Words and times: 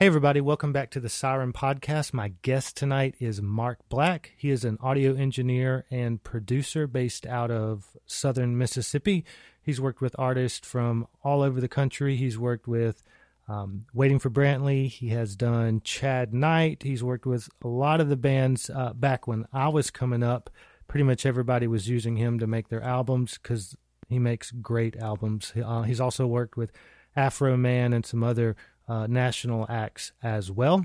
Hey, 0.00 0.06
everybody, 0.06 0.40
welcome 0.40 0.72
back 0.72 0.88
to 0.92 1.00
the 1.00 1.10
Siren 1.10 1.52
Podcast. 1.52 2.14
My 2.14 2.32
guest 2.40 2.74
tonight 2.74 3.16
is 3.20 3.42
Mark 3.42 3.80
Black. 3.90 4.32
He 4.34 4.48
is 4.48 4.64
an 4.64 4.78
audio 4.80 5.14
engineer 5.14 5.84
and 5.90 6.24
producer 6.24 6.86
based 6.86 7.26
out 7.26 7.50
of 7.50 7.98
southern 8.06 8.56
Mississippi. 8.56 9.26
He's 9.60 9.78
worked 9.78 10.00
with 10.00 10.18
artists 10.18 10.66
from 10.66 11.06
all 11.22 11.42
over 11.42 11.60
the 11.60 11.68
country. 11.68 12.16
He's 12.16 12.38
worked 12.38 12.66
with 12.66 13.02
um, 13.46 13.84
Waiting 13.92 14.18
for 14.18 14.30
Brantley. 14.30 14.88
He 14.88 15.10
has 15.10 15.36
done 15.36 15.82
Chad 15.84 16.32
Knight. 16.32 16.82
He's 16.82 17.04
worked 17.04 17.26
with 17.26 17.50
a 17.62 17.68
lot 17.68 18.00
of 18.00 18.08
the 18.08 18.16
bands 18.16 18.70
uh, 18.70 18.94
back 18.94 19.26
when 19.26 19.44
I 19.52 19.68
was 19.68 19.90
coming 19.90 20.22
up. 20.22 20.48
Pretty 20.88 21.04
much 21.04 21.26
everybody 21.26 21.66
was 21.66 21.90
using 21.90 22.16
him 22.16 22.38
to 22.38 22.46
make 22.46 22.70
their 22.70 22.82
albums 22.82 23.34
because 23.36 23.76
he 24.08 24.18
makes 24.18 24.50
great 24.50 24.96
albums. 24.96 25.52
Uh, 25.62 25.82
he's 25.82 26.00
also 26.00 26.26
worked 26.26 26.56
with 26.56 26.72
Afroman 27.14 27.94
and 27.94 28.06
some 28.06 28.24
other 28.24 28.56
uh, 28.90 29.06
national 29.06 29.66
acts 29.68 30.10
as 30.20 30.50
well. 30.50 30.84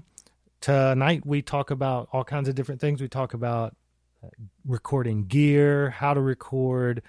Tonight 0.62 1.26
we 1.26 1.42
talk 1.42 1.72
about 1.72 2.08
all 2.14 2.24
kinds 2.24 2.48
of 2.48 2.54
different 2.54 2.80
things. 2.80 3.02
We 3.02 3.08
talk 3.08 3.34
about 3.34 3.76
uh, 4.24 4.28
recording 4.64 5.26
gear, 5.26 5.90
how 5.90 6.14
to 6.14 6.22
record, 6.22 7.02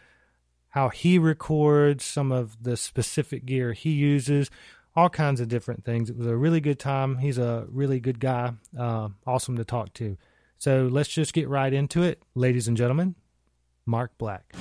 how 0.70 0.88
he 0.88 1.18
records, 1.18 2.02
some 2.02 2.32
of 2.32 2.62
the 2.62 2.78
specific 2.78 3.44
gear 3.44 3.74
he 3.74 3.90
uses, 3.90 4.50
all 4.94 5.10
kinds 5.10 5.40
of 5.40 5.48
different 5.48 5.84
things. 5.84 6.08
It 6.08 6.16
was 6.16 6.26
a 6.26 6.36
really 6.36 6.60
good 6.60 6.78
time. 6.78 7.18
He's 7.18 7.38
a 7.38 7.66
really 7.68 8.00
good 8.00 8.18
guy, 8.18 8.54
uh, 8.78 9.10
awesome 9.26 9.56
to 9.58 9.64
talk 9.64 9.92
to. 9.94 10.16
So 10.58 10.88
let's 10.90 11.10
just 11.10 11.34
get 11.34 11.50
right 11.50 11.72
into 11.72 12.02
it, 12.02 12.22
ladies 12.34 12.68
and 12.68 12.76
gentlemen. 12.76 13.16
Mark 13.84 14.16
Black. 14.16 14.54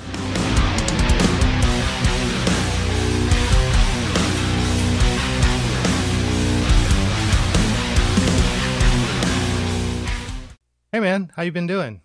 Hey 10.96 11.02
man, 11.02 11.30
how 11.36 11.44
you 11.44 11.52
been 11.52 11.68
doing? 11.68 12.00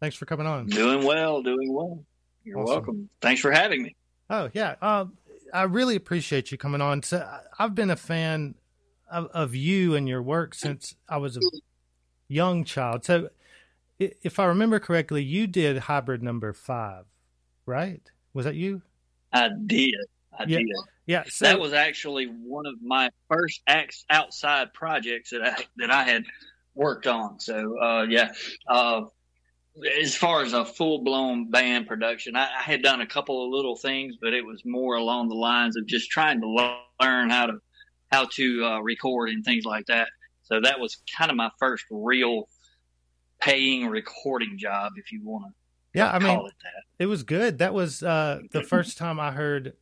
Thanks 0.00 0.16
for 0.16 0.26
coming 0.26 0.48
on. 0.48 0.66
Doing 0.66 1.06
well, 1.06 1.44
doing 1.44 1.72
well. 1.72 2.04
You're 2.42 2.58
awesome. 2.58 2.74
welcome. 2.74 3.08
Thanks 3.20 3.40
for 3.40 3.52
having 3.52 3.84
me. 3.84 3.94
Oh 4.28 4.50
yeah, 4.52 4.74
uh, 4.82 5.04
I 5.54 5.62
really 5.62 5.94
appreciate 5.94 6.50
you 6.50 6.58
coming 6.58 6.80
on. 6.80 7.04
So 7.04 7.24
I've 7.60 7.76
been 7.76 7.90
a 7.90 7.94
fan 7.94 8.56
of, 9.08 9.26
of, 9.26 9.54
you 9.54 9.94
and 9.94 10.08
your 10.08 10.20
work 10.24 10.56
since 10.56 10.96
I 11.08 11.18
was 11.18 11.36
a 11.36 11.40
young 12.26 12.64
child. 12.64 13.04
So 13.04 13.30
if 14.00 14.40
I 14.40 14.46
remember 14.46 14.80
correctly, 14.80 15.22
you 15.22 15.46
did 15.46 15.78
hybrid 15.78 16.20
number 16.20 16.52
five, 16.52 17.04
right? 17.64 18.02
Was 18.34 18.44
that 18.44 18.56
you? 18.56 18.82
I 19.32 19.50
did. 19.66 19.94
I 20.36 20.46
yeah. 20.48 20.58
did. 20.58 20.66
Yeah, 21.06 21.24
so, 21.28 21.44
that 21.44 21.60
was 21.60 21.74
actually 21.74 22.26
one 22.26 22.66
of 22.66 22.74
my 22.82 23.10
first 23.28 23.62
acts 23.68 24.04
outside 24.10 24.74
projects 24.74 25.30
that 25.30 25.46
I 25.46 25.64
that 25.76 25.92
I 25.92 26.02
had 26.02 26.24
worked 26.74 27.06
on. 27.06 27.40
So 27.40 27.78
uh, 27.80 28.02
yeah, 28.08 28.32
uh, 28.68 29.02
as 30.00 30.14
far 30.14 30.42
as 30.42 30.52
a 30.52 30.64
full 30.64 31.02
blown 31.02 31.50
band 31.50 31.86
production, 31.86 32.36
I, 32.36 32.44
I, 32.44 32.62
had 32.62 32.82
done 32.82 33.00
a 33.00 33.06
couple 33.06 33.44
of 33.44 33.50
little 33.50 33.76
things, 33.76 34.16
but 34.20 34.34
it 34.34 34.44
was 34.44 34.62
more 34.64 34.96
along 34.96 35.28
the 35.28 35.34
lines 35.34 35.76
of 35.76 35.86
just 35.86 36.10
trying 36.10 36.40
to 36.40 36.48
learn 37.00 37.30
how 37.30 37.46
to 37.46 37.54
how 38.10 38.26
to 38.32 38.64
uh, 38.64 38.80
record 38.80 39.30
and 39.30 39.44
things 39.44 39.64
like 39.64 39.86
that. 39.86 40.08
So 40.42 40.60
that 40.60 40.78
was 40.78 40.98
kind 41.16 41.30
of 41.30 41.36
my 41.36 41.50
first 41.58 41.84
real 41.90 42.48
paying 43.40 43.86
recording 43.86 44.58
job, 44.58 44.92
if 44.96 45.10
you 45.10 45.20
want 45.24 45.46
to. 45.46 45.98
Yeah, 45.98 46.10
I 46.10 46.18
mean, 46.18 46.38
it, 46.38 46.52
it, 47.00 47.06
was 47.06 47.22
good. 47.22 47.58
That 47.58 47.74
was 47.74 48.02
uh, 48.02 48.40
the 48.50 48.62
first 48.62 48.96
time 48.96 49.20
I 49.20 49.30
heard 49.32 49.74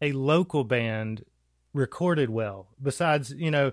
a 0.00 0.12
local 0.12 0.62
band 0.62 1.24
recorded 1.72 2.30
well. 2.30 2.68
Besides, 2.80 3.32
you 3.32 3.50
know, 3.50 3.72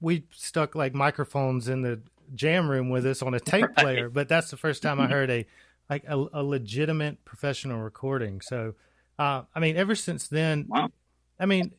we 0.00 0.24
stuck 0.32 0.74
like 0.74 0.94
microphones 0.94 1.68
in 1.68 1.82
the 1.82 2.00
jam 2.34 2.70
room 2.70 2.90
with 2.90 3.06
us 3.06 3.22
on 3.22 3.34
a 3.34 3.40
tape 3.40 3.64
right. 3.64 3.76
player, 3.76 4.08
but 4.08 4.28
that's 4.28 4.50
the 4.50 4.56
first 4.56 4.82
time 4.82 5.00
I 5.00 5.06
heard 5.08 5.30
a 5.30 5.46
like 5.88 6.04
a, 6.06 6.16
a 6.32 6.42
legitimate 6.42 7.24
professional 7.24 7.80
recording. 7.80 8.40
So, 8.40 8.74
uh, 9.18 9.42
I 9.54 9.60
mean, 9.60 9.76
ever 9.76 9.94
since 9.94 10.28
then, 10.28 10.66
wow. 10.68 10.90
I 11.38 11.46
mean, 11.46 11.72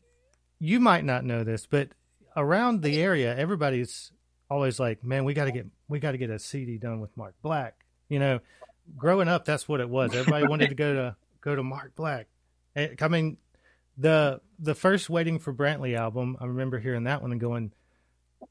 you 0.58 0.80
might 0.80 1.04
not 1.04 1.24
know 1.24 1.44
this, 1.44 1.66
but 1.66 1.88
around 2.36 2.82
the 2.82 3.00
area, 3.00 3.36
everybody's 3.36 4.12
always 4.50 4.78
like, 4.78 5.02
"Man, 5.02 5.24
we 5.24 5.34
got 5.34 5.46
to 5.46 5.52
get 5.52 5.66
we 5.88 5.98
got 5.98 6.12
to 6.12 6.18
get 6.18 6.30
a 6.30 6.38
CD 6.38 6.78
done 6.78 7.00
with 7.00 7.16
Mark 7.16 7.34
Black." 7.42 7.74
You 8.08 8.18
know, 8.18 8.40
growing 8.96 9.28
up, 9.28 9.44
that's 9.44 9.68
what 9.68 9.80
it 9.80 9.88
was. 9.88 10.14
Everybody 10.14 10.46
wanted 10.46 10.68
to 10.68 10.74
go 10.74 10.94
to 10.94 11.16
go 11.40 11.56
to 11.56 11.62
Mark 11.62 11.94
Black. 11.96 12.28
I 12.76 13.08
mean, 13.08 13.38
the 13.96 14.40
the 14.58 14.74
first 14.74 15.10
Waiting 15.10 15.38
for 15.38 15.52
Brantley 15.52 15.96
album, 15.96 16.36
I 16.40 16.46
remember 16.46 16.78
hearing 16.78 17.04
that 17.04 17.22
one 17.22 17.32
and 17.32 17.40
going, 17.40 17.72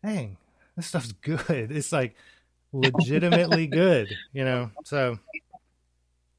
dang, 0.04 0.38
this 0.76 0.88
stuff's 0.88 1.12
good. 1.12 1.42
It's 1.72 1.92
like 1.92 2.16
legitimately 2.74 3.68
good, 3.68 4.16
you 4.34 4.46
know. 4.46 4.72
So 4.86 5.20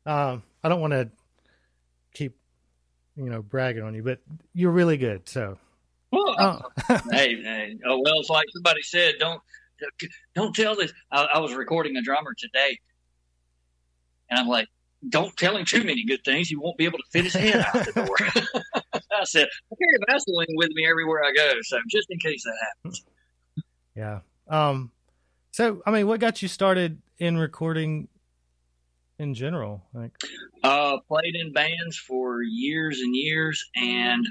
um, 0.06 0.42
I 0.64 0.68
don't 0.68 0.80
want 0.80 0.92
to 0.92 1.10
keep, 2.14 2.36
you 3.16 3.28
know, 3.28 3.42
bragging 3.42 3.82
on 3.82 3.94
you, 3.94 4.02
but 4.02 4.20
you're 4.54 4.70
really 4.70 4.96
good. 4.96 5.28
So, 5.28 5.58
well, 6.10 6.36
oh. 6.38 6.60
hey, 7.10 7.42
hey, 7.42 7.78
oh 7.86 8.00
well, 8.02 8.20
it's 8.20 8.30
like 8.30 8.46
somebody 8.52 8.82
said, 8.82 9.14
don't 9.18 9.40
don't 10.34 10.54
tell 10.54 10.76
this. 10.76 10.92
I, 11.10 11.24
I 11.34 11.38
was 11.40 11.52
recording 11.52 11.96
a 11.96 12.02
drummer 12.02 12.34
today, 12.38 12.78
and 14.30 14.38
I'm 14.38 14.48
like, 14.48 14.68
don't 15.08 15.36
tell 15.36 15.56
him 15.56 15.64
too 15.64 15.84
many 15.84 16.04
good 16.04 16.24
things. 16.24 16.48
He 16.48 16.56
won't 16.56 16.78
be 16.78 16.84
able 16.84 16.98
to 16.98 17.04
fit 17.10 17.24
his 17.24 17.34
head 17.34 17.56
out 17.56 17.84
the 17.84 17.92
door. 17.92 18.16
I 18.94 19.24
said, 19.24 19.48
I 19.70 19.74
carry 19.76 19.98
Vaseline 20.08 20.56
with 20.56 20.70
me 20.70 20.86
everywhere 20.88 21.22
I 21.24 21.32
go, 21.32 21.52
so 21.62 21.78
just 21.90 22.06
in 22.10 22.18
case 22.18 22.42
that 22.44 22.56
happens. 22.62 23.04
Yeah. 23.94 24.20
Um. 24.48 24.90
So, 25.50 25.82
I 25.84 25.90
mean, 25.90 26.06
what 26.06 26.18
got 26.18 26.40
you 26.40 26.48
started 26.48 27.00
in 27.18 27.36
recording 27.36 28.08
in 29.18 29.34
general? 29.34 29.82
Like, 29.92 30.12
uh, 30.64 30.98
played 31.06 31.34
in 31.34 31.52
bands 31.52 31.96
for 31.96 32.42
years 32.42 33.00
and 33.00 33.14
years, 33.14 33.62
and 33.76 34.26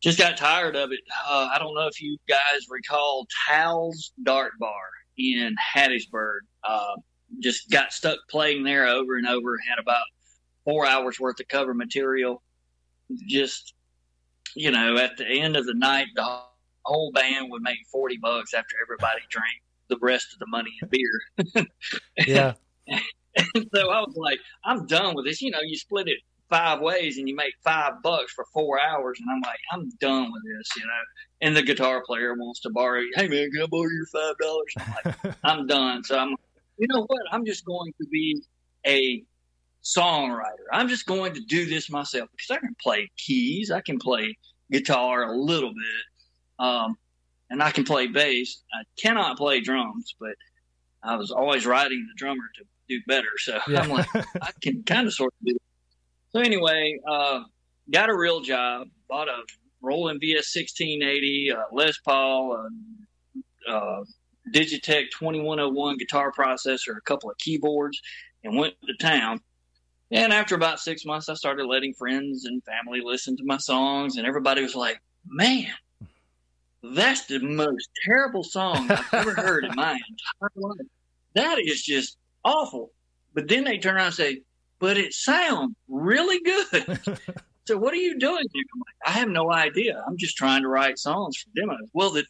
just 0.00 0.18
got 0.18 0.36
tired 0.36 0.76
of 0.76 0.90
it. 0.92 1.00
Uh, 1.28 1.48
I 1.52 1.58
don't 1.58 1.74
know 1.74 1.86
if 1.86 2.02
you 2.02 2.18
guys 2.28 2.66
recall 2.68 3.26
Tal's 3.48 4.12
Dart 4.22 4.52
Bar 4.58 4.72
in 5.16 5.54
Hattiesburg. 5.74 6.40
Uh, 6.64 6.96
just 7.40 7.70
got 7.70 7.92
stuck 7.92 8.18
playing 8.28 8.64
there 8.64 8.86
over 8.86 9.16
and 9.16 9.28
over. 9.28 9.56
Had 9.68 9.78
about 9.78 10.04
four 10.64 10.86
hours 10.86 11.18
worth 11.20 11.40
of 11.40 11.48
cover 11.48 11.72
material. 11.72 12.42
Just, 13.28 13.74
you 14.54 14.72
know, 14.72 14.96
at 14.96 15.16
the 15.16 15.26
end 15.26 15.56
of 15.56 15.66
the 15.66 15.74
night, 15.74 16.08
the 16.16 16.40
whole 16.86 17.12
band 17.12 17.50
would 17.50 17.62
make 17.62 17.78
40 17.92 18.18
bucks 18.18 18.54
after 18.54 18.76
everybody 18.82 19.20
drank 19.30 19.62
the 19.88 19.98
rest 20.00 20.32
of 20.32 20.38
the 20.38 20.46
money 20.46 20.70
in 20.82 20.88
beer. 20.88 21.66
yeah. 22.26 22.54
and 22.86 23.66
so 23.74 23.90
I 23.90 24.00
was 24.00 24.14
like, 24.16 24.38
I'm 24.64 24.86
done 24.86 25.14
with 25.14 25.26
this. 25.26 25.40
You 25.40 25.50
know, 25.50 25.60
you 25.62 25.76
split 25.76 26.08
it 26.08 26.18
five 26.48 26.80
ways 26.80 27.18
and 27.18 27.28
you 27.28 27.34
make 27.34 27.54
five 27.64 28.02
bucks 28.02 28.32
for 28.32 28.44
four 28.52 28.80
hours. 28.80 29.18
And 29.20 29.28
I'm 29.30 29.40
like, 29.42 29.58
I'm 29.72 29.90
done 30.00 30.32
with 30.32 30.42
this, 30.44 30.68
you 30.76 30.82
know. 30.82 31.02
And 31.42 31.56
the 31.56 31.62
guitar 31.62 32.02
player 32.06 32.34
wants 32.34 32.60
to 32.60 32.70
borrow, 32.70 33.02
hey 33.14 33.28
man, 33.28 33.50
can 33.50 33.62
I 33.62 33.66
borrow 33.66 33.88
your 33.90 34.06
five 34.06 34.36
dollars? 34.38 34.74
I'm 34.78 34.94
like, 35.04 35.36
I'm 35.44 35.66
done. 35.66 36.04
So 36.04 36.18
I'm, 36.18 36.34
you 36.78 36.88
know 36.88 37.04
what? 37.06 37.22
I'm 37.30 37.44
just 37.44 37.64
going 37.64 37.92
to 38.00 38.06
be 38.08 38.42
a 38.86 39.22
songwriter. 39.84 40.66
I'm 40.72 40.88
just 40.88 41.06
going 41.06 41.34
to 41.34 41.40
do 41.40 41.66
this 41.66 41.90
myself 41.90 42.28
because 42.32 42.56
I 42.56 42.60
can 42.60 42.74
play 42.82 43.10
keys, 43.16 43.70
I 43.70 43.80
can 43.80 43.98
play 43.98 44.36
guitar 44.70 45.24
a 45.24 45.36
little 45.36 45.70
bit, 45.70 46.15
um, 46.58 46.96
and 47.50 47.62
I 47.62 47.70
can 47.70 47.84
play 47.84 48.06
bass. 48.06 48.62
I 48.72 48.82
cannot 49.00 49.36
play 49.36 49.60
drums, 49.60 50.14
but 50.18 50.34
I 51.02 51.16
was 51.16 51.30
always 51.30 51.66
writing 51.66 52.06
the 52.08 52.16
drummer 52.16 52.44
to 52.56 52.64
do 52.88 53.00
better. 53.06 53.28
So 53.38 53.58
yeah. 53.68 53.80
I'm 53.80 53.90
like, 53.90 54.08
I 54.14 54.50
can 54.60 54.82
kind 54.82 55.06
of 55.06 55.14
sort 55.14 55.32
of 55.40 55.46
do 55.46 55.54
it. 55.54 55.62
So 56.30 56.40
anyway, 56.40 56.98
uh, 57.08 57.44
got 57.90 58.10
a 58.10 58.16
real 58.16 58.40
job, 58.40 58.88
bought 59.08 59.28
a 59.28 59.42
Roland 59.80 60.20
VS 60.20 60.54
1680, 60.54 61.52
uh, 61.52 61.62
Les 61.72 61.96
Paul, 62.04 62.68
uh, 63.68 63.70
uh, 63.70 64.04
Digitech 64.52 65.10
2101 65.12 65.98
guitar 65.98 66.32
processor, 66.32 66.96
a 66.96 67.00
couple 67.00 67.30
of 67.30 67.38
keyboards, 67.38 68.00
and 68.44 68.56
went 68.56 68.74
to 68.86 68.94
town. 69.00 69.40
And 70.10 70.32
after 70.32 70.54
about 70.54 70.78
six 70.78 71.04
months, 71.04 71.28
I 71.28 71.34
started 71.34 71.66
letting 71.66 71.94
friends 71.94 72.44
and 72.44 72.62
family 72.64 73.00
listen 73.02 73.36
to 73.38 73.44
my 73.44 73.58
songs, 73.58 74.16
and 74.16 74.26
everybody 74.26 74.62
was 74.62 74.76
like, 74.76 75.00
man, 75.26 75.66
that's 76.82 77.26
the 77.26 77.40
most 77.40 77.88
terrible 78.04 78.44
song 78.44 78.90
I've 78.90 79.14
ever 79.14 79.34
heard 79.34 79.64
in 79.64 79.74
my 79.74 79.92
entire 79.92 80.50
life. 80.56 80.86
That 81.34 81.58
is 81.58 81.82
just 81.82 82.16
awful. 82.44 82.92
But 83.34 83.48
then 83.48 83.64
they 83.64 83.78
turn 83.78 83.96
around 83.96 84.06
and 84.06 84.14
say, 84.14 84.40
but 84.78 84.96
it 84.96 85.12
sounds 85.12 85.74
really 85.88 86.40
good. 86.40 87.00
so 87.66 87.76
what 87.76 87.92
are 87.92 87.98
you 87.98 88.18
doing? 88.18 88.44
Like, 88.54 88.96
i 89.06 89.10
have 89.10 89.28
no 89.28 89.52
idea. 89.52 90.02
I'm 90.06 90.16
just 90.16 90.36
trying 90.36 90.62
to 90.62 90.68
write 90.68 90.98
songs 90.98 91.36
for 91.36 91.50
demos. 91.54 91.88
Well, 91.92 92.14
it 92.16 92.26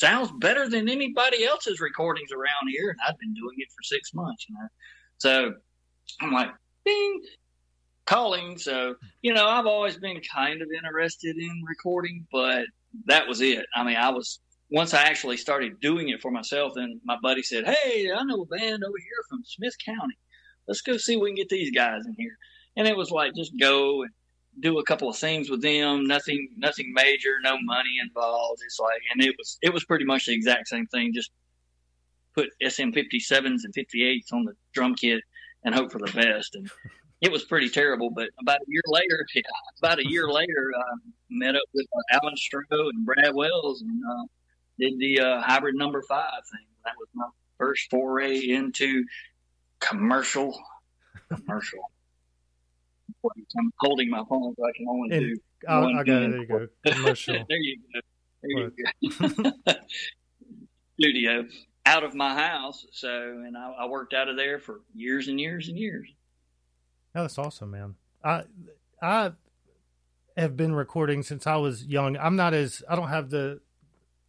sounds 0.00 0.32
better 0.40 0.68
than 0.68 0.88
anybody 0.88 1.44
else's 1.44 1.80
recordings 1.80 2.32
around 2.32 2.68
here, 2.68 2.90
and 2.90 2.98
I've 3.06 3.18
been 3.18 3.34
doing 3.34 3.56
it 3.58 3.68
for 3.68 3.82
six 3.82 4.12
months, 4.14 4.46
you 4.48 4.54
know. 4.54 4.68
So 5.18 5.54
I'm 6.20 6.32
like, 6.32 6.50
ding, 6.84 7.22
calling. 8.06 8.58
So, 8.58 8.96
you 9.22 9.32
know, 9.32 9.46
I've 9.46 9.66
always 9.66 9.96
been 9.96 10.20
kind 10.34 10.62
of 10.62 10.68
interested 10.76 11.36
in 11.36 11.62
recording, 11.66 12.26
but 12.32 12.64
that 13.06 13.26
was 13.26 13.40
it. 13.40 13.66
I 13.74 13.84
mean, 13.84 13.96
I 13.96 14.10
was 14.10 14.40
once 14.70 14.94
I 14.94 15.02
actually 15.02 15.36
started 15.36 15.80
doing 15.80 16.08
it 16.08 16.20
for 16.20 16.30
myself. 16.30 16.72
Then 16.74 17.00
my 17.04 17.16
buddy 17.22 17.42
said, 17.42 17.66
"Hey, 17.66 18.10
I 18.10 18.22
know 18.24 18.42
a 18.42 18.46
band 18.46 18.84
over 18.84 18.98
here 18.98 19.24
from 19.28 19.42
Smith 19.44 19.74
County. 19.84 20.16
Let's 20.66 20.80
go 20.80 20.96
see 20.96 21.14
if 21.14 21.20
we 21.20 21.30
can 21.30 21.36
get 21.36 21.48
these 21.48 21.70
guys 21.70 22.06
in 22.06 22.14
here." 22.18 22.36
And 22.76 22.88
it 22.88 22.96
was 22.96 23.10
like 23.10 23.34
just 23.34 23.52
go 23.58 24.02
and 24.02 24.10
do 24.60 24.78
a 24.78 24.84
couple 24.84 25.08
of 25.08 25.16
things 25.16 25.50
with 25.50 25.62
them. 25.62 26.04
Nothing, 26.06 26.48
nothing 26.56 26.92
major. 26.94 27.38
No 27.42 27.58
money 27.62 27.98
involved. 28.02 28.60
It's 28.64 28.78
like, 28.78 29.00
and 29.12 29.24
it 29.24 29.34
was 29.38 29.58
it 29.62 29.72
was 29.72 29.84
pretty 29.84 30.04
much 30.04 30.26
the 30.26 30.34
exact 30.34 30.68
same 30.68 30.86
thing. 30.86 31.12
Just 31.14 31.30
put 32.34 32.48
SM57s 32.62 33.64
and 33.64 33.74
58s 33.74 34.32
on 34.32 34.44
the 34.44 34.54
drum 34.72 34.94
kit 34.94 35.22
and 35.64 35.74
hope 35.74 35.92
for 35.92 35.98
the 35.98 36.12
best. 36.12 36.54
And 36.54 36.70
it 37.22 37.30
was 37.30 37.44
pretty 37.44 37.70
terrible. 37.70 38.10
But 38.10 38.28
about 38.40 38.58
a 38.58 38.64
year 38.66 38.82
later, 38.86 39.24
yeah, 39.34 39.42
about 39.78 39.98
a 40.00 40.06
year 40.06 40.28
later, 40.28 40.72
I 40.76 40.82
met 41.30 41.56
up 41.56 41.62
with 41.72 41.86
uh, 41.96 42.18
Alan 42.22 42.34
Stroh 42.34 42.90
and 42.90 43.06
Brad 43.06 43.34
Wells 43.34 43.80
and 43.80 44.02
uh, 44.04 44.24
did 44.78 44.98
the 44.98 45.20
uh, 45.20 45.40
hybrid 45.40 45.76
number 45.76 46.02
five 46.02 46.42
thing. 46.50 46.66
That 46.84 46.94
was 46.98 47.08
my 47.14 47.26
first 47.58 47.88
foray 47.90 48.38
into 48.48 49.04
commercial. 49.78 50.58
Commercial. 51.32 51.78
I'm 53.24 53.72
holding 53.78 54.10
my 54.10 54.24
phone 54.28 54.52
so 54.58 54.66
I 54.66 54.72
can 54.76 54.86
only 54.88 55.16
and, 55.16 55.20
do. 55.20 55.40
Oh, 55.68 55.86
I 55.86 56.02
got 56.02 56.22
it. 56.22 56.30
There 56.30 56.40
you 56.40 56.46
go. 56.46 56.66
Commercial. 56.84 57.34
there 57.48 57.58
you 57.58 57.78
go. 57.94 58.00
There 58.42 59.30
you 59.30 59.52
go. 59.62 59.72
Studio 60.98 61.44
out 61.86 62.04
of 62.04 62.14
my 62.14 62.34
house. 62.34 62.84
So, 62.92 63.08
and 63.08 63.56
I, 63.56 63.70
I, 63.80 63.86
worked 63.86 64.12
out 64.12 64.28
of 64.28 64.36
there 64.36 64.58
for 64.58 64.80
years 64.94 65.28
and 65.28 65.38
years 65.38 65.68
and 65.68 65.78
years. 65.78 66.08
Oh, 67.14 67.22
that's 67.22 67.38
awesome, 67.38 67.70
man. 67.70 67.94
I 68.24 68.44
I 69.00 69.32
have 70.36 70.56
been 70.56 70.74
recording 70.74 71.22
since 71.22 71.46
I 71.46 71.56
was 71.56 71.84
young. 71.84 72.16
I'm 72.16 72.36
not 72.36 72.54
as 72.54 72.82
I 72.88 72.96
don't 72.96 73.08
have 73.08 73.30
the 73.30 73.60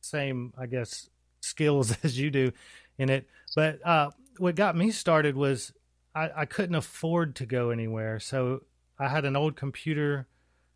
same, 0.02 0.54
I 0.58 0.66
guess, 0.66 1.10
skills 1.42 1.98
as 2.04 2.20
you 2.20 2.30
do 2.30 2.52
in 2.98 3.10
it. 3.10 3.28
But 3.56 3.86
uh, 3.86 4.12
what 4.38 4.56
got 4.56 4.76
me 4.76 4.92
started 4.92 5.36
was 5.36 5.72
I, 6.14 6.30
I 6.36 6.46
couldn't 6.46 6.76
afford 6.76 7.36
to 7.36 7.46
go 7.46 7.70
anywhere, 7.70 8.20
so 8.20 8.64
I 9.00 9.08
had 9.08 9.26
an 9.26 9.36
old 9.36 9.56
computer 9.56 10.28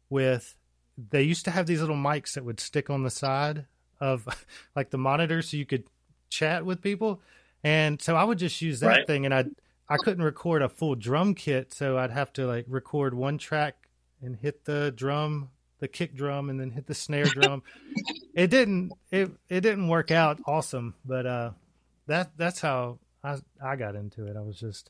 with. 0.10 0.56
They 1.12 1.22
used 1.22 1.46
to 1.46 1.52
have 1.52 1.68
these 1.68 1.80
little 1.80 1.96
mics 1.96 2.34
that 2.34 2.44
would 2.44 2.60
stick 2.60 2.90
on 2.90 3.04
the 3.04 3.12
side 3.12 3.66
of 4.00 4.28
like 4.76 4.90
the 4.90 4.98
monitor, 4.98 5.42
so 5.42 5.58
you 5.58 5.66
could 5.66 5.84
chat 6.30 6.66
with 6.66 6.82
people. 6.82 7.22
And 7.64 8.02
so 8.02 8.16
I 8.16 8.24
would 8.24 8.40
just 8.40 8.62
use 8.62 8.80
that 8.80 8.88
right. 8.88 9.08
thing, 9.08 9.26
and 9.26 9.34
I 9.34 9.46
I 9.90 9.98
couldn't 9.98 10.24
record 10.24 10.62
a 10.62 10.70
full 10.70 10.96
drum 10.96 11.34
kit, 11.34 11.74
so 11.74 11.98
I'd 11.98 12.12
have 12.12 12.34
to 12.34 12.46
like 12.46 12.66
record 12.68 13.14
one 13.14 13.38
track 13.38 13.88
and 14.22 14.36
hit 14.36 14.66
the 14.66 14.92
drum, 14.92 15.50
the 15.80 15.88
kick 15.88 16.16
drum, 16.16 16.50
and 16.50 16.60
then 16.60 16.72
hit 16.72 16.88
the 16.88 16.94
snare 16.94 17.26
drum. 17.26 17.64
it 18.34 18.50
didn't 18.50 18.92
it 19.12 19.32
it 19.50 19.62
didn't 19.62 19.88
work 19.88 20.12
out 20.12 20.40
awesome, 20.46 20.96
but 21.06 21.26
uh, 21.26 21.52
that 22.08 22.32
that's 22.38 22.60
how 22.60 23.00
I 23.24 23.38
I 23.64 23.76
got 23.76 23.96
into 23.96 24.26
it. 24.26 24.36
I 24.36 24.42
was 24.42 24.60
just 24.60 24.90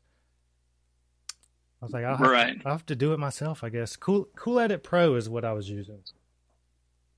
I 1.82 1.86
was 1.86 1.94
like, 1.94 2.06
I'll 2.06 2.18
have, 2.18 2.28
right. 2.28 2.60
to, 2.60 2.68
I'll 2.68 2.74
have 2.74 2.86
to 2.88 2.96
do 2.96 3.14
it 3.14 3.20
myself, 3.20 3.64
I 3.64 3.70
guess. 3.70 3.96
Cool 3.96 4.28
Cool 4.36 4.60
Edit 4.60 4.84
Pro 4.84 5.16
is 5.16 5.30
what 5.30 5.46
I 5.46 5.54
was 5.54 5.70
using, 5.70 6.00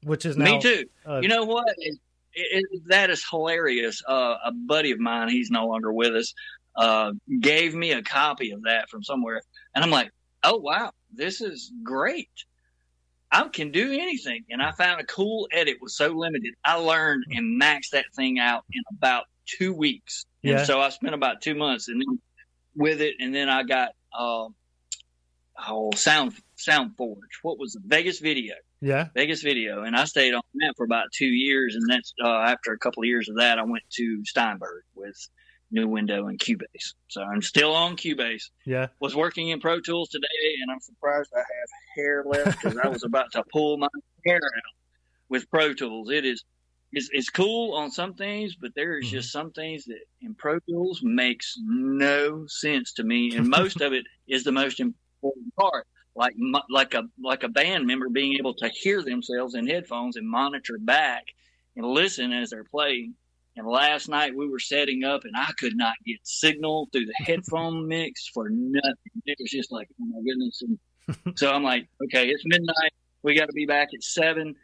which 0.03 0.25
is 0.25 0.35
now, 0.35 0.45
me 0.45 0.61
too. 0.61 0.85
Uh, 1.07 1.19
you 1.19 1.29
know 1.29 1.45
what? 1.45 1.73
It, 1.77 1.97
it, 2.33 2.65
that 2.87 3.09
is 3.09 3.25
hilarious. 3.27 4.03
Uh, 4.07 4.35
a 4.43 4.51
buddy 4.51 4.91
of 4.91 4.99
mine, 4.99 5.29
he's 5.29 5.49
no 5.49 5.65
longer 5.65 5.91
with 5.93 6.13
us, 6.13 6.33
uh, 6.79 7.11
gave 7.39 7.75
me 7.75 7.91
a 7.91 8.01
copy 8.01 8.51
of 8.51 8.63
that 8.63 8.89
from 8.89 9.03
somewhere, 9.03 9.41
and 9.75 9.83
I'm 9.83 9.91
like, 9.91 10.11
oh 10.43 10.57
wow, 10.57 10.91
this 11.13 11.41
is 11.41 11.71
great. 11.83 12.29
I 13.31 13.47
can 13.47 13.71
do 13.71 13.91
anything, 13.91 14.45
and 14.49 14.61
I 14.61 14.71
found 14.71 15.01
a 15.01 15.05
cool 15.05 15.47
edit 15.51 15.77
was 15.81 15.95
so 15.95 16.09
limited. 16.09 16.53
I 16.65 16.75
learned 16.75 17.25
and 17.29 17.61
maxed 17.61 17.91
that 17.91 18.05
thing 18.15 18.39
out 18.39 18.63
in 18.71 18.81
about 18.97 19.25
two 19.45 19.73
weeks. 19.73 20.25
Yeah. 20.41 20.59
And 20.59 20.67
so 20.67 20.81
I 20.81 20.89
spent 20.89 21.13
about 21.13 21.41
two 21.41 21.55
months 21.55 21.87
and 21.87 22.01
then 22.01 22.19
with 22.75 23.01
it, 23.01 23.15
and 23.19 23.35
then 23.35 23.49
I 23.49 23.63
got 23.63 23.89
uh, 24.17 24.47
oh 25.67 25.91
sound 25.95 26.33
sound 26.55 26.95
forge. 26.97 27.39
What 27.43 27.59
was 27.59 27.73
the 27.73 27.81
Vegas 27.85 28.19
video? 28.19 28.55
Yeah. 28.81 29.07
Vegas 29.13 29.41
Video. 29.41 29.83
And 29.83 29.95
I 29.95 30.05
stayed 30.05 30.33
on 30.33 30.41
that 30.55 30.73
for 30.77 30.85
about 30.85 31.11
two 31.13 31.27
years. 31.27 31.75
And 31.75 31.83
that's 31.89 32.13
uh, 32.23 32.29
after 32.29 32.71
a 32.71 32.77
couple 32.77 33.03
of 33.03 33.07
years 33.07 33.29
of 33.29 33.37
that, 33.37 33.59
I 33.59 33.63
went 33.63 33.83
to 33.93 34.23
Steinberg 34.25 34.83
with 34.95 35.17
Nuendo 35.73 36.29
in 36.29 36.37
Cubase. 36.37 36.93
So 37.07 37.21
I'm 37.21 37.41
still 37.41 37.73
on 37.73 37.95
Cubase. 37.95 38.49
Yeah. 38.65 38.87
Was 38.99 39.15
working 39.15 39.49
in 39.49 39.59
Pro 39.59 39.79
Tools 39.79 40.09
today, 40.09 40.27
and 40.61 40.71
I'm 40.71 40.79
surprised 40.79 41.31
I 41.35 41.39
have 41.39 41.69
hair 41.95 42.23
left 42.25 42.61
because 42.61 42.77
I 42.77 42.87
was 42.87 43.03
about 43.03 43.31
to 43.33 43.43
pull 43.51 43.77
my 43.77 43.87
hair 44.25 44.37
out 44.37 44.73
with 45.29 45.49
Pro 45.49 45.73
Tools. 45.73 46.09
It 46.09 46.25
is. 46.25 46.43
It's, 46.91 47.07
it's 47.11 47.29
cool 47.29 47.75
on 47.75 47.91
some 47.91 48.15
things, 48.15 48.55
but 48.59 48.73
there 48.73 48.97
is 48.97 49.05
mm-hmm. 49.05 49.17
just 49.17 49.31
some 49.31 49.51
things 49.51 49.85
that 49.85 49.99
in 50.21 50.33
Pro 50.33 50.57
Tools 50.61 51.01
makes 51.03 51.55
no 51.63 52.47
sense 52.47 52.93
to 52.93 53.03
me, 53.03 53.35
and 53.35 53.47
most 53.47 53.79
of 53.81 53.93
it 53.93 54.05
is 54.27 54.43
the 54.43 54.51
most 54.51 54.79
important 54.79 55.55
part 55.55 55.85
like 56.19 56.35
like 56.69 56.93
a 56.93 57.03
like 57.23 57.43
a 57.43 57.49
band 57.49 57.87
member 57.87 58.09
being 58.09 58.33
able 58.33 58.53
to 58.53 58.67
hear 58.69 59.01
themselves 59.01 59.55
in 59.55 59.65
headphones 59.65 60.17
and 60.17 60.29
monitor 60.29 60.77
back 60.77 61.23
and 61.75 61.85
listen 61.85 62.33
as 62.33 62.49
they're 62.49 62.65
playing. 62.65 63.15
And 63.59 63.67
last 63.67 64.07
night 64.07 64.33
we 64.33 64.47
were 64.47 64.59
setting 64.59 65.03
up, 65.03 65.25
and 65.25 65.33
I 65.35 65.51
could 65.57 65.75
not 65.75 65.95
get 66.05 66.19
signal 66.23 66.87
through 66.93 67.07
the 67.07 67.25
headphone 67.25 67.87
mix 67.89 68.29
for 68.33 68.47
nothing. 68.49 68.95
It 69.25 69.37
was 69.37 69.51
just 69.51 69.69
like, 69.69 69.89
oh 70.01 70.05
my 70.05 70.21
goodness! 70.25 70.61
And 70.61 71.37
so 71.37 71.51
I'm 71.51 71.63
like, 71.63 71.89
okay, 72.05 72.29
it's 72.29 72.43
midnight. 72.45 72.93
We 73.21 73.37
got 73.37 73.47
to 73.47 73.53
be 73.53 73.65
back 73.65 73.89
at 73.93 74.01
seven. 74.01 74.55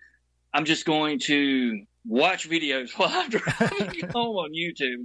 I'm 0.53 0.63
just 0.63 0.86
going 0.86 1.19
to 1.25 1.81
watch 2.06 2.50
videos 2.50 2.92
while 2.97 3.09
I'm 3.12 3.30
driving 3.30 4.09
home 4.12 4.38
on 4.38 4.51
YouTube. 4.53 5.03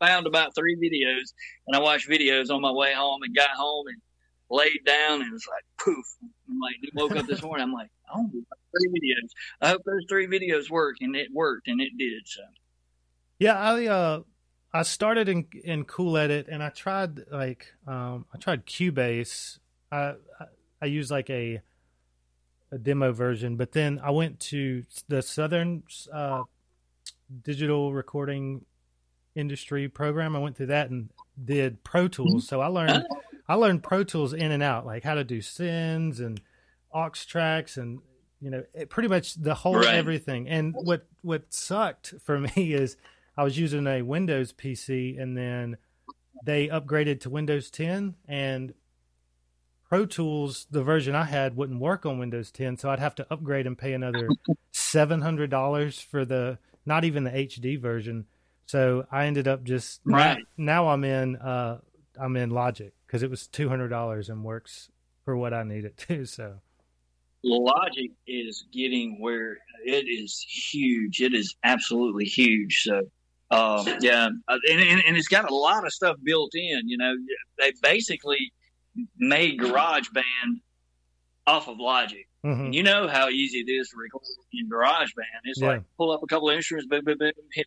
I 0.00 0.06
found 0.06 0.26
about 0.26 0.54
three 0.54 0.76
videos, 0.76 1.34
and 1.66 1.76
I 1.76 1.80
watched 1.80 2.08
videos 2.08 2.50
on 2.50 2.62
my 2.62 2.72
way 2.72 2.94
home 2.94 3.22
and 3.22 3.36
got 3.36 3.50
home 3.50 3.86
and 3.88 3.98
laid 4.48 4.82
down 4.86 5.20
and 5.20 5.34
it's 5.34 5.46
like 5.46 5.64
poof. 5.78 6.06
I'm 6.48 6.58
like, 6.58 6.76
woke 6.94 7.16
up 7.16 7.26
this 7.26 7.42
morning. 7.42 7.64
I'm 7.64 7.72
like, 7.72 7.90
oh, 8.14 8.30
three 8.32 8.88
videos. 8.88 9.28
I 9.60 9.68
hope 9.68 9.82
those 9.84 10.06
three 10.08 10.26
videos 10.26 10.70
work, 10.70 10.96
and 11.02 11.14
it 11.14 11.28
worked, 11.34 11.68
and 11.68 11.82
it 11.82 11.90
did. 11.98 12.22
So, 12.24 12.40
yeah, 13.40 13.58
I 13.58 13.86
uh, 13.86 14.20
I 14.72 14.82
started 14.82 15.28
in 15.28 15.46
in 15.64 15.84
Cool 15.84 16.16
Edit, 16.16 16.46
and 16.48 16.62
I 16.62 16.68
tried 16.68 17.26
like 17.30 17.66
um, 17.86 18.26
I 18.32 18.38
tried 18.38 18.66
Cubase. 18.66 19.58
I 19.90 20.14
I, 20.38 20.44
I 20.82 20.86
used 20.86 21.10
like 21.10 21.30
a 21.30 21.62
a 22.70 22.78
demo 22.78 23.12
version, 23.12 23.56
but 23.56 23.72
then 23.72 23.98
I 24.04 24.10
went 24.10 24.38
to 24.40 24.84
the 25.08 25.22
Southern 25.22 25.82
uh, 26.12 26.42
digital 27.42 27.92
recording 27.92 28.66
industry 29.34 29.88
program. 29.88 30.36
I 30.36 30.38
went 30.38 30.56
through 30.56 30.66
that 30.66 30.90
and 30.90 31.08
did 31.42 31.82
Pro 31.82 32.06
Tools, 32.06 32.44
mm-hmm. 32.44 32.48
so 32.48 32.60
I 32.60 32.66
learned. 32.66 33.06
I 33.48 33.54
learned 33.54 33.82
Pro 33.82 34.04
Tools 34.04 34.32
in 34.32 34.52
and 34.52 34.62
out, 34.62 34.86
like 34.86 35.02
how 35.02 35.14
to 35.14 35.24
do 35.24 35.40
sends 35.40 36.20
and 36.20 36.40
aux 36.92 37.10
tracks 37.26 37.76
and 37.76 38.00
you 38.40 38.50
know 38.50 38.64
it, 38.74 38.90
pretty 38.90 39.08
much 39.08 39.34
the 39.34 39.54
whole 39.54 39.76
right. 39.76 39.94
everything. 39.94 40.48
And 40.48 40.74
what 40.74 41.06
what 41.22 41.52
sucked 41.52 42.14
for 42.22 42.38
me 42.56 42.74
is 42.74 42.96
I 43.36 43.44
was 43.44 43.58
using 43.58 43.86
a 43.86 44.02
Windows 44.02 44.52
PC 44.52 45.20
and 45.20 45.36
then 45.36 45.76
they 46.44 46.68
upgraded 46.68 47.20
to 47.20 47.30
Windows 47.30 47.70
10 47.70 48.16
and 48.26 48.74
Pro 49.90 50.06
Tools, 50.06 50.68
the 50.70 50.84
version 50.84 51.16
I 51.16 51.24
had, 51.24 51.56
wouldn't 51.56 51.80
work 51.80 52.06
on 52.06 52.20
Windows 52.20 52.52
10, 52.52 52.76
so 52.76 52.90
I'd 52.90 53.00
have 53.00 53.16
to 53.16 53.26
upgrade 53.28 53.66
and 53.66 53.76
pay 53.76 53.92
another 53.92 54.28
seven 54.70 55.20
hundred 55.20 55.50
dollars 55.50 56.00
for 56.00 56.24
the 56.24 56.58
not 56.86 57.04
even 57.04 57.24
the 57.24 57.30
HD 57.30 57.78
version. 57.78 58.26
So 58.66 59.04
I 59.10 59.26
ended 59.26 59.48
up 59.48 59.64
just 59.64 60.00
right. 60.04 60.38
now, 60.56 60.84
now 60.84 60.88
I'm 60.90 61.02
in 61.02 61.34
uh, 61.34 61.80
I'm 62.16 62.36
in 62.36 62.50
Logic 62.50 62.92
because 63.04 63.24
it 63.24 63.30
was 63.30 63.48
two 63.48 63.68
hundred 63.68 63.88
dollars 63.88 64.28
and 64.28 64.44
works 64.44 64.90
for 65.24 65.36
what 65.36 65.52
I 65.52 65.64
need 65.64 65.84
it 65.84 65.96
to. 66.08 66.24
So 66.24 66.60
Logic 67.42 68.12
is 68.28 68.66
getting 68.72 69.20
where 69.20 69.58
it 69.84 70.06
is 70.08 70.38
huge. 70.40 71.20
It 71.20 71.34
is 71.34 71.56
absolutely 71.64 72.26
huge. 72.26 72.82
So 72.84 73.02
um, 73.50 73.86
yeah, 74.00 74.28
uh, 74.48 74.58
and, 74.70 74.80
and, 74.80 75.02
and, 75.06 75.16
it's 75.16 75.26
got 75.26 75.50
a 75.50 75.54
lot 75.54 75.84
of 75.84 75.92
stuff 75.92 76.16
built 76.22 76.52
in. 76.54 76.88
You 76.88 76.98
know, 76.98 77.14
they 77.58 77.72
basically 77.82 78.52
made 79.18 79.58
GarageBand 79.58 80.60
off 81.46 81.68
of 81.68 81.78
Logic. 81.78 82.26
Mm-hmm. 82.44 82.64
And 82.66 82.74
you 82.74 82.82
know 82.82 83.08
how 83.08 83.28
easy 83.28 83.58
it 83.58 83.70
is 83.70 83.90
to 83.90 83.96
record 83.96 84.22
in 84.52 84.68
GarageBand. 84.68 85.40
It's 85.44 85.60
yeah. 85.60 85.68
like 85.68 85.82
pull 85.98 86.12
up 86.12 86.22
a 86.22 86.26
couple 86.26 86.48
of 86.48 86.56
instruments, 86.56 86.88
boom, 86.88 87.04
boom, 87.04 87.18
boom, 87.18 87.32
hit 87.52 87.66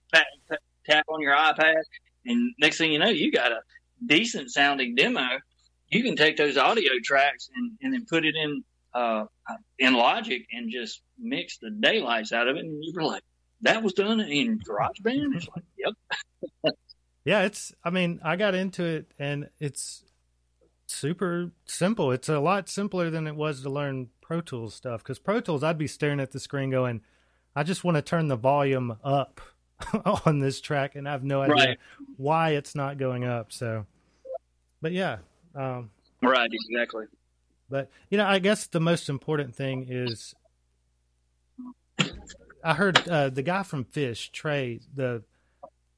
tap 0.85 1.05
on 1.09 1.21
your 1.21 1.35
iPad, 1.35 1.83
and 2.25 2.53
next 2.59 2.77
thing 2.77 2.91
you 2.91 2.99
know, 2.99 3.09
you 3.09 3.31
got 3.31 3.51
a 3.51 3.59
decent 4.05 4.51
sounding 4.51 4.95
demo, 4.95 5.27
you 5.89 6.03
can 6.03 6.15
take 6.15 6.37
those 6.37 6.57
audio 6.57 6.91
tracks 7.03 7.49
and, 7.55 7.71
and 7.81 7.93
then 7.93 8.05
put 8.09 8.25
it 8.25 8.35
in 8.35 8.63
uh, 8.93 9.25
in 9.79 9.93
Logic 9.93 10.45
and 10.51 10.71
just 10.71 11.01
mix 11.19 11.57
the 11.57 11.71
daylights 11.71 12.31
out 12.31 12.47
of 12.47 12.55
it, 12.57 12.65
and 12.65 12.83
you're 12.83 13.03
like, 13.03 13.23
that 13.63 13.83
was 13.83 13.93
done 13.93 14.19
in 14.21 14.59
GarageBand. 14.59 15.35
It's 15.35 15.47
like, 15.55 15.63
yep. 15.77 16.73
yeah, 17.25 17.43
it's. 17.43 17.73
I 17.83 17.89
mean, 17.89 18.19
I 18.23 18.35
got 18.35 18.55
into 18.55 18.83
it, 18.83 19.11
and 19.19 19.49
it's 19.59 20.03
super 20.87 21.51
simple. 21.65 22.11
It's 22.11 22.29
a 22.29 22.39
lot 22.39 22.69
simpler 22.69 23.09
than 23.09 23.27
it 23.27 23.35
was 23.35 23.61
to 23.63 23.69
learn 23.69 24.09
Pro 24.21 24.41
Tools 24.41 24.75
stuff. 24.75 25.01
Because 25.03 25.19
Pro 25.19 25.39
Tools, 25.41 25.63
I'd 25.63 25.77
be 25.77 25.87
staring 25.87 26.19
at 26.19 26.31
the 26.31 26.39
screen 26.39 26.69
going, 26.69 27.01
I 27.55 27.63
just 27.63 27.83
want 27.83 27.95
to 27.95 28.01
turn 28.01 28.27
the 28.27 28.35
volume 28.35 28.97
up 29.03 29.41
on 30.25 30.39
this 30.39 30.61
track, 30.61 30.95
and 30.95 31.07
I 31.07 31.11
have 31.11 31.23
no 31.23 31.41
idea 31.41 31.55
Right. 31.55 31.79
why 32.17 32.51
it's 32.51 32.75
not 32.75 32.97
going 32.97 33.23
up. 33.25 33.51
So, 33.51 33.85
but 34.81 34.91
yeah, 34.91 35.17
um, 35.55 35.89
Right, 36.21 36.49
exactly. 36.51 37.05
but 37.69 37.89
you 38.09 38.17
know, 38.17 38.25
I 38.25 38.39
guess 38.39 38.67
the 38.67 38.79
most 38.79 39.09
important 39.09 39.55
thing 39.55 39.87
is 39.89 40.33
I 42.63 42.73
heard 42.73 43.07
uh, 43.07 43.29
the 43.29 43.43
guy 43.43 43.63
from 43.63 43.85
Phish, 43.85 44.31
Trey, 44.31 44.79
the 44.93 45.23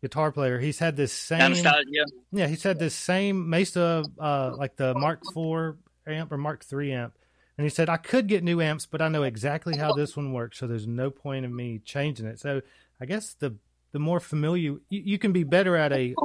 guitar 0.01 0.31
player. 0.31 0.59
He's 0.59 0.79
had 0.79 0.95
this 0.95 1.13
same, 1.13 1.41
Anastasio. 1.41 2.05
yeah, 2.31 2.47
he's 2.47 2.63
had 2.63 2.79
this 2.79 2.95
same 2.95 3.49
Mesa, 3.49 4.03
uh, 4.19 4.53
like 4.55 4.75
the 4.75 4.93
Mark 4.93 5.21
IV 5.35 5.75
amp 6.07 6.31
or 6.31 6.37
Mark 6.37 6.63
III 6.71 6.93
amp, 6.93 7.13
and 7.57 7.65
he 7.65 7.69
said 7.69 7.89
I 7.89 7.97
could 7.97 8.27
get 8.27 8.43
new 8.43 8.61
amps, 8.61 8.85
but 8.85 9.01
I 9.01 9.07
know 9.07 9.23
exactly 9.23 9.77
how 9.77 9.93
this 9.93 10.15
one 10.15 10.33
works, 10.33 10.59
so 10.59 10.67
there's 10.67 10.87
no 10.87 11.09
point 11.09 11.45
in 11.45 11.55
me 11.55 11.79
changing 11.83 12.25
it. 12.25 12.39
So 12.39 12.61
I 12.99 13.05
guess 13.05 13.33
the 13.33 13.55
the 13.91 13.99
more 13.99 14.19
familiar 14.19 14.71
you, 14.71 14.81
you 14.89 15.17
can 15.17 15.31
be 15.31 15.43
better 15.43 15.75
at 15.75 15.91
a 15.93 16.15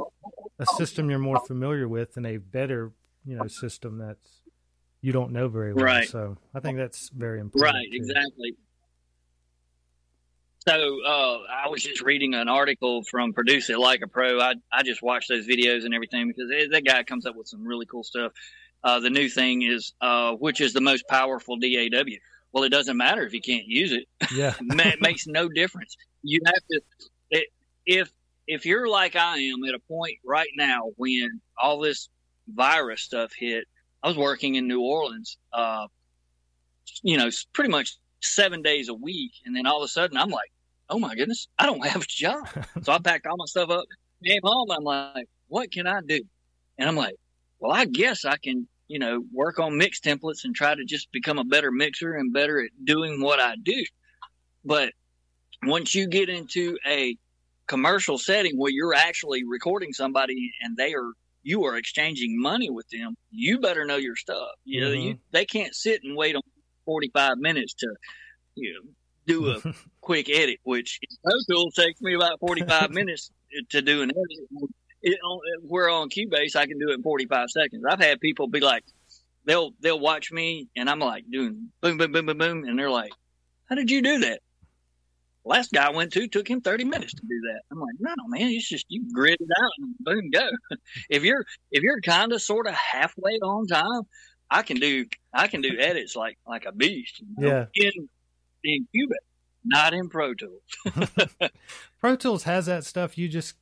a 0.59 0.65
system 0.77 1.09
you're 1.09 1.19
more 1.19 1.39
familiar 1.47 1.87
with 1.87 2.13
than 2.13 2.25
a 2.25 2.37
better 2.37 2.91
you 3.25 3.35
know 3.35 3.47
system 3.47 3.97
that's 3.97 4.41
you 5.01 5.11
don't 5.11 5.31
know 5.31 5.47
very 5.47 5.73
well. 5.73 5.85
Right. 5.85 6.07
So 6.07 6.37
I 6.53 6.59
think 6.59 6.77
that's 6.77 7.09
very 7.09 7.39
important. 7.39 7.73
Right, 7.73 7.87
too. 7.89 7.97
exactly. 7.97 8.55
So 10.67 10.99
uh, 11.03 11.39
I 11.65 11.69
was 11.69 11.81
just 11.81 12.01
reading 12.01 12.35
an 12.35 12.47
article 12.47 13.03
from 13.03 13.33
Produce 13.33 13.69
It 13.69 13.79
Like 13.79 14.01
a 14.03 14.07
Pro. 14.07 14.39
I 14.39 14.53
I 14.71 14.83
just 14.83 15.01
watch 15.01 15.27
those 15.27 15.47
videos 15.47 15.85
and 15.85 15.93
everything 15.93 16.27
because 16.27 16.49
it- 16.51 16.71
that 16.71 16.85
guy 16.85 17.03
comes 17.03 17.25
up 17.25 17.35
with 17.35 17.47
some 17.47 17.65
really 17.65 17.85
cool 17.87 18.03
stuff. 18.03 18.31
Uh, 18.83 18.99
the 18.99 19.09
new 19.09 19.27
thing 19.29 19.63
is 19.63 19.93
uh, 20.01 20.33
which 20.33 20.61
is 20.61 20.73
the 20.73 20.81
most 20.81 21.07
powerful 21.07 21.57
DAW. 21.57 22.03
Well, 22.53 22.63
it 22.63 22.69
doesn't 22.69 22.97
matter 22.97 23.25
if 23.25 23.33
you 23.33 23.41
can't 23.41 23.65
use 23.65 23.91
it. 23.91 24.05
Yeah. 24.33 24.53
It 24.61 25.01
makes 25.01 25.25
no 25.25 25.49
difference. 25.49 25.95
You 26.21 26.41
have 26.45 26.61
to 26.71 26.81
it, 27.31 27.47
if 27.85 28.11
if 28.45 28.65
you're 28.65 28.87
like 28.87 29.15
I 29.15 29.37
am 29.39 29.63
at 29.67 29.73
a 29.73 29.79
point 29.79 30.17
right 30.23 30.49
now 30.55 30.91
when 30.97 31.41
all 31.57 31.79
this 31.79 32.09
virus 32.47 33.01
stuff 33.01 33.31
hit. 33.35 33.65
I 34.03 34.07
was 34.07 34.17
working 34.17 34.55
in 34.55 34.67
New 34.67 34.81
Orleans, 34.81 35.37
uh, 35.53 35.85
you 37.03 37.17
know, 37.17 37.29
pretty 37.53 37.69
much 37.69 37.97
seven 38.21 38.61
days 38.61 38.89
a 38.89 38.93
week, 38.93 39.31
and 39.45 39.55
then 39.55 39.65
all 39.65 39.81
of 39.81 39.85
a 39.85 39.87
sudden 39.87 40.17
I'm 40.17 40.29
like, 40.29 40.51
oh 40.89 40.99
my 40.99 41.15
goodness, 41.15 41.47
I 41.57 41.65
don't 41.65 41.85
have 41.85 42.01
a 42.01 42.05
job. 42.07 42.47
so 42.83 42.91
I 42.91 42.99
packed 42.99 43.25
all 43.25 43.37
my 43.37 43.45
stuff 43.45 43.69
up, 43.69 43.85
came 44.23 44.41
home. 44.43 44.71
I'm 44.71 44.83
like, 44.83 45.27
what 45.47 45.71
can 45.71 45.87
I 45.87 46.01
do? 46.01 46.21
And 46.77 46.87
I'm 46.87 46.95
like, 46.95 47.15
well, 47.59 47.71
I 47.71 47.85
guess 47.85 48.25
I 48.25 48.37
can, 48.37 48.67
you 48.87 48.99
know, 48.99 49.23
work 49.31 49.59
on 49.59 49.77
mix 49.77 49.99
templates 49.99 50.43
and 50.43 50.55
try 50.55 50.75
to 50.75 50.83
just 50.83 51.11
become 51.11 51.37
a 51.37 51.43
better 51.43 51.71
mixer 51.71 52.13
and 52.13 52.33
better 52.33 52.61
at 52.61 52.71
doing 52.83 53.21
what 53.21 53.39
I 53.39 53.55
do. 53.61 53.83
But 54.65 54.93
once 55.63 55.95
you 55.95 56.07
get 56.07 56.29
into 56.29 56.77
a 56.87 57.15
commercial 57.67 58.17
setting 58.17 58.57
where 58.57 58.71
you're 58.71 58.93
actually 58.93 59.43
recording 59.45 59.93
somebody 59.93 60.51
and 60.61 60.75
they 60.75 60.93
are 60.93 61.11
you 61.43 61.63
are 61.65 61.77
exchanging 61.77 62.39
money 62.39 62.69
with 62.69 62.87
them, 62.89 63.15
you 63.31 63.59
better 63.59 63.85
know 63.85 63.95
your 63.95 64.15
stuff. 64.15 64.49
You 64.63 64.81
know, 64.81 64.91
you 64.91 65.13
mm-hmm. 65.13 65.21
they 65.31 65.45
can't 65.45 65.73
sit 65.73 66.01
and 66.03 66.15
wait 66.15 66.35
on 66.35 66.41
45 66.91 67.37
minutes 67.37 67.73
to 67.75 67.87
you 68.55 68.73
know 68.73 68.91
do 69.25 69.47
a 69.51 69.73
quick 70.01 70.29
edit, 70.29 70.59
which 70.63 70.99
Tools 71.49 71.73
takes 71.73 72.01
me 72.01 72.15
about 72.15 72.39
45 72.41 72.89
minutes 72.99 73.31
to 73.69 73.81
do 73.81 74.01
an 74.01 74.09
edit. 74.11 74.69
It, 75.03 75.17
on- 75.23 75.39
where 75.67 75.89
on 75.89 76.09
Cubase 76.09 76.55
I 76.55 76.65
can 76.65 76.77
do 76.77 76.89
it 76.89 76.95
in 76.95 77.01
45 77.01 77.49
seconds. 77.49 77.83
I've 77.89 78.01
had 78.01 78.19
people 78.19 78.47
be 78.47 78.59
like, 78.59 78.83
they'll 79.45 79.71
they'll 79.79 79.99
watch 79.99 80.31
me 80.33 80.67
and 80.75 80.89
I'm 80.89 80.99
like 80.99 81.23
doing 81.31 81.69
boom 81.81 81.97
boom 81.97 82.11
boom 82.11 82.25
boom 82.25 82.37
boom, 82.37 82.63
and 82.65 82.77
they're 82.77 82.89
like, 82.89 83.11
"How 83.69 83.75
did 83.75 83.89
you 83.89 84.01
do 84.01 84.19
that?" 84.19 84.41
Last 85.43 85.71
guy 85.71 85.87
I 85.87 85.89
went 85.89 86.13
to 86.13 86.27
took 86.27 86.47
him 86.47 86.61
30 86.61 86.83
minutes 86.83 87.13
to 87.15 87.21
do 87.21 87.41
that. 87.51 87.61
I'm 87.71 87.79
like, 87.79 87.95
no, 87.99 88.13
man, 88.27 88.49
it's 88.49 88.69
just 88.69 88.85
you 88.89 89.11
grit 89.11 89.39
it 89.39 89.49
out 89.59 89.71
and 89.79 89.95
boom, 90.01 90.29
go. 90.29 90.47
if 91.09 91.23
you're 91.23 91.45
if 91.71 91.81
you're 91.81 92.01
kind 92.01 92.31
of 92.31 92.41
sort 92.43 92.67
of 92.67 92.75
halfway 92.75 93.39
on 93.39 93.65
time, 93.65 94.03
I 94.53 94.63
can 94.63 94.77
do 94.77 95.05
I 95.33 95.47
can 95.47 95.61
do 95.61 95.69
edits 95.79 96.15
like 96.15 96.37
like 96.45 96.65
a 96.65 96.71
beast. 96.73 97.21
you 97.37 97.47
know, 97.47 97.67
In 97.73 97.91
in 98.65 98.87
Cubase, 98.93 99.15
not 99.63 99.93
in 99.93 100.09
Pro 100.09 100.33
Tools. 100.33 100.61
Pro 101.99 102.15
Tools 102.17 102.43
has 102.43 102.65
that 102.65 102.83
stuff. 102.83 103.17
You 103.17 103.29
just 103.29 103.55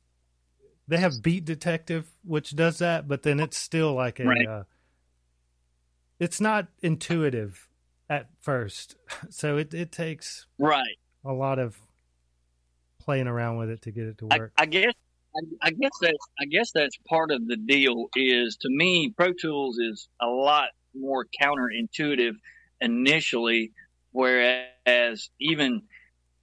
they 0.88 0.96
have 0.98 1.22
Beat 1.22 1.44
Detective, 1.44 2.10
which 2.24 2.56
does 2.56 2.78
that, 2.78 3.06
but 3.06 3.22
then 3.22 3.38
it's 3.38 3.56
still 3.56 3.94
like 3.94 4.18
a. 4.18 4.24
Right. 4.24 4.46
Uh, 4.46 4.64
it's 6.18 6.40
not 6.40 6.66
intuitive 6.82 7.68
at 8.08 8.28
first, 8.40 8.96
so 9.30 9.56
it 9.56 9.72
it 9.72 9.92
takes 9.92 10.46
Right. 10.58 10.98
a 11.24 11.32
lot 11.32 11.58
of 11.60 11.78
playing 12.98 13.28
around 13.28 13.56
with 13.58 13.70
it 13.70 13.82
to 13.82 13.92
get 13.92 14.06
it 14.06 14.18
to 14.18 14.26
work. 14.26 14.52
I 14.58 14.66
guess 14.66 14.92
I, 15.36 15.68
I 15.68 15.70
guess 15.70 15.92
that's 16.00 16.26
I 16.40 16.44
guess 16.46 16.72
that's 16.72 16.96
part 17.08 17.30
of 17.30 17.46
the 17.46 17.56
deal. 17.56 18.08
Is 18.16 18.56
to 18.62 18.68
me, 18.68 19.14
Pro 19.16 19.32
Tools 19.32 19.78
is 19.78 20.08
a 20.20 20.26
lot 20.26 20.70
more 20.94 21.26
counterintuitive 21.40 22.36
initially, 22.80 23.72
whereas 24.12 25.30
even 25.40 25.82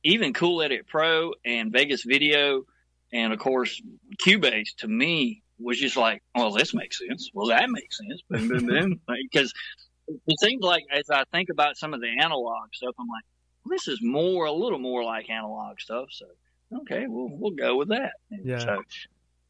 even 0.04 0.34
Cool 0.34 0.62
Edit 0.62 0.88
Pro 0.88 1.34
and 1.44 1.72
Vegas 1.72 2.04
Video, 2.04 2.64
and 3.12 3.34
of 3.34 3.40
course 3.40 3.82
Cubase, 4.24 4.76
to 4.78 4.88
me 4.88 5.44
was 5.60 5.80
just 5.80 5.98
like, 5.98 6.22
well, 6.36 6.52
this 6.52 6.74
makes 6.74 7.00
sense. 7.00 7.30
Well, 7.34 7.48
that 7.48 7.70
makes 7.70 7.98
sense. 7.98 8.22
Boom, 8.30 8.48
boom, 8.48 8.66
boom. 8.68 9.02
Because 9.08 9.54
it 10.08 10.40
seems 10.40 10.64
like 10.64 10.84
as 10.92 11.10
I 11.10 11.24
think 11.32 11.50
about 11.50 11.78
some 11.78 11.94
of 11.94 12.02
the 12.02 12.10
analog 12.22 12.74
stuff, 12.74 12.96
I'm 13.00 13.08
like, 13.08 13.26
this 13.70 13.88
is 13.88 14.00
more 14.02 14.46
a 14.46 14.52
little 14.52 14.80
more 14.80 15.04
like 15.04 15.30
analog 15.30 15.80
stuff. 15.80 16.08
So 16.12 16.26
okay, 16.82 17.06
we'll 17.08 17.30
we'll 17.32 17.52
go 17.52 17.78
with 17.78 17.90
that. 17.90 18.14
And 18.32 18.46
Yeah. 18.46 18.60
So, 18.60 18.82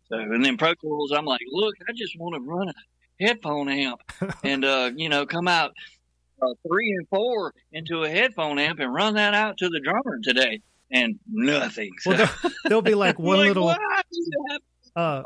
so 0.09 0.17
and 0.17 0.43
then 0.43 0.57
Pro 0.57 0.73
Tools, 0.75 1.11
I'm 1.11 1.25
like, 1.25 1.41
look, 1.51 1.75
I 1.87 1.91
just 1.93 2.17
want 2.17 2.35
to 2.35 2.41
run 2.41 2.69
a 2.69 2.73
headphone 3.19 3.69
amp 3.69 4.01
and 4.43 4.63
uh, 4.65 4.91
you 4.95 5.09
know, 5.09 5.25
come 5.25 5.47
out 5.47 5.73
uh, 6.41 6.47
three 6.67 6.91
and 6.97 7.07
four 7.09 7.53
into 7.71 8.03
a 8.03 8.09
headphone 8.09 8.59
amp 8.59 8.79
and 8.79 8.93
run 8.93 9.15
that 9.15 9.33
out 9.33 9.57
to 9.57 9.69
the 9.69 9.79
drummer 9.79 10.19
today, 10.23 10.61
and 10.91 11.17
nothing. 11.27 11.91
So, 11.99 12.11
Well, 12.11 12.17
there- 12.17 12.51
there'll 12.65 12.81
be 12.81 12.95
like 12.95 13.17
one 13.19 13.39
like, 13.39 13.47
little 13.47 13.65
why 13.65 13.75
does 14.11 14.27
it 14.27 14.51
have- 14.51 14.61
uh 14.95 15.23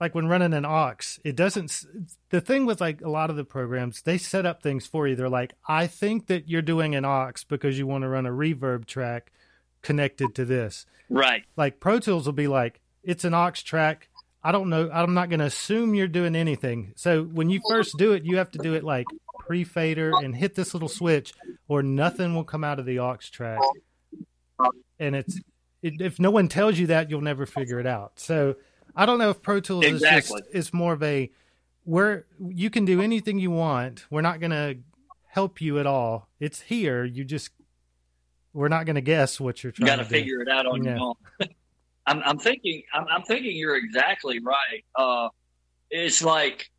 like 0.00 0.14
when 0.14 0.26
running 0.26 0.52
an 0.54 0.64
aux 0.66 0.94
it 1.22 1.36
doesn't 1.36 1.84
the 2.30 2.40
thing 2.40 2.66
with 2.66 2.80
like 2.80 3.00
a 3.00 3.08
lot 3.08 3.30
of 3.30 3.36
the 3.36 3.44
programs 3.44 4.02
they 4.02 4.18
set 4.18 4.44
up 4.46 4.62
things 4.62 4.86
for 4.86 5.06
you. 5.06 5.14
They're 5.16 5.28
like 5.28 5.52
i 5.68 5.86
think 5.86 6.26
that 6.26 6.48
you're 6.48 6.62
doing 6.62 6.94
an 6.94 7.04
aux 7.04 7.32
because 7.48 7.78
you 7.78 7.86
want 7.86 8.02
to 8.02 8.08
run 8.08 8.26
a 8.26 8.30
reverb 8.30 8.86
track 8.86 9.32
connected 9.82 10.34
to 10.34 10.44
this. 10.44 10.86
Right, 11.10 11.44
like 11.56 11.78
pro 11.80 11.98
tools 12.00 12.24
will 12.26 12.32
be 12.32 12.48
like 12.48 12.80
it's 13.02 13.24
an 13.24 13.34
aux 13.34 13.50
track 13.52 14.08
i 14.44 14.52
don't 14.52 14.68
know 14.68 14.88
i'm 14.92 15.14
not 15.14 15.28
going 15.30 15.40
to 15.40 15.46
assume 15.46 15.94
you're 15.94 16.06
doing 16.06 16.36
anything 16.36 16.92
so 16.96 17.24
when 17.24 17.50
you 17.50 17.60
first 17.68 17.96
do 17.98 18.12
it 18.12 18.24
you 18.24 18.36
have 18.36 18.50
to 18.50 18.58
do 18.58 18.74
it 18.74 18.84
like 18.84 19.06
pre-fader 19.40 20.12
and 20.22 20.36
hit 20.36 20.54
this 20.54 20.74
little 20.74 20.88
switch 20.88 21.32
or 21.68 21.82
nothing 21.82 22.34
will 22.34 22.44
come 22.44 22.62
out 22.64 22.78
of 22.78 22.86
the 22.86 22.98
aux 22.98 23.16
track 23.32 23.58
and 24.98 25.16
it's 25.16 25.40
it, 25.82 25.94
if 26.00 26.18
no 26.20 26.30
one 26.30 26.48
tells 26.48 26.78
you 26.78 26.86
that 26.88 27.10
you'll 27.10 27.20
never 27.20 27.46
figure 27.46 27.80
it 27.80 27.86
out 27.86 28.12
so 28.16 28.54
i 28.94 29.04
don't 29.06 29.18
know 29.18 29.30
if 29.30 29.42
pro 29.42 29.60
tools 29.60 29.84
Exactly. 29.84 30.18
is 30.40 30.46
just 30.46 30.54
is 30.54 30.74
more 30.74 30.92
of 30.92 31.02
a 31.02 31.30
where 31.84 32.24
you 32.48 32.70
can 32.70 32.84
do 32.84 33.00
anything 33.02 33.38
you 33.38 33.50
want 33.50 34.06
we're 34.10 34.20
not 34.22 34.40
going 34.40 34.50
to 34.52 34.76
help 35.26 35.60
you 35.60 35.78
at 35.78 35.86
all 35.86 36.28
it's 36.40 36.60
here 36.60 37.04
you 37.04 37.24
just 37.24 37.50
we're 38.52 38.68
not 38.68 38.86
going 38.86 38.94
to 38.94 39.02
guess 39.02 39.40
what 39.40 39.62
you're 39.64 39.72
you 39.76 39.84
trying 39.84 39.96
got 39.98 40.02
to 40.02 40.04
to 40.04 40.08
do. 40.08 40.14
figure 40.14 40.40
it 40.40 40.48
out 40.48 40.64
on 40.64 40.84
Yeah. 40.84 40.94
your 40.96 41.00
own. 41.00 41.14
I'm, 42.06 42.20
I'm 42.24 42.38
thinking, 42.38 42.82
I'm, 42.92 43.06
I'm 43.10 43.22
thinking 43.22 43.56
you're 43.56 43.76
exactly 43.76 44.40
right. 44.40 44.84
Uh, 44.94 45.28
it's 45.90 46.22
like, 46.22 46.70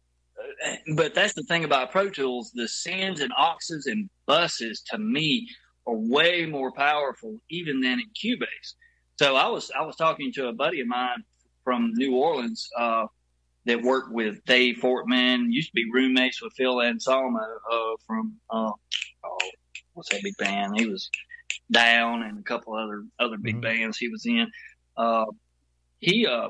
uh, 0.65 0.75
but 0.95 1.15
that's 1.15 1.33
the 1.33 1.43
thing 1.43 1.63
about 1.63 1.91
Pro 1.91 2.09
Tools. 2.09 2.51
The 2.53 2.67
sends 2.67 3.21
and 3.21 3.33
auxes 3.33 3.85
and 3.85 4.09
buses 4.27 4.81
to 4.91 4.97
me 4.97 5.47
are 5.87 5.95
way 5.95 6.45
more 6.45 6.71
powerful 6.71 7.39
even 7.49 7.81
than 7.81 7.99
in 7.99 8.05
Cubase. 8.13 8.73
So 9.17 9.35
I 9.35 9.47
was, 9.47 9.71
I 9.77 9.83
was 9.83 9.95
talking 9.95 10.31
to 10.33 10.47
a 10.47 10.53
buddy 10.53 10.81
of 10.81 10.87
mine 10.87 11.23
from 11.63 11.91
New 11.95 12.15
Orleans, 12.15 12.67
uh, 12.77 13.07
that 13.65 13.81
worked 13.81 14.11
with 14.11 14.43
Dave 14.45 14.77
Fortman, 14.77 15.47
used 15.49 15.69
to 15.69 15.73
be 15.73 15.89
roommates 15.91 16.39
with 16.39 16.53
Phil 16.53 16.81
Anselmo, 16.83 17.39
uh, 17.39 17.95
from, 18.05 18.35
uh, 18.51 18.71
oh, 19.23 19.37
what's 19.93 20.09
that 20.09 20.21
big 20.21 20.37
band? 20.37 20.79
He 20.79 20.85
was 20.85 21.09
down 21.71 22.21
and 22.21 22.37
a 22.37 22.43
couple 22.43 22.75
other, 22.75 23.05
other 23.19 23.37
big 23.39 23.55
Mhm. 23.55 23.61
bands 23.61 23.97
he 23.97 24.07
was 24.07 24.23
in. 24.27 24.51
Uh, 24.97 25.25
he, 25.99 26.25
uh, 26.27 26.49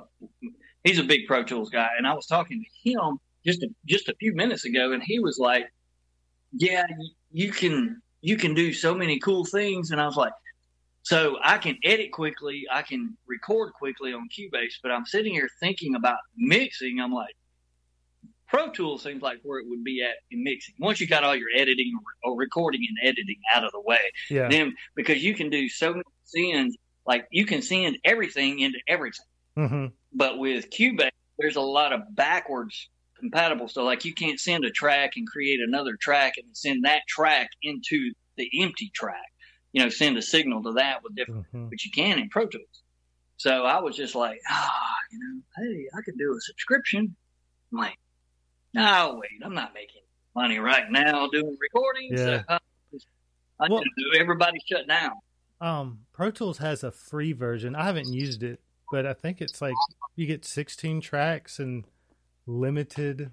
he's 0.84 1.00
a 1.00 1.04
big 1.04 1.28
Pro 1.28 1.44
Tools 1.44 1.70
guy. 1.70 1.90
And 1.98 2.06
I 2.08 2.14
was 2.14 2.25
talking 2.28 2.64
to 2.64 2.90
him 2.90 3.18
just 3.46 3.64
a, 3.64 3.70
just 3.86 4.10
a 4.10 4.16
few 4.20 4.34
minutes 4.36 4.66
ago 4.66 4.92
and 4.92 5.02
he 5.04 5.20
was 5.20 5.38
like, 5.40 5.66
yeah, 6.58 6.86
you 7.32 7.52
can, 7.52 8.02
you 8.22 8.38
can 8.38 8.54
do 8.54 8.74
so 8.74 8.96
many 8.96 9.20
cool 9.20 9.46
things. 9.46 9.92
And 9.92 10.02
I 10.02 10.06
was 10.06 10.16
like, 10.16 10.34
so 11.04 11.38
I 11.44 11.60
can 11.60 11.78
edit 11.84 12.12
quickly, 12.12 12.64
I 12.72 12.82
can 12.82 13.16
record 13.28 13.74
quickly 13.74 14.14
on 14.14 14.28
Cubase, 14.36 14.75
but 14.82 14.92
I'm 14.92 15.06
sitting 15.06 15.34
here 15.34 15.48
thinking 15.60 15.94
about 15.96 16.18
mixing. 16.36 17.00
I'm 17.00 17.14
like, 17.14 17.36
Pro 18.48 18.70
Tools 18.72 19.04
seems 19.04 19.22
like 19.22 19.38
where 19.44 19.60
it 19.60 19.66
would 19.68 19.84
be 19.84 20.02
at 20.04 20.16
in 20.32 20.44
mixing. 20.44 20.75
Once 20.80 21.00
you 21.00 21.08
got 21.08 21.24
all 21.24 21.36
your 21.36 21.50
editing 21.56 21.92
or, 22.24 22.32
or 22.32 22.38
recording 22.38 22.82
and 22.88 23.08
editing 23.08 23.36
out 23.54 23.64
of 23.64 23.72
the 23.72 23.82
way, 23.82 24.00
Yeah. 24.30 24.48
then 24.50 24.74
because 24.96 25.24
you 25.24 25.36
can 25.36 25.50
do 25.50 25.68
so 25.70 25.92
many 25.92 26.04
sends, 26.24 26.75
like 27.05 27.27
you 27.31 27.45
can 27.45 27.62
send 27.62 27.97
everything 28.03 28.59
into 28.59 28.79
everything. 28.88 29.25
hmm 29.55 29.85
But 30.13 30.38
with 30.38 30.69
Cubase, 30.69 31.09
there's 31.38 31.55
a 31.57 31.62
lot 31.62 31.93
of 31.93 32.01
backwards 32.15 32.89
compatible 33.19 33.67
stuff. 33.67 33.85
Like 33.85 34.05
you 34.05 34.13
can't 34.13 34.39
send 34.39 34.65
a 34.65 34.71
track 34.71 35.12
and 35.15 35.27
create 35.27 35.59
another 35.65 35.95
track 36.00 36.33
and 36.38 36.45
send 36.55 36.83
that 36.85 37.01
track 37.07 37.50
into 37.63 38.12
the 38.38 38.50
empty 38.62 38.91
track. 38.93 39.15
You 39.71 39.83
know, 39.83 39.89
send 39.89 40.17
a 40.17 40.21
signal 40.21 40.63
to 40.63 40.74
that 40.74 41.03
with 41.03 41.15
different, 41.15 41.45
hmm 41.51 41.67
but 41.69 41.83
you 41.83 41.91
can 41.91 42.19
in 42.19 42.29
Pro 42.29 42.45
Tools. 42.47 42.81
So 43.38 43.63
I 43.65 43.81
was 43.81 43.95
just 43.97 44.15
like, 44.15 44.39
ah, 44.50 44.95
you 45.12 45.19
know, 45.19 45.41
hey, 45.57 45.85
I 45.97 46.01
could 46.03 46.17
do 46.17 46.31
a 46.38 46.39
subscription. 46.41 47.15
I'm 47.71 47.77
like, 47.77 47.97
no, 48.74 49.19
wait, 49.21 49.41
I'm 49.43 49.53
not 49.53 49.74
making 49.74 50.01
money 50.35 50.59
right 50.59 50.89
now 50.89 51.27
doing 51.27 51.57
recordings. 51.59 52.19
Yeah. 52.21 52.25
So 52.25 52.43
I, 52.50 52.59
I 53.59 53.67
Well- 53.69 53.83
everybody 54.17 54.59
shut 54.69 54.88
down. 54.88 55.12
Um, 55.65 56.01
Pro 56.13 56.29
Tools 56.29 56.60
has 56.60 56.84
a 56.84 56.91
free 56.91 57.34
version. 57.34 57.75
I 57.75 57.86
haven't 57.86 58.13
used 58.13 58.43
it, 58.43 58.60
but 58.91 59.07
I 59.07 59.13
think 59.13 59.41
it's 59.41 59.63
like 59.63 59.74
you 60.15 60.27
get 60.27 60.45
16 60.45 61.01
tracks 61.01 61.57
and 61.57 61.86
limited 62.45 63.31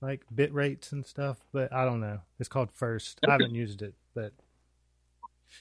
like 0.00 0.22
bit 0.34 0.54
rates 0.54 0.92
and 0.92 1.04
stuff. 1.04 1.44
But 1.52 1.70
I 1.70 1.84
don't 1.84 2.00
know. 2.00 2.20
It's 2.40 2.48
called 2.48 2.72
First. 2.72 3.20
I 3.28 3.32
haven't 3.32 3.54
used 3.54 3.82
it, 3.82 3.92
but 4.14 4.32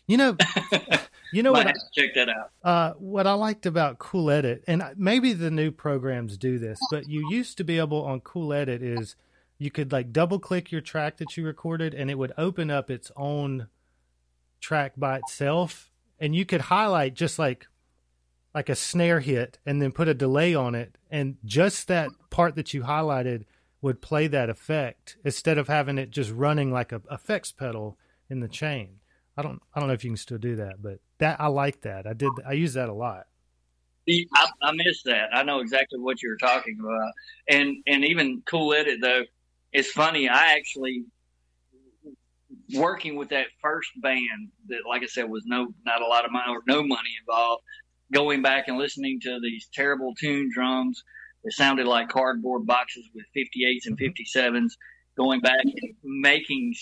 you 0.07 0.15
know, 0.15 0.37
you 1.33 1.43
know 1.43 1.51
what? 1.51 1.67
to 1.67 1.73
check 1.93 2.15
that 2.15 2.29
out. 2.29 2.51
Uh, 2.63 2.93
what 2.93 3.27
I 3.27 3.33
liked 3.33 3.65
about 3.65 3.99
Cool 3.99 4.31
Edit, 4.31 4.63
and 4.69 4.83
maybe 4.95 5.33
the 5.33 5.51
new 5.51 5.69
programs 5.69 6.37
do 6.37 6.59
this, 6.59 6.79
but 6.89 7.09
you 7.09 7.29
used 7.29 7.57
to 7.57 7.65
be 7.65 7.77
able 7.77 8.05
on 8.05 8.21
Cool 8.21 8.53
Edit 8.53 8.81
is 8.81 9.17
you 9.57 9.69
could 9.69 9.91
like 9.91 10.13
double 10.13 10.39
click 10.39 10.71
your 10.71 10.79
track 10.79 11.17
that 11.17 11.35
you 11.35 11.45
recorded, 11.45 11.93
and 11.93 12.09
it 12.09 12.17
would 12.17 12.31
open 12.37 12.71
up 12.71 12.89
its 12.89 13.11
own 13.17 13.67
track 14.65 14.93
by 14.97 15.17
itself, 15.17 15.91
and 16.19 16.35
you 16.35 16.43
could 16.43 16.61
highlight 16.61 17.13
just 17.13 17.37
like 17.37 17.67
like 18.53 18.69
a 18.69 18.75
snare 18.75 19.19
hit, 19.19 19.59
and 19.65 19.81
then 19.81 19.91
put 19.91 20.07
a 20.07 20.13
delay 20.13 20.55
on 20.55 20.73
it, 20.73 20.97
and 21.11 21.37
just 21.45 21.87
that 21.87 22.09
part 22.29 22.55
that 22.55 22.73
you 22.73 22.83
highlighted 22.83 23.45
would 23.81 24.01
play 24.01 24.25
that 24.25 24.49
effect 24.49 25.17
instead 25.23 25.57
of 25.57 25.67
having 25.67 25.97
it 25.97 26.09
just 26.09 26.31
running 26.31 26.71
like 26.71 26.91
a 26.91 27.01
effects 27.11 27.51
pedal 27.51 27.97
in 28.29 28.39
the 28.39 28.47
chain. 28.47 28.99
I 29.37 29.43
don't 29.43 29.61
I 29.73 29.79
don't 29.79 29.87
know 29.87 29.93
if 29.93 30.03
you 30.03 30.09
can 30.09 30.17
still 30.17 30.39
do 30.39 30.55
that, 30.55 30.81
but 30.81 30.99
that 31.19 31.39
I 31.39 31.47
like 31.47 31.81
that. 31.81 32.07
I 32.07 32.13
did 32.13 32.31
I 32.47 32.53
use 32.53 32.73
that 32.73 32.89
a 32.89 32.93
lot. 32.93 33.27
I, 34.07 34.47
I 34.61 34.71
missed 34.71 35.05
that. 35.05 35.29
I 35.33 35.43
know 35.43 35.59
exactly 35.59 35.99
what 35.99 36.21
you 36.23 36.29
were 36.29 36.37
talking 36.37 36.77
about, 36.79 37.11
and 37.47 37.75
and 37.85 38.03
even 38.03 38.41
Cool 38.45 38.73
Edit 38.73 38.99
though, 39.01 39.23
it's 39.73 39.91
funny. 39.91 40.27
I 40.27 40.53
actually 40.53 41.05
working 42.73 43.15
with 43.15 43.29
that 43.29 43.47
first 43.61 43.89
band 44.01 44.49
that, 44.67 44.79
like 44.87 45.03
I 45.03 45.07
said, 45.07 45.29
was 45.29 45.43
no 45.45 45.73
not 45.85 46.01
a 46.01 46.07
lot 46.07 46.25
of 46.25 46.31
money 46.31 46.49
or 46.49 46.61
no 46.67 46.83
money 46.83 47.09
involved. 47.19 47.63
Going 48.13 48.41
back 48.41 48.67
and 48.67 48.77
listening 48.77 49.19
to 49.21 49.39
these 49.41 49.67
terrible 49.73 50.13
tune 50.15 50.49
drums 50.53 51.03
that 51.43 51.53
sounded 51.53 51.87
like 51.87 52.09
cardboard 52.09 52.65
boxes 52.65 53.05
with 53.13 53.25
58s 53.35 53.85
and 53.85 53.97
57s. 53.97 54.71
Going 55.17 55.39
back 55.41 55.63
and 55.63 55.95
making 56.03 56.73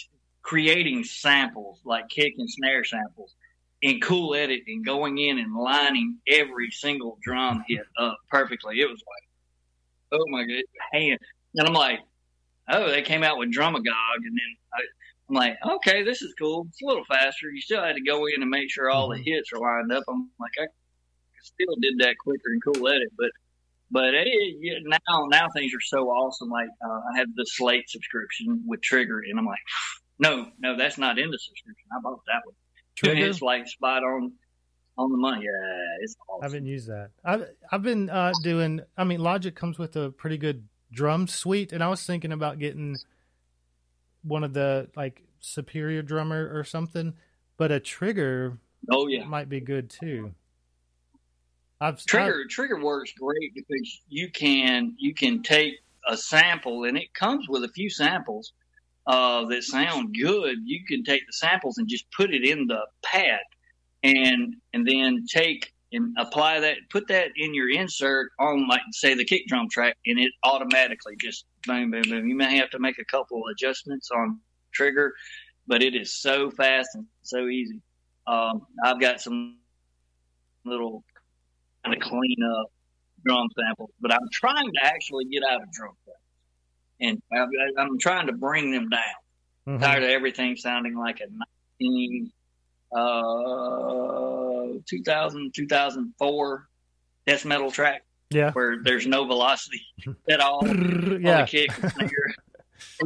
creating 0.41 1.03
samples 1.03 1.79
like 1.85 2.09
kick 2.09 2.33
and 2.37 2.49
snare 2.49 2.83
samples 2.83 3.33
in 3.81 3.99
cool 3.99 4.33
edit 4.35 4.61
and 4.67 4.85
going 4.85 5.17
in 5.17 5.39
and 5.39 5.55
lining 5.55 6.17
every 6.27 6.71
single 6.71 7.17
drum 7.21 7.63
hit 7.67 7.85
up 7.97 8.17
perfectly. 8.29 8.79
It 8.79 8.89
was 8.89 9.01
like, 9.07 10.19
oh 10.19 10.25
my 10.29 10.43
god, 10.43 10.63
hand. 10.93 11.19
And 11.55 11.67
I'm 11.67 11.73
like, 11.73 11.99
oh, 12.69 12.89
they 12.89 13.01
came 13.01 13.23
out 13.23 13.37
with 13.37 13.53
Drumagog, 13.53 14.17
and 14.17 14.37
then 14.37 14.57
I, 14.73 14.79
I'm 15.29 15.35
like, 15.35 15.57
okay, 15.75 16.03
this 16.03 16.21
is 16.21 16.33
cool. 16.37 16.67
It's 16.69 16.81
a 16.81 16.85
little 16.85 17.05
faster. 17.05 17.49
You 17.49 17.61
still 17.61 17.83
had 17.83 17.95
to 17.95 18.03
go 18.03 18.25
in 18.25 18.41
and 18.41 18.49
make 18.49 18.69
sure 18.71 18.89
all 18.89 19.09
the 19.09 19.21
hits 19.23 19.51
are 19.53 19.59
lined 19.59 19.91
up. 19.91 20.03
I'm 20.07 20.29
like, 20.39 20.51
I 20.59 20.65
still 21.41 21.75
did 21.81 21.95
that 21.99 22.15
quicker 22.23 22.51
and 22.51 22.61
cool 22.63 22.87
edit, 22.87 23.09
but. 23.17 23.29
But 23.91 24.15
it, 24.15 24.27
yeah, 24.59 24.79
now, 25.07 25.27
now 25.27 25.47
things 25.55 25.71
are 25.71 25.81
so 25.81 26.07
awesome. 26.07 26.49
Like 26.49 26.69
uh, 26.83 27.01
I 27.13 27.19
have 27.19 27.27
the 27.35 27.45
Slate 27.45 27.87
subscription 27.87 28.63
with 28.65 28.81
Trigger, 28.81 29.19
and 29.19 29.37
I'm 29.37 29.45
like, 29.45 29.59
no, 30.17 30.47
no, 30.57 30.75
that's 30.75 30.97
not 30.97 31.19
in 31.19 31.29
the 31.29 31.37
subscription. 31.37 31.85
I 31.95 32.01
bought 32.01 32.21
that 32.25 32.41
one. 32.43 32.55
Trigger? 32.95 33.27
It's 33.27 33.43
like 33.43 33.67
spot 33.67 34.03
on 34.03 34.31
on 34.97 35.11
the 35.11 35.17
money. 35.17 35.43
Yeah, 35.43 36.01
it's 36.01 36.15
awesome. 36.27 36.41
I 36.41 36.45
haven't 36.47 36.65
used 36.65 36.87
that. 36.89 37.11
I've 37.23 37.45
I've 37.71 37.83
been 37.83 38.09
uh, 38.09 38.31
doing. 38.41 38.81
I 38.97 39.03
mean, 39.03 39.19
Logic 39.19 39.55
comes 39.55 39.77
with 39.77 39.95
a 39.95 40.09
pretty 40.09 40.39
good 40.39 40.67
drum 40.91 41.27
suite, 41.27 41.71
and 41.71 41.83
I 41.83 41.87
was 41.87 42.03
thinking 42.03 42.31
about 42.31 42.57
getting 42.57 42.97
one 44.23 44.43
of 44.43 44.53
the 44.53 44.89
like 44.95 45.23
Superior 45.39 46.01
drummer 46.01 46.49
or 46.53 46.63
something. 46.63 47.13
But 47.57 47.71
a 47.71 47.79
trigger 47.79 48.57
oh 48.91 49.07
yeah, 49.07 49.25
might 49.25 49.49
be 49.49 49.59
good 49.59 49.89
too. 49.89 50.33
I've 51.79 52.03
Trigger 52.05 52.45
Trigger 52.49 52.79
works 52.79 53.13
great 53.19 53.53
because 53.53 54.01
you 54.07 54.31
can 54.31 54.95
you 54.97 55.13
can 55.13 55.43
take 55.43 55.75
a 56.07 56.15
sample 56.17 56.85
and 56.85 56.97
it 56.97 57.13
comes 57.13 57.47
with 57.49 57.63
a 57.63 57.69
few 57.69 57.89
samples 57.89 58.53
uh, 59.07 59.45
that 59.45 59.63
sound 59.63 60.15
good. 60.19 60.57
You 60.63 60.85
can 60.85 61.03
take 61.03 61.25
the 61.27 61.33
samples 61.33 61.77
and 61.77 61.87
just 61.87 62.05
put 62.11 62.33
it 62.33 62.45
in 62.47 62.67
the 62.67 62.85
pad 63.03 63.41
and 64.01 64.55
and 64.73 64.87
then 64.87 65.25
take 65.27 65.72
and 65.93 66.15
apply 66.17 66.59
that 66.59 66.77
put 66.89 67.07
that 67.07 67.29
in 67.37 67.53
your 67.53 67.69
insert 67.69 68.31
on 68.39 68.67
like 68.67 68.81
say 68.91 69.13
the 69.13 69.23
kick 69.23 69.43
drum 69.47 69.67
track 69.69 69.95
and 70.05 70.19
it 70.19 70.31
automatically 70.43 71.15
just 71.19 71.45
boom 71.65 71.91
boom 71.91 72.01
boom. 72.01 72.27
You 72.27 72.35
may 72.35 72.57
have 72.57 72.69
to 72.71 72.79
make 72.79 72.99
a 72.99 73.05
couple 73.05 73.41
adjustments 73.51 74.09
on 74.11 74.39
Trigger, 74.73 75.13
but 75.67 75.83
it 75.83 75.95
is 75.95 76.15
so 76.15 76.49
fast 76.49 76.89
and 76.95 77.05
so 77.21 77.47
easy. 77.47 77.79
Um, 78.25 78.65
I've 78.83 78.99
got 78.99 79.21
some 79.21 79.57
little 80.65 81.03
kind 81.85 81.95
of 81.95 82.01
clean 82.01 82.37
up 82.59 82.67
drum 83.25 83.47
samples, 83.57 83.91
but 84.01 84.11
I'm 84.11 84.27
trying 84.31 84.65
to 84.65 84.79
actually 84.83 85.25
get 85.25 85.43
out 85.43 85.61
of 85.61 85.71
drum 85.71 85.93
samples, 86.05 86.19
and 86.99 87.21
I'm, 87.31 87.49
I'm 87.77 87.99
trying 87.99 88.27
to 88.27 88.33
bring 88.33 88.71
them 88.71 88.89
down. 88.89 89.01
Mhm. 89.67 89.81
Tired 89.81 90.03
of 90.03 90.09
everything 90.09 90.57
sounding 90.57 90.97
like 90.97 91.21
a 91.21 91.27
19, 91.79 92.31
uh, 92.95 94.42
2000, 94.87 95.53
2004 95.53 96.67
death 97.25 97.45
metal 97.45 97.71
track 97.71 98.03
yeah. 98.33 98.51
where 98.51 98.77
there's 98.81 99.07
no 99.07 99.25
velocity 99.25 99.81
at 100.29 100.39
all 100.39 100.67
on 100.67 101.19
yeah. 101.21 101.45
kick. 101.45 101.71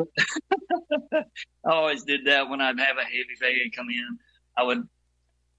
I 1.14 1.24
always 1.66 2.04
did 2.04 2.26
that 2.26 2.50
when 2.50 2.62
I'd 2.62 2.80
have 2.80 2.98
a 2.98 3.04
heavy 3.04 3.36
band 3.40 3.74
come 3.76 3.88
in. 3.90 4.18
I 4.58 4.64
would 4.64 4.88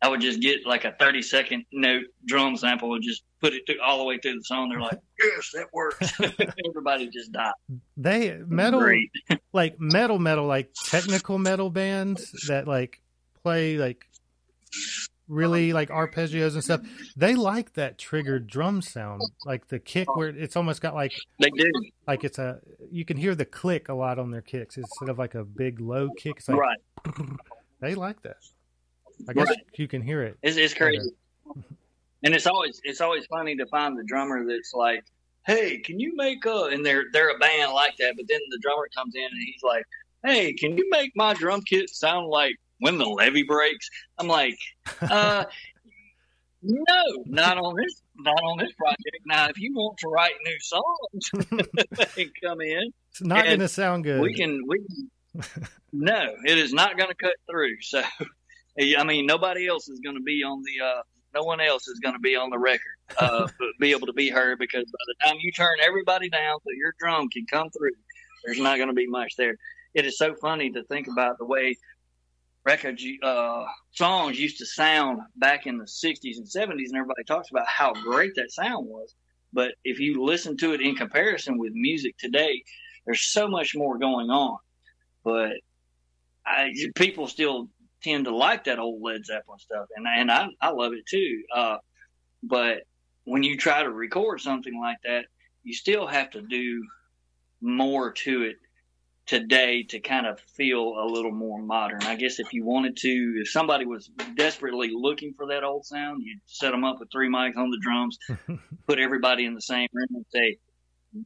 I 0.01 0.09
would 0.09 0.21
just 0.21 0.41
get 0.41 0.67
like 0.67 0.85
a 0.85 0.93
thirty 0.93 1.23
second 1.23 1.65
note 1.73 2.05
drum 2.25 2.57
sample 2.57 2.95
and 2.95 3.03
just 3.03 3.25
put 3.41 3.53
it 3.53 3.63
through, 3.67 3.81
all 3.85 3.99
the 3.99 4.05
way 4.05 4.19
through 4.19 4.35
the 4.35 4.45
song. 4.45 4.69
They're 4.69 4.81
like, 4.81 4.99
"Yes, 5.21 5.51
that 5.55 5.67
works." 5.73 6.13
Everybody 6.69 7.09
just 7.09 7.33
died. 7.33 7.53
They 7.97 8.39
metal 8.47 8.85
like 9.53 9.79
metal 9.79 10.19
metal 10.19 10.47
like 10.47 10.73
technical 10.85 11.39
metal 11.39 11.71
bands 11.71 12.33
that 12.49 12.67
like 12.67 13.01
play 13.43 13.77
like 13.77 14.07
really 15.29 15.71
um, 15.71 15.75
like 15.75 15.91
arpeggios 15.91 16.55
and 16.55 16.65
stuff 16.65 16.81
they 17.17 17.35
like 17.35 17.75
that 17.75 17.99
triggered 17.99 18.47
drum 18.47 18.81
sound 18.83 19.23
like 19.45 19.69
the 19.69 19.79
kick 19.79 20.15
where 20.17 20.29
it's 20.29 20.57
almost 20.57 20.81
got 20.81 20.95
like 20.95 21.13
They 21.39 21.51
do 21.51 21.71
like 22.07 22.25
it's 22.25 22.39
a 22.39 22.61
you 22.91 23.05
can 23.05 23.17
hear 23.17 23.35
the 23.35 23.45
click 23.45 23.89
a 23.89 23.95
lot 23.95 24.19
on 24.19 24.31
their 24.31 24.41
kicks 24.43 24.77
instead 24.77 25.09
of 25.09 25.19
like 25.19 25.35
a 25.35 25.45
big 25.45 25.81
low 25.81 26.09
kick 26.17 26.37
it's 26.39 26.49
like 26.49 26.59
right. 26.59 26.79
they 27.81 27.95
like 27.95 28.23
that 28.23 28.37
i 29.29 29.33
guess 29.33 29.49
Right. 29.49 29.59
you 29.77 29.87
can 29.89 30.03
hear 30.03 30.23
it 30.23 30.39
It's, 30.43 30.57
it's 30.57 30.75
crazy, 30.75 31.11
and 32.23 32.35
it's 32.35 32.47
always 32.47 32.81
it's 32.85 33.01
always 33.01 33.27
funny 33.27 33.55
to 33.57 33.67
find 33.67 33.97
the 33.99 34.05
drummer 34.05 34.45
that's 34.47 34.73
like, 34.75 35.05
"Hey, 35.47 35.79
can 35.79 36.01
you 36.01 36.15
make 36.17 36.45
a?" 36.47 36.65
And 36.73 36.85
they're 36.85 37.05
they're 37.13 37.31
a 37.35 37.39
band 37.39 37.73
like 37.73 37.97
that, 37.99 38.15
but 38.17 38.27
then 38.29 38.41
the 38.51 38.59
drummer 38.59 38.89
comes 38.95 39.15
in 39.15 39.23
and 39.25 39.43
he's 39.45 39.63
like, 39.63 39.85
"Hey, 40.25 40.53
can 40.53 40.77
you 40.77 40.89
make 40.91 41.13
my 41.15 41.35
drum 41.35 41.63
kit 41.63 41.91
sound 41.91 42.27
like 42.29 42.57
when 42.81 42.99
the 42.99 43.07
levee 43.07 43.45
breaks?" 43.45 43.89
I'm 44.19 44.29
like, 44.29 44.59
uh, 45.03 45.45
"No, 46.63 47.03
not 47.27 47.59
on 47.59 47.75
this 47.77 48.03
not 48.17 48.43
on 48.43 48.59
this 48.59 48.73
project. 48.73 49.23
Now, 49.27 49.49
if 49.49 49.59
you 49.59 49.73
want 49.75 49.97
to 49.99 50.09
write 50.09 50.35
new 50.45 50.59
songs 50.61 51.31
and 52.17 52.31
come 52.43 52.61
in, 52.61 52.93
it's 53.21 53.29
not 53.29 53.45
gonna 53.45 53.69
sound 53.69 54.05
good 54.05 54.21
we 54.21 54.33
can 54.33 54.61
we 54.67 54.79
can, 54.79 55.69
no 55.93 56.35
it 56.45 56.59
is 56.59 56.73
not 56.73 56.97
going 56.97 57.09
to 57.09 57.15
cut 57.15 57.35
through 57.51 57.77
so 57.81 58.03
i 58.81 59.05
mean 59.05 59.27
nobody 59.27 59.67
else 59.67 59.89
is 59.89 60.01
going 60.01 60.17
to 60.17 60.23
be 60.23 60.43
on 60.45 60.63
the 60.63 60.85
uh 60.85 61.03
no 61.35 61.43
one 61.43 61.61
else 61.61 61.87
is 61.89 61.99
going 62.01 62.15
to 62.15 62.21
be 62.21 62.37
on 62.37 62.51
the 62.51 62.59
record 62.59 62.97
uh 63.19 63.47
be 63.81 63.91
able 63.91 64.07
to 64.07 64.13
be 64.13 64.29
heard 64.29 64.59
because 64.59 64.85
by 64.85 64.99
the 65.07 65.27
time 65.27 65.37
you 65.41 65.51
turn 65.53 65.77
everybody 65.85 66.29
down 66.29 66.59
so 66.65 66.71
your 66.77 66.95
drum 66.99 67.29
can 67.29 67.45
come 67.47 67.69
through 67.71 67.91
there's 68.45 68.61
not 68.61 68.77
going 68.77 68.89
to 68.89 68.95
be 68.95 69.07
much 69.07 69.35
there 69.37 69.57
it 69.95 70.07
is 70.07 70.17
so 70.17 70.35
funny 70.35 70.71
to 70.71 70.83
think 70.85 71.09
about 71.09 71.39
the 71.39 71.45
way 71.45 71.77
record 72.69 73.01
uh 73.23 73.65
songs 73.93 74.39
used 74.39 74.59
to 74.59 74.67
sound 74.67 75.21
back 75.37 75.67
in 75.67 75.79
the 75.79 75.85
60s 75.85 76.37
and 76.37 76.47
70s 76.47 76.89
and 76.89 76.97
everybody 76.97 77.25
talks 77.25 77.51
about 77.51 77.67
how 77.67 77.95
great 77.95 78.33
that 78.37 78.51
sound 78.51 78.87
was 78.87 79.15
But 79.53 79.73
if 79.85 79.99
you 79.99 80.23
listen 80.23 80.57
to 80.59 80.75
it 80.75 80.83
in 80.83 80.95
comparison 80.95 81.57
with 81.59 81.73
music 81.73 82.15
today, 82.19 82.63
there's 83.05 83.23
so 83.23 83.49
much 83.49 83.75
more 83.75 83.99
going 83.99 84.29
on. 84.29 84.59
But 85.25 85.53
I, 86.45 86.75
people 86.95 87.27
still 87.27 87.69
tend 88.03 88.27
to 88.27 88.37
like 88.37 88.65
that 88.65 88.79
old 88.79 89.03
Led 89.03 89.25
Zeppelin 89.25 89.59
stuff, 89.59 89.87
and 89.97 90.07
and 90.07 90.31
I 90.31 90.49
I 90.61 90.71
love 90.71 90.93
it 90.93 91.07
too. 91.07 91.43
Uh, 91.55 91.79
but 92.43 92.83
when 93.25 93.43
you 93.43 93.57
try 93.57 93.83
to 93.83 93.91
record 93.91 94.41
something 94.41 94.79
like 94.79 94.99
that, 95.05 95.25
you 95.65 95.75
still 95.75 96.07
have 96.07 96.31
to 96.31 96.43
do 96.43 96.85
more 97.61 98.13
to 98.13 98.43
it 98.43 98.57
today 99.29 99.83
to 99.83 100.01
kind 100.01 100.27
of 100.27 100.41
feel 100.41 100.95
a 100.99 101.05
little 101.05 101.31
more 101.31 101.61
modern. 101.61 102.03
I 102.05 102.17
guess 102.17 102.41
if 102.41 102.53
you 102.55 102.65
wanted 102.65 102.97
to, 102.97 103.35
if 103.43 103.51
somebody 103.51 103.85
was 103.85 104.11
desperately 104.35 104.91
looking 104.93 105.35
for 105.35 105.47
that 105.49 105.63
old 105.63 105.85
sound, 105.85 106.23
you'd 106.25 106.41
set 106.47 106.71
them 106.71 106.83
up 106.83 106.99
with 106.99 107.13
three 107.13 107.31
mics 107.31 107.57
on 107.57 107.71
the 107.71 107.79
drums, 107.81 108.19
put 108.89 108.99
everybody 108.99 109.45
in 109.45 109.55
the 109.55 109.61
same 109.61 109.87
room, 109.93 110.09
and 110.15 110.25
say, 110.35 110.57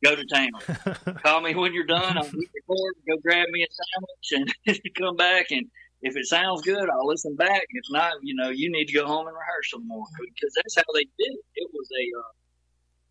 "Go 0.04 0.16
to 0.16 0.24
town. 0.26 1.14
Call 1.24 1.40
me 1.42 1.54
when 1.54 1.72
you're 1.72 1.86
done. 1.86 2.18
I'll 2.18 2.24
hit 2.24 2.34
record. 2.34 2.94
Go 3.08 3.16
grab 3.22 3.46
me 3.50 3.62
a 3.62 3.68
sandwich 3.70 4.52
and 4.66 4.94
come 4.98 5.16
back. 5.16 5.52
And 5.52 5.66
if 6.02 6.16
it 6.16 6.26
sounds 6.26 6.62
good, 6.62 6.90
I'll 6.90 7.06
listen 7.06 7.36
back. 7.36 7.62
If 7.70 7.84
not, 7.90 8.14
you 8.22 8.34
know, 8.34 8.50
you 8.50 8.70
need 8.72 8.86
to 8.86 8.94
go 8.94 9.06
home 9.06 9.28
and 9.28 9.36
rehearse 9.36 9.70
some 9.70 9.86
more 9.86 10.04
because 10.18 10.52
that's 10.56 10.74
how 10.74 10.92
they 10.92 11.04
did 11.04 11.34
it. 11.34 11.44
It 11.54 11.70
was 11.72 11.88
a 11.88 12.18
uh, 12.18 12.32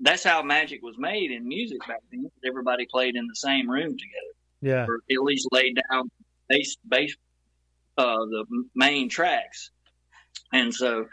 that's 0.02 0.24
how 0.26 0.44
magic 0.44 0.82
was 0.82 0.98
made 0.98 1.32
in 1.32 1.48
music 1.48 1.80
back 1.88 2.02
then. 2.12 2.30
Everybody 2.46 2.88
played 2.92 3.16
in 3.16 3.28
the 3.28 3.36
same 3.36 3.70
room 3.70 3.92
together. 3.92 4.36
Yeah. 4.62 4.86
Or 4.88 5.00
at 5.10 5.24
least 5.24 5.48
laid 5.52 5.80
down 5.90 6.10
bass, 6.50 6.78
bass, 6.88 7.16
uh, 7.98 8.04
the 8.04 8.46
main 8.76 9.10
tracks. 9.10 9.72
And 10.54 10.74
so, 10.74 11.08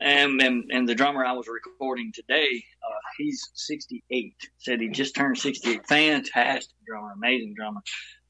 and, 0.00 0.40
and, 0.42 0.64
and 0.70 0.88
the 0.88 0.94
drummer 0.94 1.24
I 1.24 1.32
was 1.32 1.46
recording 1.48 2.12
today, 2.14 2.62
uh, 2.82 3.00
he's 3.18 3.50
68. 3.54 4.34
Said 4.58 4.80
he 4.80 4.88
just 4.88 5.14
turned 5.14 5.38
68. 5.38 5.86
Fantastic 5.86 6.76
drummer, 6.86 7.12
amazing 7.12 7.54
drummer. 7.56 7.80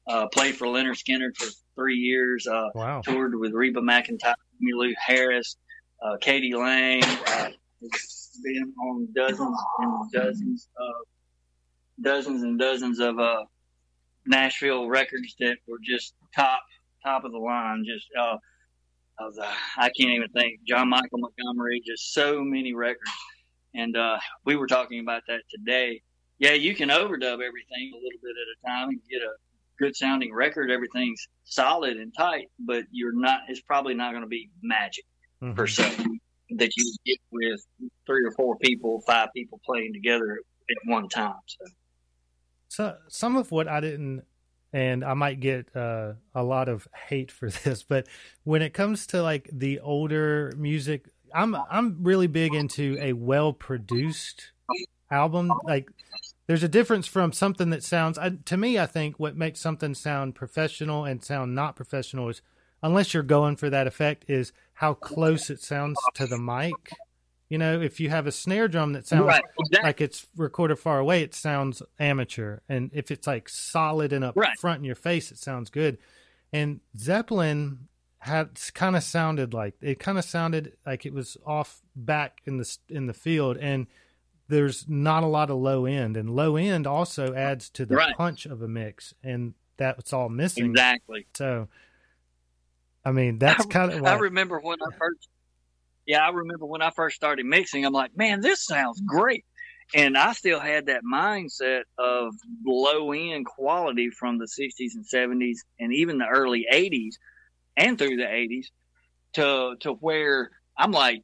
Uh, 0.07 0.27
played 0.27 0.55
for 0.55 0.67
Lynyrd 0.67 0.97
Skynyrd 0.97 1.35
for 1.37 1.49
three 1.75 1.97
years. 1.97 2.47
Uh, 2.47 2.69
wow. 2.73 3.01
Toured 3.01 3.35
with 3.35 3.51
Reba 3.51 3.81
McEntire, 3.81 4.33
Emmylou 4.63 4.93
Harris, 5.05 5.57
uh, 6.01 6.15
k.d. 6.21 6.55
lang. 6.55 7.03
Uh, 7.03 7.49
been 8.43 8.73
on 8.81 9.07
dozens 9.15 9.59
and 9.79 10.11
dozens 10.11 10.69
of 10.77 10.95
dozens 12.01 12.43
and 12.43 12.59
dozens 12.59 12.99
of 12.99 13.19
uh, 13.19 13.43
Nashville 14.27 14.87
records 14.87 15.35
that 15.39 15.57
were 15.67 15.79
just 15.83 16.13
top 16.35 16.61
top 17.03 17.23
of 17.23 17.31
the 17.31 17.37
line. 17.37 17.83
Just 17.85 18.07
uh, 18.19 18.37
of 19.19 19.35
the, 19.35 19.45
I 19.77 19.89
can't 19.89 20.11
even 20.11 20.29
think. 20.29 20.59
John 20.67 20.89
Michael 20.89 21.19
Montgomery, 21.19 21.81
just 21.85 22.13
so 22.13 22.43
many 22.43 22.73
records. 22.73 23.11
And 23.73 23.95
uh, 23.95 24.17
we 24.45 24.55
were 24.55 24.67
talking 24.67 24.99
about 24.99 25.23
that 25.27 25.41
today. 25.49 26.01
Yeah, 26.39 26.53
you 26.53 26.75
can 26.75 26.89
overdub 26.89 27.33
everything 27.33 27.91
a 27.93 27.97
little 27.97 28.19
bit 28.21 28.35
at 28.35 28.47
a 28.53 28.67
time 28.67 28.89
and 28.89 29.01
get 29.09 29.21
a 29.21 29.33
good 29.79 29.95
sounding 29.95 30.33
record. 30.33 30.69
Everything's 30.69 31.27
solid 31.45 31.97
and 31.97 32.13
tight, 32.15 32.47
but 32.59 32.83
you're 32.91 33.15
not. 33.15 33.41
It's 33.47 33.61
probably 33.61 33.93
not 33.93 34.11
going 34.11 34.23
to 34.23 34.29
be 34.29 34.49
magic 34.61 35.05
mm-hmm. 35.41 35.53
per 35.53 35.67
se 35.67 35.95
that 36.51 36.71
you 36.77 36.93
get 37.05 37.17
with 37.31 37.59
three 38.05 38.23
or 38.25 38.31
four 38.31 38.57
people, 38.57 39.01
five 39.05 39.29
people 39.35 39.59
playing 39.65 39.93
together 39.93 40.39
at 40.69 40.77
one 40.85 41.09
time. 41.09 41.35
So, 41.47 41.65
so 42.67 42.97
some 43.07 43.35
of 43.35 43.51
what 43.51 43.67
I 43.67 43.79
didn't, 43.79 44.23
and 44.73 45.03
I 45.03 45.13
might 45.13 45.39
get 45.39 45.75
uh, 45.75 46.13
a 46.35 46.43
lot 46.43 46.69
of 46.69 46.87
hate 47.07 47.31
for 47.31 47.49
this, 47.63 47.83
but 47.83 48.07
when 48.43 48.61
it 48.61 48.73
comes 48.73 49.07
to 49.07 49.21
like 49.21 49.49
the 49.51 49.79
older 49.79 50.53
music, 50.57 51.09
I'm 51.33 51.55
I'm 51.69 52.03
really 52.03 52.27
big 52.27 52.53
into 52.53 52.97
a 52.99 53.13
well 53.13 53.53
produced 53.53 54.51
album. 55.11 55.51
Like, 55.63 55.89
there's 56.47 56.63
a 56.63 56.69
difference 56.69 57.07
from 57.07 57.33
something 57.33 57.69
that 57.71 57.83
sounds. 57.83 58.17
I, 58.17 58.31
to 58.45 58.57
me, 58.57 58.79
I 58.79 58.85
think 58.85 59.19
what 59.19 59.35
makes 59.35 59.59
something 59.59 59.93
sound 59.93 60.35
professional 60.35 61.05
and 61.05 61.23
sound 61.23 61.55
not 61.55 61.75
professional 61.75 62.29
is, 62.29 62.41
unless 62.81 63.13
you're 63.13 63.23
going 63.23 63.55
for 63.55 63.69
that 63.69 63.87
effect, 63.87 64.25
is 64.27 64.53
how 64.73 64.93
close 64.93 65.49
it 65.49 65.61
sounds 65.61 65.97
to 66.15 66.27
the 66.27 66.37
mic. 66.37 66.73
You 67.49 67.57
know, 67.57 67.79
if 67.79 67.99
you 67.99 68.09
have 68.09 68.27
a 68.27 68.31
snare 68.31 68.67
drum 68.67 68.93
that 68.93 69.07
sounds 69.07 69.25
right, 69.25 69.43
exactly. 69.59 69.87
like 69.87 70.01
it's 70.01 70.27
recorded 70.35 70.77
far 70.77 70.99
away, 70.99 71.21
it 71.21 71.33
sounds 71.33 71.81
amateur. 71.99 72.59
And 72.67 72.91
if 72.93 73.09
it's 73.09 73.25
like 73.25 73.47
solid 73.47 74.11
and 74.11 74.25
up 74.25 74.35
right. 74.35 74.57
front 74.59 74.79
in 74.79 74.83
your 74.83 74.95
face, 74.95 75.31
it 75.31 75.37
sounds 75.37 75.69
good. 75.69 75.97
And 76.51 76.81
Zeppelin 76.97 77.87
had 78.19 78.59
kind 78.73 78.95
of 78.95 79.03
sounded 79.03 79.53
like 79.53 79.75
it 79.81 79.99
kind 79.99 80.17
of 80.17 80.25
sounded 80.25 80.75
like 80.85 81.05
it 81.05 81.13
was 81.13 81.37
off 81.45 81.81
back 81.95 82.41
in 82.45 82.57
the 82.57 82.77
in 82.89 83.05
the 83.05 83.13
field 83.13 83.57
and 83.57 83.85
there's 84.49 84.89
not 84.89 85.23
a 85.23 85.27
lot 85.27 85.51
of 85.51 85.57
low 85.57 85.85
end 85.85 86.17
and 86.17 86.31
low 86.31 86.55
end 86.55 86.87
also 86.87 87.33
adds 87.35 87.69
to 87.69 87.85
the 87.85 87.95
right. 87.95 88.17
punch 88.17 88.47
of 88.47 88.61
a 88.63 88.67
mix 88.67 89.13
and 89.23 89.53
that's 89.77 90.11
all 90.11 90.29
missing 90.29 90.65
exactly 90.65 91.27
so 91.35 91.67
I 93.07 93.11
mean, 93.13 93.39
that's 93.39 93.65
kind 93.67 93.93
of. 93.93 94.01
Like, 94.01 94.17
I 94.17 94.19
remember 94.19 94.59
when 94.59 94.79
I 94.81 94.93
first. 94.97 95.29
Yeah, 96.07 96.25
I 96.25 96.29
remember 96.29 96.65
when 96.65 96.81
I 96.81 96.89
first 96.89 97.15
started 97.15 97.45
mixing. 97.45 97.85
I'm 97.85 97.93
like, 97.93 98.15
man, 98.15 98.41
this 98.41 98.65
sounds 98.65 99.01
great, 99.01 99.45
and 99.93 100.17
I 100.17 100.33
still 100.33 100.59
had 100.59 100.87
that 100.87 101.01
mindset 101.03 101.81
of 101.97 102.33
low 102.65 103.11
end 103.11 103.45
quality 103.45 104.09
from 104.09 104.37
the 104.37 104.45
60s 104.45 104.95
and 104.95 105.05
70s, 105.05 105.57
and 105.79 105.93
even 105.93 106.17
the 106.17 106.27
early 106.27 106.65
80s, 106.71 107.15
and 107.75 107.97
through 107.97 108.17
the 108.17 108.23
80s, 108.23 108.67
to 109.33 109.75
to 109.81 109.93
where 109.93 110.51
I'm 110.77 110.91
like, 110.91 111.23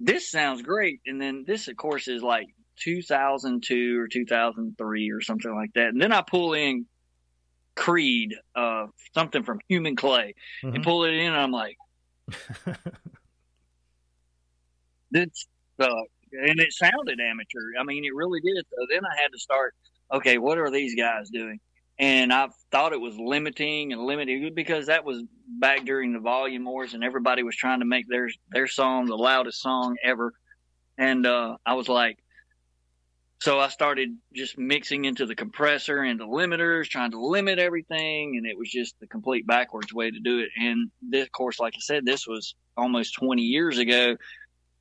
this 0.00 0.30
sounds 0.30 0.62
great, 0.62 1.00
and 1.04 1.20
then 1.20 1.44
this, 1.46 1.68
of 1.68 1.76
course, 1.76 2.08
is 2.08 2.22
like 2.22 2.46
2002 2.80 4.00
or 4.00 4.08
2003 4.08 5.10
or 5.10 5.20
something 5.20 5.54
like 5.54 5.72
that, 5.74 5.88
and 5.88 6.00
then 6.00 6.12
I 6.12 6.22
pull 6.22 6.54
in 6.54 6.86
Creed, 7.74 8.34
uh, 8.54 8.86
something 9.14 9.42
from 9.42 9.60
Human 9.68 9.96
Clay, 9.96 10.34
mm-hmm. 10.62 10.74
and 10.74 10.84
pull 10.84 11.04
it 11.04 11.14
in. 11.14 11.32
And 11.32 11.36
I'm 11.36 11.52
like, 11.52 11.76
this 15.12 15.46
uh, 15.78 15.86
and 16.32 16.60
it 16.60 16.72
sounded 16.72 17.20
amateur. 17.20 17.78
I 17.78 17.84
mean, 17.84 18.04
it 18.04 18.14
really 18.14 18.40
did. 18.40 18.64
So 18.70 18.86
then 18.90 19.04
I 19.04 19.20
had 19.20 19.28
to 19.32 19.38
start. 19.38 19.74
Okay, 20.12 20.38
what 20.38 20.58
are 20.58 20.70
these 20.70 20.94
guys 20.94 21.30
doing? 21.30 21.58
And 21.98 22.32
I 22.32 22.48
thought 22.70 22.92
it 22.92 23.00
was 23.00 23.16
limiting 23.18 23.92
and 23.92 24.02
limiting 24.02 24.52
because 24.54 24.86
that 24.86 25.04
was 25.04 25.22
back 25.46 25.84
during 25.84 26.12
the 26.12 26.18
volume 26.18 26.64
wars, 26.64 26.94
and 26.94 27.04
everybody 27.04 27.42
was 27.42 27.56
trying 27.56 27.80
to 27.80 27.86
make 27.86 28.06
their 28.08 28.28
their 28.50 28.66
song 28.66 29.06
the 29.06 29.16
loudest 29.16 29.60
song 29.60 29.96
ever. 30.02 30.32
And 30.98 31.26
uh, 31.26 31.56
I 31.64 31.74
was 31.74 31.88
like, 31.88 32.18
so 33.42 33.58
I 33.58 33.68
started 33.68 34.16
just 34.34 34.56
mixing 34.56 35.04
into 35.04 35.26
the 35.26 35.34
compressor 35.34 35.98
and 35.98 36.18
the 36.18 36.26
limiters, 36.26 36.88
trying 36.88 37.10
to 37.10 37.20
limit 37.20 37.58
everything, 37.58 38.36
and 38.36 38.46
it 38.46 38.56
was 38.56 38.70
just 38.70 38.94
the 39.00 39.06
complete 39.06 39.46
backwards 39.46 39.92
way 39.92 40.10
to 40.10 40.20
do 40.20 40.38
it. 40.40 40.48
And 40.56 40.90
this, 41.00 41.24
of 41.24 41.32
course, 41.32 41.58
like 41.58 41.74
I 41.74 41.80
said, 41.80 42.04
this 42.06 42.26
was 42.26 42.54
almost 42.76 43.14
20 43.14 43.42
years 43.42 43.78
ago, 43.78 44.16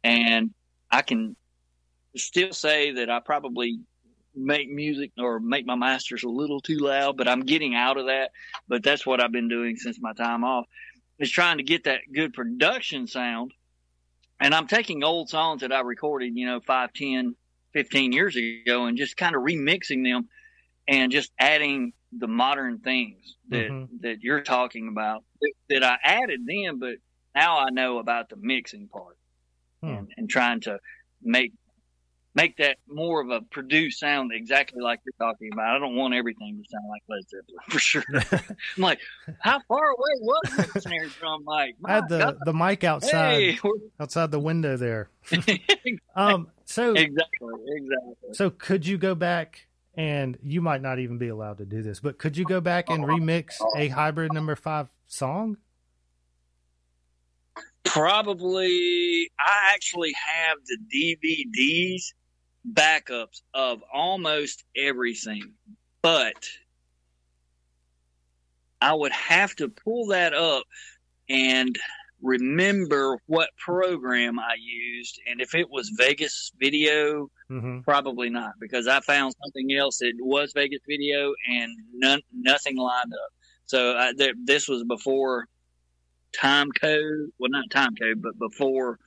and 0.04 0.52
I 0.90 1.02
can 1.02 1.36
still 2.16 2.54
say 2.54 2.92
that 2.94 3.10
I 3.10 3.20
probably 3.20 3.80
make 4.36 4.70
music 4.70 5.12
or 5.18 5.40
make 5.40 5.66
my 5.66 5.76
masters 5.76 6.24
a 6.24 6.30
little 6.30 6.62
too 6.62 6.78
loud, 6.78 7.18
but 7.18 7.28
I'm 7.28 7.42
getting 7.42 7.76
out 7.76 7.98
of 7.98 8.08
that. 8.08 8.32
But 8.68 8.84
that's 8.84 9.06
what 9.06 9.22
I've 9.22 9.32
been 9.32 9.50
doing 9.50 9.76
since 9.76 10.00
my 10.00 10.14
time 10.14 10.44
off 10.44 10.66
is 11.20 11.30
trying 11.30 11.58
to 11.58 11.64
get 11.64 11.84
that 11.86 12.02
good 12.14 12.34
production 12.34 13.08
sound. 13.08 13.54
And 14.40 14.56
I'm 14.56 14.68
taking 14.68 15.04
old 15.04 15.30
songs 15.30 15.62
that 15.62 15.72
I 15.72 15.82
recorded, 15.82 16.36
you 16.36 16.48
know, 16.48 16.60
five, 16.62 16.94
ten, 16.94 17.36
15 17.74 18.12
years 18.12 18.36
ago 18.36 18.86
and 18.86 18.98
just 18.98 19.18
kind 19.18 19.36
of 19.36 19.44
remixing 19.44 20.04
them 20.04 20.28
and 20.88 21.12
just 21.12 21.32
adding 21.40 21.94
the 22.12 22.28
modern 22.28 22.80
things 22.80 23.38
that 23.50 23.70
mm-hmm. 23.70 23.96
that 24.02 24.22
you're 24.22 24.42
talking 24.42 24.90
about 24.90 25.24
that, 25.40 25.54
that, 25.70 25.84
I 25.84 25.98
added 26.04 26.42
then, 26.46 26.80
but 26.80 26.96
now 27.34 27.60
I 27.60 27.70
know 27.70 28.00
about 28.00 28.30
the 28.30 28.36
mixing 28.36 28.90
part 28.90 29.18
hmm. 29.82 29.90
and, 29.90 30.12
and 30.18 30.30
trying 30.30 30.62
to 30.62 30.80
make 31.22 31.54
make 32.34 32.58
that 32.58 32.78
more 32.88 33.22
of 33.22 33.30
a 33.30 33.42
produced 33.42 34.00
sound 34.00 34.32
exactly 34.34 34.82
like 34.82 35.00
you're 35.06 35.28
talking 35.28 35.50
about. 35.52 35.76
I 35.76 35.80
don't 35.80 35.96
want 35.96 36.14
everything 36.14 36.64
to 36.64 36.70
sound 36.70 36.86
like 36.90 37.04
Led 37.10 37.30
Zeppelin 37.30 37.60
for 37.70 37.80
sure. 37.80 38.04
I'm 38.78 38.84
like, 38.84 39.00
how 39.40 39.60
far 39.68 39.90
away 39.90 40.12
was 40.22 40.72
the 40.74 40.82
snare 40.82 41.08
drum 41.08 41.46
mic? 41.46 41.76
I 41.86 41.94
had 41.96 42.10
the, 42.10 42.18
God. 42.18 42.38
the 42.46 42.54
mic 42.54 42.84
outside 42.84 43.36
hey, 43.36 43.60
outside 44.00 44.32
the 44.32 44.40
window 44.40 44.78
there. 44.78 45.10
um 46.16 46.48
so 46.66 46.94
Exactly, 46.94 47.54
exactly. 47.68 48.34
So 48.34 48.50
could 48.50 48.86
you 48.86 48.98
go 48.98 49.16
back 49.16 49.68
and 49.96 50.38
you 50.42 50.62
might 50.62 50.82
not 50.82 51.00
even 51.00 51.18
be 51.18 51.28
allowed 51.28 51.58
to 51.58 51.66
do 51.66 51.82
this, 51.82 52.00
but 52.00 52.18
could 52.18 52.38
you 52.38 52.46
go 52.46 52.62
back 52.62 52.90
and 52.90 53.04
remix 53.04 53.56
a 53.76 53.90
hybrid 53.90 54.32
number 54.34 54.56
five 54.56 54.88
song? 55.08 55.58
Probably 57.84 59.30
I 59.40 59.72
actually 59.74 60.14
have 60.14 60.58
the 60.66 61.18
DVDs 61.18 62.04
backups 62.74 63.42
of 63.54 63.82
almost 63.94 64.64
everything, 64.76 65.54
but 66.02 66.48
I 68.80 68.94
would 68.94 69.12
have 69.12 69.56
to 69.58 69.70
pull 69.70 70.08
that 70.08 70.34
up 70.34 70.64
and 71.30 71.78
remember 72.22 73.18
what 73.26 73.50
program 73.58 74.40
I 74.40 74.56
used, 74.60 75.20
and 75.28 75.42
if 75.42 75.56
it 75.56 75.70
was 75.70 75.92
Vegas 75.98 76.52
Video, 76.60 77.30
hmm 77.48 77.80
probably 77.82 78.30
not, 78.30 78.54
because 78.60 78.88
I 78.88 79.00
found 79.02 79.34
something 79.44 79.76
else 79.76 79.98
that 80.00 80.14
was 80.20 80.54
Vegas 80.54 80.82
Video, 80.88 81.34
and 81.50 81.72
none, 81.94 82.22
nothing 82.34 82.78
lined 82.78 83.12
up. 83.14 83.30
So 83.66 83.98
I, 83.98 84.14
th- 84.18 84.36
this 84.44 84.68
was 84.68 84.84
before 84.84 85.48
time 86.34 86.72
code, 86.72 87.32
well, 87.40 87.50
not 87.50 87.70
time 87.70 87.96
code, 87.96 88.22
but 88.22 88.38
before 88.38 89.00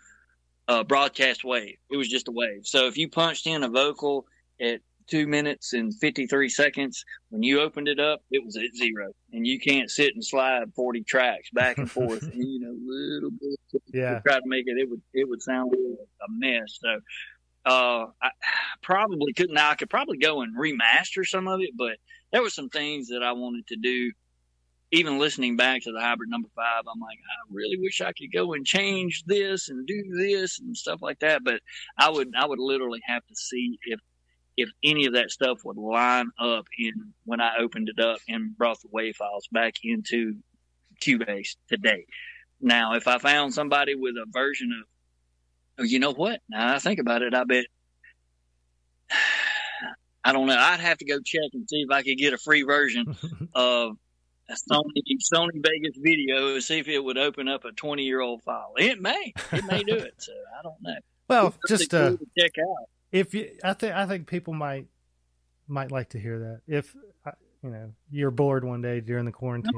uh, 0.69 0.85
broadcast 0.85 1.45
wave. 1.45 1.77
It 1.91 1.97
was 1.97 2.09
just 2.09 2.29
a 2.29 2.33
wave. 2.33 2.63
So 2.65 2.87
if 2.87 2.97
you 2.97 3.09
punched 3.09 3.47
in 3.47 3.63
a 3.63 3.69
vocal 3.69 4.27
at 4.61 4.81
two 5.07 5.27
minutes 5.27 5.73
and 5.73 5.95
53 5.95 6.49
seconds, 6.49 7.05
when 7.29 7.43
you 7.43 7.61
opened 7.61 7.89
it 7.89 8.01
up, 8.01 8.21
it 8.31 8.45
was 8.45 8.57
at 8.57 8.75
zero. 8.77 9.13
And 9.33 9.47
you 9.47 9.61
can't 9.61 9.91
sit 9.91 10.15
and 10.15 10.25
slide 10.25 10.73
40 10.75 11.03
tracks 11.05 11.51
back 11.53 11.79
and 11.79 11.91
forth, 11.91 12.23
and, 12.33 12.35
you 12.35 12.61
know, 12.61 12.75
little 12.85 13.31
bit. 13.31 13.83
Yeah. 13.93 14.15
To 14.15 14.23
try 14.23 14.37
to 14.37 14.47
make 14.47 14.65
it, 14.67 14.79
it 14.79 14.89
would, 14.89 15.03
it 15.13 15.29
would 15.29 15.43
sound 15.43 15.73
a 15.75 16.27
mess. 16.29 16.79
So, 16.83 17.01
uh, 17.67 18.07
I 18.23 18.31
probably 18.83 19.33
couldn't, 19.33 19.57
I 19.57 19.75
could 19.75 19.91
probably 19.91 20.19
go 20.19 20.43
and 20.43 20.57
remaster 20.57 21.25
some 21.25 21.49
of 21.49 21.61
it, 21.61 21.71
but 21.77 21.97
there 22.31 22.43
were 22.43 22.51
some 22.51 22.69
things 22.69 23.09
that 23.09 23.23
I 23.23 23.33
wanted 23.33 23.67
to 23.69 23.77
do 23.77 24.13
even 24.95 25.19
listening 25.19 25.57
back 25.57 25.83
to 25.83 25.93
the 25.93 26.01
hybrid 26.01 26.31
number 26.31 26.49
five, 26.55 26.85
I'm 26.87 27.01
like, 27.01 27.19
I 27.19 27.53
really 27.53 27.79
wish 27.79 28.01
I 28.01 28.13
could 28.13 28.33
go 28.33 28.53
and 28.55 28.65
change 28.65 29.25
this 29.27 29.69
and 29.69 29.87
do 29.87 30.05
this 30.17 30.61
and 30.61 30.77
stuff 30.77 31.03
like 31.03 31.19
that. 31.21 31.43
But 31.43 31.61
I 31.99 32.11
would, 32.11 32.29
I 32.37 32.47
would 32.47 32.61
literally 32.61 33.01
have 33.05 33.27
to 33.27 33.35
see 33.35 33.79
if, 33.87 34.01
if 34.57 34.71
any 34.85 35.07
of 35.07 35.15
that 35.15 35.31
stuff 35.31 35.59
would 35.65 35.77
line 35.77 36.31
up 36.39 36.67
in 36.79 37.13
when 37.25 37.41
I 37.41 37.57
opened 37.59 37.89
it 37.95 38.03
up 38.03 38.19
and 38.29 38.57
brought 38.57 38.79
the 38.83 38.89
WAV 38.89 39.17
files 39.17 39.49
back 39.51 39.75
into 39.83 40.37
Cubase 41.03 41.57
today. 41.69 42.07
Now, 42.61 42.95
if 42.95 43.09
I 43.09 43.19
found 43.19 43.53
somebody 43.53 43.97
with 43.97 44.15
a 44.15 44.27
version 44.31 44.71
of, 44.81 44.87
oh, 45.81 45.83
you 45.83 45.99
know 45.99 46.13
what? 46.13 46.41
Now 46.49 46.73
I 46.73 46.79
think 46.79 47.01
about 47.01 47.23
it, 47.23 47.35
I 47.35 47.45
bet 47.45 47.67
I 50.27 50.33
don't 50.33 50.47
know. 50.47 50.57
I'd 50.57 50.81
have 50.81 50.97
to 50.99 51.05
go 51.05 51.19
check 51.23 51.51
and 51.53 51.69
see 51.69 51.85
if 51.87 51.91
I 51.91 52.03
could 52.03 52.17
get 52.17 52.33
a 52.33 52.39
free 52.39 52.63
version 52.63 53.15
of 53.55 53.99
Sony 54.51 55.03
Sony 55.33 55.51
Vegas 55.55 55.97
video 55.97 56.59
see 56.61 56.79
if 56.79 56.89
it 56.89 57.03
would 57.03 57.19
open 57.19 57.49
up 57.49 57.65
a 57.65 57.73
20 57.73 58.03
year 58.03 58.21
old 58.21 58.43
file. 58.43 58.73
It 58.77 59.01
may, 59.01 59.33
it 59.53 59.65
may 59.65 59.83
do 59.83 59.95
it. 59.95 60.15
So 60.19 60.33
I 60.59 60.63
don't 60.63 60.83
know. 60.83 60.97
well, 61.29 61.55
just 61.69 61.93
uh, 61.95 62.11
cool 62.11 62.19
to 62.19 62.27
check 62.39 62.53
out. 62.59 62.89
if 63.13 63.35
you, 63.35 63.51
I 63.63 63.73
think 63.73 63.95
I 63.95 64.07
think 64.07 64.27
people 64.27 64.55
might 64.55 64.87
might 65.67 65.91
like 65.91 66.11
to 66.11 66.19
hear 66.19 66.39
that 66.39 66.61
if 66.67 66.95
uh, 67.27 67.33
you 67.63 67.71
know 67.71 67.93
you're 68.11 68.31
bored 68.31 68.65
one 68.65 68.83
day 68.83 69.01
during 69.01 69.25
the 69.25 69.33
quarantine 69.33 69.73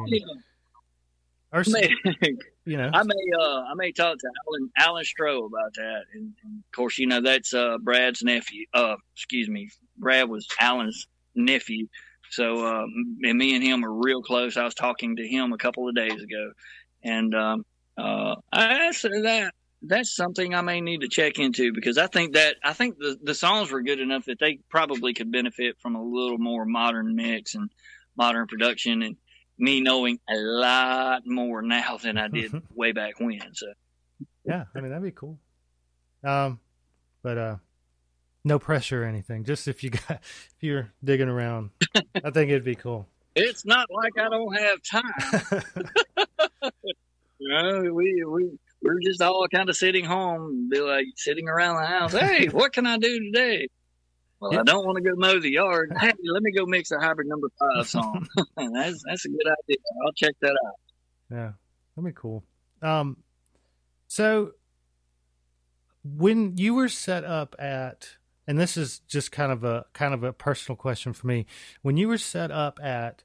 or 1.52 1.62
may, 1.68 1.90
you 2.64 2.76
know 2.76 2.90
I 2.92 3.02
may, 3.02 3.14
uh, 3.38 3.62
I 3.62 3.74
may 3.76 3.92
talk 3.92 4.18
to 4.18 4.28
Alan 4.48 4.70
Alan 4.76 5.04
Stroh 5.04 5.46
about 5.46 5.74
that, 5.76 6.02
and, 6.14 6.32
and 6.44 6.58
of 6.58 6.76
course, 6.76 6.98
you 6.98 7.06
know 7.06 7.20
that's 7.20 7.54
uh, 7.54 7.78
Brad's 7.80 8.22
nephew. 8.22 8.66
Uh, 8.74 8.96
excuse 9.14 9.48
me, 9.48 9.70
Brad 9.96 10.28
was 10.28 10.46
Alan's 10.60 11.06
nephew. 11.34 11.86
So, 12.30 12.66
uh, 12.66 12.86
and 13.22 13.38
me 13.38 13.54
and 13.54 13.62
him 13.64 13.84
are 13.84 13.92
real 13.92 14.22
close. 14.22 14.56
I 14.56 14.64
was 14.64 14.74
talking 14.74 15.16
to 15.16 15.26
him 15.26 15.52
a 15.52 15.58
couple 15.58 15.88
of 15.88 15.94
days 15.94 16.20
ago, 16.20 16.52
and 17.02 17.34
um, 17.34 17.66
uh, 17.96 18.36
I 18.52 18.90
said 18.92 19.12
that 19.22 19.54
that's 19.82 20.14
something 20.14 20.54
I 20.54 20.62
may 20.62 20.80
need 20.80 21.02
to 21.02 21.08
check 21.08 21.38
into 21.38 21.72
because 21.72 21.98
I 21.98 22.06
think 22.06 22.34
that 22.34 22.56
I 22.64 22.72
think 22.72 22.98
the 22.98 23.18
the 23.22 23.34
songs 23.34 23.70
were 23.70 23.82
good 23.82 24.00
enough 24.00 24.24
that 24.26 24.38
they 24.38 24.58
probably 24.68 25.14
could 25.14 25.30
benefit 25.30 25.76
from 25.80 25.94
a 25.94 26.02
little 26.02 26.38
more 26.38 26.64
modern 26.64 27.14
mix 27.14 27.54
and 27.54 27.70
modern 28.16 28.46
production, 28.46 29.02
and 29.02 29.16
me 29.58 29.80
knowing 29.80 30.18
a 30.28 30.36
lot 30.36 31.22
more 31.24 31.62
now 31.62 31.96
than 31.96 32.18
I 32.18 32.28
did 32.28 32.52
way 32.74 32.92
back 32.92 33.20
when. 33.20 33.54
So, 33.54 33.66
yeah 34.44 34.64
I 34.74 34.80
mean 34.80 34.90
that'd 34.90 35.02
be 35.02 35.10
cool 35.10 35.38
um 36.24 36.60
but 37.22 37.38
uh 37.38 37.56
no 38.46 38.58
pressure 38.58 39.02
or 39.02 39.06
anything 39.06 39.44
just 39.44 39.68
if 39.68 39.82
you 39.84 39.90
got 39.90 40.10
if 40.10 40.56
you're 40.60 40.90
digging 41.04 41.28
around 41.28 41.70
I 42.24 42.30
think 42.30 42.50
it'd 42.50 42.64
be 42.64 42.74
cool 42.76 43.06
it's 43.34 43.66
not 43.66 43.88
like 43.90 44.12
I 44.18 44.30
don't 44.30 44.58
have 44.58 44.78
time. 44.82 46.72
You 47.38 47.48
know, 47.48 47.92
we 47.92 48.24
we 48.26 48.50
we're 48.82 48.98
just 49.04 49.20
all 49.20 49.46
kind 49.48 49.68
of 49.68 49.76
sitting 49.76 50.06
home, 50.06 50.70
be 50.70 50.80
like 50.80 51.04
sitting 51.16 51.48
around 51.48 51.76
the 51.82 51.86
house. 51.86 52.12
Hey, 52.12 52.46
what 52.50 52.72
can 52.72 52.86
I 52.86 52.96
do 52.96 53.20
today? 53.20 53.68
Well, 54.40 54.54
Yeah. 54.54 54.60
I 54.60 54.62
don't 54.62 54.86
want 54.86 54.96
to 54.96 55.02
go 55.02 55.14
mow 55.16 55.38
the 55.38 55.50
yard. 55.50 55.92
Hey, 56.00 56.12
let 56.24 56.42
me 56.42 56.50
go 56.50 56.64
mix 56.64 56.90
a 56.92 56.98
hybrid 56.98 57.26
number 57.28 57.48
five 57.58 57.86
song. 57.86 58.26
that's 58.56 59.02
that's 59.06 59.26
a 59.26 59.28
good 59.28 59.46
idea. 59.46 59.76
I'll 60.06 60.12
check 60.12 60.34
that 60.40 60.56
out. 60.66 60.74
Yeah, 61.30 61.52
that'd 61.94 62.06
be 62.06 62.18
cool. 62.18 62.42
Um, 62.80 63.18
so 64.08 64.52
when 66.04 66.56
you 66.56 66.72
were 66.74 66.88
set 66.88 67.24
up 67.24 67.54
at, 67.58 68.16
and 68.46 68.58
this 68.58 68.76
is 68.76 69.00
just 69.00 69.32
kind 69.32 69.50
of 69.52 69.64
a 69.64 69.86
kind 69.92 70.14
of 70.14 70.22
a 70.22 70.32
personal 70.32 70.76
question 70.76 71.12
for 71.12 71.26
me, 71.26 71.46
when 71.82 71.96
you 71.96 72.08
were 72.08 72.18
set 72.18 72.50
up 72.50 72.78
at 72.82 73.22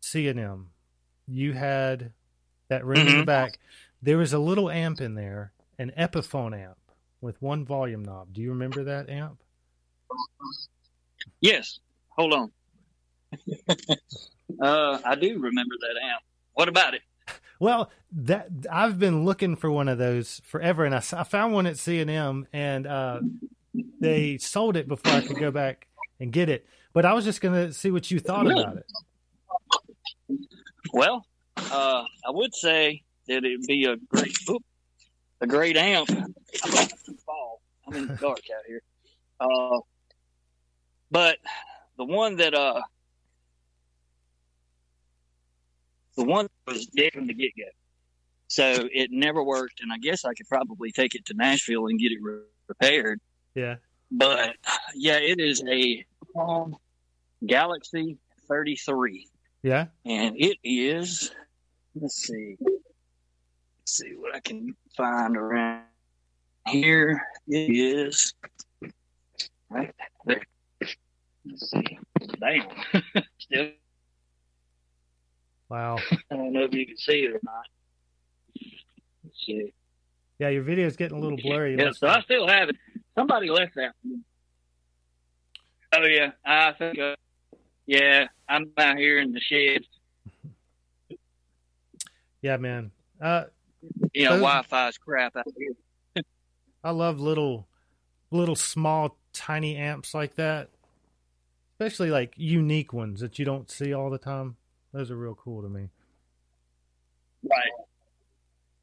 C 0.00 0.28
and 0.28 0.38
M, 0.40 0.70
you 1.26 1.52
had 1.52 2.12
that 2.68 2.84
room 2.84 2.98
in 3.00 3.06
the 3.18 3.22
Mhm. 3.22 3.26
back. 3.26 3.58
There 4.02 4.18
was 4.18 4.32
a 4.32 4.38
little 4.38 4.70
amp 4.70 5.00
in 5.00 5.14
there, 5.14 5.52
an 5.78 5.92
Epiphone 5.96 6.56
amp 6.56 6.78
with 7.20 7.40
one 7.42 7.64
volume 7.64 8.04
knob. 8.04 8.32
Do 8.32 8.40
you 8.40 8.50
remember 8.50 8.84
that 8.84 9.08
amp? 9.08 9.42
Yes. 11.40 11.80
Hold 12.10 12.32
on. 12.32 12.52
uh, 14.60 15.00
I 15.04 15.14
do 15.16 15.38
remember 15.38 15.74
that 15.80 16.00
amp. 16.02 16.22
What 16.54 16.68
about 16.68 16.94
it? 16.94 17.02
Well, 17.58 17.90
that 18.12 18.48
I've 18.70 18.98
been 18.98 19.24
looking 19.24 19.56
for 19.56 19.70
one 19.70 19.88
of 19.88 19.98
those 19.98 20.40
forever, 20.44 20.84
and 20.84 20.94
I 20.94 21.00
found 21.00 21.54
one 21.54 21.66
at 21.66 21.78
C 21.78 22.00
and 22.00 22.10
M, 22.10 22.46
and 22.52 22.86
uh, 22.86 23.20
they 24.00 24.38
sold 24.38 24.76
it 24.76 24.88
before 24.88 25.12
I 25.12 25.20
could 25.20 25.38
go 25.38 25.50
back 25.50 25.86
and 26.20 26.32
get 26.32 26.48
it. 26.48 26.66
But 26.92 27.04
I 27.04 27.12
was 27.14 27.24
just 27.24 27.40
gonna 27.40 27.72
see 27.72 27.90
what 27.90 28.10
you 28.10 28.18
thought 28.20 28.46
Really? 28.46 28.62
about 28.62 28.76
it. 28.78 30.38
Well, 30.92 31.26
uh, 31.56 32.02
I 32.26 32.30
would 32.30 32.54
say 32.54 33.02
that 33.28 33.44
it'd 33.44 33.62
be 33.66 33.84
a 33.84 33.96
great, 33.96 34.36
a 35.40 35.46
great 35.46 35.76
amp. 35.76 36.08
I'm 36.10 36.84
fall. 37.24 37.60
I'm 37.86 37.94
in 37.96 38.06
the 38.08 38.14
dark 38.20 38.40
out 38.56 38.64
here. 38.66 38.82
Uh, 39.40 39.78
but 41.10 41.38
the 41.98 42.04
one 42.04 42.36
that, 42.36 42.54
uh, 42.54 42.80
the 46.16 46.24
one 46.24 46.48
that 46.66 46.72
was 46.72 46.86
dead 46.86 47.12
from 47.12 47.26
the 47.26 47.34
get 47.34 47.52
go. 47.56 47.64
So 48.48 48.88
it 48.92 49.10
never 49.10 49.42
worked, 49.42 49.80
and 49.80 49.92
I 49.92 49.98
guess 49.98 50.24
I 50.24 50.32
could 50.32 50.48
probably 50.48 50.92
take 50.92 51.14
it 51.14 51.26
to 51.26 51.34
Nashville 51.34 51.86
and 51.88 51.98
get 51.98 52.12
it 52.12 52.18
re- 52.22 52.40
repaired. 52.68 53.20
Yeah, 53.56 53.76
But 54.10 54.54
yeah, 54.94 55.16
it 55.16 55.40
is 55.40 55.64
a 55.66 56.04
um, 56.38 56.76
Galaxy 57.46 58.18
33 58.48 59.26
yeah. 59.62 59.86
and 60.04 60.36
it 60.38 60.58
is 60.62 61.32
let's 62.00 62.14
see 62.26 62.56
let's 62.60 62.76
see 63.86 64.12
what 64.16 64.34
i 64.36 64.40
can 64.40 64.76
find 64.96 65.36
around 65.36 65.82
here. 66.68 67.20
It 67.48 67.74
is 67.74 68.34
right 69.70 69.92
there. 70.26 70.42
Let's 71.44 71.70
see. 71.70 71.98
Damn 72.40 72.68
still 73.38 73.70
Wow. 75.68 75.96
i 76.30 76.36
don't 76.36 76.52
know 76.52 76.62
if 76.64 76.74
you 76.74 76.86
can 76.86 76.96
see 76.96 77.24
it 77.24 77.32
or 77.32 77.40
not. 77.42 77.64
Let's 79.24 79.44
see. 79.46 79.72
Yeah, 80.38 80.50
your 80.50 80.62
video's 80.62 80.96
getting 80.96 81.16
a 81.18 81.20
little 81.20 81.38
blurry. 81.38 81.76
yeah 81.76 81.90
so 81.92 82.06
i 82.06 82.20
still 82.20 82.46
have 82.46 82.68
it 82.68 82.76
somebody 83.16 83.50
left 83.50 83.74
that 83.76 83.92
me. 84.04 84.18
oh 85.94 86.04
yeah 86.04 86.30
i 86.44 86.72
think 86.72 86.98
uh, 86.98 87.14
yeah 87.86 88.26
i'm 88.48 88.70
out 88.78 88.96
here 88.98 89.18
in 89.18 89.32
the 89.32 89.40
shed 89.40 89.82
Yeah, 92.42 92.58
man. 92.58 92.92
Uh, 93.20 93.44
you 94.12 94.24
know 94.24 94.32
Those- 94.32 94.40
wi-fi's 94.42 94.98
crap 94.98 95.34
out 95.36 95.46
here 95.56 96.22
I 96.84 96.90
love 96.90 97.18
little, 97.18 97.66
little 98.30 98.54
small, 98.54 99.16
tiny 99.32 99.74
amps 99.76 100.14
like 100.14 100.36
that, 100.36 100.68
especially 101.72 102.10
like 102.10 102.34
unique 102.36 102.92
ones 102.92 103.18
that 103.20 103.40
you 103.40 103.44
don't 103.44 103.68
see 103.68 103.92
all 103.92 104.08
the 104.10 104.18
time. 104.18 104.56
Those 104.92 105.10
are 105.10 105.16
real 105.16 105.34
cool 105.34 105.62
to 105.62 105.68
me. 105.68 105.88
Right. 107.42 107.72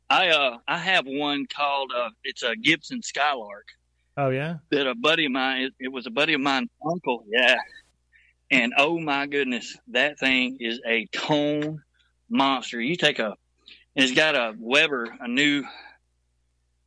I 0.10 0.28
uh 0.30 0.58
I 0.68 0.78
have 0.80 1.06
one 1.06 1.46
called 1.46 1.94
uh 1.96 2.10
it's 2.26 2.44
a 2.44 2.58
Gibson 2.58 3.02
Skylark 3.02 3.68
Oh 4.16 4.30
yeah, 4.30 4.58
that 4.72 4.88
a 4.88 4.96
buddy 4.96 5.26
of 5.26 5.32
mine 5.32 5.64
it, 5.64 5.74
it 5.80 5.88
was 5.92 6.06
a 6.06 6.12
buddy 6.12 6.34
of 6.34 6.42
mine 6.42 6.70
uncle 6.86 7.26
yeah. 7.28 7.58
And 8.52 8.74
oh 8.78 9.00
my 9.00 9.26
goodness 9.26 9.76
that 9.90 10.20
thing 10.20 10.58
is 10.60 10.80
a 10.86 11.08
tone 11.08 11.82
monster. 12.30 12.80
You 12.80 12.96
take 12.96 13.20
a 13.20 13.36
and 13.96 14.06
it's 14.06 14.14
got 14.14 14.36
a 14.36 14.54
Weber 14.58 15.08
a 15.20 15.28
new 15.28 15.64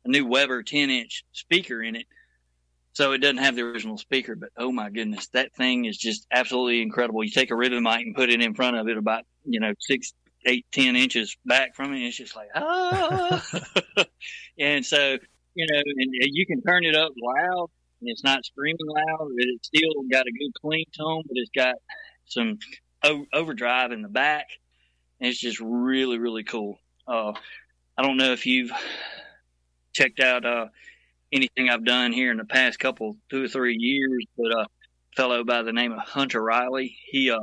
a 0.05 0.09
new 0.09 0.25
Weber 0.25 0.63
10 0.63 0.89
inch 0.89 1.25
speaker 1.33 1.81
in 1.81 1.95
it. 1.95 2.05
So 2.93 3.11
it 3.11 3.19
doesn't 3.19 3.37
have 3.37 3.55
the 3.55 3.63
original 3.63 3.97
speaker 3.97 4.35
but 4.35 4.49
oh 4.57 4.71
my 4.71 4.89
goodness 4.89 5.27
that 5.33 5.53
thing 5.53 5.85
is 5.85 5.97
just 5.97 6.25
absolutely 6.31 6.81
incredible. 6.81 7.23
You 7.23 7.31
take 7.31 7.51
a 7.51 7.55
ribbon 7.55 7.83
mic 7.83 8.05
and 8.05 8.15
put 8.15 8.29
it 8.29 8.41
in 8.41 8.53
front 8.53 8.77
of 8.77 8.87
it 8.87 8.97
about 8.97 9.25
you 9.43 9.59
know 9.59 9.73
six 9.79 10.13
eight, 10.45 10.65
ten 10.71 10.95
inches 10.95 11.35
back 11.45 11.75
from 11.75 11.91
it. 11.91 11.97
And 11.97 12.05
it's 12.05 12.17
just 12.17 12.37
like 12.37 12.47
ah, 12.55 13.45
and 14.59 14.85
so 14.85 15.17
you 15.57 15.65
know, 15.69 15.79
and 15.79 16.13
you 16.33 16.45
can 16.45 16.61
turn 16.61 16.85
it 16.85 16.95
up 16.95 17.11
loud, 17.21 17.69
and 17.99 18.09
it's 18.09 18.23
not 18.23 18.45
screaming 18.45 18.77
loud. 18.87 19.17
But 19.19 19.45
it's 19.47 19.67
still 19.67 20.03
got 20.11 20.25
a 20.27 20.31
good 20.31 20.53
clean 20.61 20.85
tone, 20.97 21.23
but 21.27 21.35
it's 21.35 21.51
got 21.55 21.75
some 22.25 22.59
o- 23.03 23.25
overdrive 23.33 23.91
in 23.91 24.01
the 24.01 24.07
back. 24.07 24.45
And 25.19 25.29
it's 25.29 25.39
just 25.39 25.59
really, 25.59 26.19
really 26.19 26.43
cool. 26.43 26.79
Uh, 27.07 27.33
I 27.97 28.03
don't 28.03 28.17
know 28.17 28.33
if 28.33 28.45
you've 28.45 28.71
checked 29.93 30.19
out 30.19 30.45
uh, 30.45 30.67
anything 31.31 31.69
I've 31.69 31.85
done 31.85 32.11
here 32.11 32.31
in 32.31 32.37
the 32.37 32.45
past 32.45 32.77
couple, 32.77 33.17
two 33.29 33.45
or 33.45 33.47
three 33.47 33.75
years, 33.75 34.25
but 34.37 34.51
a 34.51 34.67
fellow 35.15 35.43
by 35.43 35.63
the 35.63 35.73
name 35.73 35.91
of 35.91 35.99
Hunter 35.99 36.43
Riley, 36.43 36.95
he 37.09 37.31
uh, 37.31 37.39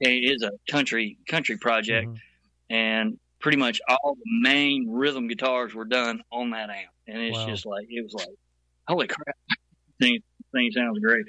is 0.00 0.42
a 0.42 0.50
country 0.70 1.16
country 1.26 1.56
project, 1.56 2.08
mm-hmm. 2.08 2.74
and 2.74 3.18
pretty 3.40 3.56
much 3.56 3.80
all 3.88 4.14
the 4.14 4.40
main 4.42 4.90
rhythm 4.90 5.28
guitars 5.28 5.74
were 5.74 5.84
done 5.84 6.22
on 6.30 6.50
that 6.50 6.68
amp, 6.68 6.90
and 7.06 7.22
it's 7.22 7.38
wow. 7.38 7.46
just 7.46 7.66
like 7.66 7.86
it 7.88 8.02
was 8.02 8.14
like, 8.14 8.28
holy 8.86 9.06
crap, 9.06 9.36
thing 10.00 10.20
thing 10.52 10.70
sounds 10.72 10.98
great. 10.98 11.24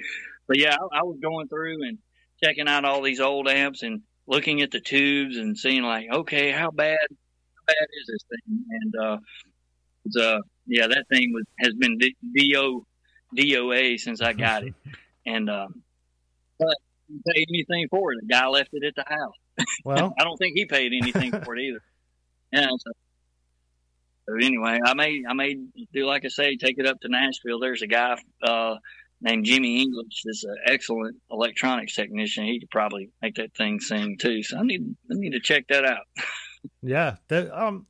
But 0.46 0.58
yeah, 0.58 0.74
I, 0.74 1.00
I 1.00 1.02
was 1.02 1.18
going 1.20 1.48
through 1.48 1.82
and 1.82 1.98
checking 2.42 2.68
out 2.68 2.84
all 2.84 3.02
these 3.02 3.20
old 3.20 3.48
amps 3.48 3.82
and 3.82 4.02
looking 4.26 4.62
at 4.62 4.70
the 4.70 4.80
tubes 4.80 5.36
and 5.36 5.56
seeing 5.56 5.82
like, 5.82 6.08
okay, 6.12 6.50
how 6.50 6.70
bad 6.70 6.98
how 7.10 7.64
bad 7.66 7.86
is 8.00 8.06
this 8.06 8.22
thing? 8.28 8.64
And 8.70 8.94
uh, 9.02 9.18
it's 10.04 10.16
uh, 10.16 10.40
yeah, 10.66 10.86
that 10.86 11.06
thing 11.10 11.32
was 11.32 11.44
has 11.60 11.74
been 11.74 11.98
do 11.98 12.84
DOA 13.36 13.98
since 13.98 14.20
I 14.20 14.32
got 14.32 14.64
it, 14.64 14.74
and 15.26 15.50
um, 15.50 15.82
but 16.58 16.76
pay 17.26 17.44
anything 17.48 17.88
for 17.90 18.12
it. 18.12 18.18
The 18.22 18.26
guy 18.26 18.46
left 18.46 18.70
it 18.72 18.84
at 18.84 18.94
the 18.94 19.04
house. 19.06 19.66
Well, 19.84 20.14
I 20.20 20.24
don't 20.24 20.36
think 20.36 20.56
he 20.56 20.66
paid 20.66 20.92
anything 20.92 21.32
for 21.42 21.56
it 21.56 21.62
either. 21.62 21.82
Yeah. 22.52 22.68
So, 22.68 22.92
so, 24.28 24.34
anyway, 24.36 24.78
I 24.84 24.94
may 24.94 25.22
I 25.28 25.32
may 25.32 25.56
do 25.92 26.06
like 26.06 26.24
I 26.24 26.28
say, 26.28 26.56
take 26.56 26.78
it 26.78 26.86
up 26.86 27.00
to 27.00 27.08
Nashville. 27.08 27.60
There's 27.60 27.82
a 27.82 27.86
guy 27.86 28.16
uh, 28.42 28.76
named 29.20 29.46
Jimmy 29.46 29.80
English. 29.82 30.22
That's 30.24 30.44
an 30.44 30.56
excellent 30.66 31.16
electronics 31.30 31.94
technician. 31.94 32.44
He 32.44 32.60
could 32.60 32.70
probably 32.70 33.10
make 33.22 33.36
that 33.36 33.54
thing 33.56 33.80
sing 33.80 34.18
too. 34.18 34.42
So 34.42 34.58
I 34.58 34.62
need 34.62 34.82
I 35.10 35.14
need 35.14 35.32
to 35.32 35.40
check 35.40 35.66
that 35.68 35.84
out. 35.84 36.04
yeah. 36.82 37.16
That, 37.28 37.50
um. 37.58 37.86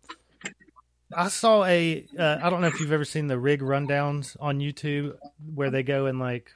I 1.16 1.29
saw 1.29 1.64
a. 1.64 2.05
Uh, 2.18 2.38
I 2.42 2.51
don't 2.51 2.61
know 2.61 2.66
if 2.66 2.81
you've 2.81 2.92
ever 2.92 3.07
seen 3.07 3.29
the 3.29 3.38
rig 3.38 3.62
rundowns 3.62 4.37
on 4.40 4.59
YouTube 4.59 5.16
where 5.55 5.70
they 5.70 5.83
go 5.83 6.05
and 6.05 6.18
like 6.18 6.53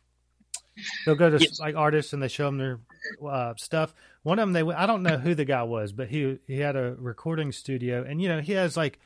they'll 1.06 1.14
go 1.14 1.30
to 1.30 1.38
yes. 1.38 1.58
like 1.58 1.74
artists 1.74 2.12
and 2.12 2.22
they 2.22 2.28
show 2.28 2.44
them 2.44 2.58
their 2.58 2.80
uh, 3.26 3.54
stuff. 3.56 3.94
One 4.22 4.38
of 4.38 4.42
them, 4.42 4.52
they 4.52 4.74
I 4.74 4.86
don't 4.86 5.02
know 5.02 5.16
who 5.18 5.34
the 5.34 5.44
guy 5.44 5.62
was, 5.62 5.92
but 5.92 6.08
he 6.08 6.38
he 6.46 6.58
had 6.58 6.76
a 6.76 6.94
recording 6.98 7.50
studio, 7.52 8.04
and 8.06 8.22
you 8.22 8.28
know 8.28 8.40
he 8.40 8.52
has 8.52 8.76
like, 8.76 8.98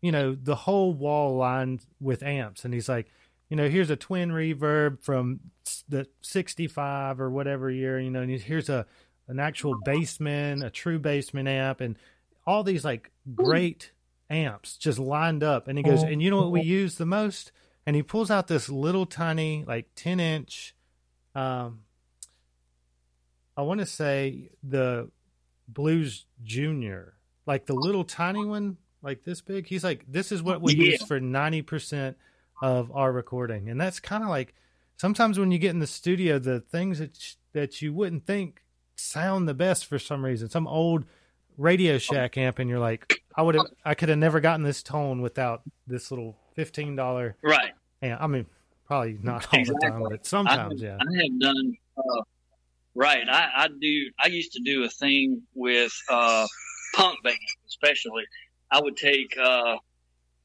you 0.00 0.12
know, 0.12 0.34
the 0.34 0.54
whole 0.54 0.92
wall 0.92 1.36
lined 1.36 1.84
with 2.00 2.22
amps, 2.22 2.64
and 2.64 2.74
he's 2.74 2.88
like, 2.88 3.10
you 3.48 3.56
know, 3.56 3.68
here's 3.68 3.90
a 3.90 3.96
twin 3.96 4.30
reverb 4.30 5.02
from 5.02 5.40
the 5.88 6.06
'65 6.22 7.20
or 7.20 7.30
whatever 7.30 7.70
year, 7.70 8.00
you 8.00 8.10
know, 8.10 8.22
and 8.22 8.30
here's 8.40 8.68
a 8.68 8.86
an 9.28 9.38
actual 9.38 9.74
basement, 9.84 10.64
a 10.64 10.70
true 10.70 10.98
basement 10.98 11.48
amp, 11.48 11.80
and 11.80 11.96
all 12.46 12.62
these 12.62 12.84
like 12.84 13.10
great 13.34 13.92
amps 14.28 14.76
just 14.76 14.98
lined 14.98 15.44
up. 15.44 15.68
And 15.68 15.78
he 15.78 15.84
goes, 15.84 16.02
and 16.02 16.22
you 16.22 16.30
know 16.30 16.38
what 16.38 16.50
we 16.50 16.62
use 16.62 16.96
the 16.96 17.06
most? 17.06 17.52
And 17.86 17.94
he 17.94 18.02
pulls 18.02 18.30
out 18.30 18.48
this 18.48 18.68
little 18.68 19.06
tiny, 19.06 19.64
like 19.66 19.86
10 19.94 20.20
inch 20.20 20.74
um, 21.34 21.80
I 23.56 23.62
want 23.62 23.80
to 23.80 23.86
say 23.86 24.50
the 24.62 25.10
Blues 25.68 26.26
Junior, 26.42 27.14
like 27.46 27.66
the 27.66 27.74
little 27.74 28.04
tiny 28.04 28.44
one, 28.44 28.76
like 29.02 29.24
this 29.24 29.40
big. 29.40 29.66
He's 29.66 29.84
like, 29.84 30.04
this 30.08 30.32
is 30.32 30.42
what 30.42 30.62
we 30.62 30.74
yeah. 30.74 30.92
use 30.92 31.02
for 31.02 31.20
ninety 31.20 31.62
percent 31.62 32.16
of 32.62 32.90
our 32.92 33.12
recording, 33.12 33.68
and 33.68 33.80
that's 33.80 34.00
kind 34.00 34.22
of 34.22 34.30
like 34.30 34.54
sometimes 34.96 35.38
when 35.38 35.50
you 35.50 35.58
get 35.58 35.70
in 35.70 35.80
the 35.80 35.86
studio, 35.86 36.38
the 36.38 36.60
things 36.60 36.98
that 36.98 37.18
that 37.52 37.82
you 37.82 37.92
wouldn't 37.92 38.26
think 38.26 38.62
sound 38.96 39.48
the 39.48 39.54
best 39.54 39.86
for 39.86 39.98
some 39.98 40.24
reason. 40.24 40.48
Some 40.48 40.66
old 40.66 41.04
Radio 41.58 41.98
Shack 41.98 42.38
amp, 42.38 42.58
and 42.58 42.70
you're 42.70 42.78
like, 42.78 43.22
I 43.36 43.42
would 43.42 43.54
have, 43.54 43.66
I 43.84 43.94
could 43.94 44.08
have 44.08 44.18
never 44.18 44.40
gotten 44.40 44.64
this 44.64 44.82
tone 44.82 45.20
without 45.20 45.62
this 45.86 46.10
little 46.10 46.36
fifteen 46.54 46.96
dollar 46.96 47.36
right. 47.42 47.72
Yeah, 48.00 48.18
I 48.20 48.26
mean, 48.26 48.46
Probably 48.92 49.16
not 49.22 49.48
all 49.52 49.60
exactly. 49.60 49.88
the 49.88 49.92
time, 49.92 50.02
but 50.10 50.26
sometimes, 50.26 50.82
I, 50.82 50.86
yeah. 50.86 50.98
I 51.00 51.22
have 51.22 51.40
done 51.40 51.76
uh, 51.96 52.22
right. 52.94 53.24
I, 53.26 53.64
I, 53.64 53.68
do. 53.68 54.10
I 54.20 54.26
used 54.26 54.52
to 54.52 54.60
do 54.64 54.84
a 54.84 54.88
thing 54.90 55.40
with 55.54 55.92
uh, 56.10 56.46
punk 56.94 57.16
bands, 57.24 57.38
especially. 57.68 58.24
I 58.72 58.80
would 58.80 58.96
take 58.96 59.36
uh, 59.38 59.76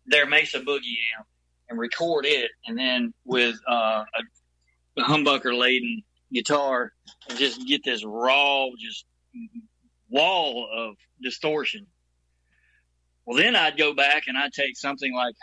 their 0.06 0.26
Mesa 0.26 0.60
Boogie 0.60 0.98
amp 1.18 1.28
and 1.70 1.80
record 1.80 2.26
it, 2.26 2.52
and 2.66 2.78
then 2.78 3.14
with 3.26 3.56
uh, 3.68 4.04
a 4.98 5.02
humbucker 5.02 5.58
laden 5.58 6.04
guitar, 6.34 6.92
and 7.30 7.40
just 7.40 7.66
get 7.68 7.84
this 7.84 8.04
raw, 8.06 8.68
just 8.80 9.06
wall 10.10 10.70
of 10.76 10.96
distortion. 11.22 11.88
Well, 13.26 13.38
then 13.38 13.56
I'd 13.56 13.78
go 13.78 13.94
back 13.94 14.28
and 14.28 14.38
I'd 14.38 14.54
take 14.54 14.78
something 14.78 15.14
like 15.14 15.36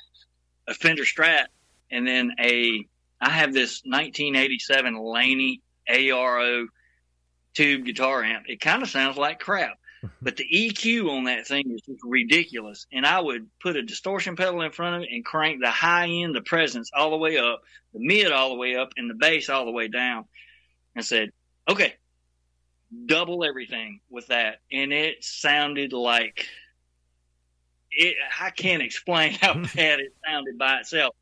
a 0.68 0.74
Fender 0.74 1.04
Strat 1.04 1.46
and 1.90 2.06
then 2.06 2.32
a 2.40 2.86
I 3.20 3.30
have 3.30 3.54
this 3.54 3.82
1987 3.84 4.98
Laney 4.98 5.62
ARO 5.88 6.66
tube 7.54 7.84
guitar 7.84 8.22
amp. 8.22 8.44
It 8.48 8.60
kind 8.60 8.82
of 8.82 8.88
sounds 8.88 9.16
like 9.16 9.38
crap, 9.38 9.78
but 10.22 10.36
the 10.36 10.46
EQ 10.52 11.10
on 11.10 11.24
that 11.24 11.46
thing 11.46 11.70
is 11.70 11.82
just 11.82 12.00
ridiculous. 12.04 12.86
And 12.92 13.06
I 13.06 13.20
would 13.20 13.48
put 13.60 13.76
a 13.76 13.82
distortion 13.82 14.36
pedal 14.36 14.62
in 14.62 14.72
front 14.72 14.96
of 14.96 15.02
it 15.02 15.08
and 15.12 15.24
crank 15.24 15.60
the 15.60 15.70
high 15.70 16.08
end, 16.08 16.34
the 16.34 16.42
presence 16.42 16.90
all 16.94 17.10
the 17.10 17.16
way 17.16 17.38
up, 17.38 17.62
the 17.92 18.00
mid 18.00 18.32
all 18.32 18.50
the 18.50 18.56
way 18.56 18.76
up, 18.76 18.92
and 18.96 19.08
the 19.08 19.14
bass 19.14 19.48
all 19.48 19.64
the 19.64 19.70
way 19.70 19.88
down. 19.88 20.24
And 20.96 21.04
said, 21.04 21.30
okay, 21.68 21.94
double 23.06 23.44
everything 23.44 24.00
with 24.10 24.28
that. 24.28 24.60
And 24.70 24.92
it 24.92 25.24
sounded 25.24 25.92
like 25.92 26.46
it, 27.90 28.16
I 28.40 28.50
can't 28.50 28.82
explain 28.82 29.32
how 29.40 29.54
hmm. 29.54 29.66
bad 29.74 30.00
it 30.00 30.14
sounded 30.26 30.58
by 30.58 30.80
itself. 30.80 31.14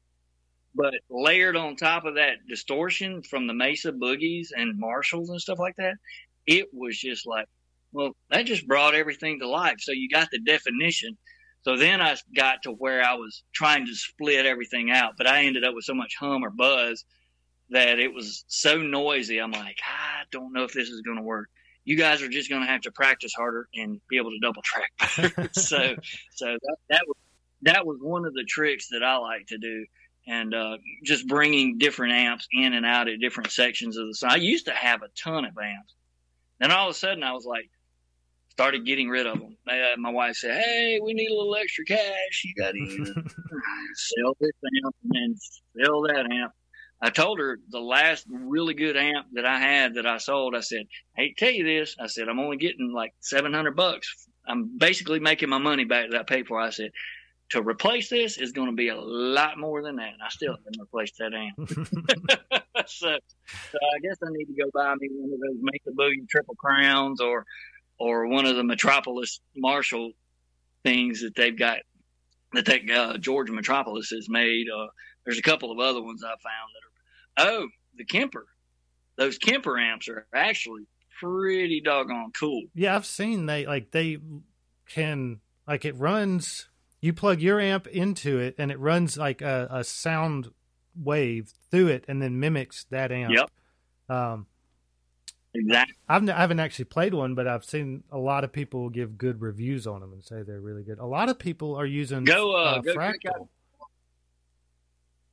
But 0.74 0.94
layered 1.10 1.56
on 1.56 1.76
top 1.76 2.06
of 2.06 2.14
that 2.14 2.46
distortion 2.48 3.22
from 3.22 3.46
the 3.46 3.52
Mesa 3.52 3.92
boogies 3.92 4.48
and 4.56 4.78
Marshalls 4.78 5.28
and 5.28 5.40
stuff 5.40 5.58
like 5.58 5.76
that, 5.76 5.96
it 6.46 6.68
was 6.72 6.98
just 6.98 7.26
like, 7.26 7.46
well, 7.92 8.12
that 8.30 8.46
just 8.46 8.66
brought 8.66 8.94
everything 8.94 9.40
to 9.40 9.48
life. 9.48 9.76
So 9.80 9.92
you 9.92 10.08
got 10.08 10.28
the 10.30 10.40
definition. 10.40 11.16
So 11.62 11.76
then 11.76 12.00
I 12.00 12.16
got 12.34 12.62
to 12.64 12.70
where 12.70 13.02
I 13.02 13.14
was 13.14 13.44
trying 13.54 13.86
to 13.86 13.94
split 13.94 14.46
everything 14.46 14.90
out, 14.90 15.14
but 15.16 15.26
I 15.26 15.44
ended 15.44 15.64
up 15.64 15.74
with 15.74 15.84
so 15.84 15.94
much 15.94 16.16
hum 16.18 16.44
or 16.44 16.50
buzz 16.50 17.04
that 17.70 17.98
it 17.98 18.12
was 18.12 18.44
so 18.48 18.78
noisy. 18.78 19.38
I'm 19.38 19.52
like, 19.52 19.78
I 19.84 20.24
don't 20.30 20.52
know 20.52 20.64
if 20.64 20.72
this 20.72 20.88
is 20.88 21.02
going 21.02 21.18
to 21.18 21.22
work. 21.22 21.48
You 21.84 21.96
guys 21.96 22.22
are 22.22 22.28
just 22.28 22.48
going 22.48 22.62
to 22.62 22.68
have 22.68 22.82
to 22.82 22.92
practice 22.92 23.32
harder 23.36 23.68
and 23.74 24.00
be 24.08 24.16
able 24.16 24.30
to 24.30 24.38
double 24.40 24.62
track 24.62 24.90
so, 25.52 25.96
so 26.30 26.46
that, 26.46 26.76
that 26.90 27.02
was 27.06 27.16
that 27.62 27.86
was 27.86 27.98
one 28.00 28.24
of 28.24 28.34
the 28.34 28.44
tricks 28.44 28.88
that 28.88 29.02
I 29.02 29.16
like 29.16 29.46
to 29.48 29.58
do 29.58 29.86
and 30.26 30.54
uh, 30.54 30.76
just 31.04 31.26
bringing 31.26 31.78
different 31.78 32.12
amps 32.12 32.46
in 32.52 32.74
and 32.74 32.86
out 32.86 33.08
at 33.08 33.20
different 33.20 33.50
sections 33.50 33.96
of 33.96 34.06
the 34.06 34.14
song. 34.14 34.30
I 34.32 34.36
used 34.36 34.66
to 34.66 34.72
have 34.72 35.02
a 35.02 35.08
ton 35.16 35.44
of 35.44 35.56
amps. 35.56 35.94
Then 36.60 36.70
all 36.70 36.88
of 36.88 36.94
a 36.94 36.98
sudden, 36.98 37.24
I 37.24 37.32
was 37.32 37.44
like, 37.44 37.68
started 38.52 38.84
getting 38.84 39.08
rid 39.08 39.26
of 39.26 39.40
them. 39.40 39.56
Uh, 39.66 39.96
my 39.98 40.10
wife 40.10 40.36
said, 40.36 40.62
"Hey, 40.62 41.00
we 41.02 41.14
need 41.14 41.30
a 41.30 41.34
little 41.34 41.56
extra 41.56 41.84
cash. 41.86 42.42
You 42.44 42.54
got 42.54 42.72
to 42.72 43.04
sell 43.94 44.36
this 44.38 44.52
amp 44.84 44.94
and 45.10 45.36
sell 45.76 46.02
that 46.02 46.28
amp." 46.30 46.52
I 47.00 47.10
told 47.10 47.40
her 47.40 47.58
the 47.70 47.80
last 47.80 48.26
really 48.30 48.74
good 48.74 48.96
amp 48.96 49.26
that 49.32 49.46
I 49.46 49.58
had 49.58 49.94
that 49.94 50.06
I 50.06 50.18
sold. 50.18 50.54
I 50.54 50.60
said, 50.60 50.86
"Hey, 51.16 51.34
tell 51.36 51.50
you 51.50 51.64
this." 51.64 51.96
I 51.98 52.08
said, 52.08 52.28
"I'm 52.28 52.38
only 52.38 52.58
getting 52.58 52.92
like 52.92 53.12
seven 53.20 53.54
hundred 53.54 53.74
bucks. 53.74 54.28
I'm 54.46 54.76
basically 54.76 55.18
making 55.18 55.48
my 55.48 55.58
money 55.58 55.84
back 55.84 56.10
that 56.10 56.20
I 56.20 56.24
paid 56.24 56.46
for." 56.46 56.60
I 56.60 56.70
said, 56.70 56.90
to 57.52 57.62
replace 57.62 58.08
this 58.08 58.38
is 58.38 58.52
going 58.52 58.68
to 58.68 58.74
be 58.74 58.88
a 58.88 58.98
lot 58.98 59.58
more 59.58 59.82
than 59.82 59.96
that. 59.96 60.14
And 60.14 60.22
I 60.24 60.30
still 60.30 60.56
haven't 60.56 60.80
replaced 60.80 61.18
that 61.18 61.34
amp. 61.34 61.68
so, 62.86 63.18
so 63.70 63.78
I 63.78 63.98
guess 64.02 64.16
I 64.24 64.28
need 64.30 64.46
to 64.46 64.54
go 64.54 64.70
buy 64.72 64.94
me 64.98 65.08
one 65.12 65.32
of 65.32 65.38
those 65.38 65.60
Mesa 65.60 65.94
Boogie 65.94 66.28
Triple 66.30 66.54
Crowns 66.54 67.20
or 67.20 67.44
or 67.98 68.26
one 68.26 68.46
of 68.46 68.56
the 68.56 68.62
Metropoulos 68.62 69.40
Marshall 69.56 70.12
things 70.84 71.22
that 71.22 71.34
they've 71.34 71.58
got 71.58 71.78
that 72.52 72.66
that 72.66 72.90
uh, 72.90 73.18
Georgia 73.18 73.52
Metropoulos 73.52 74.10
has 74.10 74.28
made. 74.28 74.66
Uh, 74.68 74.86
there's 75.24 75.38
a 75.38 75.42
couple 75.42 75.70
of 75.70 75.78
other 75.78 76.02
ones 76.02 76.22
I 76.24 76.28
found 76.28 76.40
that 77.36 77.44
are 77.44 77.48
oh 77.48 77.68
the 77.96 78.04
Kemper. 78.04 78.46
Those 79.16 79.38
Kemper 79.38 79.78
amps 79.78 80.08
are 80.08 80.26
actually 80.34 80.86
pretty 81.20 81.80
doggone 81.80 82.32
cool. 82.38 82.62
Yeah, 82.74 82.96
I've 82.96 83.06
seen 83.06 83.46
they 83.46 83.66
like 83.66 83.90
they 83.90 84.18
can 84.88 85.40
like 85.66 85.84
it 85.84 85.96
runs 85.96 86.68
you 87.00 87.12
plug 87.12 87.40
your 87.40 87.60
amp 87.60 87.86
into 87.88 88.38
it 88.38 88.54
and 88.58 88.70
it 88.70 88.78
runs 88.78 89.18
like 89.18 89.42
a, 89.42 89.68
a 89.70 89.84
sound 89.84 90.48
wave 90.94 91.52
through 91.70 91.88
it 91.88 92.04
and 92.08 92.22
then 92.22 92.38
mimics 92.38 92.84
that 92.90 93.10
amp. 93.10 93.34
Yep. 93.34 93.50
Um, 94.08 94.46
Exactly. 95.54 95.94
I've, 96.08 96.28
I 96.30 96.32
haven't 96.40 96.60
actually 96.60 96.86
played 96.86 97.12
one, 97.12 97.34
but 97.34 97.46
I've 97.46 97.64
seen 97.64 98.04
a 98.10 98.18
lot 98.18 98.42
of 98.44 98.52
people 98.52 98.88
give 98.88 99.18
good 99.18 99.42
reviews 99.42 99.86
on 99.86 100.00
them 100.00 100.12
and 100.12 100.24
say 100.24 100.42
they're 100.42 100.60
really 100.60 100.82
good. 100.82 100.98
A 100.98 101.04
lot 101.06 101.28
of 101.28 101.38
people 101.38 101.74
are 101.76 101.84
using 101.86 102.24
go 102.24 102.52
uh, 102.56 102.58
uh, 102.76 102.78
go 102.80 102.94
Fractal. 102.94 103.48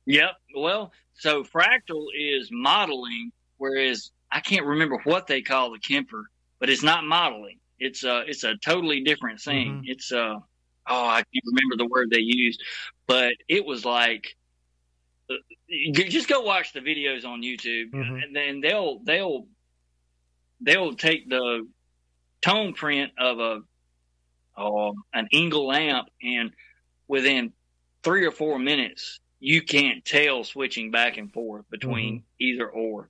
Yep. 0.06 0.30
Well, 0.56 0.92
so 1.14 1.44
Fractal 1.44 2.06
is 2.14 2.48
modeling, 2.52 3.32
whereas 3.58 4.10
I 4.30 4.40
can't 4.40 4.66
remember 4.66 4.98
what 5.04 5.26
they 5.26 5.42
call 5.42 5.70
the 5.72 5.78
Kemper, 5.78 6.24
but 6.58 6.68
it's 6.68 6.82
not 6.82 7.04
modeling. 7.04 7.58
It's 7.78 8.04
a 8.04 8.24
it's 8.26 8.44
a 8.44 8.56
totally 8.56 9.02
different 9.02 9.40
thing. 9.40 9.82
Mhm. 9.82 9.82
It's 9.86 10.12
uh 10.12 10.34
oh 10.34 11.06
I 11.06 11.22
can't 11.32 11.44
remember 11.46 11.76
the 11.76 11.86
word 11.86 12.10
they 12.10 12.20
used, 12.20 12.62
but 13.06 13.32
it 13.48 13.64
was 13.64 13.84
like 13.86 14.36
uh, 15.30 15.34
you 15.66 15.92
just 15.92 16.28
go 16.28 16.40
watch 16.40 16.72
the 16.74 16.80
videos 16.80 17.24
on 17.24 17.40
YouTube, 17.42 17.90
Mhm. 17.92 18.22
and 18.22 18.36
then 18.36 18.60
they'll 18.60 18.98
they'll 19.04 19.46
they'll 20.60 20.94
take 20.94 21.28
the 21.28 21.66
tone 22.42 22.72
print 22.72 23.12
of 23.18 23.38
a 23.38 23.60
oh, 24.56 24.94
an 25.14 25.28
Engl 25.32 25.74
amp, 25.74 26.08
and 26.22 26.52
within 27.08 27.52
three 28.02 28.26
or 28.26 28.30
four 28.30 28.58
minutes, 28.58 29.20
you 29.38 29.62
can't 29.62 30.04
tell 30.04 30.44
switching 30.44 30.90
back 30.90 31.16
and 31.16 31.32
forth 31.32 31.64
between 31.70 32.16
mm-hmm. 32.16 32.24
either 32.38 32.68
or. 32.68 33.08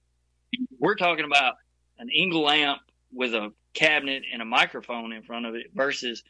We're 0.78 0.96
talking 0.96 1.24
about 1.24 1.54
an 1.98 2.08
Engl 2.16 2.50
amp 2.50 2.80
with 3.12 3.34
a 3.34 3.52
cabinet 3.74 4.22
and 4.32 4.40
a 4.42 4.44
microphone 4.44 5.12
in 5.12 5.22
front 5.22 5.46
of 5.46 5.54
it 5.54 5.66
versus 5.74 6.22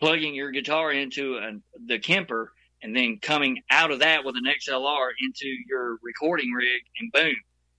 plugging 0.00 0.34
your 0.34 0.50
guitar 0.50 0.92
into 0.92 1.36
an, 1.36 1.62
the 1.86 1.98
Kemper 1.98 2.52
and 2.82 2.94
then 2.94 3.18
coming 3.20 3.62
out 3.70 3.90
of 3.90 4.00
that 4.00 4.24
with 4.24 4.36
an 4.36 4.44
XLR 4.44 5.08
into 5.20 5.48
your 5.66 5.98
recording 6.02 6.52
rig 6.52 6.82
and 7.00 7.10
boom, 7.12 7.34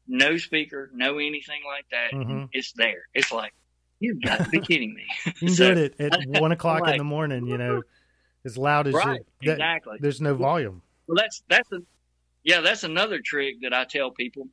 no 0.08 0.38
speaker, 0.38 0.90
no 0.94 1.18
anything 1.18 1.62
like 1.66 1.86
that. 1.92 2.12
Mhm. 2.12 2.50
It's 2.54 2.72
there. 2.74 3.04
It's 3.14 3.32
like, 3.32 3.54
you've 4.00 4.22
got 4.22 4.44
to 4.44 4.50
be 4.50 4.60
kidding 4.70 4.94
me. 4.94 5.06
You 5.40 5.50
So, 5.56 5.74
do 5.74 5.82
it 5.84 5.96
at 6.00 6.14
one 6.42 6.52
o'clock 6.52 6.88
in 6.88 6.98
the 6.98 7.04
morning. 7.04 7.48
You 7.48 7.58
know, 7.58 7.82
as 8.46 8.58
loud 8.58 8.88
as 8.88 8.94
right, 8.94 9.22
you. 9.42 9.48
that- 9.50 9.54
exactly. 9.54 9.98
There's 10.00 10.22
no 10.22 10.34
volume. 10.36 10.82
Well, 11.08 11.16
that's 11.18 11.44
that's 11.50 11.72
a 11.72 11.80
yeah, 12.44 12.62
that's 12.62 12.84
another 12.84 13.20
trick 13.24 13.56
that 13.62 13.74
I 13.74 13.86
tell 13.86 14.12
people 14.12 14.48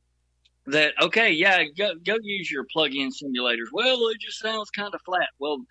that 0.65 0.93
okay, 1.01 1.31
yeah, 1.31 1.63
go 1.77 1.93
go 2.03 2.17
use 2.21 2.49
your 2.49 2.65
plug-in 2.71 3.09
simulators. 3.11 3.67
Well, 3.71 4.07
it 4.07 4.19
just 4.19 4.39
sounds 4.39 4.69
kind 4.69 4.93
of 4.93 5.01
flat. 5.05 5.29
Well, 5.39 5.63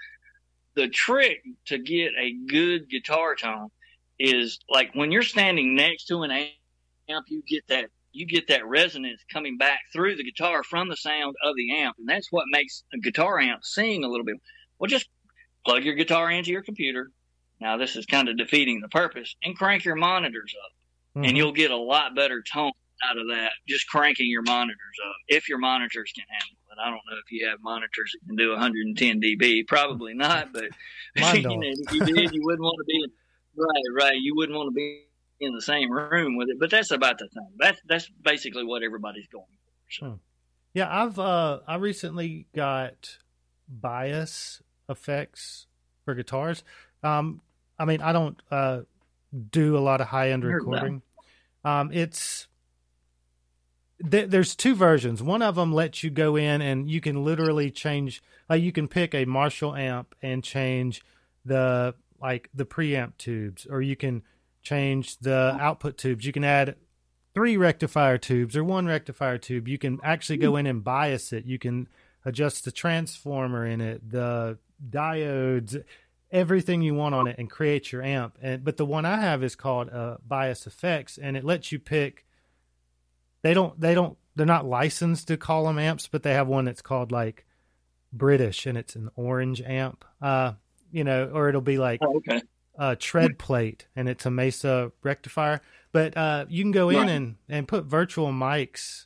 the 0.74 0.88
trick 0.88 1.42
to 1.66 1.78
get 1.78 2.12
a 2.18 2.32
good 2.48 2.88
guitar 2.88 3.34
tone 3.36 3.68
is 4.18 4.58
like 4.68 4.94
when 4.94 5.10
you're 5.12 5.22
standing 5.22 5.74
next 5.74 6.04
to 6.06 6.22
an 6.22 6.30
amp, 6.30 7.26
you 7.28 7.42
get 7.48 7.66
that 7.68 7.90
you 8.12 8.26
get 8.26 8.48
that 8.48 8.66
resonance 8.66 9.22
coming 9.32 9.56
back 9.56 9.80
through 9.92 10.16
the 10.16 10.24
guitar 10.24 10.62
from 10.62 10.88
the 10.88 10.96
sound 10.96 11.34
of 11.44 11.56
the 11.56 11.76
amp, 11.76 11.96
and 11.98 12.08
that's 12.08 12.28
what 12.30 12.44
makes 12.50 12.84
a 12.94 12.98
guitar 12.98 13.38
amp 13.38 13.64
sing 13.64 14.04
a 14.04 14.08
little 14.08 14.24
bit. 14.24 14.36
Well, 14.78 14.88
just 14.88 15.08
plug 15.64 15.84
your 15.84 15.94
guitar 15.94 16.30
into 16.30 16.50
your 16.50 16.62
computer. 16.62 17.10
Now, 17.60 17.76
this 17.76 17.96
is 17.96 18.06
kind 18.06 18.28
of 18.28 18.36
defeating 18.36 18.80
the 18.80 18.88
purpose, 18.88 19.34
and 19.44 19.56
crank 19.56 19.84
your 19.84 19.94
monitors 19.96 20.54
up 20.64 20.72
Mhm. 21.16 21.28
and 21.28 21.36
you'll 21.36 21.52
get 21.52 21.70
a 21.70 21.76
lot 21.76 22.14
better 22.14 22.42
tone 22.42 22.72
out 23.04 23.18
of 23.18 23.28
that 23.28 23.52
just 23.68 23.86
cranking 23.88 24.30
your 24.30 24.42
monitors 24.42 24.96
up 25.04 25.14
if 25.28 25.48
your 25.48 25.58
monitors 25.58 26.12
can 26.14 26.24
handle 26.28 26.56
it. 26.70 26.78
I 26.80 26.86
don't 26.86 27.02
know 27.10 27.18
if 27.18 27.30
you 27.30 27.46
have 27.48 27.58
monitors 27.60 28.12
that 28.12 28.26
can 28.26 28.36
do 28.36 28.52
110 28.52 29.20
dB, 29.20 29.66
probably 29.66 30.14
not, 30.14 30.52
but 30.52 30.64
you 31.16 31.42
know, 31.42 31.60
if 31.62 31.92
you 31.92 32.04
did, 32.06 32.32
you 32.32 32.42
wouldn't 32.42 32.62
want 32.62 32.78
to 32.78 32.84
be 32.84 33.04
right, 33.56 33.82
right. 33.94 34.16
You 34.16 34.34
wouldn't 34.34 34.56
want 34.56 34.68
to 34.68 34.74
be 34.74 35.02
in 35.42 35.54
the 35.54 35.60
same 35.60 35.90
room 35.90 36.36
with 36.36 36.48
it. 36.48 36.58
But 36.58 36.70
that's 36.70 36.92
about 36.92 37.18
the 37.18 37.28
thing. 37.28 37.48
That's 37.58 37.80
that's 37.86 38.08
basically 38.22 38.64
what 38.64 38.82
everybody's 38.82 39.26
going 39.26 39.44
for. 39.44 39.92
So, 39.92 40.20
Yeah, 40.72 40.88
I've 40.88 41.18
uh 41.18 41.60
I 41.66 41.76
recently 41.76 42.46
got 42.54 43.18
BIAS 43.68 44.62
FX 44.88 45.66
for 46.04 46.14
guitars. 46.14 46.62
Um 47.02 47.40
I 47.78 47.84
mean, 47.84 48.00
I 48.00 48.12
don't 48.12 48.40
uh 48.50 48.82
do 49.50 49.76
a 49.76 49.80
lot 49.80 50.00
of 50.00 50.06
high 50.06 50.30
end 50.30 50.44
recording. 50.44 51.02
Um 51.64 51.90
it's 51.92 52.46
th- 54.08 54.30
there's 54.30 54.54
two 54.54 54.76
versions. 54.76 55.22
One 55.22 55.42
of 55.42 55.56
them 55.56 55.72
lets 55.74 56.04
you 56.04 56.10
go 56.10 56.36
in 56.36 56.62
and 56.62 56.88
you 56.88 57.00
can 57.00 57.24
literally 57.24 57.70
change 57.70 58.22
like 58.48 58.62
you 58.62 58.72
can 58.72 58.86
pick 58.86 59.12
a 59.14 59.24
Marshall 59.24 59.74
amp 59.74 60.14
and 60.22 60.44
change 60.44 61.02
the 61.44 61.94
like 62.20 62.48
the 62.54 62.64
preamp 62.64 63.16
tubes 63.18 63.66
or 63.68 63.82
you 63.82 63.96
can 63.96 64.22
change 64.62 65.18
the 65.18 65.56
output 65.60 65.98
tubes. 65.98 66.24
You 66.24 66.32
can 66.32 66.44
add 66.44 66.76
three 67.34 67.56
rectifier 67.56 68.18
tubes 68.18 68.56
or 68.56 68.64
one 68.64 68.86
rectifier 68.86 69.38
tube. 69.38 69.68
You 69.68 69.78
can 69.78 69.98
actually 70.02 70.38
go 70.38 70.56
in 70.56 70.66
and 70.66 70.84
bias 70.84 71.32
it. 71.32 71.44
You 71.44 71.58
can 71.58 71.88
adjust 72.24 72.64
the 72.64 72.72
transformer 72.72 73.66
in 73.66 73.80
it, 73.80 74.08
the 74.08 74.58
diodes, 74.90 75.82
everything 76.30 76.82
you 76.82 76.94
want 76.94 77.14
on 77.14 77.26
it, 77.26 77.36
and 77.38 77.50
create 77.50 77.92
your 77.92 78.02
amp. 78.02 78.38
And 78.40 78.64
but 78.64 78.76
the 78.76 78.86
one 78.86 79.04
I 79.04 79.20
have 79.20 79.42
is 79.42 79.56
called 79.56 79.90
uh, 79.90 80.18
BIAS 80.26 80.66
FX, 80.66 81.18
and 81.20 81.36
it 81.36 81.44
lets 81.44 81.72
you 81.72 81.78
pick. 81.78 82.24
They 83.42 83.54
don't. 83.54 83.78
They 83.80 83.94
don't. 83.94 84.16
They're 84.34 84.46
not 84.46 84.66
licensed 84.66 85.28
to 85.28 85.36
call 85.36 85.64
them 85.64 85.78
amps, 85.78 86.08
but 86.08 86.22
they 86.22 86.32
have 86.32 86.48
one 86.48 86.64
that's 86.64 86.82
called 86.82 87.12
like 87.12 87.44
British, 88.12 88.66
and 88.66 88.78
it's 88.78 88.96
an 88.96 89.10
orange 89.16 89.60
amp. 89.62 90.04
Uh, 90.20 90.52
you 90.90 91.04
know, 91.04 91.30
or 91.32 91.48
it'll 91.48 91.60
be 91.60 91.78
like 91.78 92.00
oh, 92.02 92.16
okay. 92.16 92.40
Uh, 92.82 92.96
tread 92.98 93.38
plate 93.38 93.86
and 93.94 94.08
it's 94.08 94.26
a 94.26 94.30
Mesa 94.30 94.90
rectifier. 95.04 95.60
But 95.92 96.16
uh, 96.16 96.46
you 96.48 96.64
can 96.64 96.72
go 96.72 96.88
in 96.88 96.96
Right. 96.96 97.08
and, 97.10 97.36
and 97.48 97.68
put 97.68 97.84
virtual 97.84 98.32
mics. 98.32 99.04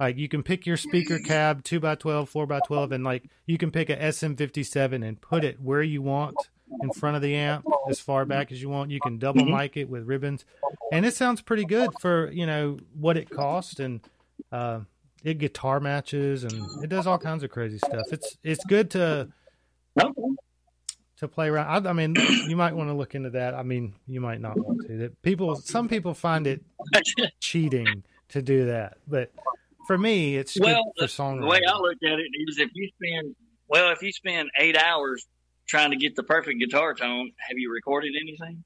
Like 0.00 0.18
you 0.18 0.28
can 0.28 0.42
pick 0.42 0.66
your 0.66 0.76
speaker 0.76 1.18
cab, 1.20 1.62
two 1.62 1.78
by 1.80 1.94
twelve, 1.94 2.28
four 2.28 2.44
by 2.46 2.58
twelve, 2.66 2.90
and 2.92 3.04
like 3.04 3.30
you 3.46 3.56
can 3.56 3.70
pick 3.70 3.88
a 3.88 4.12
SM 4.12 4.34
fifty 4.34 4.64
seven 4.64 5.02
and 5.04 5.20
put 5.20 5.44
it 5.44 5.60
where 5.60 5.82
you 5.82 6.02
want 6.02 6.36
in 6.82 6.90
front 6.92 7.14
of 7.14 7.22
the 7.22 7.36
amp, 7.36 7.64
as 7.88 8.00
far 8.00 8.24
back 8.24 8.50
as 8.50 8.60
you 8.60 8.68
want. 8.68 8.90
You 8.90 8.98
can 9.00 9.18
double 9.18 9.42
Mhm. 9.42 9.56
mic 9.56 9.76
it 9.76 9.88
with 9.88 10.02
ribbons, 10.04 10.44
and 10.90 11.06
it 11.06 11.14
sounds 11.14 11.40
pretty 11.40 11.64
good 11.64 11.90
for 12.00 12.32
you 12.32 12.46
know 12.46 12.78
what 12.98 13.16
it 13.16 13.30
cost 13.30 13.78
and 13.78 14.00
uh, 14.50 14.80
it 15.22 15.38
guitar 15.38 15.78
matches 15.78 16.42
and 16.42 16.82
it 16.82 16.88
does 16.88 17.06
all 17.06 17.18
kinds 17.18 17.44
of 17.44 17.50
crazy 17.50 17.78
stuff. 17.78 18.06
It's 18.10 18.36
it's 18.42 18.64
good 18.64 18.90
to. 18.92 19.28
To 21.22 21.28
play 21.28 21.48
around. 21.48 21.86
I, 21.86 21.90
I 21.90 21.92
mean, 21.92 22.14
you 22.48 22.56
might 22.56 22.74
want 22.74 22.90
to 22.90 22.94
look 22.94 23.14
into 23.14 23.30
that. 23.30 23.54
I 23.54 23.62
mean, 23.62 23.94
you 24.06 24.20
might 24.20 24.40
not 24.40 24.56
want 24.58 24.86
to. 24.86 24.98
That 24.98 25.22
people, 25.22 25.56
some 25.56 25.88
people 25.88 26.14
find 26.14 26.46
it 26.46 26.62
cheating 27.40 28.04
to 28.28 28.42
do 28.42 28.66
that, 28.66 28.98
but 29.08 29.32
for 29.86 29.96
me, 29.96 30.36
it's 30.36 30.58
Well, 30.58 30.92
The 31.40 31.46
way 31.46 31.60
I 31.66 31.76
look 31.76 31.96
at 32.04 32.18
it 32.18 32.30
is 32.48 32.58
if 32.58 32.70
you 32.74 32.88
spend 32.96 33.34
well, 33.68 33.90
if 33.90 34.02
you 34.02 34.12
spend 34.12 34.50
eight 34.58 34.76
hours 34.76 35.26
trying 35.66 35.90
to 35.92 35.96
get 35.96 36.14
the 36.14 36.22
perfect 36.22 36.58
guitar 36.60 36.92
tone, 36.94 37.30
have 37.48 37.56
you 37.56 37.72
recorded 37.72 38.12
anything? 38.20 38.64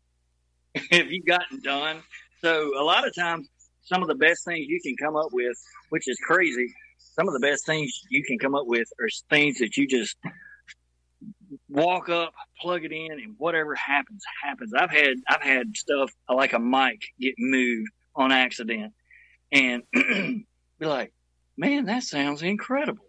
have 0.90 1.12
you 1.12 1.22
gotten 1.22 1.61
done? 1.61 2.02
So 2.40 2.72
a 2.78 2.82
lot 2.82 3.07
of 3.07 3.14
times 3.14 3.48
some 3.82 4.02
of 4.02 4.09
the 4.09 4.14
best 4.14 4.44
things 4.44 4.66
you 4.68 4.80
can 4.82 4.96
come 4.96 5.14
up 5.16 5.28
with, 5.32 5.57
which 5.90 6.09
is 6.09 6.18
crazy, 6.26 6.74
some 6.98 7.28
of 7.28 7.34
the 7.34 7.40
best 7.40 7.64
things 7.66 7.92
you 8.11 8.24
can 8.24 8.38
come 8.38 8.54
up 8.54 8.66
with 8.66 8.88
are 9.00 9.09
things 9.30 9.59
that 9.59 9.76
you 9.76 9.86
just 9.86 10.16
walk 11.76 12.08
up, 12.08 12.32
plug 12.60 12.84
it 12.84 12.92
in, 12.92 13.12
and 13.12 13.34
whatever 13.36 13.74
happens, 13.74 14.24
happens. 14.42 14.72
I've 14.74 14.90
had 14.90 15.16
I've 15.28 15.42
had 15.42 15.76
stuff 15.76 16.10
like 16.28 16.54
a 16.54 16.58
mic 16.58 17.02
get 17.20 17.34
moved 17.38 17.90
on 18.16 18.32
accident 18.32 18.94
and 19.52 19.82
be 19.92 20.46
like, 20.80 21.12
man, 21.56 21.84
that 21.84 22.02
sounds 22.02 22.42
incredible. 22.42 23.04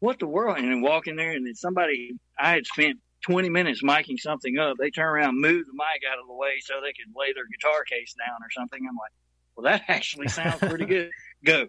What 0.00 0.18
the 0.18 0.26
world? 0.26 0.58
And 0.58 0.70
then 0.70 0.80
walk 0.80 1.06
in 1.06 1.16
there, 1.16 1.32
and 1.32 1.46
then 1.46 1.54
somebody, 1.54 2.18
I 2.38 2.50
had 2.50 2.66
spent 2.66 2.98
20 3.22 3.48
minutes 3.50 3.82
miking 3.82 4.18
something 4.18 4.58
up. 4.58 4.76
They 4.78 4.90
turn 4.90 5.06
around, 5.06 5.40
move 5.40 5.66
the 5.66 5.72
mic 5.72 6.02
out 6.10 6.18
of 6.18 6.26
the 6.26 6.34
way 6.34 6.60
so 6.60 6.74
they 6.80 6.92
could 6.92 7.12
lay 7.14 7.32
their 7.32 7.46
guitar 7.46 7.84
case 7.84 8.14
down 8.18 8.36
or 8.42 8.50
something. 8.50 8.80
I'm 8.80 8.96
like, 8.96 9.12
well, 9.54 9.64
that 9.64 9.84
actually 9.88 10.28
sounds 10.28 10.58
pretty 10.58 10.86
good. 10.86 11.10
Go 11.44 11.68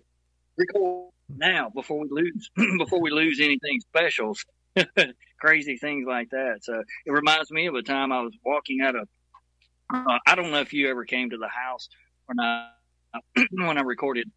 record 0.57 1.11
now 1.29 1.69
before 1.69 1.99
we 1.99 2.07
lose 2.09 2.49
before 2.77 3.01
we 3.01 3.11
lose 3.11 3.39
anything 3.39 3.79
special. 3.81 4.35
Crazy 5.39 5.77
things 5.77 6.05
like 6.07 6.29
that. 6.31 6.63
So 6.63 6.83
it 7.05 7.11
reminds 7.11 7.51
me 7.51 7.67
of 7.67 7.75
a 7.75 7.83
time 7.83 8.11
I 8.11 8.21
was 8.21 8.33
walking 8.43 8.81
out 8.81 8.95
of. 8.95 9.07
Uh, 9.93 10.19
I 10.25 10.35
don't 10.35 10.51
know 10.51 10.59
if 10.59 10.73
you 10.73 10.89
ever 10.89 11.05
came 11.05 11.29
to 11.29 11.37
the 11.37 11.47
house 11.47 11.87
or 12.27 12.35
not 12.35 12.73
when 13.51 13.77
I 13.77 13.81
recorded 13.81 14.29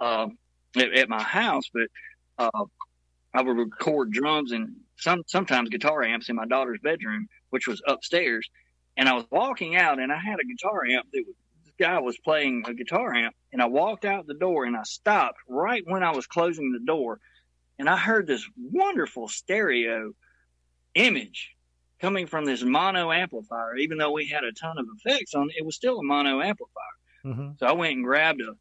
um, 0.00 0.36
at, 0.76 0.92
at 0.92 1.08
my 1.08 1.22
house, 1.22 1.70
but 1.72 1.88
uh, 2.38 2.64
I 3.34 3.42
would 3.42 3.56
record 3.56 4.10
drums 4.10 4.52
and 4.52 4.76
some 4.96 5.22
sometimes 5.26 5.68
guitar 5.68 6.02
amps 6.02 6.28
in 6.28 6.36
my 6.36 6.46
daughter's 6.46 6.80
bedroom, 6.82 7.28
which 7.50 7.68
was 7.68 7.82
upstairs. 7.86 8.48
And 8.96 9.08
I 9.08 9.12
was 9.12 9.26
walking 9.30 9.76
out, 9.76 10.00
and 10.00 10.10
I 10.10 10.16
had 10.16 10.38
a 10.40 10.44
guitar 10.44 10.86
amp 10.86 11.06
that 11.12 11.24
was, 11.26 11.36
this 11.64 11.74
guy 11.78 11.98
was 12.00 12.16
playing 12.18 12.64
a 12.66 12.72
guitar 12.72 13.14
amp, 13.14 13.34
and 13.52 13.60
I 13.60 13.66
walked 13.66 14.06
out 14.06 14.26
the 14.26 14.34
door, 14.34 14.64
and 14.64 14.76
I 14.76 14.84
stopped 14.84 15.38
right 15.48 15.82
when 15.86 16.02
I 16.02 16.12
was 16.12 16.26
closing 16.26 16.72
the 16.72 16.84
door, 16.86 17.20
and 17.78 17.88
I 17.88 17.96
heard 17.96 18.26
this 18.26 18.48
wonderful 18.56 19.28
stereo 19.28 20.12
image 20.94 21.54
coming 22.00 22.26
from 22.26 22.44
this 22.44 22.62
mono 22.62 23.10
amplifier. 23.12 23.76
Even 23.76 23.98
though 23.98 24.12
we 24.12 24.26
had 24.26 24.44
a 24.44 24.52
ton 24.52 24.78
of 24.78 24.86
effects 24.98 25.34
on 25.34 25.50
it, 25.50 25.56
it 25.58 25.64
was 25.64 25.76
still 25.76 25.98
a 25.98 26.02
mono 26.02 26.40
amplifier. 26.40 26.82
hmm 27.22 27.50
So 27.58 27.66
I 27.66 27.72
went 27.72 27.94
and 27.94 28.04
grabbed 28.04 28.40
a 28.40 28.52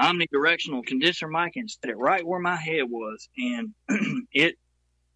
omnidirectional 0.00 0.84
condenser 0.84 1.28
mic 1.28 1.56
and 1.56 1.70
set 1.70 1.90
it 1.90 1.96
right 1.96 2.26
where 2.26 2.40
my 2.40 2.56
head 2.56 2.84
was, 2.88 3.28
and 3.36 3.74
it 4.32 4.56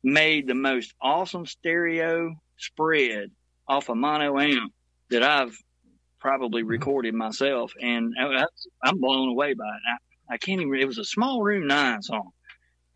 made 0.02 0.46
the 0.46 0.54
most 0.54 0.94
awesome 1.00 1.46
stereo 1.46 2.34
spread 2.56 3.30
off 3.66 3.88
a 3.88 3.94
mono 3.94 4.38
amp 4.38 4.72
that 5.10 5.22
I've 5.22 5.56
probably 6.20 6.62
mm-hmm. 6.62 6.70
recorded 6.70 7.14
myself, 7.14 7.72
and 7.80 8.14
I'm 8.82 9.00
blown 9.00 9.28
away 9.28 9.54
by 9.54 9.64
it. 9.64 9.82
I, 10.30 10.34
I 10.34 10.38
can't 10.38 10.60
even. 10.60 10.74
It 10.74 10.86
was 10.86 10.98
a 10.98 11.04
small 11.04 11.42
room 11.42 11.66
nine 11.66 12.02
song, 12.02 12.30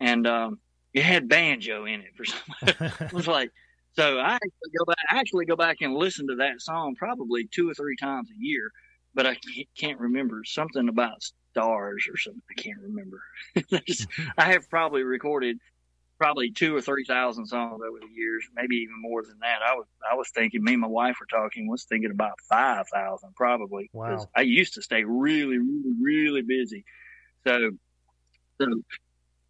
and 0.03 0.27
um, 0.27 0.59
it 0.93 1.03
had 1.03 1.29
banjo 1.29 1.85
in 1.85 2.01
it 2.01 2.15
for 2.15 2.25
some. 2.25 2.39
it 3.07 3.13
was 3.13 3.27
like 3.27 3.49
so. 3.93 4.19
I 4.19 4.35
actually 4.35 4.71
go 4.77 4.85
back. 4.85 4.97
I 5.09 5.19
actually 5.19 5.45
go 5.45 5.55
back 5.55 5.77
and 5.81 5.95
listen 5.95 6.27
to 6.27 6.35
that 6.35 6.61
song 6.61 6.95
probably 6.95 7.47
two 7.51 7.69
or 7.69 7.73
three 7.73 7.95
times 7.95 8.29
a 8.29 8.43
year, 8.43 8.69
but 9.15 9.25
I 9.25 9.37
can't 9.77 9.99
remember 9.99 10.43
something 10.43 10.89
about 10.89 11.23
stars 11.51 12.07
or 12.11 12.17
something. 12.17 12.41
I 12.49 12.61
can't 12.61 12.79
remember. 12.81 13.21
I 14.37 14.51
have 14.51 14.69
probably 14.69 15.03
recorded 15.03 15.57
probably 16.19 16.51
two 16.51 16.75
or 16.75 16.81
three 16.81 17.05
thousand 17.05 17.47
songs 17.47 17.81
over 17.87 17.99
the 17.99 18.13
years, 18.13 18.45
maybe 18.55 18.75
even 18.75 19.01
more 19.01 19.23
than 19.23 19.39
that. 19.39 19.59
I 19.65 19.73
was 19.75 19.85
I 20.11 20.15
was 20.15 20.29
thinking, 20.35 20.63
me 20.63 20.73
and 20.73 20.81
my 20.81 20.87
wife 20.87 21.15
were 21.21 21.27
talking, 21.27 21.69
was 21.69 21.85
thinking 21.85 22.11
about 22.11 22.33
five 22.49 22.87
thousand 22.93 23.35
probably. 23.35 23.89
Wow. 23.93 24.27
I 24.35 24.41
used 24.41 24.73
to 24.73 24.81
stay 24.81 25.05
really, 25.05 25.59
really, 25.59 25.93
really 26.01 26.41
busy. 26.41 26.83
So, 27.45 27.71
so 28.59 28.67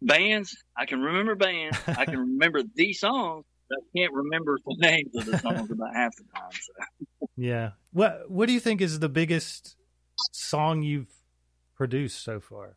bands, 0.04 0.56
I 0.76 0.86
can 0.86 1.00
remember 1.00 1.34
bands, 1.34 1.78
I 1.86 2.04
can 2.04 2.18
remember 2.32 2.62
the 2.74 2.92
songs. 2.92 3.44
I 3.72 3.76
can't 3.96 4.12
remember 4.12 4.58
the 4.66 4.76
names 4.78 5.16
of 5.16 5.24
the 5.24 5.38
songs 5.38 5.70
about 5.70 5.94
half 5.94 6.14
the 6.16 6.24
time. 6.34 6.50
So. 6.52 7.28
Yeah. 7.36 7.70
What 7.92 8.30
What 8.30 8.46
do 8.46 8.52
you 8.52 8.60
think 8.60 8.80
is 8.80 8.98
the 8.98 9.08
biggest 9.08 9.76
song 10.32 10.82
you've 10.82 11.08
produced 11.76 12.22
so 12.22 12.40
far? 12.40 12.76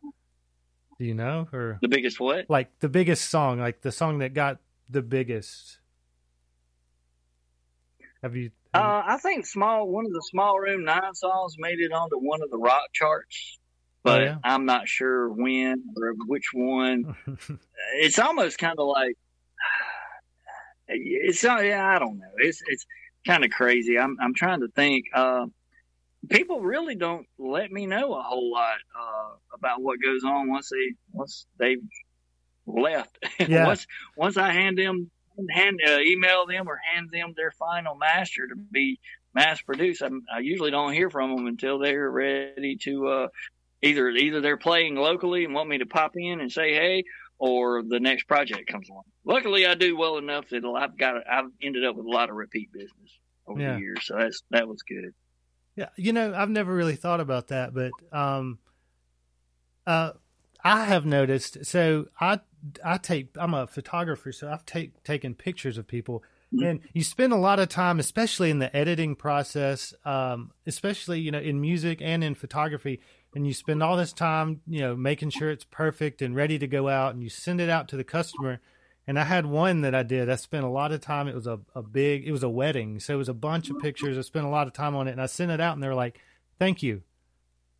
Do 0.98 1.04
you 1.04 1.14
know 1.14 1.46
or 1.52 1.78
the 1.80 1.88
biggest 1.88 2.18
what? 2.18 2.46
Like 2.48 2.76
the 2.80 2.88
biggest 2.88 3.30
song, 3.30 3.60
like 3.60 3.82
the 3.82 3.92
song 3.92 4.18
that 4.18 4.34
got 4.34 4.58
the 4.88 5.02
biggest. 5.02 5.78
Have 8.22 8.34
you? 8.34 8.50
Have 8.74 8.84
uh, 8.84 9.02
I 9.06 9.16
think 9.18 9.46
small. 9.46 9.88
One 9.88 10.06
of 10.06 10.12
the 10.12 10.26
small 10.28 10.58
room 10.58 10.84
nine 10.84 11.14
songs 11.14 11.54
made 11.58 11.78
it 11.78 11.92
onto 11.92 12.16
one 12.16 12.42
of 12.42 12.50
the 12.50 12.58
rock 12.58 12.82
charts, 12.92 13.58
but 14.08 14.20
oh, 14.20 14.24
yeah? 14.24 14.36
I'm 14.44 14.64
not 14.64 14.88
sure 14.88 15.28
when 15.28 15.84
or 15.96 16.14
which 16.26 16.50
one. 16.52 17.14
it's 17.96 18.18
almost 18.18 18.58
kind 18.58 18.78
of 18.78 18.88
like 18.88 19.16
it's. 20.88 21.44
Uh, 21.44 21.58
yeah, 21.58 21.86
I 21.94 21.98
don't 21.98 22.18
know. 22.18 22.30
It's 22.38 22.62
it's 22.66 22.86
kind 23.26 23.44
of 23.44 23.50
crazy. 23.50 23.98
I'm 23.98 24.16
I'm 24.20 24.34
trying 24.34 24.60
to 24.60 24.68
think. 24.68 25.06
Uh, 25.14 25.46
people 26.28 26.60
really 26.60 26.94
don't 26.94 27.26
let 27.38 27.70
me 27.70 27.86
know 27.86 28.14
a 28.14 28.22
whole 28.22 28.50
lot 28.52 28.78
uh, 28.98 29.30
about 29.54 29.82
what 29.82 29.98
goes 30.02 30.24
on 30.24 30.50
once 30.50 30.70
they 30.70 30.94
once 31.12 31.46
they've 31.58 31.82
left. 32.66 33.18
Yeah. 33.48 33.66
once 33.66 33.86
once 34.16 34.36
I 34.36 34.50
hand 34.50 34.78
them 34.78 35.10
hand 35.50 35.80
uh, 35.86 35.98
email 36.00 36.46
them 36.46 36.68
or 36.68 36.76
hand 36.92 37.10
them 37.12 37.32
their 37.36 37.52
final 37.52 37.94
master 37.94 38.48
to 38.48 38.56
be 38.56 38.98
mass 39.34 39.62
produced, 39.62 40.02
I, 40.02 40.08
I 40.34 40.38
usually 40.40 40.72
don't 40.72 40.92
hear 40.92 41.08
from 41.08 41.34
them 41.34 41.46
until 41.46 41.78
they're 41.78 42.10
ready 42.10 42.76
to 42.82 43.06
uh, 43.06 43.28
either 43.82 44.08
either 44.10 44.40
they're 44.40 44.56
playing 44.56 44.96
locally 44.96 45.44
and 45.44 45.54
want 45.54 45.68
me 45.68 45.78
to 45.78 45.86
pop 45.86 46.12
in 46.16 46.40
and 46.40 46.50
say 46.50 46.74
hey, 46.74 47.04
or 47.38 47.82
the 47.82 48.00
next 48.00 48.24
project 48.24 48.70
comes 48.70 48.88
along. 48.88 49.04
Luckily, 49.24 49.66
I 49.66 49.74
do 49.74 49.96
well 49.96 50.18
enough 50.18 50.48
that 50.50 50.64
I've 50.64 50.98
got 50.98 51.16
I've 51.30 51.50
ended 51.62 51.84
up 51.84 51.96
with 51.96 52.06
a 52.06 52.10
lot 52.10 52.30
of 52.30 52.36
repeat 52.36 52.72
business 52.72 53.18
over 53.46 53.60
yeah. 53.60 53.74
the 53.74 53.80
years, 53.80 54.06
so 54.06 54.16
that's 54.18 54.42
that 54.50 54.68
was 54.68 54.82
good. 54.82 55.12
Yeah, 55.76 55.88
you 55.96 56.12
know, 56.12 56.34
I've 56.34 56.50
never 56.50 56.74
really 56.74 56.96
thought 56.96 57.20
about 57.20 57.48
that, 57.48 57.72
but 57.72 57.92
um, 58.12 58.58
uh, 59.86 60.12
I 60.64 60.84
have 60.86 61.06
noticed. 61.06 61.64
So 61.64 62.08
I 62.20 62.40
I 62.84 62.98
take 62.98 63.28
I'm 63.36 63.54
a 63.54 63.66
photographer, 63.66 64.32
so 64.32 64.50
I've 64.50 64.66
take 64.66 65.02
taken 65.04 65.34
pictures 65.34 65.78
of 65.78 65.86
people, 65.86 66.24
mm-hmm. 66.52 66.66
and 66.66 66.80
you 66.92 67.04
spend 67.04 67.32
a 67.32 67.36
lot 67.36 67.60
of 67.60 67.68
time, 67.68 68.00
especially 68.00 68.50
in 68.50 68.58
the 68.58 68.74
editing 68.76 69.14
process, 69.14 69.94
um, 70.04 70.50
especially 70.66 71.20
you 71.20 71.30
know 71.30 71.38
in 71.38 71.60
music 71.60 72.00
and 72.02 72.24
in 72.24 72.34
photography, 72.34 73.00
and 73.34 73.46
you 73.46 73.52
spend 73.52 73.82
all 73.82 73.96
this 73.96 74.12
time, 74.12 74.60
you 74.66 74.80
know, 74.80 74.96
making 74.96 75.30
sure 75.30 75.50
it's 75.50 75.64
perfect 75.64 76.22
and 76.22 76.34
ready 76.34 76.58
to 76.58 76.66
go 76.66 76.88
out, 76.88 77.14
and 77.14 77.22
you 77.22 77.28
send 77.28 77.60
it 77.60 77.68
out 77.68 77.88
to 77.88 77.96
the 77.96 78.04
customer 78.04 78.60
and 79.08 79.18
I 79.18 79.24
had 79.24 79.46
one 79.46 79.80
that 79.80 79.94
I 79.94 80.02
did. 80.02 80.28
I 80.28 80.36
spent 80.36 80.66
a 80.66 80.68
lot 80.68 80.92
of 80.92 81.00
time. 81.00 81.28
It 81.28 81.34
was 81.34 81.46
a, 81.46 81.58
a 81.74 81.82
big, 81.82 82.26
it 82.26 82.30
was 82.30 82.42
a 82.42 82.48
wedding. 82.48 83.00
So 83.00 83.14
it 83.14 83.16
was 83.16 83.30
a 83.30 83.34
bunch 83.34 83.70
of 83.70 83.78
pictures. 83.78 84.18
I 84.18 84.20
spent 84.20 84.44
a 84.44 84.50
lot 84.50 84.66
of 84.66 84.74
time 84.74 84.94
on 84.94 85.08
it 85.08 85.12
and 85.12 85.22
I 85.22 85.24
sent 85.24 85.50
it 85.50 85.62
out 85.62 85.72
and 85.72 85.82
they're 85.82 85.94
like, 85.94 86.20
thank 86.58 86.82
you. 86.82 87.00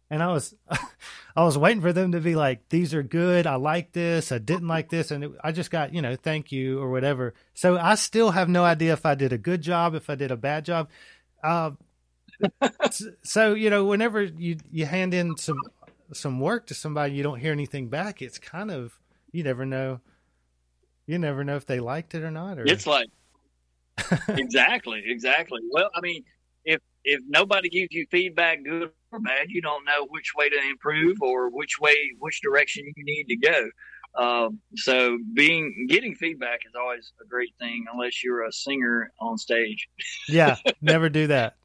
And 0.09 0.23
I 0.23 0.29
was, 0.29 0.55
I 1.37 1.45
was 1.45 1.59
waiting 1.59 1.83
for 1.83 1.93
them 1.93 2.13
to 2.13 2.21
be 2.21 2.35
like, 2.35 2.71
these 2.71 2.95
are 2.95 3.03
good. 3.03 3.47
I 3.47 3.57
like 3.57 3.93
this. 3.93 4.33
I 4.33 4.39
didn't 4.39 4.69
like 4.69 4.89
this. 4.89 5.11
And 5.11 5.23
it, 5.23 5.33
I 5.45 5.53
just 5.53 5.71
got, 5.71 5.93
you 5.93 6.01
know, 6.01 6.17
thank 6.17 6.51
you 6.51 6.81
or 6.81 6.91
whatever. 6.91 7.35
So 7.53 7.77
I 7.77 7.97
still 7.97 8.31
have 8.31 8.49
no 8.49 8.65
idea 8.65 8.95
if 8.95 9.05
I 9.05 9.15
did 9.15 9.35
a 9.35 9.39
good 9.39 9.61
job, 9.61 9.95
if 9.95 10.09
I 10.09 10.15
did 10.15 10.31
a 10.31 10.37
bad 10.37 10.65
job. 10.65 10.89
Uh, 11.45 11.73
so, 13.23 13.55
you 13.55 13.71
know, 13.71 13.85
whenever 13.85 14.23
you, 14.23 14.57
you 14.71 14.87
hand 14.87 15.15
in 15.15 15.37
some, 15.37 15.59
some 16.13 16.41
work 16.41 16.67
to 16.67 16.75
somebody, 16.75 17.15
you 17.15 17.23
don't 17.23 17.39
hear 17.39 17.53
anything 17.53 17.89
back. 17.89 18.23
It's 18.23 18.39
kind 18.39 18.71
of, 18.71 18.99
you 19.33 19.43
never 19.43 19.67
know 19.67 20.01
you 21.09 21.19
never 21.19 21.43
know 21.43 21.57
if 21.57 21.67
they 21.67 21.81
liked 21.81 22.15
it 22.15 22.23
or 22.23 22.31
not. 22.31 22.59
Or... 22.59 22.65
It's 22.67 22.87
like 22.87 23.09
exactly, 24.29 25.03
exactly. 25.07 25.61
Well, 25.73 25.91
I 25.95 26.01
mean, 26.01 26.23
if 26.65 26.81
if 27.03 27.21
nobody 27.27 27.71
gives 27.71 27.89
you 27.91 28.07
feedback, 28.11 28.63
good 28.63 28.91
or 29.11 29.19
bad, 29.19 29.47
you 29.49 29.63
don't 29.63 29.85
know 29.85 30.07
which 30.11 30.33
way 30.37 30.51
to 30.51 30.61
improve 30.69 31.17
or 31.23 31.49
which 31.49 31.81
way, 31.81 31.97
which 32.19 32.41
direction 32.43 32.85
you 32.95 33.05
need 33.05 33.25
to 33.25 33.37
go. 33.37 33.71
Um, 34.23 34.61
so 34.77 35.19
being 35.33 35.87
getting 35.89 36.15
feedback 36.15 36.61
is 36.67 36.75
always 36.79 37.13
a 37.25 37.27
great 37.27 37.55
thing, 37.59 37.87
unless 37.93 38.23
you're 38.23 38.45
a 38.45 38.53
singer 38.53 39.11
on 39.19 39.39
stage. 39.39 39.89
yeah, 40.29 40.57
never 40.83 41.09
do 41.09 41.29
that. 41.29 41.57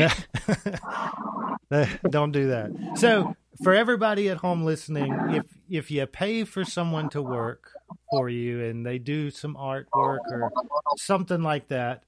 don't 2.10 2.32
do 2.32 2.48
that. 2.48 2.70
So 2.96 3.36
for 3.62 3.74
everybody 3.74 4.28
at 4.28 4.38
home 4.38 4.64
listening, 4.64 5.12
if 5.30 5.44
if 5.68 5.90
you 5.90 6.06
pay 6.06 6.44
for 6.44 6.64
someone 6.64 7.08
to 7.10 7.22
work 7.22 7.70
for 8.10 8.28
you 8.28 8.64
and 8.64 8.84
they 8.84 8.98
do 8.98 9.30
some 9.30 9.54
artwork 9.54 10.18
or 10.30 10.52
something 10.96 11.42
like 11.42 11.68
that, 11.68 12.04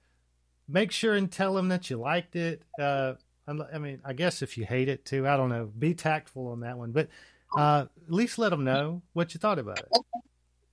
make 0.68 0.92
sure 0.92 1.14
and 1.14 1.30
tell 1.30 1.54
them 1.54 1.68
that 1.68 1.90
you 1.90 1.98
liked 1.98 2.36
it. 2.36 2.62
Uh, 2.78 3.14
I 3.48 3.78
mean, 3.78 4.00
I 4.04 4.12
guess 4.12 4.42
if 4.42 4.58
you 4.58 4.64
hate 4.64 4.88
it 4.88 5.04
too, 5.04 5.26
I 5.26 5.36
don't 5.36 5.48
know. 5.48 5.70
Be 5.78 5.94
tactful 5.94 6.48
on 6.48 6.60
that 6.60 6.78
one, 6.78 6.90
but 6.90 7.08
uh, 7.56 7.86
at 8.06 8.12
least 8.12 8.38
let 8.38 8.50
them 8.50 8.64
know 8.64 9.02
what 9.12 9.34
you 9.34 9.38
thought 9.38 9.58
about 9.58 9.78
it. 9.78 9.88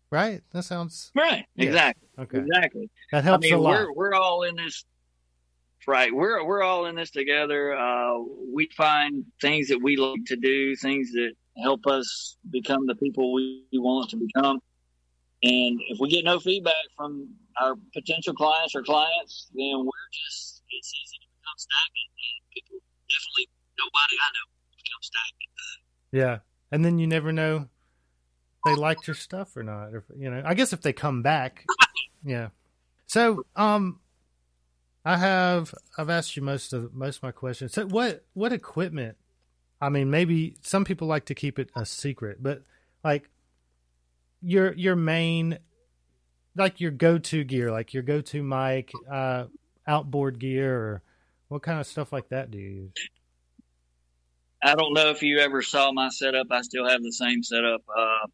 Right? 0.09 0.41
That 0.51 0.63
sounds 0.63 1.11
right. 1.15 1.45
Yeah. 1.55 1.65
Exactly. 1.65 2.07
Okay. 2.19 2.37
Exactly. 2.39 2.89
That 3.11 3.23
helps 3.23 3.45
I 3.45 3.49
mean, 3.49 3.59
a 3.59 3.61
lot. 3.61 3.71
We're 3.71 3.93
we're 3.93 4.13
all 4.13 4.43
in 4.43 4.55
this. 4.55 4.85
Right. 5.85 6.13
We're 6.13 6.45
we're 6.45 6.63
all 6.63 6.85
in 6.85 6.95
this 6.95 7.11
together. 7.11 7.75
Uh, 7.75 8.19
we 8.53 8.69
find 8.75 9.25
things 9.41 9.67
that 9.67 9.79
we 9.81 9.97
like 9.97 10.23
to 10.27 10.35
do, 10.35 10.75
things 10.75 11.11
that 11.11 11.33
help 11.61 11.85
us 11.87 12.37
become 12.49 12.87
the 12.87 12.95
people 12.95 13.33
we 13.33 13.65
want 13.73 14.09
to 14.11 14.17
become. 14.17 14.59
And 15.43 15.79
if 15.89 15.99
we 15.99 16.09
get 16.09 16.23
no 16.23 16.39
feedback 16.39 16.73
from 16.95 17.27
our 17.61 17.75
potential 17.93 18.33
clients 18.33 18.75
or 18.75 18.81
clients, 18.81 19.49
then 19.53 19.79
we're 19.79 20.09
just, 20.11 20.63
it's 20.69 20.93
easy 20.93 21.17
to 21.17 21.27
become 21.27 21.57
stagnant. 21.57 22.09
And 22.15 22.49
people 22.53 22.77
definitely, 23.09 23.49
nobody 23.77 24.15
I 24.21 24.29
know 24.33 24.47
become 24.77 25.01
stagnant. 25.01 25.43
Yeah. 26.13 26.37
And 26.71 26.85
then 26.85 26.97
you 26.97 27.07
never 27.07 27.33
know 27.33 27.67
they 28.65 28.75
liked 28.75 29.05
your 29.05 29.15
stuff 29.15 29.57
or 29.57 29.63
not. 29.63 29.93
Or, 29.93 30.05
you 30.17 30.31
know, 30.31 30.41
I 30.45 30.53
guess 30.53 30.71
if 30.71 30.81
they 30.81 30.93
come 30.93 31.21
back, 31.21 31.65
yeah. 32.23 32.49
So, 33.07 33.45
um, 33.57 33.99
I 35.05 35.17
have 35.17 35.73
I've 35.97 36.09
asked 36.09 36.35
you 36.35 36.41
most 36.41 36.73
of 36.73 36.93
most 36.93 37.17
of 37.17 37.23
my 37.23 37.31
questions. 37.31 37.73
So 37.73 37.85
what 37.85 38.23
what 38.33 38.53
equipment? 38.53 39.17
I 39.81 39.89
mean, 39.89 40.09
maybe 40.09 40.55
some 40.61 40.85
people 40.85 41.07
like 41.07 41.25
to 41.25 41.35
keep 41.35 41.59
it 41.59 41.69
a 41.75 41.85
secret, 41.85 42.41
but 42.41 42.63
like 43.03 43.29
your 44.41 44.73
your 44.73 44.95
main 44.95 45.59
like 46.55 46.79
your 46.79 46.91
go-to 46.91 47.43
gear, 47.43 47.71
like 47.71 47.93
your 47.93 48.03
go-to 48.03 48.43
mic, 48.43 48.91
uh, 49.11 49.45
outboard 49.87 50.39
gear, 50.39 50.75
or 50.75 51.01
what 51.47 51.63
kind 51.63 51.79
of 51.79 51.87
stuff 51.87 52.13
like 52.13 52.29
that 52.29 52.51
do 52.51 52.57
you 52.57 52.69
use? 52.69 53.09
I 54.63 54.75
don't 54.75 54.93
know 54.93 55.09
if 55.09 55.21
you 55.21 55.39
ever 55.39 55.61
saw 55.61 55.91
my 55.91 56.09
setup. 56.09 56.47
I 56.51 56.61
still 56.61 56.87
have 56.87 57.01
the 57.01 57.11
same 57.11 57.43
setup. 57.43 57.81
Uh, 57.93 58.27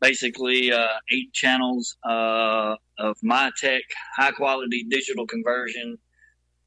basically, 0.00 0.72
uh, 0.72 0.86
eight 1.12 1.32
channels 1.34 1.96
uh, 2.08 2.76
of 2.98 3.16
tech 3.60 3.82
high 4.16 4.30
quality 4.30 4.86
digital 4.88 5.26
conversion. 5.26 5.98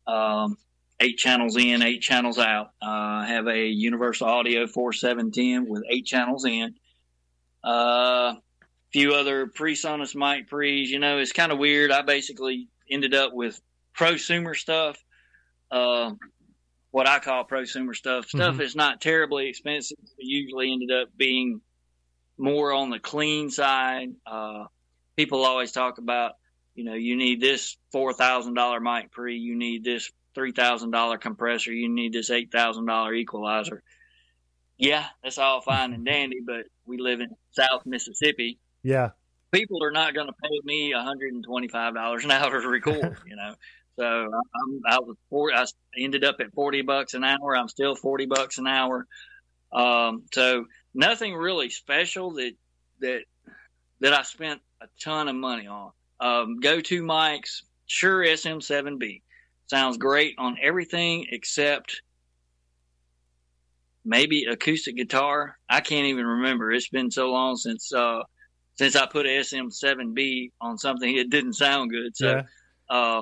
Um, 0.10 0.58
eight 1.00 1.18
channels 1.18 1.56
in, 1.58 1.82
eight 1.82 2.02
channels 2.02 2.40
out. 2.40 2.68
Uh, 2.82 2.86
I 3.24 3.26
have 3.28 3.48
a 3.48 3.68
Universal 3.68 4.28
Audio 4.28 4.68
4710 4.68 5.70
with 5.70 5.84
eight 5.90 6.06
channels 6.06 6.46
in. 6.46 6.76
Uh, 7.64 8.36
few 8.92 9.14
other 9.14 9.48
PreSonus 9.48 10.16
mic 10.16 10.48
pre's. 10.48 10.90
You 10.90 11.00
know, 11.00 11.20
it's 11.20 11.32
kind 11.32 11.52
of 11.52 11.60
weird. 11.60 11.92
I 11.92 12.02
basically 12.02 12.68
ended 12.90 13.14
up 13.14 13.34
with 13.34 13.60
prosumer 13.98 14.56
stuff. 14.56 14.98
Uh, 15.70 16.12
what 16.92 17.08
I 17.08 17.20
call 17.20 17.46
prosumer 17.46 17.96
stuff. 17.96 18.26
Stuff 18.28 18.56
Mhm. 18.56 18.58
that's 18.58 18.76
not 18.76 19.00
terribly 19.02 19.48
expensive. 19.48 19.98
Usually 20.18 20.72
ended 20.72 20.92
up 20.92 21.10
being 21.16 21.62
more 22.38 22.72
on 22.74 22.90
the 22.90 23.00
clean 23.00 23.52
side. 23.52 24.10
Uh, 24.26 24.66
people 25.16 25.46
always 25.46 25.72
talk 25.72 25.98
about, 26.00 26.34
you 26.80 26.86
know, 26.86 26.94
you 26.94 27.18
need 27.18 27.42
this 27.42 27.76
four 27.92 28.14
thousand 28.14 28.54
dollar 28.54 28.80
mic 28.80 29.12
pre, 29.12 29.36
you 29.36 29.58
need 29.58 29.84
this 29.84 30.10
three 30.34 30.54
thousand 30.54 30.92
dollar 30.92 31.18
compressor, 31.18 31.74
you 31.74 31.90
need 31.90 32.14
this 32.14 32.30
eight 32.30 32.54
thousand 32.54 32.86
dollar 32.86 33.14
equalizer. 33.14 33.84
Yeah, 34.78 35.06
that's 35.22 35.38
all 35.38 35.60
fine 35.60 35.92
and 35.92 36.06
dandy, 36.06 36.38
but 36.40 36.68
we 36.86 36.98
live 36.98 37.20
in 37.20 37.36
South 37.52 37.86
Mississippi. 37.86 38.60
Yeah. 38.82 39.10
People 39.52 39.84
are 39.84 39.92
not 39.92 40.14
going 40.14 40.28
to 40.28 40.34
pay 40.42 40.58
me 40.64 40.94
hundred 40.96 41.34
and 41.34 41.44
twenty 41.44 41.68
five 41.68 41.96
dollars 41.96 42.24
an 42.24 42.32
hour 42.32 42.62
to 42.62 42.68
record, 42.70 43.18
you 43.28 43.36
know. 43.36 43.56
So 43.98 44.06
I'm, 44.06 44.82
I 44.88 45.00
was 45.00 45.18
four, 45.30 45.52
I 45.54 45.66
ended 45.98 46.24
up 46.24 46.38
at 46.40 46.54
forty 46.54 46.82
bucks 46.82 47.14
an 47.14 47.26
hour. 47.26 47.58
I'm 47.58 47.68
still 47.68 47.94
forty 47.94 48.26
bucks 48.26 48.58
an 48.58 48.68
hour. 48.68 49.06
Um, 49.74 50.24
so 50.34 50.64
nothing 50.94 51.36
really 51.36 51.72
special 51.72 52.36
that 52.36 52.54
that 53.02 53.24
that 54.00 54.14
I 54.14 54.22
spent 54.22 54.62
a 54.80 54.88
ton 55.04 55.28
of 55.28 55.36
money 55.36 55.68
on. 55.68 55.92
Um, 56.20 56.60
go 56.60 56.82
to 56.82 57.04
mics, 57.04 57.64
Shure 57.86 58.24
SM7B 58.24 59.22
sounds 59.68 59.98
great 59.98 60.36
on 60.38 60.58
everything 60.62 61.28
except 61.32 62.02
maybe 64.06 64.46
acoustic 64.46 64.96
guitar. 64.96 65.58
I 65.70 65.82
can't 65.82 66.08
even 66.08 66.26
remember. 66.26 66.72
It's 66.72 66.90
been 66.90 67.12
so 67.12 67.30
long 67.32 67.56
since 67.56 67.94
uh, 67.94 68.22
since 68.76 68.96
I 68.96 69.06
put 69.06 69.26
a 69.26 69.30
SM7B 69.30 70.52
on 70.62 70.78
something 70.78 71.16
it 71.16 71.30
didn't 71.30 71.54
sound 71.54 71.92
good. 71.92 72.16
So 72.16 72.30
Yeah. 72.32 72.42
uh, 72.90 73.22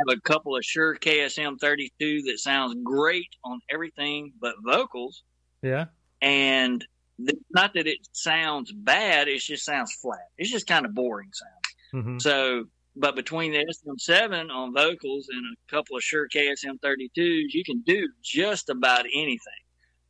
have 0.00 0.16
a 0.16 0.20
couple 0.20 0.56
of 0.56 0.64
Shure 0.64 0.96
KSM 0.96 1.58
32 1.60 2.22
that 2.26 2.38
sounds 2.38 2.76
great 2.84 3.28
on 3.44 3.60
everything 3.70 4.32
but 4.40 4.54
vocals. 4.64 5.22
Yeah. 5.62 5.86
And 6.22 6.84
th- 7.18 7.38
not 7.50 7.74
that 7.74 7.86
it 7.88 7.98
sounds 8.12 8.72
bad, 8.72 9.28
it 9.28 9.40
just 9.40 9.64
sounds 9.64 9.92
flat. 10.00 10.28
It's 10.36 10.50
just 10.50 10.66
kind 10.66 10.86
of 10.86 10.94
boring 10.94 11.30
sound. 11.32 11.52
Hmm 11.92 12.18
So, 12.18 12.64
but 12.96 13.14
between 13.14 13.52
the 13.52 13.64
SM7 13.64 14.50
on 14.50 14.74
vocals 14.74 15.28
and 15.30 15.44
a 15.44 15.70
couple 15.70 15.96
of 15.96 16.02
Shure 16.02 16.28
KSM 16.28 16.80
32s, 16.80 17.52
you 17.52 17.62
can 17.64 17.82
do 17.86 18.08
just 18.22 18.70
about 18.70 19.04
anything. 19.06 19.38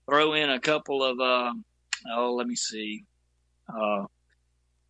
Throw 0.08 0.32
in 0.34 0.50
a 0.50 0.60
couple 0.60 1.04
of, 1.04 1.20
uh, 1.20 1.52
oh, 2.14 2.34
let 2.34 2.46
me 2.46 2.56
see. 2.56 3.04
Uh, 3.68 4.04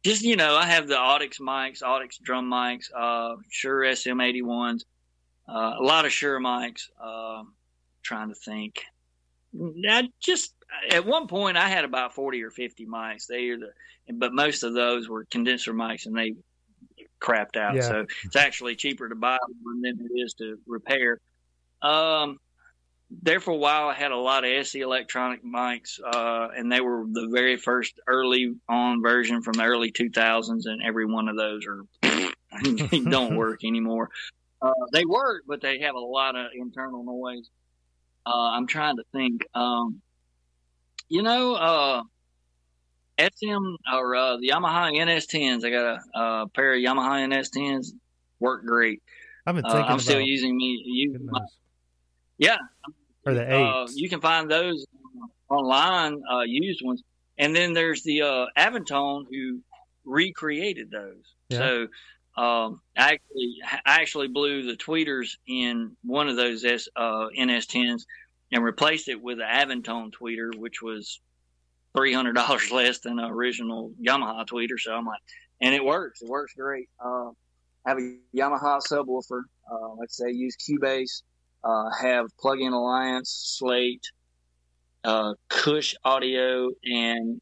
just, 0.05 0.22
you 0.22 0.36
know, 0.36 0.55
I 0.55 0.66
have 0.66 0.86
the 0.86 0.95
Audix 0.95 1.41
mics, 1.41 1.82
Audix 1.82 2.20
drum 2.22 2.49
mics, 2.49 2.86
uh, 2.97 3.34
Shure 3.51 3.82
SM81s, 3.82 4.82
uh, 5.49 5.74
a 5.78 5.82
lot 5.82 6.05
of 6.05 6.12
Shure 6.12 6.39
mics. 6.41 6.82
Uh, 7.03 7.43
trying 8.09 8.28
to 8.28 8.34
think. 8.34 8.82
I 9.89 10.09
just, 10.20 10.55
at 10.91 11.05
one 11.05 11.26
point, 11.26 11.57
I 11.57 11.68
had 11.68 11.84
about 11.84 12.14
40 12.14 12.43
or 12.43 12.51
50 12.51 12.86
mics. 12.86 13.26
They 13.26 13.49
are 13.51 13.59
the, 13.59 13.72
but 14.14 14.32
most 14.32 14.62
of 14.62 14.72
those 14.74 15.09
were 15.09 15.26
condenser 15.30 15.74
mics 15.74 16.07
and 16.07 16.16
they 16.16 16.34
crapped 17.21 17.57
out. 17.57 17.75
Yeah. 17.75 17.83
So 17.83 18.07
it's 18.25 18.37
actually 18.37 18.77
cheaper 18.77 19.09
to 19.09 19.14
buy 19.14 19.39
one 19.62 19.83
than 19.83 19.99
it 20.01 20.19
is 20.19 20.35
to 20.35 20.59
repair. 20.66 21.21
Um, 21.83 22.39
there 23.11 23.41
for 23.41 23.53
a 23.53 23.57
while, 23.57 23.89
I 23.89 23.95
had 23.95 24.12
a 24.12 24.16
lot 24.16 24.45
of 24.45 24.51
SE 24.51 24.81
electronic 24.81 25.43
mics, 25.45 25.99
uh, 26.05 26.49
and 26.55 26.71
they 26.71 26.81
were 26.81 27.05
the 27.11 27.29
very 27.33 27.57
first 27.57 27.99
early 28.07 28.55
on 28.69 29.01
version 29.03 29.43
from 29.43 29.55
the 29.55 29.64
early 29.64 29.91
2000s, 29.93 30.66
and 30.66 30.83
every 30.85 31.07
one 31.07 31.29
of 31.29 31.37
those 31.37 31.66
are 31.66 31.85
don't 33.11 33.37
work 33.37 33.64
anymore. 33.64 34.11
Uh, 34.61 34.73
they 34.93 35.05
work, 35.05 35.45
but 35.47 35.62
they 35.62 35.79
have 35.81 35.95
a 35.95 36.01
lot 36.01 36.37
of 36.37 36.49
internal 36.55 37.03
noise. 37.05 37.49
Uh, 38.27 38.51
I'm 38.51 38.66
trying 38.66 38.97
to 38.97 39.05
think. 39.12 39.47
Um, 39.55 40.03
you 41.09 41.23
know, 41.23 41.55
uh, 41.55 42.03
SM 43.19 43.77
or 43.93 44.14
uh, 44.16 44.37
the 44.37 44.49
Yamaha 44.49 44.93
NS10s. 44.93 45.64
I 45.64 45.71
got 45.71 46.01
a, 46.14 46.19
uh 46.19 46.47
pair 46.47 46.75
of 46.75 46.81
Yamaha 46.81 47.27
NS10s. 47.29 47.93
Work 48.41 48.64
great. 48.64 49.03
I've 49.47 49.55
been 49.55 49.64
Uh, 49.64 49.69
thinking 49.69 49.85
I'm 49.85 49.91
about 49.93 50.03
still 50.03 50.21
using 50.21 50.57
me. 50.57 50.83
Using 50.85 51.12
getting 51.12 51.27
my, 51.31 51.41
yeah, 52.39 52.59
or 53.27 53.35
the 53.35 53.51
uh, 53.51 53.87
you 53.95 54.09
can 54.09 54.21
find 54.21 54.51
those 54.51 54.87
online, 55.49 56.23
uh, 56.31 56.43
used 56.43 56.85
ones. 56.85 57.03
And 57.39 57.55
then 57.55 57.73
there's 57.73 58.03
the 58.03 58.23
uh, 58.23 58.47
Avantone 58.57 59.25
who 59.31 59.61
recreated 60.05 60.91
those. 60.91 61.23
Yeah. 61.49 61.59
So 61.59 62.43
um, 62.43 62.81
I 62.97 63.12
actually 63.14 63.55
I 63.64 64.01
actually 64.01 64.29
blew 64.29 64.64
the 64.64 64.77
tweeters 64.77 65.37
in 65.47 65.97
one 66.05 66.29
of 66.29 66.37
those 66.37 66.64
S, 66.64 66.89
uh, 66.95 67.29
NS10s 67.39 68.03
and 68.53 68.64
replaced 68.64 69.09
it 69.09 69.21
with 69.21 69.39
an 69.41 69.47
Avantone 69.47 70.11
tweeter, 70.12 70.55
which 70.57 70.81
was 70.83 71.21
three 71.97 72.12
hundred 72.12 72.34
dollars 72.34 72.70
less 72.72 72.99
than 72.99 73.18
an 73.18 73.30
original 73.30 73.93
Yamaha 74.01 74.47
tweeter. 74.47 74.78
So 74.78 74.93
I'm 74.93 75.07
like, 75.07 75.20
and 75.61 75.74
it 75.74 75.84
works. 75.84 76.22
It 76.22 76.28
works 76.28 76.55
great. 76.55 76.89
Uh, 77.03 77.30
have 77.86 77.99
a 77.99 78.16
Yamaha 78.34 78.80
subwoofer. 78.80 79.43
Uh, 79.70 79.95
let's 79.99 80.16
say 80.16 80.30
use 80.30 80.57
Cubase. 80.57 81.22
Uh, 81.64 81.91
have 82.01 82.26
Plug-in 82.39 82.72
Alliance, 82.72 83.57
Slate, 83.59 84.07
uh, 85.03 85.34
Kush 85.49 85.95
Audio, 86.05 86.70
and 86.84 87.41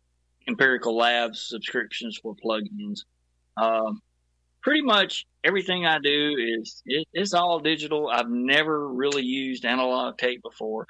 Empirical 0.48 0.96
Labs 0.96 1.42
subscriptions 1.42 2.18
for 2.22 2.34
plugins. 2.34 3.00
Um, 3.56 4.00
pretty 4.62 4.82
much 4.82 5.26
everything 5.44 5.86
I 5.86 5.98
do 5.98 6.36
is 6.38 6.82
it, 6.86 7.06
it's 7.12 7.34
all 7.34 7.60
digital. 7.60 8.08
I've 8.08 8.30
never 8.30 8.88
really 8.88 9.22
used 9.22 9.64
analog 9.64 10.18
tape 10.18 10.42
before. 10.42 10.86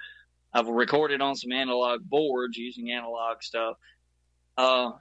I've 0.57 0.69
recorded 0.69 1.21
on 1.21 1.37
some 1.37 1.53
analog 1.53 2.01
boards 2.09 2.57
using 2.57 2.91
analog 2.91 3.43
stuff. 3.43 3.77
Uh, 4.57 4.93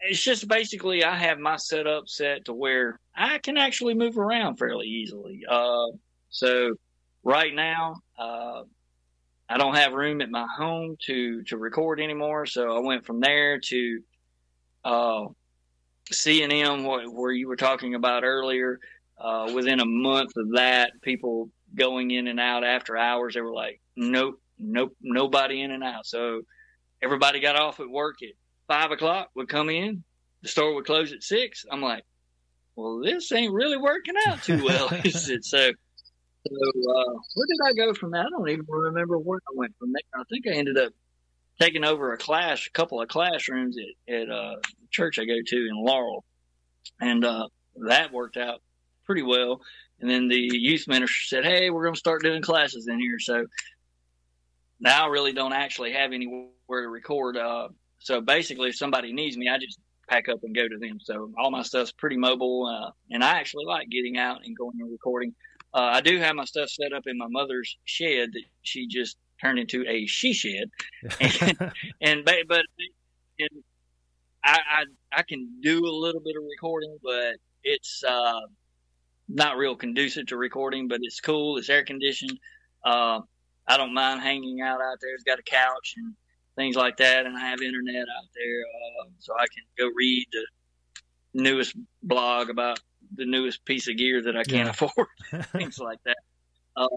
it's 0.00 0.22
just 0.22 0.46
basically 0.46 1.02
I 1.02 1.16
have 1.16 1.38
my 1.38 1.56
setup 1.56 2.08
set 2.08 2.44
to 2.44 2.52
where 2.52 3.00
I 3.16 3.38
can 3.38 3.56
actually 3.56 3.94
move 3.94 4.18
around 4.18 4.58
fairly 4.58 4.86
easily. 4.86 5.44
Uh, 5.48 5.86
so 6.28 6.74
right 7.24 7.54
now, 7.54 7.96
uh, 8.18 8.64
I 9.48 9.56
don't 9.56 9.76
have 9.76 9.94
room 9.94 10.20
at 10.20 10.30
my 10.30 10.46
home 10.58 10.96
to 11.06 11.42
to 11.44 11.56
record 11.56 12.00
anymore. 12.00 12.44
So 12.44 12.76
I 12.76 12.80
went 12.80 13.06
from 13.06 13.20
there 13.20 13.60
to 13.60 14.00
uh, 14.84 15.24
C 16.12 16.42
and 16.42 16.52
M, 16.52 16.84
where 16.84 17.32
you 17.32 17.48
were 17.48 17.56
talking 17.56 17.94
about 17.94 18.24
earlier. 18.24 18.78
Uh, 19.18 19.52
within 19.54 19.80
a 19.80 19.86
month 19.86 20.32
of 20.36 20.50
that, 20.52 20.92
people 21.00 21.48
going 21.74 22.10
in 22.10 22.26
and 22.26 22.38
out 22.38 22.62
after 22.62 22.96
hours, 22.96 23.34
they 23.34 23.40
were 23.40 23.54
like, 23.54 23.80
"Nope, 23.96 24.38
nope, 24.58 24.96
nobody 25.00 25.62
in 25.62 25.70
and 25.70 25.84
out." 25.84 26.06
So 26.06 26.42
everybody 27.02 27.40
got 27.40 27.56
off 27.56 27.80
at 27.80 27.88
work 27.88 28.16
at 28.22 28.34
five 28.66 28.90
o'clock. 28.90 29.30
Would 29.34 29.48
come 29.48 29.70
in, 29.70 30.04
the 30.42 30.48
store 30.48 30.74
would 30.74 30.86
close 30.86 31.12
at 31.12 31.22
six. 31.22 31.64
I'm 31.70 31.82
like, 31.82 32.04
"Well, 32.76 33.00
this 33.00 33.30
ain't 33.32 33.52
really 33.52 33.76
working 33.76 34.14
out 34.26 34.42
too 34.42 34.64
well, 34.64 34.88
is 35.04 35.28
it?" 35.28 35.44
So. 35.44 35.70
So 36.46 36.54
uh, 36.54 37.14
where 37.34 37.46
did 37.46 37.58
I 37.66 37.72
go 37.74 37.92
from 37.92 38.12
that? 38.12 38.24
I 38.24 38.30
don't 38.30 38.48
even 38.48 38.64
remember 38.68 39.18
where 39.18 39.40
I 39.52 39.52
went 39.54 39.74
from 39.78 39.92
there. 39.92 40.00
I 40.14 40.22
think 40.30 40.46
I 40.46 40.56
ended 40.56 40.78
up 40.78 40.92
taking 41.60 41.84
over 41.84 42.12
a 42.12 42.16
class, 42.16 42.66
a 42.66 42.70
couple 42.70 43.02
of 43.02 43.08
classrooms 43.08 43.76
at, 44.08 44.14
at 44.14 44.30
uh, 44.30 44.54
church 44.90 45.18
I 45.18 45.24
go 45.24 45.34
to 45.44 45.56
in 45.56 45.74
Laurel, 45.74 46.24
and 47.00 47.24
uh, 47.24 47.48
that 47.86 48.12
worked 48.12 48.36
out 48.36 48.62
pretty 49.04 49.22
well. 49.22 49.60
And 50.00 50.08
then 50.08 50.28
the 50.28 50.36
youth 50.38 50.86
minister 50.86 51.16
said, 51.26 51.44
"Hey, 51.44 51.70
we're 51.70 51.82
going 51.82 51.94
to 51.94 51.98
start 51.98 52.22
doing 52.22 52.42
classes 52.42 52.86
in 52.88 53.00
here." 53.00 53.18
So 53.18 53.46
now 54.80 55.06
I 55.06 55.08
really 55.08 55.32
don't 55.32 55.52
actually 55.52 55.92
have 55.92 56.12
anywhere 56.12 56.48
to 56.70 56.88
record. 56.88 57.36
Uh, 57.36 57.68
so 57.98 58.20
basically, 58.20 58.70
if 58.70 58.76
somebody 58.76 59.12
needs 59.12 59.36
me, 59.36 59.48
I 59.48 59.58
just 59.58 59.78
pack 60.08 60.28
up 60.28 60.40
and 60.42 60.54
go 60.54 60.66
to 60.66 60.78
them. 60.78 60.98
So 61.00 61.30
all 61.38 61.50
my 61.50 61.62
stuff's 61.62 61.92
pretty 61.92 62.16
mobile, 62.16 62.66
uh, 62.66 62.90
and 63.10 63.22
I 63.22 63.38
actually 63.38 63.66
like 63.66 63.88
getting 63.88 64.16
out 64.16 64.40
and 64.44 64.56
going 64.56 64.76
and 64.80 64.90
recording. 64.90 65.34
Uh, 65.74 65.90
I 65.92 66.00
do 66.00 66.18
have 66.18 66.34
my 66.34 66.44
stuff 66.44 66.70
set 66.70 66.92
up 66.92 67.02
in 67.06 67.18
my 67.18 67.26
mother's 67.28 67.76
shed 67.84 68.30
that 68.32 68.44
she 68.62 68.86
just 68.86 69.16
turned 69.40 69.58
into 69.58 69.84
a 69.86 70.06
she 70.06 70.32
shed, 70.32 70.70
and, 71.20 71.72
and 72.00 72.24
but 72.24 72.62
and 73.38 73.62
I, 74.44 74.58
I 74.58 74.84
I 75.12 75.22
can 75.22 75.60
do 75.62 75.84
a 75.84 75.94
little 75.94 76.20
bit 76.20 76.36
of 76.36 76.42
recording, 76.48 76.96
but 77.02 77.36
it's 77.64 78.02
uh, 78.06 78.40
not 79.28 79.58
real 79.58 79.76
conducive 79.76 80.26
to 80.28 80.36
recording. 80.36 80.88
But 80.88 81.00
it's 81.02 81.20
cool. 81.20 81.58
It's 81.58 81.68
air 81.68 81.84
conditioned. 81.84 82.38
Uh, 82.84 83.20
I 83.68 83.76
don't 83.76 83.94
mind 83.94 84.20
hanging 84.22 84.60
out 84.60 84.80
out 84.80 84.98
there. 85.00 85.14
It's 85.14 85.24
got 85.24 85.38
a 85.38 85.42
couch 85.42 85.94
and 85.96 86.14
things 86.56 86.74
like 86.74 86.96
that, 86.96 87.26
and 87.26 87.36
I 87.36 87.40
have 87.40 87.60
internet 87.60 88.02
out 88.02 88.28
there, 88.34 88.60
uh, 89.04 89.08
so 89.18 89.34
I 89.34 89.46
can 89.46 89.62
go 89.78 89.90
read 89.94 90.26
the 90.32 90.46
newest 91.34 91.76
blog 92.02 92.50
about 92.50 92.80
the 93.14 93.26
newest 93.26 93.64
piece 93.64 93.88
of 93.88 93.96
gear 93.96 94.22
that 94.22 94.36
I 94.36 94.42
can't 94.44 94.66
Yeah. 94.66 94.70
afford, 94.70 95.08
things 95.52 95.78
like 95.78 95.98
that. 96.04 96.16
Um, 96.76 96.88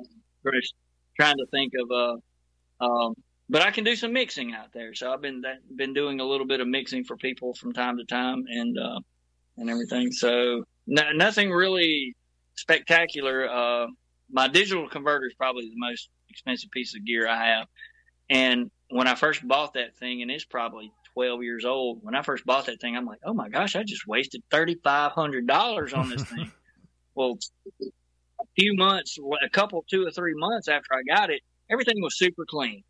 trying 1.20 1.38
to 1.38 1.46
think 1.52 1.74
of 1.80 1.92
uh, 1.92 2.84
um, 2.86 3.14
but 3.50 3.62
I 3.62 3.72
can 3.72 3.84
do 3.84 3.96
some 3.96 4.14
mixing 4.14 4.54
out 4.54 4.72
there. 4.74 4.94
So 4.96 5.12
I've 5.12 5.22
been 5.22 5.42
that, 5.42 5.58
been 5.76 5.94
doing 5.94 6.20
a 6.22 6.26
little 6.26 6.48
bit 6.48 6.62
of 6.62 6.68
mixing 6.68 7.04
for 7.04 7.18
people 7.18 7.54
from 7.54 7.74
time 7.74 7.98
to 7.98 8.06
time, 8.06 8.46
and 8.48 8.78
uh, 8.80 9.00
and 9.58 9.70
everything. 9.70 10.12
So 10.12 10.64
no, 10.88 11.12
nothing 11.12 11.52
really 11.52 12.16
spectacular. 12.56 13.50
Uh, 13.50 13.88
my 14.32 14.48
digital 14.48 14.88
converter 14.88 15.28
is 15.28 15.34
probably 15.36 15.66
the 15.66 15.76
most 15.76 16.10
expensive 16.32 16.72
piece 16.72 16.96
of 16.96 17.06
gear 17.06 17.28
I 17.28 17.46
have. 17.46 17.68
And 18.30 18.72
when 18.90 19.08
I 19.08 19.16
first 19.16 19.46
bought 19.46 19.74
that 19.74 19.98
thing, 19.98 20.22
and 20.22 20.32
it's 20.32 20.46
probably 20.46 20.92
12 21.14 21.44
years 21.44 21.66
old, 21.66 22.00
when 22.02 22.16
I 22.16 22.22
first 22.22 22.46
bought 22.46 22.66
that 22.68 22.80
thing, 22.80 22.96
I'm 22.96 23.06
like, 23.06 23.20
oh 23.26 23.34
my 23.34 23.50
gosh, 23.50 23.76
I 23.76 23.84
just 23.84 24.08
wasted 24.08 24.42
$3,500 24.52 25.98
on 25.98 26.10
this 26.10 26.24
thing. 26.24 26.52
well, 27.16 27.38
a 27.82 28.46
few 28.58 28.76
months, 28.76 29.18
a 29.44 29.50
couple, 29.50 29.84
two 29.90 30.06
or 30.06 30.12
three 30.12 30.34
months 30.36 30.68
after 30.68 30.94
I 30.94 31.04
got 31.04 31.30
it, 31.30 31.42
everything 31.70 32.02
was 32.02 32.18
super 32.18 32.46
clean. 32.46 32.84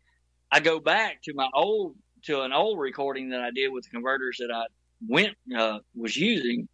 I 0.50 0.60
go 0.60 0.80
back 0.80 1.22
to 1.24 1.34
my 1.34 1.48
old, 1.54 1.96
to 2.24 2.42
an 2.42 2.52
old 2.52 2.78
recording 2.78 3.30
that 3.30 3.40
I 3.40 3.50
did 3.50 3.68
with 3.68 3.84
the 3.84 3.90
converters 3.90 4.38
that 4.38 4.54
I 4.54 4.66
went, 5.08 5.36
uh, 5.56 5.78
was 5.94 6.16
using, 6.16 6.68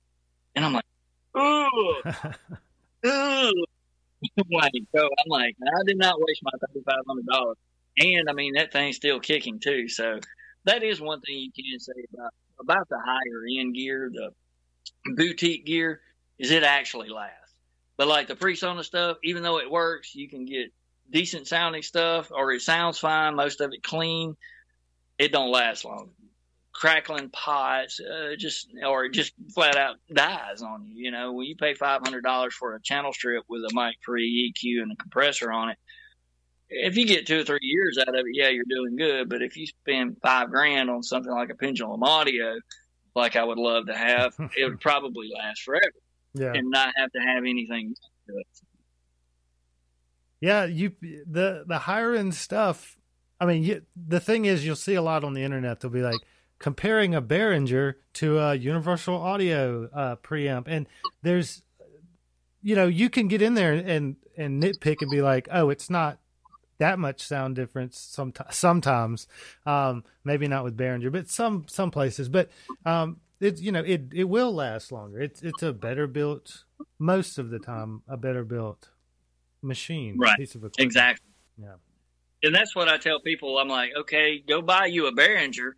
and 0.54 0.64
I'm 0.64 0.74
like, 0.74 0.84
oh, 1.34 2.02
oh. 3.04 3.64
like, 4.50 4.72
so 4.94 5.02
I'm 5.04 5.28
like, 5.28 5.56
I 5.62 5.82
did 5.86 5.98
not 5.98 6.16
waste 6.18 6.42
my 6.42 6.50
$3,500 6.76 7.54
and 8.00 8.28
I 8.28 8.32
mean 8.32 8.54
that 8.54 8.72
thing's 8.72 8.96
still 8.96 9.20
kicking 9.20 9.58
too. 9.58 9.88
So 9.88 10.20
that 10.64 10.82
is 10.82 11.00
one 11.00 11.20
thing 11.20 11.38
you 11.38 11.50
can 11.52 11.80
say 11.80 11.92
about 12.14 12.32
about 12.60 12.88
the 12.88 12.98
higher 12.98 13.42
end 13.58 13.74
gear, 13.74 14.10
the 14.12 14.30
boutique 15.14 15.64
gear, 15.64 16.00
is 16.38 16.50
it 16.50 16.64
actually 16.64 17.08
lasts. 17.08 17.54
But 17.96 18.08
like 18.08 18.28
the 18.28 18.34
PreSonus 18.34 18.84
stuff, 18.84 19.18
even 19.24 19.42
though 19.42 19.58
it 19.58 19.70
works, 19.70 20.14
you 20.14 20.28
can 20.28 20.44
get 20.44 20.72
decent 21.10 21.46
sounding 21.46 21.82
stuff, 21.82 22.30
or 22.32 22.52
it 22.52 22.62
sounds 22.62 22.98
fine, 22.98 23.36
most 23.36 23.60
of 23.60 23.72
it 23.72 23.82
clean. 23.82 24.36
It 25.18 25.32
don't 25.32 25.50
last 25.50 25.84
long. 25.84 26.10
Crackling 26.72 27.30
pots, 27.30 27.98
uh, 28.00 28.36
just 28.36 28.68
or 28.86 29.06
it 29.06 29.12
just 29.12 29.32
flat 29.52 29.76
out 29.76 29.96
dies 30.12 30.62
on 30.62 30.84
you. 30.84 31.06
You 31.06 31.10
know, 31.10 31.32
when 31.32 31.46
you 31.46 31.56
pay 31.56 31.74
five 31.74 32.02
hundred 32.02 32.22
dollars 32.22 32.54
for 32.54 32.74
a 32.74 32.82
channel 32.82 33.12
strip 33.12 33.44
with 33.48 33.62
a 33.62 33.70
mic 33.72 34.00
pre 34.02 34.52
EQ 34.52 34.82
and 34.82 34.92
a 34.92 34.96
compressor 34.96 35.50
on 35.50 35.70
it, 35.70 35.78
if 36.70 36.96
you 36.96 37.06
get 37.06 37.26
two 37.26 37.40
or 37.40 37.44
three 37.44 37.58
years 37.62 37.98
out 37.98 38.08
of 38.08 38.14
it, 38.14 38.32
yeah, 38.32 38.48
you're 38.48 38.64
doing 38.68 38.96
good. 38.96 39.28
But 39.28 39.42
if 39.42 39.56
you 39.56 39.66
spend 39.66 40.18
five 40.22 40.50
grand 40.50 40.90
on 40.90 41.02
something 41.02 41.32
like 41.32 41.50
a 41.50 41.54
pendulum 41.54 42.02
audio, 42.02 42.58
like 43.14 43.36
I 43.36 43.44
would 43.44 43.58
love 43.58 43.86
to 43.86 43.96
have, 43.96 44.34
it 44.56 44.64
would 44.64 44.80
probably 44.80 45.30
last 45.34 45.62
forever. 45.62 45.84
Yeah. 46.34 46.52
And 46.54 46.70
not 46.70 46.92
have 46.96 47.10
to 47.12 47.18
have 47.20 47.44
anything 47.44 47.94
to 48.28 48.36
it. 48.36 48.46
Yeah, 50.40 50.66
you 50.66 50.92
the 51.26 51.64
the 51.66 51.78
higher 51.78 52.14
end 52.14 52.34
stuff. 52.34 52.96
I 53.40 53.46
mean, 53.46 53.64
you, 53.64 53.82
the 53.96 54.20
thing 54.20 54.44
is, 54.44 54.64
you'll 54.64 54.76
see 54.76 54.94
a 54.94 55.02
lot 55.02 55.24
on 55.24 55.32
the 55.32 55.42
internet. 55.42 55.80
They'll 55.80 55.90
be 55.90 56.02
like 56.02 56.20
comparing 56.58 57.14
a 57.14 57.22
Behringer 57.22 57.94
to 58.14 58.38
a 58.38 58.54
Universal 58.54 59.16
Audio 59.16 59.88
uh, 59.92 60.16
preamp, 60.16 60.64
and 60.66 60.86
there's, 61.22 61.62
you 62.62 62.74
know, 62.74 62.86
you 62.86 63.10
can 63.10 63.28
get 63.28 63.42
in 63.42 63.54
there 63.54 63.72
and 63.72 64.16
and 64.36 64.62
nitpick 64.62 64.96
and 65.00 65.10
be 65.10 65.22
like, 65.22 65.48
oh, 65.50 65.70
it's 65.70 65.90
not 65.90 66.18
that 66.78 66.98
much 66.98 67.20
sound 67.22 67.56
difference 67.56 67.98
sometimes 67.98 68.56
sometimes. 68.56 69.26
Um, 69.66 70.04
maybe 70.24 70.48
not 70.48 70.64
with 70.64 70.76
Behringer 70.76 71.12
but 71.12 71.28
some 71.28 71.66
some 71.68 71.90
places. 71.90 72.28
But 72.28 72.50
um, 72.86 73.18
it 73.40 73.60
you 73.60 73.72
know 73.72 73.82
it 73.84 74.12
it 74.12 74.24
will 74.24 74.54
last 74.54 74.90
longer. 74.90 75.20
It's 75.20 75.42
it's 75.42 75.62
a 75.62 75.72
better 75.72 76.06
built 76.06 76.64
most 76.98 77.38
of 77.38 77.50
the 77.50 77.58
time 77.58 78.02
a 78.08 78.16
better 78.16 78.44
built 78.44 78.90
machine 79.62 80.16
right. 80.18 80.38
piece 80.38 80.54
of 80.54 80.62
equipment. 80.62 80.86
exactly. 80.86 81.26
Yeah. 81.60 81.74
And 82.44 82.54
that's 82.54 82.76
what 82.76 82.88
I 82.88 82.98
tell 82.98 83.20
people. 83.20 83.58
I'm 83.58 83.68
like 83.68 83.90
okay 83.96 84.38
go 84.38 84.62
buy 84.62 84.86
you 84.86 85.06
a 85.06 85.12
Behringer 85.12 85.72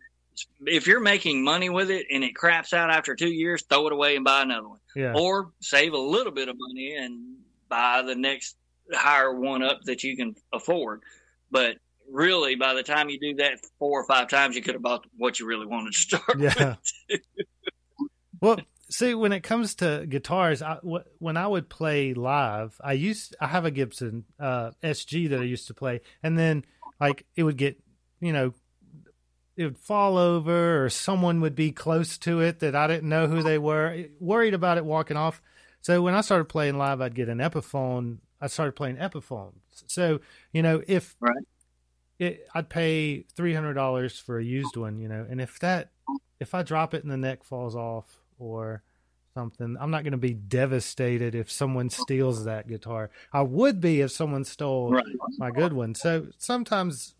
if 0.65 0.87
you're 0.87 1.01
making 1.01 1.43
money 1.43 1.69
with 1.69 1.89
it 1.89 2.07
and 2.09 2.23
it 2.23 2.35
craps 2.35 2.73
out 2.73 2.89
after 2.89 3.15
two 3.15 3.29
years 3.29 3.63
throw 3.63 3.87
it 3.87 3.93
away 3.93 4.15
and 4.15 4.25
buy 4.25 4.41
another 4.41 4.67
one 4.67 4.79
yeah. 4.95 5.13
or 5.15 5.51
save 5.59 5.93
a 5.93 5.97
little 5.97 6.31
bit 6.31 6.49
of 6.49 6.55
money 6.57 6.95
and 6.95 7.37
buy 7.69 8.01
the 8.01 8.15
next 8.15 8.55
higher 8.93 9.33
one 9.33 9.63
up 9.63 9.81
that 9.85 10.03
you 10.03 10.15
can 10.15 10.35
afford. 10.53 11.01
But 11.49 11.77
really, 12.09 12.55
by 12.55 12.73
the 12.73 12.83
time 12.83 13.09
you 13.09 13.19
do 13.19 13.35
that 13.35 13.59
four 13.79 14.01
or 14.01 14.05
five 14.05 14.27
times, 14.27 14.55
you 14.55 14.61
could 14.61 14.75
have 14.75 14.81
bought 14.81 15.05
what 15.17 15.39
you 15.39 15.45
really 15.45 15.65
wanted 15.65 15.93
to 15.93 15.97
start. 15.97 16.39
Yeah. 16.39 16.75
well, 18.41 18.59
see, 18.89 19.13
when 19.13 19.31
it 19.31 19.41
comes 19.41 19.75
to 19.75 20.05
guitars, 20.07 20.61
I, 20.61 20.77
when 21.19 21.37
I 21.37 21.47
would 21.47 21.69
play 21.69 22.13
live, 22.13 22.79
I 22.83 22.93
used 22.93 23.35
I 23.39 23.47
have 23.47 23.65
a 23.65 23.71
Gibson 23.71 24.25
uh, 24.39 24.71
SG 24.83 25.29
that 25.29 25.39
I 25.39 25.45
used 25.45 25.67
to 25.67 25.73
play, 25.73 26.01
and 26.21 26.37
then 26.37 26.65
like 26.99 27.25
it 27.35 27.43
would 27.43 27.57
get, 27.57 27.81
you 28.19 28.33
know, 28.33 28.53
it 29.61 29.65
would 29.65 29.77
fall 29.77 30.17
over, 30.17 30.83
or 30.83 30.89
someone 30.89 31.41
would 31.41 31.55
be 31.55 31.71
close 31.71 32.17
to 32.19 32.41
it 32.41 32.59
that 32.59 32.75
I 32.75 32.87
didn't 32.87 33.09
know 33.09 33.27
who 33.27 33.43
they 33.43 33.57
were, 33.57 34.05
worried 34.19 34.53
about 34.53 34.77
it 34.77 34.85
walking 34.85 35.17
off. 35.17 35.41
So 35.81 36.01
when 36.01 36.13
I 36.13 36.21
started 36.21 36.45
playing 36.45 36.77
live, 36.77 37.01
I'd 37.01 37.15
get 37.15 37.29
an 37.29 37.39
Epiphone 37.39 38.19
I 38.41 38.47
started 38.47 38.73
playing 38.73 38.97
Epiphones. 38.97 39.53
So 39.87 40.19
you 40.51 40.63
know, 40.63 40.81
if 40.87 41.15
right. 41.19 41.45
it, 42.17 42.47
I'd 42.53 42.69
pay 42.69 43.21
three 43.35 43.53
hundred 43.53 43.75
dollars 43.75 44.19
for 44.19 44.39
a 44.39 44.43
used 44.43 44.75
one, 44.75 44.99
you 44.99 45.07
know, 45.07 45.25
and 45.29 45.39
if 45.39 45.59
that 45.59 45.91
if 46.39 46.55
I 46.55 46.63
drop 46.63 46.93
it 46.93 47.03
and 47.03 47.11
the 47.11 47.17
neck 47.17 47.43
falls 47.43 47.75
off 47.75 48.19
or 48.39 48.81
something, 49.35 49.77
I'm 49.79 49.91
not 49.91 50.03
going 50.03 50.11
to 50.11 50.17
be 50.17 50.33
devastated 50.33 51.35
if 51.35 51.51
someone 51.51 51.89
steals 51.89 52.45
that 52.45 52.67
guitar. 52.67 53.11
I 53.31 53.43
would 53.43 53.79
be 53.79 54.01
if 54.01 54.11
someone 54.11 54.43
stole 54.43 54.91
right. 54.91 55.05
my 55.37 55.51
good 55.51 55.73
one. 55.73 55.93
So 55.93 56.27
sometimes, 56.37 57.13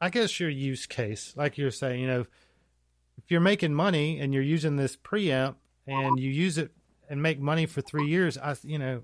I 0.00 0.10
guess 0.10 0.38
your 0.38 0.50
use 0.50 0.86
case, 0.86 1.34
like 1.36 1.58
you're 1.58 1.70
saying, 1.70 2.00
you 2.00 2.06
know, 2.06 2.20
if 2.20 3.30
you're 3.30 3.40
making 3.40 3.74
money 3.74 4.20
and 4.20 4.32
you're 4.32 4.42
using 4.42 4.76
this 4.76 4.96
preamp 4.96 5.56
and 5.86 6.18
you 6.20 6.30
use 6.30 6.58
it 6.58 6.70
and 7.08 7.20
make 7.22 7.40
money 7.40 7.66
for 7.66 7.80
three 7.80 8.06
years, 8.06 8.38
I, 8.38 8.56
you 8.62 8.78
know, 8.78 9.02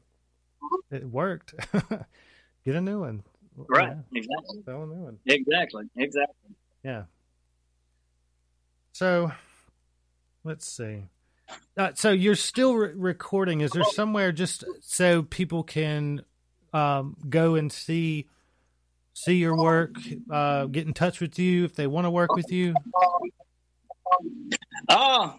it 0.90 1.04
worked. 1.04 1.54
Get 2.64 2.74
a 2.76 2.80
new 2.80 3.00
one. 3.00 3.22
Right. 3.56 3.96
Yeah. 4.12 4.18
Exactly. 4.18 4.62
Sell 4.64 4.82
a 4.82 4.86
new 4.86 4.94
one. 4.94 5.18
Exactly. 5.26 5.84
Exactly. 5.96 6.54
Yeah. 6.82 7.04
So, 8.92 9.32
let's 10.44 10.66
see. 10.66 11.04
Uh, 11.76 11.90
so 11.94 12.10
you're 12.10 12.36
still 12.36 12.74
re- 12.74 12.92
recording. 12.94 13.60
Is 13.60 13.72
there 13.72 13.84
somewhere 13.84 14.32
just 14.32 14.64
so 14.80 15.22
people 15.22 15.62
can 15.62 16.22
um, 16.72 17.16
go 17.28 17.56
and 17.56 17.72
see 17.72 18.26
see 19.14 19.36
your 19.36 19.56
work, 19.56 19.96
uh, 20.30 20.66
get 20.66 20.86
in 20.86 20.92
touch 20.92 21.20
with 21.20 21.38
you 21.38 21.64
if 21.64 21.74
they 21.74 21.86
want 21.86 22.04
to 22.04 22.10
work 22.10 22.34
with 22.34 22.52
you? 22.52 22.74
Oh, 24.88 25.36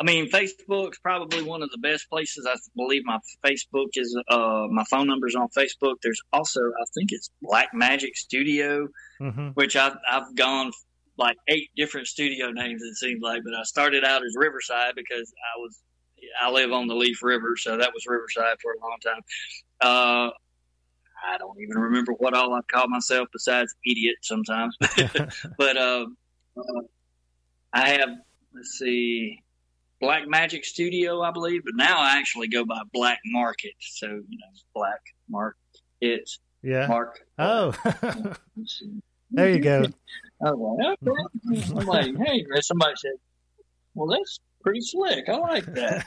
I 0.00 0.02
mean, 0.02 0.30
Facebook's 0.30 0.98
probably 0.98 1.42
one 1.42 1.62
of 1.62 1.70
the 1.70 1.78
best 1.78 2.08
places. 2.08 2.46
I 2.50 2.56
believe 2.74 3.02
my 3.04 3.18
Facebook 3.44 3.88
is 3.94 4.18
uh, 4.30 4.66
my 4.70 4.84
phone 4.84 5.06
number's 5.06 5.34
on 5.34 5.48
Facebook. 5.48 5.96
There's 6.02 6.20
also, 6.32 6.60
I 6.60 6.84
think 6.94 7.12
it's 7.12 7.30
Black 7.42 7.68
Magic 7.74 8.16
Studio, 8.16 8.88
mm-hmm. 9.20 9.48
which 9.48 9.76
I've 9.76 9.96
I've 10.10 10.34
gone 10.34 10.72
like 11.18 11.36
eight 11.48 11.68
different 11.76 12.06
studio 12.06 12.50
names. 12.50 12.80
It 12.82 12.96
seems 12.96 13.20
like, 13.20 13.42
but 13.44 13.54
I 13.54 13.62
started 13.64 14.04
out 14.04 14.24
as 14.24 14.34
Riverside 14.36 14.94
because 14.96 15.32
I 15.54 15.58
was 15.58 15.78
I 16.40 16.50
live 16.50 16.72
on 16.72 16.86
the 16.86 16.94
Leaf 16.94 17.22
River, 17.22 17.56
so 17.58 17.76
that 17.76 17.92
was 17.92 18.06
Riverside 18.06 18.56
for 18.62 18.72
a 18.72 18.80
long 18.80 18.96
time. 19.04 19.22
Uh, 19.82 20.30
I 21.26 21.38
don't 21.38 21.60
even 21.60 21.78
remember 21.78 22.12
what 22.12 22.34
all 22.34 22.54
I've 22.54 22.66
called 22.66 22.90
myself 22.90 23.28
besides 23.32 23.74
idiot 23.84 24.16
sometimes, 24.22 24.76
but 25.58 25.76
uh, 25.76 26.06
uh, 26.56 26.82
I 27.72 27.90
have 27.90 28.10
let's 28.54 28.78
see 28.78 29.42
Black 30.00 30.28
Magic 30.28 30.64
Studio, 30.64 31.20
I 31.22 31.30
believe, 31.30 31.62
but 31.64 31.74
now 31.76 32.00
I 32.00 32.18
actually 32.18 32.48
go 32.48 32.64
by 32.64 32.80
Black 32.92 33.20
Market. 33.26 33.74
So 33.80 34.06
you 34.06 34.38
know, 34.38 34.46
Black 34.74 35.00
Mark. 35.28 35.56
It's 36.00 36.38
yeah. 36.62 36.86
Mark. 36.86 37.20
Oh, 37.38 37.74
there 39.30 39.50
you 39.50 39.60
go. 39.60 39.84
I 40.44 40.52
was 40.52 40.96
like, 40.98 40.98
okay. 41.02 41.72
I'm 41.78 41.86
like, 41.86 42.26
hey, 42.26 42.44
somebody 42.60 42.94
said, 42.96 43.12
well, 43.94 44.08
that's 44.08 44.40
pretty 44.62 44.80
slick. 44.80 45.28
I 45.28 45.36
like 45.36 45.66
that. 45.74 46.06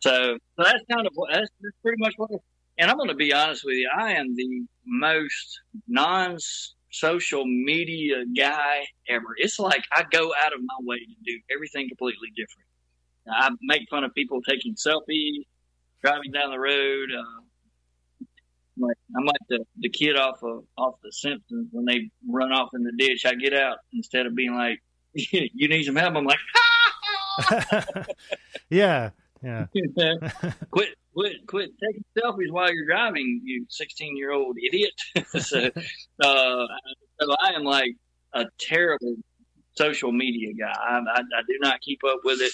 so, 0.00 0.34
so 0.34 0.38
that's 0.56 0.84
kind 0.90 1.06
of 1.06 1.12
what 1.14 1.30
that's, 1.32 1.48
that's 1.60 1.76
pretty 1.82 1.98
much 2.00 2.14
what. 2.16 2.30
And 2.78 2.90
I'm 2.90 2.96
going 2.96 3.08
to 3.08 3.14
be 3.14 3.32
honest 3.32 3.64
with 3.64 3.74
you. 3.74 3.90
I 3.96 4.12
am 4.12 4.36
the 4.36 4.64
most 4.86 5.60
non 5.88 6.38
social 6.90 7.44
media 7.44 8.24
guy 8.36 8.86
ever. 9.08 9.34
It's 9.36 9.58
like 9.58 9.84
I 9.92 10.04
go 10.10 10.32
out 10.42 10.52
of 10.52 10.60
my 10.60 10.76
way 10.80 10.98
to 10.98 11.14
do 11.24 11.40
everything 11.54 11.88
completely 11.88 12.28
different. 12.36 12.68
I 13.30 13.50
make 13.60 13.88
fun 13.90 14.04
of 14.04 14.14
people 14.14 14.40
taking 14.42 14.74
selfies, 14.74 15.44
driving 16.02 16.32
down 16.32 16.50
the 16.50 16.58
road. 16.58 17.10
Uh, 17.12 17.42
like 18.78 18.96
I'm 19.16 19.24
like 19.24 19.40
the, 19.48 19.64
the 19.78 19.88
kid 19.88 20.16
off 20.16 20.42
of 20.42 20.64
off 20.76 20.94
the 21.02 21.12
Simpsons 21.12 21.68
when 21.72 21.84
they 21.84 22.10
run 22.28 22.52
off 22.52 22.70
in 22.74 22.84
the 22.84 22.92
ditch. 22.96 23.26
I 23.26 23.34
get 23.34 23.52
out 23.52 23.78
instead 23.92 24.26
of 24.26 24.34
being 24.34 24.54
like, 24.54 24.80
"You 25.12 25.68
need 25.68 25.84
some 25.84 25.96
help." 25.96 26.14
I'm 26.14 26.24
like, 26.24 26.38
"Yeah, 28.70 29.10
yeah." 29.42 29.66
quit, 30.70 30.94
quit, 31.18 31.46
quit 31.46 31.70
taking 31.82 32.04
selfies 32.16 32.50
while 32.50 32.72
you're 32.72 32.86
driving, 32.86 33.40
you 33.44 33.66
16 33.68 34.16
year 34.16 34.32
old 34.32 34.56
idiot. 34.64 34.92
so, 35.40 35.66
uh, 35.66 36.66
so 37.20 37.36
I 37.40 37.52
am 37.54 37.64
like 37.64 37.94
a 38.34 38.44
terrible 38.60 39.16
social 39.76 40.12
media 40.12 40.52
guy. 40.58 40.72
I, 40.72 40.98
I, 40.98 41.20
I 41.20 41.42
do 41.46 41.58
not 41.60 41.80
keep 41.80 42.00
up 42.06 42.20
with 42.24 42.40
it. 42.40 42.52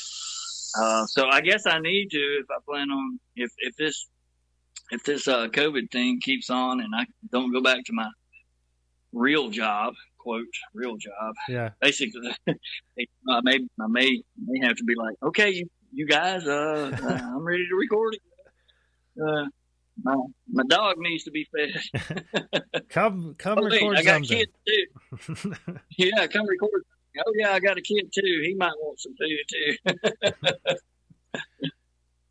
Uh, 0.77 1.07
so 1.07 1.29
I 1.29 1.41
guess 1.41 1.67
I 1.67 1.79
need 1.79 2.11
to 2.11 2.19
if 2.19 2.47
I 2.51 2.59
plan 2.69 2.91
on 2.91 3.21
if 3.37 3.51
if 3.59 3.77
this 3.77 4.09
if 4.91 5.05
this 5.05 5.29
uh, 5.29 5.49
COVID 5.49 5.91
thing 5.93 6.21
keeps 6.21 6.51
on 6.51 6.81
and 6.81 6.93
I 6.95 7.07
don't 7.31 7.53
go 7.53 7.61
back 7.61 7.85
to 7.85 7.93
my 7.93 8.09
real 9.13 9.51
job 9.51 9.95
quote 10.19 10.47
real 10.73 10.97
job. 10.97 11.35
Yeah. 11.49 11.71
Basically, 11.81 12.35
I 12.49 13.41
may 13.45 13.61
I 13.81 13.87
may 13.89 14.23
may 14.45 14.67
have 14.67 14.77
to 14.77 14.85
be 14.85 14.95
like, 14.97 15.17
okay, 15.23 15.51
you 15.51 15.71
you 15.93 16.07
guys, 16.07 16.47
uh, 16.47 16.91
uh 17.03 17.21
I'm 17.23 17.45
ready 17.45 17.69
to 17.69 17.77
record. 17.77 18.17
Uh, 19.21 19.47
my 20.03 20.17
my 20.53 20.63
dog 20.69 20.97
needs 20.99 21.25
to 21.25 21.31
be 21.31 21.47
fed. 21.55 21.71
come 22.89 23.35
come 23.39 23.59
oh, 23.59 23.65
record 23.65 23.97
I 23.97 24.03
got 24.03 24.27
something. 24.27 24.39
kids 24.39 24.53
too. 24.67 24.87
yeah, 25.99 26.27
come 26.27 26.47
record. 26.47 26.83
Oh 27.19 27.33
yeah, 27.37 27.53
I 27.53 27.61
got 27.61 27.79
a 27.79 27.83
kid 27.83 28.11
too. 28.13 28.41
He 28.43 28.55
might 28.55 28.73
want 28.79 29.01
some 29.01 29.15
food 29.15 29.39
too. 29.49 29.77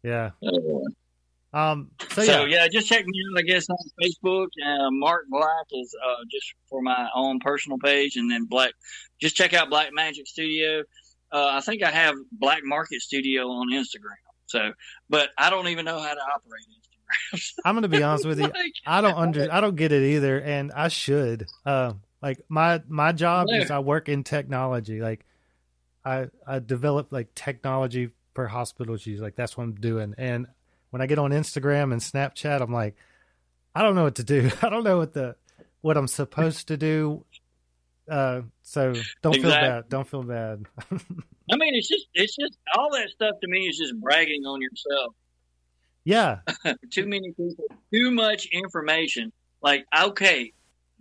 yeah. 0.04 0.32
Uh, 0.46 1.58
um, 1.58 1.92
so, 2.10 2.24
so 2.24 2.46
yeah. 2.46 2.64
yeah. 2.64 2.68
just 2.68 2.88
check 2.88 3.06
me 3.06 3.14
out, 3.32 3.40
I 3.40 3.44
guess, 3.44 3.68
on 3.70 3.78
Facebook. 4.02 4.48
Uh, 4.66 4.90
Mark 4.92 5.26
Black 5.30 5.66
is 5.72 5.96
uh, 6.06 6.24
just 6.30 6.54
for 6.70 6.82
my 6.82 7.10
own 7.16 7.40
personal 7.40 7.78
page, 7.78 8.18
and 8.18 8.30
then 8.30 8.46
Black. 8.46 8.74
Just 9.22 9.36
check 9.36 9.54
out 9.54 9.70
Black 9.70 9.94
Magic 9.94 10.28
Studio. 10.28 10.84
Uh, 11.32 11.52
I 11.54 11.62
think 11.62 11.82
I 11.82 11.92
have 11.92 12.16
Black 12.32 12.64
Market 12.64 13.02
Studio 13.02 13.48
on 13.48 13.72
Instagram. 13.72 14.20
So, 14.54 14.72
but 15.10 15.30
I 15.36 15.50
don't 15.50 15.68
even 15.70 15.84
know 15.84 16.00
how 16.00 16.14
to 16.14 16.22
operate 16.22 16.62
Instagram. 16.70 17.52
I'm 17.66 17.74
going 17.74 17.82
to 17.82 17.90
be 17.90 18.04
honest 18.04 18.26
with 18.28 18.38
you. 18.40 18.46
like, 18.46 18.74
I 18.86 19.02
don't 19.02 19.16
under. 19.16 19.52
I 19.52 19.62
don't 19.62 19.76
get 19.76 19.92
it 19.92 20.04
either, 20.04 20.40
and 20.40 20.72
I 20.72 20.90
should. 20.90 21.48
Uh, 21.66 21.94
like 22.22 22.40
my 22.50 22.84
my 22.88 23.14
job 23.14 23.48
is 23.52 23.72
I 23.72 23.80
work 23.80 24.10
in 24.10 24.24
technology. 24.24 25.02
Like 25.02 25.26
I 26.06 26.28
I 26.46 26.60
develop 26.60 27.12
like 27.12 27.34
technology 27.34 28.12
for 28.36 28.48
hospitals 28.48 29.08
use. 29.08 29.20
Like 29.20 29.36
that's 29.36 29.58
what 29.58 29.64
I'm 29.64 29.74
doing, 29.74 30.14
and 30.20 30.46
when 30.92 31.02
I 31.02 31.08
get 31.08 31.18
on 31.18 31.32
Instagram 31.32 31.92
and 31.92 32.00
Snapchat, 32.00 32.62
I'm 32.62 32.72
like, 32.72 32.96
I 33.74 33.82
don't 33.82 33.96
know 33.96 34.04
what 34.04 34.16
to 34.16 34.24
do. 34.24 34.52
I 34.62 34.70
don't 34.70 34.84
know 34.84 35.00
what 35.00 35.14
the 35.14 35.36
what 35.82 35.98
I'm 35.98 36.08
supposed 36.08 36.68
to 36.68 36.78
do. 36.78 37.26
Uh, 38.10 38.42
so 38.62 38.94
don't 39.22 39.36
exactly. 39.36 39.42
feel 39.42 39.52
bad. 39.52 39.90
Don't 39.90 40.08
feel 40.08 40.24
bad. 40.24 40.66
I 41.52 41.56
mean, 41.58 41.76
it's 41.76 41.88
just 41.88 42.08
it's 42.14 42.36
just 42.36 42.58
all 42.78 42.92
that 42.92 43.10
stuff 43.10 43.36
to 43.42 43.48
me 43.48 43.68
is 43.68 43.78
just 43.78 43.96
bragging 44.00 44.46
on 44.46 44.62
yourself. 44.62 45.14
Yeah. 46.04 46.40
too 46.92 47.06
many 47.06 47.32
people, 47.32 47.66
too 47.94 48.12
much 48.12 48.48
information. 48.48 49.32
Like, 49.62 49.86
okay, 49.98 50.52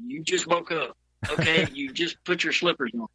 you 0.04 0.22
just 0.22 0.46
woke 0.46 0.70
up. 0.70 0.96
Okay, 1.30 1.66
you 1.72 1.92
just 1.92 2.22
put 2.24 2.44
your 2.44 2.52
slippers 2.52 2.92
on. 2.94 3.06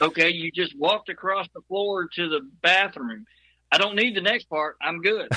Okay, 0.00 0.30
you 0.30 0.50
just 0.50 0.76
walked 0.76 1.08
across 1.08 1.46
the 1.54 1.60
floor 1.68 2.08
to 2.14 2.28
the 2.28 2.40
bathroom. 2.62 3.24
I 3.72 3.78
don't 3.78 3.94
need 3.94 4.16
the 4.16 4.20
next 4.20 4.48
part. 4.50 4.76
I'm 4.82 5.00
good. 5.00 5.28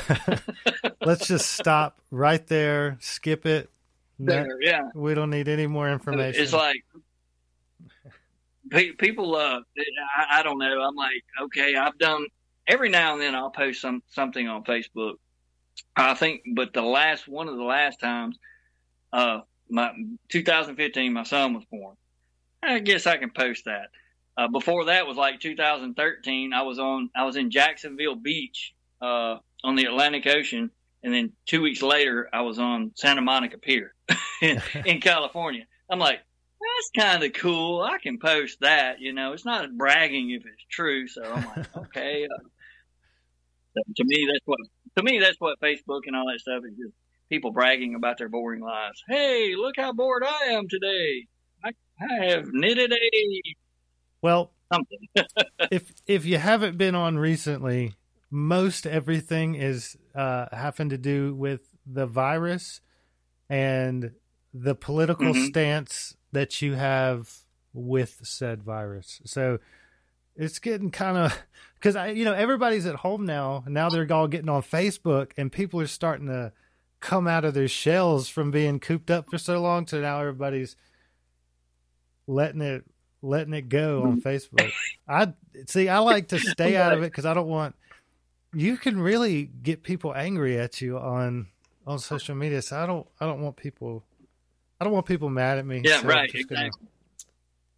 Let's 1.05 1.27
just 1.27 1.51
stop 1.51 2.01
right 2.09 2.45
there. 2.47 2.97
Skip 2.99 3.45
it. 3.45 3.69
There, 4.19 4.57
yeah. 4.59 4.89
We 4.95 5.13
don't 5.13 5.29
need 5.29 5.47
any 5.47 5.67
more 5.67 5.89
information. 5.89 6.41
It's 6.41 6.53
like 6.53 6.83
people. 8.97 9.35
Uh, 9.35 9.59
I, 10.17 10.39
I 10.39 10.43
don't 10.43 10.57
know. 10.57 10.81
I'm 10.81 10.95
like, 10.95 11.23
okay, 11.43 11.75
I've 11.75 11.97
done 11.97 12.25
every 12.67 12.89
now 12.89 13.13
and 13.13 13.21
then. 13.21 13.35
I'll 13.35 13.51
post 13.51 13.81
some 13.81 14.03
something 14.07 14.47
on 14.47 14.63
Facebook. 14.63 15.15
I 15.95 16.13
think, 16.13 16.41
but 16.55 16.73
the 16.73 16.81
last 16.81 17.27
one 17.27 17.47
of 17.47 17.55
the 17.55 17.63
last 17.63 17.99
times, 17.99 18.37
uh, 19.11 19.41
my 19.69 19.91
2015, 20.29 21.13
my 21.13 21.23
son 21.23 21.53
was 21.53 21.65
born. 21.65 21.95
I 22.61 22.79
guess 22.79 23.07
I 23.07 23.17
can 23.17 23.31
post 23.31 23.65
that. 23.65 23.89
Uh, 24.35 24.47
before 24.47 24.85
that 24.85 25.05
was 25.05 25.17
like 25.17 25.39
2013. 25.39 26.53
I 26.53 26.61
was 26.63 26.79
on, 26.79 27.09
I 27.15 27.25
was 27.25 27.35
in 27.35 27.51
Jacksonville 27.51 28.15
Beach, 28.15 28.73
uh, 29.01 29.37
on 29.63 29.75
the 29.75 29.85
Atlantic 29.85 30.25
Ocean. 30.27 30.71
And 31.03 31.13
then 31.13 31.33
two 31.45 31.61
weeks 31.61 31.81
later, 31.81 32.29
I 32.31 32.41
was 32.41 32.59
on 32.59 32.91
Santa 32.95 33.21
Monica 33.21 33.57
Pier 33.57 33.93
in, 34.41 34.61
in 34.85 35.01
California. 35.01 35.65
I'm 35.89 35.99
like, 35.99 36.19
that's 36.63 37.05
kind 37.07 37.23
of 37.23 37.33
cool. 37.33 37.81
I 37.81 37.97
can 37.97 38.19
post 38.19 38.59
that, 38.61 38.99
you 38.99 39.13
know, 39.13 39.33
it's 39.33 39.45
not 39.45 39.75
bragging 39.77 40.31
if 40.31 40.45
it's 40.45 40.65
true. 40.69 41.07
So 41.07 41.23
I'm 41.23 41.45
like, 41.45 41.77
okay. 41.77 42.25
Uh, 42.25 43.81
to 43.97 44.03
me, 44.03 44.27
that's 44.31 44.45
what, 44.45 44.59
to 44.97 45.03
me, 45.03 45.19
that's 45.19 45.39
what 45.39 45.59
Facebook 45.59 46.01
and 46.05 46.15
all 46.15 46.27
that 46.31 46.39
stuff 46.39 46.63
is 46.69 46.77
just 46.77 46.93
people 47.29 47.51
bragging 47.51 47.95
about 47.95 48.17
their 48.17 48.29
boring 48.29 48.61
lives. 48.61 49.03
Hey, 49.07 49.55
look 49.55 49.75
how 49.77 49.93
bored 49.93 50.23
I 50.23 50.51
am 50.51 50.67
today. 50.67 51.27
I, 51.63 51.71
I 51.99 52.25
have 52.25 52.47
knitted 52.51 52.91
a 52.91 53.41
well, 54.23 54.53
if 55.69 55.91
if 56.07 56.25
you 56.25 56.37
haven't 56.37 56.77
been 56.77 56.95
on 56.95 57.17
recently, 57.17 57.93
most 58.31 58.87
everything 58.87 59.55
is 59.55 59.97
uh, 60.15 60.45
having 60.53 60.89
to 60.89 60.97
do 60.97 61.35
with 61.35 61.67
the 61.85 62.07
virus 62.07 62.79
and 63.49 64.13
the 64.53 64.75
political 64.75 65.33
mm-hmm. 65.33 65.45
stance 65.47 66.15
that 66.33 66.61
you 66.61 66.73
have 66.73 67.31
with 67.73 68.19
said 68.23 68.61
virus. 68.63 69.21
So 69.25 69.59
it's 70.35 70.59
getting 70.59 70.91
kind 70.91 71.17
of 71.17 71.37
because 71.75 71.95
I, 71.95 72.09
you 72.09 72.25
know, 72.25 72.33
everybody's 72.33 72.85
at 72.85 72.95
home 72.95 73.25
now. 73.25 73.63
Now 73.67 73.89
they're 73.89 74.11
all 74.11 74.27
getting 74.27 74.49
on 74.49 74.61
Facebook, 74.61 75.31
and 75.37 75.51
people 75.51 75.79
are 75.79 75.87
starting 75.87 76.27
to 76.27 76.51
come 76.99 77.27
out 77.27 77.45
of 77.45 77.53
their 77.53 77.67
shells 77.67 78.29
from 78.29 78.51
being 78.51 78.79
cooped 78.79 79.11
up 79.11 79.29
for 79.29 79.37
so 79.37 79.61
long. 79.61 79.87
So 79.87 80.01
now 80.01 80.19
everybody's 80.19 80.75
letting 82.27 82.61
it 82.61 82.83
letting 83.21 83.53
it 83.53 83.69
go 83.69 84.03
on 84.03 84.21
mm-hmm. 84.21 84.27
Facebook. 84.27 84.71
I 85.07 85.33
see. 85.67 85.89
I 85.89 85.99
like 85.99 86.29
to 86.29 86.39
stay 86.39 86.75
out 86.75 86.93
of 86.93 86.99
it 86.99 87.11
because 87.11 87.25
I 87.25 87.33
don't 87.33 87.47
want. 87.47 87.75
You 88.53 88.77
can 88.77 88.99
really 88.99 89.45
get 89.45 89.81
people 89.81 90.13
angry 90.13 90.59
at 90.59 90.81
you 90.81 90.99
on 90.99 91.47
on 91.87 91.99
social 91.99 92.35
media. 92.35 92.61
So 92.61 92.77
I 92.77 92.85
don't. 92.85 93.07
I 93.19 93.25
don't 93.25 93.41
want 93.41 93.55
people. 93.55 94.03
I 94.79 94.83
don't 94.83 94.93
want 94.93 95.05
people 95.05 95.29
mad 95.29 95.57
at 95.57 95.65
me. 95.65 95.81
Yeah. 95.83 96.01
So 96.01 96.07
right. 96.07 96.29
Exactly. 96.33 96.55
Gonna, 96.55 96.71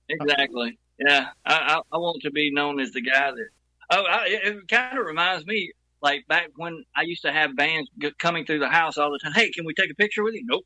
exactly. 0.09 0.79
Yeah. 0.99 1.27
I, 1.45 1.53
I, 1.53 1.81
I 1.91 1.97
want 1.97 2.21
to 2.23 2.31
be 2.31 2.51
known 2.51 2.79
as 2.79 2.91
the 2.91 3.01
guy 3.01 3.31
that. 3.31 3.47
Oh, 3.91 4.03
I, 4.03 4.25
it 4.27 4.67
kind 4.67 4.97
of 4.97 5.05
reminds 5.05 5.45
me 5.45 5.71
like 6.01 6.27
back 6.27 6.49
when 6.55 6.83
I 6.95 7.03
used 7.03 7.23
to 7.23 7.31
have 7.31 7.55
bands 7.55 7.89
coming 8.17 8.45
through 8.45 8.59
the 8.59 8.69
house 8.69 8.97
all 8.97 9.11
the 9.11 9.19
time. 9.19 9.33
Hey, 9.33 9.51
can 9.51 9.65
we 9.65 9.73
take 9.73 9.91
a 9.91 9.95
picture 9.95 10.23
with 10.23 10.33
you? 10.33 10.43
Nope. 10.45 10.65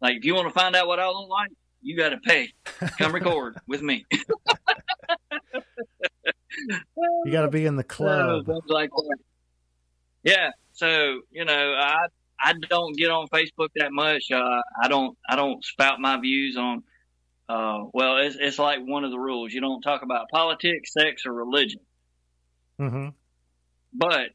Like, 0.00 0.16
if 0.16 0.24
you 0.24 0.34
want 0.34 0.48
to 0.48 0.52
find 0.52 0.76
out 0.76 0.86
what 0.86 1.00
I 1.00 1.08
look 1.08 1.28
like, 1.28 1.50
you 1.80 1.96
got 1.96 2.10
to 2.10 2.18
pay. 2.18 2.52
Come 2.98 3.12
record 3.14 3.56
with 3.66 3.82
me. 3.82 4.04
you 7.24 7.32
got 7.32 7.42
to 7.42 7.48
be 7.48 7.66
in 7.66 7.76
the 7.76 7.84
club. 7.84 8.46
like 8.68 8.90
Yeah. 10.22 10.50
So 10.72 11.20
you 11.30 11.44
know, 11.44 11.74
I 11.78 12.06
I 12.40 12.52
don't 12.52 12.96
get 12.96 13.10
on 13.10 13.28
Facebook 13.28 13.68
that 13.76 13.92
much. 13.92 14.30
Uh, 14.30 14.60
I 14.82 14.88
don't 14.88 15.16
I 15.28 15.36
don't 15.36 15.64
spout 15.64 16.00
my 16.00 16.20
views 16.20 16.56
on. 16.56 16.82
Uh, 17.48 17.84
well, 17.92 18.18
it's 18.18 18.36
it's 18.38 18.58
like 18.58 18.80
one 18.80 19.04
of 19.04 19.10
the 19.10 19.18
rules. 19.18 19.52
You 19.52 19.60
don't 19.60 19.82
talk 19.82 20.02
about 20.02 20.28
politics, 20.30 20.92
sex, 20.92 21.26
or 21.26 21.32
religion. 21.32 21.80
Mm-hmm. 22.80 23.08
But 23.92 24.30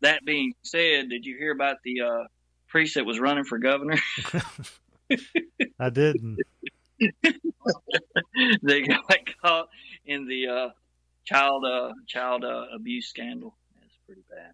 that 0.00 0.24
being 0.24 0.54
said, 0.62 1.08
did 1.08 1.24
you 1.24 1.36
hear 1.36 1.52
about 1.52 1.76
the 1.84 2.00
uh, 2.02 2.24
priest 2.68 2.96
that 2.96 3.06
was 3.06 3.18
running 3.18 3.44
for 3.44 3.58
governor? 3.58 3.98
I 5.78 5.90
didn't. 5.90 6.38
they 8.62 8.82
got 8.82 9.04
caught 9.42 9.68
in 10.04 10.26
the 10.26 10.48
uh, 10.48 10.68
child 11.24 11.64
uh, 11.64 11.92
child 12.06 12.44
uh, 12.44 12.66
abuse 12.74 13.08
scandal. 13.08 13.56
That's 13.80 13.96
pretty 14.06 14.22
bad. 14.30 14.52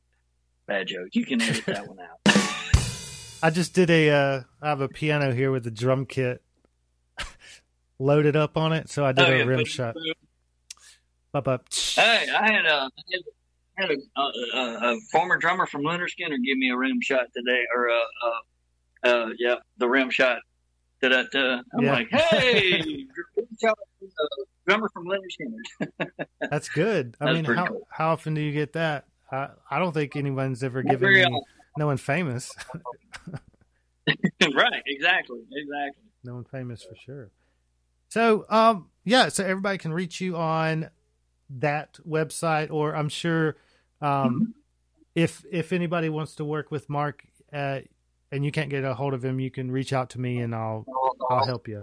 Bad 0.71 0.87
joke. 0.87 1.09
You 1.15 1.27
can 1.27 1.43
edit 1.43 1.67
that 1.67 1.89
one 1.89 1.99
out. 1.99 2.21
I 3.43 3.51
just 3.51 3.75
did 3.75 3.91
a. 3.91 4.09
Uh, 4.09 4.43
I 4.63 4.69
have 4.69 4.81
a 4.81 4.89
piano 4.89 5.35
here 5.35 5.51
with 5.51 5.65
the 5.65 5.71
drum 5.73 6.07
kit 6.07 6.45
loaded 7.99 8.37
up 8.37 8.57
on 8.57 8.73
it, 8.73 8.89
so 8.89 9.05
I 9.05 9.11
did 9.11 9.29
oh, 9.29 9.33
a 9.33 9.39
yeah, 9.39 9.43
rim 9.43 9.65
shot. 9.65 9.97
Up, 11.35 11.49
up. 11.49 11.65
Hey, 11.75 12.29
I 12.33 12.53
had 12.53 12.67
a 12.67 12.89
had 13.79 13.91
a, 13.91 14.21
a, 14.21 14.93
a, 14.93 14.97
former 15.11 15.39
drummer 15.39 15.67
from 15.67 15.83
Lynyrd 15.83 16.07
Skynyrd 16.17 16.45
give 16.45 16.57
me 16.57 16.71
a 16.71 16.77
rim 16.77 17.01
shot 17.01 17.27
today, 17.35 17.65
or 17.75 17.89
a, 17.89 18.01
uh, 18.25 19.09
uh, 19.09 19.27
yeah, 19.41 19.57
the 19.79 19.89
rim 19.89 20.09
shot. 20.09 20.39
I'm 21.03 21.11
yeah. 21.81 21.93
like, 21.93 22.11
hey, 22.11 23.07
drummer 24.69 24.89
from 24.93 25.07
Lynyrd 25.07 25.91
Skynyrd. 25.91 26.11
That's 26.49 26.69
good. 26.69 27.17
I 27.21 27.33
That's 27.33 27.49
mean, 27.49 27.57
how 27.57 27.67
cool. 27.67 27.89
how 27.91 28.13
often 28.13 28.35
do 28.35 28.41
you 28.41 28.53
get 28.53 28.75
that? 28.75 29.07
I, 29.33 29.49
I 29.71 29.79
don't 29.79 29.93
think 29.93 30.17
anyone's 30.17 30.63
ever 30.63 30.83
given 30.83 31.13
me 31.13 31.43
no 31.77 31.87
one 31.87 31.97
famous. 31.97 32.53
right, 34.55 34.83
exactly, 34.87 35.41
exactly. 35.53 36.03
No 36.25 36.35
one 36.35 36.45
famous 36.45 36.83
for 36.83 36.95
sure. 36.97 37.31
So, 38.09 38.45
um, 38.49 38.89
yeah, 39.05 39.29
so 39.29 39.45
everybody 39.45 39.79
can 39.79 39.93
reach 39.93 40.21
you 40.21 40.37
on 40.37 40.91
that 41.59 41.99
website, 42.07 42.71
or 42.71 42.95
I'm 42.95 43.09
sure, 43.09 43.57
um, 44.01 44.11
mm-hmm. 44.11 44.45
if 45.15 45.45
if 45.51 45.73
anybody 45.73 46.09
wants 46.09 46.35
to 46.37 46.45
work 46.45 46.71
with 46.71 46.89
Mark, 46.91 47.25
uh, 47.53 47.81
and 48.33 48.45
you 48.45 48.51
can't 48.51 48.71
get 48.71 48.85
a 48.85 48.95
hold 48.95 49.15
of 49.15 49.25
him, 49.25 49.41
you 49.41 49.51
can 49.51 49.71
reach 49.71 49.93
out 49.93 50.11
to 50.11 50.21
me 50.21 50.39
and 50.39 50.55
I'll 50.55 50.85
I'll 51.31 51.47
help 51.47 51.69
you. 51.69 51.83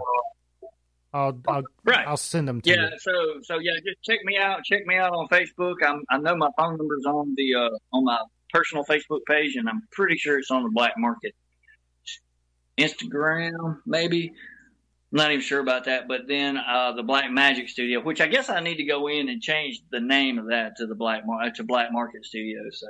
I'll 1.12 1.40
I'll 1.48 1.62
right. 1.84 2.06
I'll 2.06 2.16
send 2.16 2.46
them 2.46 2.60
to 2.60 2.70
yeah, 2.70 2.90
you. 2.90 2.98
so 2.98 3.12
so 3.42 3.58
yeah, 3.58 3.72
just 3.84 4.02
check 4.02 4.18
me 4.24 4.36
out. 4.36 4.64
Check 4.64 4.86
me 4.86 4.96
out 4.96 5.12
on 5.12 5.28
Facebook. 5.28 5.76
I'm, 5.84 6.04
I 6.10 6.18
know 6.18 6.36
my 6.36 6.50
phone 6.58 6.76
number's 6.76 7.06
on 7.06 7.34
the 7.36 7.54
uh, 7.54 7.96
on 7.96 8.04
my 8.04 8.18
personal 8.52 8.84
Facebook 8.84 9.20
page, 9.26 9.56
and 9.56 9.68
I'm 9.68 9.82
pretty 9.90 10.16
sure 10.16 10.38
it's 10.38 10.50
on 10.50 10.64
the 10.64 10.70
black 10.70 10.94
market. 10.98 11.34
Instagram, 12.76 13.78
maybe. 13.86 14.32
I'm 15.12 15.16
not 15.16 15.30
even 15.30 15.40
sure 15.40 15.60
about 15.60 15.86
that. 15.86 16.06
But 16.06 16.28
then 16.28 16.58
uh, 16.58 16.92
the 16.92 17.02
Black 17.02 17.30
Magic 17.30 17.70
Studio, 17.70 18.00
which 18.02 18.20
I 18.20 18.26
guess 18.26 18.50
I 18.50 18.60
need 18.60 18.76
to 18.76 18.84
go 18.84 19.08
in 19.08 19.30
and 19.30 19.40
change 19.40 19.80
the 19.90 20.00
name 20.00 20.38
of 20.38 20.48
that 20.48 20.76
to 20.76 20.86
the 20.86 20.94
Black 20.94 21.26
Mar- 21.26 21.50
to 21.50 21.64
Black 21.64 21.90
Market 21.90 22.26
Studio. 22.26 22.60
So 22.70 22.86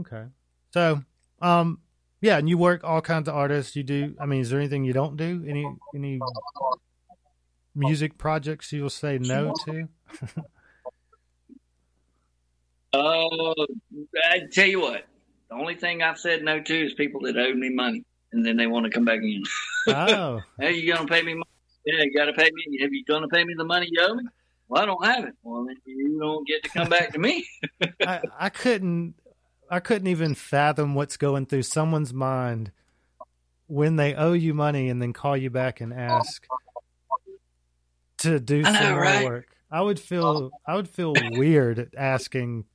okay, 0.00 0.24
so 0.72 1.02
um, 1.40 1.78
yeah, 2.22 2.38
and 2.38 2.48
you 2.48 2.56
work 2.56 2.84
all 2.84 3.02
kinds 3.02 3.28
of 3.28 3.34
artists. 3.34 3.76
You 3.76 3.82
do. 3.82 4.14
I 4.18 4.26
mean, 4.26 4.40
is 4.40 4.50
there 4.50 4.60
anything 4.60 4.84
you 4.84 4.92
don't 4.92 5.16
do? 5.16 5.44
Any 5.46 5.66
any 5.94 6.20
music 7.74 8.16
projects 8.16 8.72
you'll 8.72 8.90
say 8.90 9.18
no 9.18 9.52
to? 9.64 9.88
uh, 12.94 13.64
I 14.30 14.40
tell 14.52 14.68
you 14.68 14.80
what, 14.80 15.04
the 15.50 15.56
only 15.56 15.74
thing 15.74 16.00
I've 16.02 16.18
said 16.18 16.44
no 16.44 16.60
to 16.60 16.86
is 16.86 16.94
people 16.94 17.22
that 17.22 17.36
owe 17.36 17.54
me 17.54 17.70
money 17.70 18.04
and 18.32 18.46
then 18.46 18.56
they 18.56 18.68
want 18.68 18.84
to 18.84 18.90
come 18.90 19.04
back 19.04 19.20
in. 19.20 19.42
Oh, 19.88 20.40
hey, 20.60 20.74
you 20.74 20.94
gonna 20.94 21.08
pay 21.08 21.22
me? 21.22 21.34
Money? 21.34 21.44
Yeah, 21.84 22.04
you 22.04 22.14
got 22.14 22.26
to 22.26 22.32
pay 22.32 22.50
me. 22.52 22.78
Have 22.80 22.92
you 22.92 23.04
gonna 23.04 23.28
pay 23.28 23.44
me 23.44 23.54
the 23.56 23.64
money 23.64 23.88
you 23.90 24.00
owe 24.00 24.14
me? 24.14 24.24
Well, 24.68 24.82
I 24.82 24.86
don't 24.86 25.04
have 25.04 25.24
it. 25.24 25.34
Well, 25.42 25.64
then 25.66 25.76
you 25.84 26.18
don't 26.20 26.46
get 26.46 26.62
to 26.62 26.70
come 26.70 26.88
back 26.88 27.12
to 27.12 27.18
me. 27.18 27.44
I, 28.06 28.20
I 28.38 28.48
couldn't. 28.48 29.14
I 29.72 29.80
couldn't 29.80 30.08
even 30.08 30.34
fathom 30.34 30.94
what's 30.94 31.16
going 31.16 31.46
through 31.46 31.62
someone's 31.62 32.12
mind 32.12 32.72
when 33.68 33.96
they 33.96 34.14
owe 34.14 34.34
you 34.34 34.52
money 34.52 34.90
and 34.90 35.00
then 35.00 35.14
call 35.14 35.34
you 35.34 35.48
back 35.48 35.80
and 35.80 35.94
ask 35.94 36.46
to 38.18 38.38
do 38.38 38.64
know, 38.64 38.70
some 38.70 38.92
more 38.92 39.00
right? 39.00 39.24
work. 39.24 39.56
I 39.70 39.80
would 39.80 39.98
feel 39.98 40.52
I 40.66 40.74
would 40.74 40.90
feel 40.90 41.16
weird 41.16 41.94
asking 41.96 42.66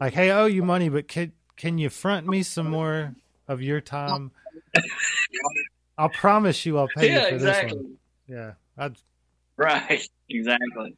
like, 0.00 0.12
"Hey, 0.12 0.30
I 0.30 0.42
owe 0.42 0.46
you 0.46 0.62
money, 0.62 0.90
but 0.90 1.08
can 1.08 1.32
can 1.56 1.78
you 1.78 1.88
front 1.88 2.28
me 2.28 2.42
some 2.42 2.68
more 2.68 3.14
of 3.48 3.62
your 3.62 3.80
time?" 3.80 4.32
I'll 5.96 6.10
promise 6.10 6.66
you 6.66 6.76
I'll 6.76 6.88
pay 6.88 7.08
yeah, 7.08 7.20
you 7.20 7.28
for 7.30 7.34
exactly. 7.36 7.68
this 7.70 7.76
one. 7.76 7.98
Yeah, 8.28 8.52
I'd, 8.76 8.98
Right, 9.56 10.06
exactly, 10.28 10.94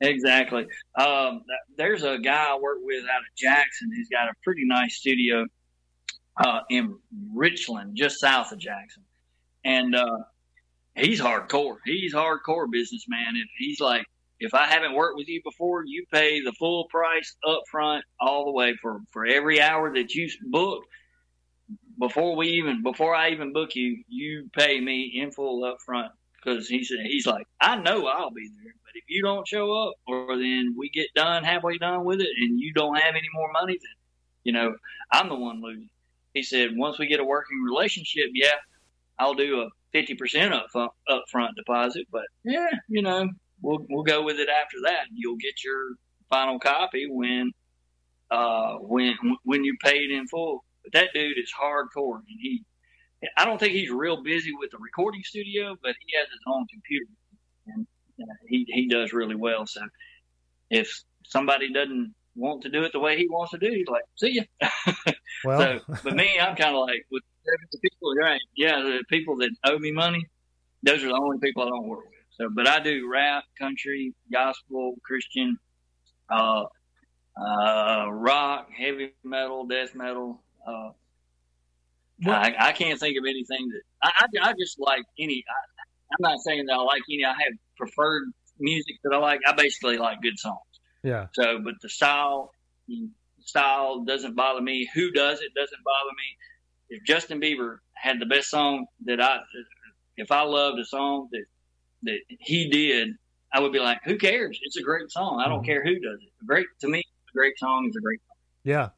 exactly. 0.00 0.66
Um, 0.98 1.42
there's 1.76 2.02
a 2.02 2.18
guy 2.18 2.46
I 2.50 2.58
work 2.60 2.78
with 2.82 3.04
out 3.04 3.20
of 3.20 3.36
Jackson 3.36 3.90
who's 3.94 4.08
got 4.08 4.28
a 4.28 4.34
pretty 4.42 4.64
nice 4.64 4.96
studio 4.96 5.46
uh, 6.36 6.60
in 6.70 6.98
Richland, 7.32 7.96
just 7.96 8.20
south 8.20 8.52
of 8.52 8.58
Jackson, 8.58 9.04
and 9.64 9.94
uh, 9.94 10.18
he's 10.94 11.20
hardcore. 11.20 11.76
He's 11.84 12.14
hardcore 12.14 12.70
businessman, 12.70 13.28
and 13.28 13.48
he's 13.58 13.80
like, 13.80 14.04
if 14.40 14.52
I 14.52 14.66
haven't 14.66 14.94
worked 14.94 15.16
with 15.16 15.28
you 15.28 15.40
before, 15.44 15.84
you 15.86 16.04
pay 16.12 16.40
the 16.40 16.52
full 16.58 16.86
price 16.90 17.36
up 17.48 17.62
front 17.70 18.04
all 18.20 18.44
the 18.44 18.52
way 18.52 18.74
for 18.80 19.00
for 19.12 19.24
every 19.24 19.60
hour 19.60 19.94
that 19.94 20.14
you 20.14 20.28
book. 20.50 20.84
Before 21.98 22.34
we 22.34 22.48
even 22.48 22.82
before 22.82 23.14
I 23.14 23.30
even 23.30 23.52
book 23.52 23.76
you, 23.76 24.02
you 24.08 24.50
pay 24.52 24.80
me 24.80 25.12
in 25.14 25.30
full 25.30 25.64
up 25.64 25.78
front 25.86 26.12
because 26.36 26.68
he 26.68 26.82
said 26.82 26.98
he's 27.04 27.26
like, 27.26 27.46
I 27.60 27.76
know 27.76 28.06
I'll 28.06 28.32
be 28.32 28.50
there, 28.62 28.74
but 28.94 28.98
if 28.98 29.04
you 29.08 29.22
don't 29.22 29.46
show 29.46 29.72
up, 29.72 29.94
or 30.06 30.36
then 30.36 30.74
we 30.78 30.88
get 30.88 31.08
done 31.14 31.44
halfway 31.44 31.78
done 31.78 32.04
with 32.04 32.20
it, 32.20 32.28
and 32.38 32.60
you 32.60 32.72
don't 32.72 32.96
have 32.96 33.14
any 33.14 33.28
more 33.34 33.50
money, 33.52 33.74
then 33.74 33.96
you 34.44 34.52
know 34.52 34.74
I'm 35.12 35.28
the 35.28 35.34
one 35.34 35.60
losing. 35.62 35.90
He 36.32 36.42
said 36.42 36.70
once 36.76 36.98
we 36.98 37.06
get 37.06 37.20
a 37.20 37.24
working 37.24 37.60
relationship, 37.62 38.26
yeah, 38.32 38.56
I'll 39.18 39.34
do 39.34 39.62
a 39.62 39.68
fifty 39.92 40.14
percent 40.14 40.54
up 40.54 40.68
upfront 41.08 41.54
deposit, 41.56 42.06
but 42.12 42.24
yeah, 42.44 42.70
you 42.88 43.02
know 43.02 43.28
we'll 43.62 43.84
we'll 43.88 44.04
go 44.04 44.22
with 44.22 44.38
it 44.38 44.48
after 44.48 44.78
that. 44.84 45.06
You'll 45.12 45.36
get 45.36 45.64
your 45.64 45.94
final 46.30 46.58
copy 46.58 47.06
when 47.10 47.52
uh 48.30 48.74
when 48.76 49.16
when 49.44 49.64
you 49.64 49.76
paid 49.82 50.10
in 50.10 50.26
full. 50.28 50.64
But 50.82 50.92
that 50.92 51.08
dude 51.14 51.38
is 51.38 51.52
hardcore, 51.58 52.16
and 52.16 52.38
he 52.40 52.64
I 53.36 53.44
don't 53.44 53.58
think 53.58 53.72
he's 53.72 53.90
real 53.90 54.22
busy 54.22 54.52
with 54.58 54.70
the 54.70 54.78
recording 54.78 55.22
studio, 55.24 55.76
but 55.82 55.94
he 56.04 56.16
has 56.16 56.28
his 56.28 56.40
own 56.46 56.66
computer, 56.70 57.06
and 57.68 57.86
he 58.48 58.66
he 58.68 58.88
does 58.88 59.12
really 59.12 59.34
well. 59.34 59.66
So 59.66 59.80
if 60.70 61.02
somebody 61.24 61.72
doesn't 61.72 62.14
want 62.36 62.62
to 62.62 62.68
do 62.68 62.84
it 62.84 62.92
the 62.92 63.00
way 63.00 63.16
he 63.16 63.28
wants 63.28 63.52
to 63.52 63.58
do, 63.58 63.70
he's 63.70 63.88
like, 63.88 64.04
"See 64.16 64.34
ya." 64.34 64.68
well, 65.44 65.80
so, 65.86 65.96
but 66.02 66.14
me, 66.14 66.38
I'm 66.40 66.56
kind 66.56 66.74
of 66.74 66.82
like 66.86 67.06
with 67.10 67.22
the 67.72 67.78
people, 67.78 68.14
right? 68.16 68.40
Yeah, 68.56 68.80
the 68.80 69.04
people 69.08 69.36
that 69.38 69.50
owe 69.64 69.78
me 69.78 69.92
money, 69.92 70.26
those 70.82 71.02
are 71.04 71.08
the 71.08 71.14
only 71.14 71.38
people 71.38 71.62
I 71.62 71.68
don't 71.68 71.86
work 71.86 72.04
with. 72.04 72.10
So, 72.38 72.48
but 72.50 72.66
I 72.66 72.80
do 72.80 73.08
rap, 73.10 73.44
country, 73.58 74.14
gospel, 74.32 74.96
Christian, 75.04 75.56
uh, 76.28 76.64
uh, 77.40 78.06
rock, 78.10 78.68
heavy 78.76 79.14
metal, 79.22 79.66
death 79.66 79.94
metal. 79.94 80.42
Uh, 80.66 80.90
I, 82.26 82.54
I 82.58 82.72
can't 82.72 82.98
think 82.98 83.18
of 83.18 83.24
anything 83.24 83.68
that 83.68 83.82
I, 84.02 84.10
I, 84.20 84.50
I 84.50 84.52
just 84.58 84.78
like 84.78 85.04
any. 85.18 85.44
I'm 86.12 86.18
not 86.20 86.38
saying 86.40 86.66
that 86.66 86.74
I 86.74 86.82
like 86.82 87.02
any. 87.10 87.24
I 87.24 87.30
have 87.30 87.52
preferred 87.76 88.24
music 88.58 88.96
that 89.04 89.12
I 89.14 89.18
like. 89.18 89.40
I 89.46 89.52
basically 89.52 89.98
like 89.98 90.20
good 90.22 90.38
songs. 90.38 90.60
yeah, 91.02 91.26
So, 91.32 91.58
but 91.64 91.74
the 91.82 91.88
style, 91.88 92.50
the 92.88 93.08
style 93.40 94.04
doesn't 94.04 94.36
bother 94.36 94.60
me. 94.60 94.88
Who 94.94 95.10
does 95.10 95.40
it 95.40 95.52
doesn't 95.54 95.82
bother 95.84 96.10
me. 96.10 96.36
If 96.90 97.04
Justin 97.04 97.40
Bieber 97.40 97.78
had 97.94 98.20
the 98.20 98.26
best 98.26 98.50
song 98.50 98.86
that 99.06 99.20
I, 99.20 99.38
if 100.16 100.30
I 100.30 100.42
loved 100.42 100.78
a 100.78 100.84
song 100.84 101.28
that 101.32 101.44
that 102.04 102.18
he 102.40 102.68
did, 102.70 103.08
I 103.52 103.60
would 103.60 103.72
be 103.72 103.78
like, 103.80 103.98
who 104.04 104.18
cares? 104.18 104.58
It's 104.62 104.76
a 104.76 104.82
great 104.82 105.10
song. 105.10 105.40
I 105.44 105.48
don't 105.48 105.62
Mhm. 105.62 105.66
care 105.66 105.82
who 105.82 105.94
does 105.94 106.20
it. 106.22 106.46
Great 106.46 106.66
to 106.80 106.88
me, 106.88 106.98
a 106.98 107.32
great 107.32 107.58
song 107.58 107.86
is 107.88 107.96
a 107.96 108.00
great 108.00 108.20
song. 108.20 108.36
yeah. 108.62 108.88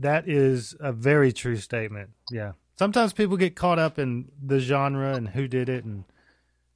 That 0.00 0.28
is 0.28 0.76
a 0.80 0.92
very 0.92 1.32
true 1.32 1.56
statement. 1.56 2.10
Yeah. 2.30 2.52
Sometimes 2.78 3.12
people 3.12 3.36
get 3.36 3.56
caught 3.56 3.78
up 3.78 3.98
in 3.98 4.30
the 4.40 4.60
genre 4.60 5.14
and 5.14 5.28
who 5.28 5.48
did 5.48 5.68
it 5.68 5.84
and 5.84 6.04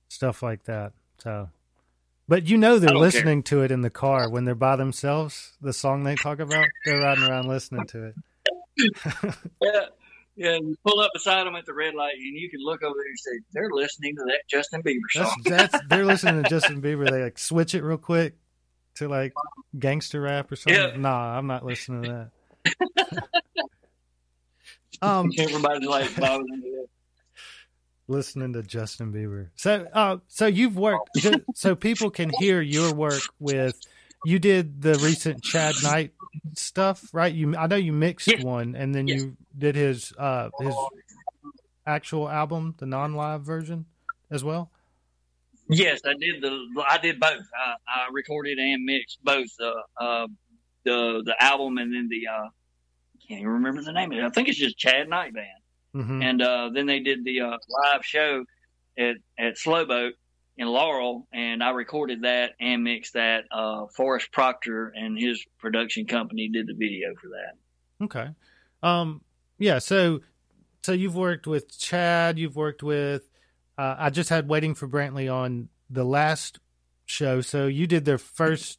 stuff 0.09 0.43
like 0.43 0.65
that. 0.65 0.93
So, 1.19 1.49
but 2.29 2.49
you 2.49 2.59
know 2.59 2.79
they're 2.79 2.95
listening 2.95 3.45
to 3.45 3.63
it 3.63 3.71
in 3.71 3.83
the 3.83 3.91
car 3.91 4.29
when 4.29 4.45
they're 4.45 4.55
by 4.57 4.77
themselves. 4.77 5.53
The 5.61 5.73
song 5.73 6.03
they 6.03 6.17
talk 6.17 6.41
about, 6.41 6.67
they're 6.85 6.99
riding 6.99 7.25
around 7.25 7.47
listening 7.47 7.87
to 7.89 8.07
it. 8.07 8.15
Yeah. 9.63 9.85
Yeah, 10.35 10.55
you 10.55 10.77
pull 10.83 10.99
up 10.99 11.11
beside 11.13 11.47
them 11.47 11.55
at 11.57 11.67
the 11.67 11.75
red 11.75 11.95
light, 11.95 12.15
and 12.15 12.35
you 12.39 12.49
can 12.49 12.61
look 12.63 12.83
over 12.83 12.95
there 12.97 13.07
and 13.07 13.19
say, 13.19 13.31
"They're 13.53 13.69
listening 13.71 14.17
to 14.17 14.25
that 14.25 14.49
Justin 14.49 14.83
Bieber 14.83 15.01
That's 15.15 15.29
song." 15.29 15.43
that's 15.45 15.79
they're 15.91 16.07
listening 16.07 16.43
to 16.43 16.49
Justin 16.49 16.81
Bieber. 16.81 17.11
They 17.11 17.23
like 17.23 17.39
switch 17.39 17.75
it 17.75 17.83
real 17.83 17.99
quick 17.99 18.37
to 18.95 19.09
like 19.09 19.35
gangster 19.79 20.23
rap 20.23 20.51
or 20.51 20.57
something. 20.57 20.83
Yeah. 20.83 20.97
Nah, 20.97 21.37
I'm 21.37 21.47
not 21.47 21.67
listening 21.67 22.05
to 22.05 22.31
that. 22.65 23.29
um, 25.03 25.31
Everybody's 25.39 25.89
like, 25.89 26.15
bobbing 26.17 26.47
into 26.55 26.67
that. 26.71 26.87
listening 28.09 28.53
to 28.55 28.63
Justin 28.63 29.13
Bieber. 29.13 29.49
So, 29.57 29.87
uh, 29.93 30.19
so 30.29 30.47
you've 30.47 30.77
worked, 30.77 31.11
ju- 31.17 31.45
so 31.55 31.75
people 31.75 32.11
can 32.11 32.31
hear 32.39 32.61
your 32.61 32.95
work 32.95 33.23
with. 33.39 33.81
You 34.25 34.39
did 34.39 34.81
the 34.83 34.95
recent 34.99 35.43
Chad 35.43 35.75
Knight 35.83 36.13
stuff, 36.55 37.05
right? 37.13 37.33
You, 37.35 37.57
I 37.57 37.67
know 37.67 37.77
you 37.77 37.93
mixed 37.93 38.29
Yes. 38.29 38.43
one, 38.43 38.77
and 38.77 38.95
then 38.95 39.09
Yes. 39.09 39.21
you 39.23 39.37
did 39.59 39.75
his 39.75 40.13
uh 40.17 40.51
his 40.61 40.75
actual 41.87 42.29
album, 42.29 42.75
the 42.79 42.87
non-live 42.87 43.43
version, 43.43 43.85
as 44.31 44.45
well. 44.45 44.71
Yes, 45.69 46.01
I 46.05 46.13
did 46.15 46.41
the. 46.43 46.67
I 46.89 46.99
did 46.99 47.19
both. 47.19 47.31
I, 47.57 47.75
I 47.89 48.09
recorded 48.13 48.59
and 48.59 48.85
mixed 48.85 49.19
both 49.25 49.49
uh, 49.61 49.73
uh, 50.05 50.27
the 50.85 51.23
the 51.25 51.35
album 51.43 51.79
and 51.79 51.93
then 51.93 52.09
the. 52.09 52.29
Can't 53.33 53.41
even 53.41 53.53
remember 53.55 53.81
the 53.81 53.93
name 53.93 54.13
of 54.13 54.19
it. 54.19 54.25
I 54.25 54.29
think 54.29 54.49
it's 54.49 54.59
just 54.59 54.77
Chad 54.77 55.09
Knight 55.09 55.33
Band. 55.33 55.47
hmm 56.07 56.21
And 56.21 56.43
uh, 56.43 56.69
then 56.75 56.85
they 56.85 57.01
did 57.01 57.25
the 57.25 57.41
uh, 57.41 57.57
live 57.67 58.05
show 58.05 58.45
at 58.99 59.17
at 59.39 59.57
Slowboat 59.57 60.13
in 60.59 60.69
Laurel, 60.69 61.27
and 61.33 61.65
I 61.65 61.71
recorded 61.71 62.23
that 62.23 62.51
and 62.61 62.85
mixed 62.85 63.15
that. 63.15 63.45
Uh, 63.51 63.87
Forrest 63.87 64.31
Proctor 64.33 64.93
and 64.95 65.19
his 65.19 65.43
production 65.59 66.05
company 66.05 66.51
did 66.53 66.67
the 66.67 66.75
video 66.75 67.15
for 67.19 67.29
that. 67.29 68.05
Okay. 68.05 68.29
Um. 68.83 69.23
Yeah. 69.59 69.79
So, 69.79 70.21
so 70.83 70.93
you've 70.93 71.17
worked 71.17 71.47
with 71.47 71.79
Chad. 71.79 72.39
You've 72.39 72.57
worked 72.57 72.83
with. 72.83 73.23
Uh, 73.79 73.97
I 73.99 74.11
just 74.11 74.29
had 74.29 74.47
waiting 74.47 74.75
for 74.75 74.87
Brantley 74.87 75.33
on 75.33 75.71
the 75.89 76.05
last 76.05 76.59
show. 77.07 77.41
So 77.41 77.67
you 77.67 77.87
did 77.87 78.05
their 78.05 78.19
first 78.19 78.79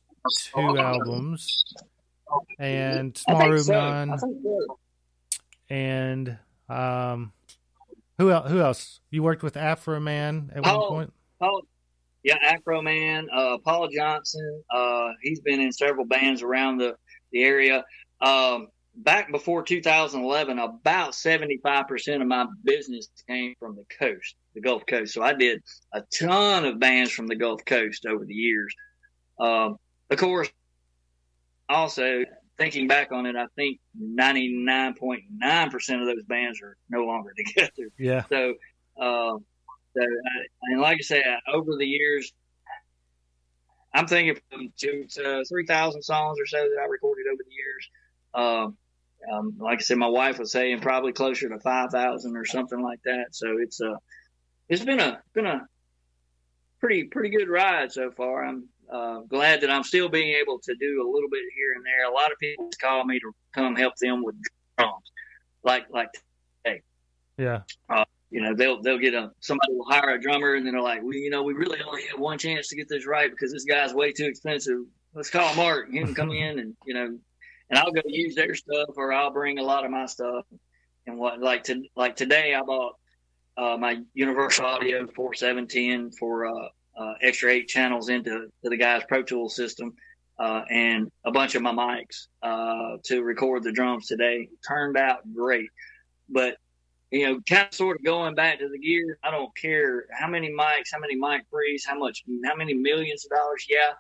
two 0.54 0.78
albums, 0.78 1.74
and 2.60 3.18
Small 3.18 3.50
Room 3.50 3.60
so. 3.64 3.74
Nine, 3.74 4.10
I 4.12 4.18
think 4.18 4.38
so. 4.44 4.78
and 5.70 6.38
um, 6.70 7.32
who 8.18 8.32
else? 8.32 8.50
Who 8.50 8.60
else? 8.60 9.00
You 9.10 9.24
worked 9.24 9.44
with 9.44 9.56
Afroman 9.56 10.50
at 10.56 10.64
one 10.64 10.64
Paul- 10.64 10.90
point. 10.90 11.14
Paul, 11.40 11.62
yeah, 12.24 12.56
Afroman, 12.56 13.26
uh, 13.34 13.58
Paul 13.58 13.90
Johnson. 13.90 14.64
Uh, 14.74 15.10
he's 15.22 15.42
been 15.42 15.60
in 15.60 15.72
several 15.72 16.06
bands 16.06 16.42
around 16.42 16.78
the, 16.78 16.96
the 17.32 17.44
area. 17.44 17.84
Um, 18.22 18.68
back 18.96 19.32
before 19.32 19.64
2011, 19.64 20.60
about 20.60 21.12
75% 21.12 22.22
of 22.22 22.28
my 22.28 22.46
business 22.64 23.10
came 23.28 23.56
from 23.60 23.76
the 23.76 23.84
coast, 24.00 24.36
the 24.56 24.62
Gulf 24.62 24.86
Coast. 24.86 25.14
So 25.14 25.22
I 25.22 25.34
did 25.34 25.62
a 25.94 26.02
ton 26.18 26.64
of 26.66 26.80
bands 26.80 27.12
from 27.12 27.28
the 27.28 27.36
Gulf 27.36 27.66
Coast 27.66 28.06
over 28.06 28.24
the 28.26 28.34
years. 28.34 28.74
Um, 29.40 29.78
of 30.10 30.18
course, 30.18 30.50
also 31.70 32.24
thinking 32.58 32.88
back 32.88 33.12
on 33.12 33.26
it, 33.26 33.36
I 33.36 33.48
think 33.56 33.80
99.9% 34.00 36.02
of 36.02 36.06
those 36.06 36.24
bands 36.24 36.62
are 36.62 36.78
no 36.90 37.06
longer 37.06 37.34
together. 37.38 37.90
Yeah. 37.98 38.24
So, 38.30 38.54
um, 39.00 39.46
So, 39.96 40.02
uh, 40.02 40.44
and 40.64 40.82
like 40.82 40.98
I 41.00 41.04
said, 41.04 41.24
over 41.52 41.76
the 41.78 41.86
years, 41.86 42.34
I'm 43.94 44.08
thinking 44.08 44.36
from 44.50 44.74
two 44.78 45.06
to 45.16 45.46
three 45.48 45.68
thousand 45.68 46.02
songs 46.02 46.40
or 46.40 46.48
so 46.48 46.58
that 46.58 46.82
I 46.82 46.86
recorded 46.86 47.26
over 47.32 47.44
the 47.48 47.54
years. 47.54 47.90
Um, 48.34 48.78
um, 49.32 49.56
like 49.60 49.80
I 49.80 49.82
said, 49.82 49.98
my 49.98 50.08
wife 50.08 50.40
was 50.40 50.52
saying 50.52 50.82
probably 50.82 51.14
closer 51.14 51.48
to 51.50 51.60
five 51.60 51.92
thousand 51.92 52.36
or 52.36 52.46
something 52.46 52.82
like 52.82 53.00
that. 53.06 53.28
So 53.32 53.58
it's 53.60 53.80
uh, 53.80 53.96
it's 54.68 54.84
been 54.84 55.00
a 55.00 55.22
been 55.34 55.46
a 55.46 55.68
pretty 56.80 57.06
pretty 57.06 57.30
good 57.30 57.50
ride 57.50 57.92
so 57.92 58.12
far. 58.12 58.44
I'm 58.44 58.68
uh, 58.92 59.20
glad 59.22 59.62
that 59.62 59.70
I'm 59.70 59.84
still 59.84 60.10
being 60.10 60.36
able 60.36 60.60
to 60.60 60.76
do 60.76 61.02
a 61.02 61.10
little 61.10 61.30
bit 61.30 61.42
here 61.56 61.74
and 61.76 61.86
there. 61.86 62.10
A 62.10 62.14
lot 62.14 62.32
of 62.32 62.40
people 62.40 62.70
call 62.80 63.06
me 63.06 63.20
to 63.20 63.32
come 63.54 63.76
help 63.76 63.96
them 63.98 64.24
with 64.24 64.36
drums, 64.78 65.12
like 65.64 65.86
like 65.90 66.10
today. 66.64 66.82
Yeah. 67.38 67.62
Uh, 67.90 68.06
you 68.30 68.42
know, 68.42 68.56
they'll 68.56 68.82
they'll 68.82 68.98
get 68.98 69.14
a 69.14 69.32
somebody 69.40 69.74
will 69.74 69.86
hire 69.86 70.16
a 70.16 70.22
drummer, 70.22 70.56
and 70.56 70.66
then 70.66 70.74
they're 70.74 70.82
like, 70.82 71.04
well, 71.04 71.14
you 71.14 71.30
know, 71.30 71.44
we 71.44 71.54
really 71.54 71.80
only 71.88 72.04
have 72.08 72.20
one 72.20 72.38
chance 72.38 72.68
to 72.70 72.76
get 72.76 72.90
this 72.90 73.06
right 73.06 73.30
because 73.30 73.52
this 73.52 73.64
guy's 73.64 73.94
way 73.94 74.12
too 74.12 74.26
expensive. 74.26 74.80
Let's 75.14 75.30
call 75.30 75.54
Mark. 75.56 75.92
He 75.92 76.00
can 76.00 76.16
come 76.16 76.32
in 76.32 76.60
and 76.60 76.76
you 76.86 76.94
know, 76.94 77.18
and 77.70 77.80
I'll 77.80 77.92
go 77.92 78.02
use 78.08 78.36
their 78.36 78.56
stuff, 78.56 78.90
or 78.98 79.14
I'll 79.14 79.32
bring 79.32 79.60
a 79.60 79.64
lot 79.64 79.86
of 79.86 79.92
my 79.92 80.08
stuff. 80.08 80.46
And 81.06 81.18
what 81.18 81.42
like 81.42 81.66
to 81.66 81.84
like 81.96 82.16
today, 82.16 82.56
I 82.56 82.62
bought 82.62 82.96
uh, 83.58 83.78
my 83.78 84.02
Universal 84.14 84.66
Audio 84.66 85.08
4710 85.08 86.12
for 86.18 86.48
uh, 86.48 86.70
uh, 86.98 87.14
extra 87.22 87.52
eight 87.52 87.68
channels 87.68 88.10
into 88.10 88.50
the 88.64 88.78
guy's 88.78 89.04
Pro 89.08 89.24
Tools 89.24 89.56
system. 89.56 89.94
Uh, 90.40 90.64
and 90.72 91.12
a 91.26 91.32
bunch 91.32 91.54
of 91.54 91.62
my 91.62 91.72
mics 91.72 92.26
uh, 92.42 92.98
to 93.04 93.22
record 93.22 93.62
the 93.62 93.72
drums 93.72 94.08
today. 94.08 94.50
Turned 94.68 94.98
out 94.98 95.20
great, 95.32 95.70
but 96.28 96.58
you 97.12 97.28
know, 97.28 97.40
kind 97.48 97.68
of 97.68 97.74
sort 97.76 97.98
of 97.98 98.04
going 98.04 98.34
back 98.34 98.58
to 98.58 98.68
the 98.68 98.80
gear. 98.80 99.20
I 99.24 99.30
don't 99.30 99.56
care 99.56 100.06
how 100.12 100.28
many 100.28 100.50
mics, 100.50 100.90
how 100.92 100.98
many 101.00 101.16
mic 101.16 101.48
pre's, 101.52 101.86
how 101.86 102.00
much, 102.00 102.24
how 102.44 102.56
many 102.56 102.74
millions 102.74 103.24
of 103.24 103.38
dollars. 103.38 103.68
Yeah, 103.70 103.92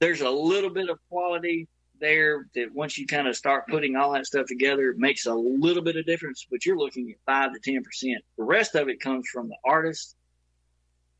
there's 0.00 0.20
a 0.20 0.28
little 0.28 0.68
bit 0.68 0.90
of 0.90 0.98
quality 1.08 1.66
there 1.98 2.46
that 2.54 2.70
once 2.74 2.98
you 2.98 3.06
kind 3.06 3.26
of 3.26 3.34
start 3.34 3.66
putting 3.68 3.96
all 3.96 4.12
that 4.12 4.26
stuff 4.26 4.46
together, 4.46 4.90
it 4.90 4.98
makes 4.98 5.24
a 5.24 5.34
little 5.34 5.82
bit 5.82 5.96
of 5.96 6.04
difference. 6.04 6.46
But 6.50 6.66
you're 6.66 6.78
looking 6.78 7.10
at 7.10 7.16
five 7.24 7.54
to 7.54 7.58
ten 7.58 7.82
percent. 7.82 8.22
The 8.36 8.44
rest 8.44 8.74
of 8.74 8.90
it 8.90 9.00
comes 9.00 9.26
from 9.32 9.48
the 9.48 9.56
artist, 9.64 10.14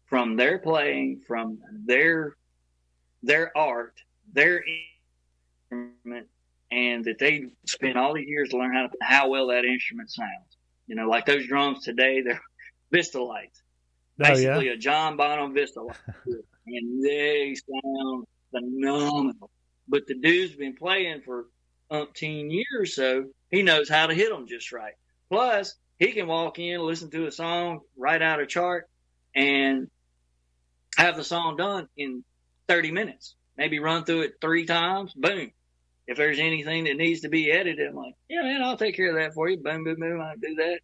from 0.09 0.37
their 0.37 0.59
playing, 0.59 1.21
from 1.27 1.59
their 1.85 2.35
their 3.23 3.57
art, 3.57 3.95
their 4.33 4.63
instrument, 5.71 6.29
and 6.71 7.05
that 7.05 7.19
they 7.19 7.47
spent 7.67 7.97
all 7.97 8.15
these 8.15 8.29
years 8.29 8.51
to 8.51 8.59
learn 8.59 8.73
how 8.73 8.87
to 8.87 8.97
how 9.01 9.29
well 9.29 9.49
that 9.49 9.65
instrument 9.65 10.11
sounds. 10.11 10.57
You 10.87 10.97
know, 10.97 11.09
like 11.09 11.27
those 11.27 11.47
drums 11.47 11.85
today, 11.85 12.23
they're 12.23 12.41
Vistalites. 12.93 13.61
Basically 14.17 14.49
oh, 14.49 14.61
yeah? 14.61 14.73
a 14.73 14.77
John 14.77 15.17
Bonham 15.17 15.55
Vistalite. 15.55 15.97
and 16.67 17.05
they 17.05 17.55
sound 17.55 18.25
phenomenal. 18.51 19.51
But 19.87 20.07
the 20.07 20.15
dude's 20.15 20.55
been 20.55 20.75
playing 20.75 21.23
for 21.23 21.47
umpteen 21.91 22.51
years, 22.51 22.95
so 22.95 23.27
he 23.51 23.63
knows 23.63 23.89
how 23.89 24.07
to 24.07 24.15
hit 24.15 24.31
them 24.31 24.47
just 24.49 24.73
right. 24.73 24.95
Plus, 25.31 25.75
he 25.99 26.13
can 26.13 26.27
walk 26.27 26.59
in, 26.59 26.81
listen 26.81 27.11
to 27.11 27.27
a 27.27 27.33
song, 27.33 27.81
write 27.97 28.23
out 28.23 28.41
a 28.41 28.47
chart, 28.47 28.89
and 29.35 29.89
have 30.99 31.17
the 31.17 31.25
song 31.25 31.57
done 31.57 31.89
in 31.97 32.25
30 32.69 32.91
minutes. 32.91 33.35
Maybe 33.57 33.79
run 33.79 34.05
through 34.05 34.23
it 34.23 34.35
three 34.41 34.67
times, 34.67 35.15
boom, 35.15 35.51
if 36.07 36.17
there's 36.17 36.39
anything 36.39 36.85
that 36.85 36.97
needs 36.97 37.21
to 37.21 37.29
be 37.29 37.51
edited, 37.51 37.89
I'm 37.89 37.97
like, 37.97 38.15
yeah, 38.29 38.43
man, 38.43 38.63
I'll 38.63 38.77
take 38.77 38.97
care 38.97 39.11
of 39.11 39.17
that 39.17 39.35
for 39.35 39.49
you. 39.49 39.59
Boom, 39.59 39.85
boom, 39.85 39.97
boom. 39.99 40.21
I 40.21 40.35
do 40.41 40.55
that. 40.57 40.81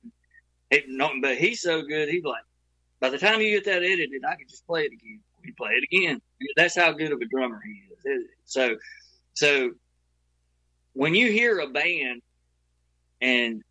It, 0.70 0.84
no, 0.88 1.10
but 1.20 1.36
he's 1.36 1.62
so 1.62 1.82
good. 1.82 2.08
He's 2.08 2.24
like, 2.24 2.42
by 3.00 3.10
the 3.10 3.18
time 3.18 3.40
you 3.40 3.50
get 3.50 3.64
that 3.64 3.82
edited, 3.82 4.22
I 4.26 4.34
can 4.36 4.46
just 4.48 4.66
play 4.66 4.82
it 4.82 4.92
again. 4.92 5.20
We 5.42 5.52
play 5.52 5.72
it 5.72 5.84
again. 5.84 6.20
That's 6.56 6.76
how 6.76 6.92
good 6.92 7.12
of 7.12 7.20
a 7.20 7.26
drummer 7.26 7.60
he 7.64 8.08
is. 8.08 8.24
So, 8.44 8.76
so 9.34 9.72
when 10.92 11.14
you 11.14 11.30
hear 11.30 11.58
a 11.58 11.68
band 11.68 12.22
and 13.20 13.62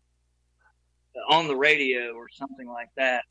on 1.30 1.46
the 1.46 1.56
radio 1.56 2.12
or 2.14 2.28
something 2.30 2.68
like 2.68 2.90
that, 2.96 3.24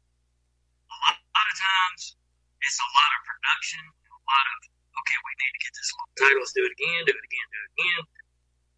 a 0.89 0.95
lot, 1.03 1.17
a 1.17 1.31
lot 1.35 1.45
of 1.51 1.59
times 1.59 2.15
it's 2.63 2.79
a 2.79 2.89
lot 2.95 3.11
of 3.11 3.21
production, 3.27 3.83
a 3.83 4.21
lot 4.23 4.47
of 4.55 4.57
okay, 4.93 5.19
we 5.19 5.31
need 5.35 5.53
to 5.53 5.61
get 5.63 5.73
this 5.75 5.89
little 5.93 6.13
title. 6.15 6.39
Let's 6.41 6.55
do 6.55 6.63
it 6.63 6.73
again, 6.73 7.01
do 7.05 7.13
it 7.13 7.27
again, 7.27 7.47
do 7.49 7.59
it 7.59 7.73
again. 7.75 8.03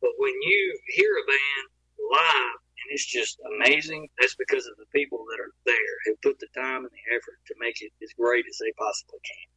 But 0.01 0.13
when 0.17 0.35
you 0.41 0.61
hear 0.95 1.11
a 1.11 1.25
band 1.25 1.65
live 1.97 2.57
and 2.61 2.87
it's 2.93 3.05
just 3.05 3.39
amazing, 3.57 4.07
that's 4.19 4.35
because 4.35 4.65
of 4.67 4.77
the 4.77 4.89
people 4.93 5.25
that 5.29 5.39
are 5.41 5.53
there 5.65 5.93
who 6.05 6.15
put 6.21 6.39
the 6.39 6.49
time 6.55 6.85
and 6.85 6.93
the 6.93 7.05
effort 7.13 7.39
to 7.47 7.53
make 7.59 7.81
it 7.81 7.91
as 8.03 8.11
great 8.17 8.45
as 8.47 8.57
they 8.57 8.71
possibly 8.77 9.19
can. 9.23 9.49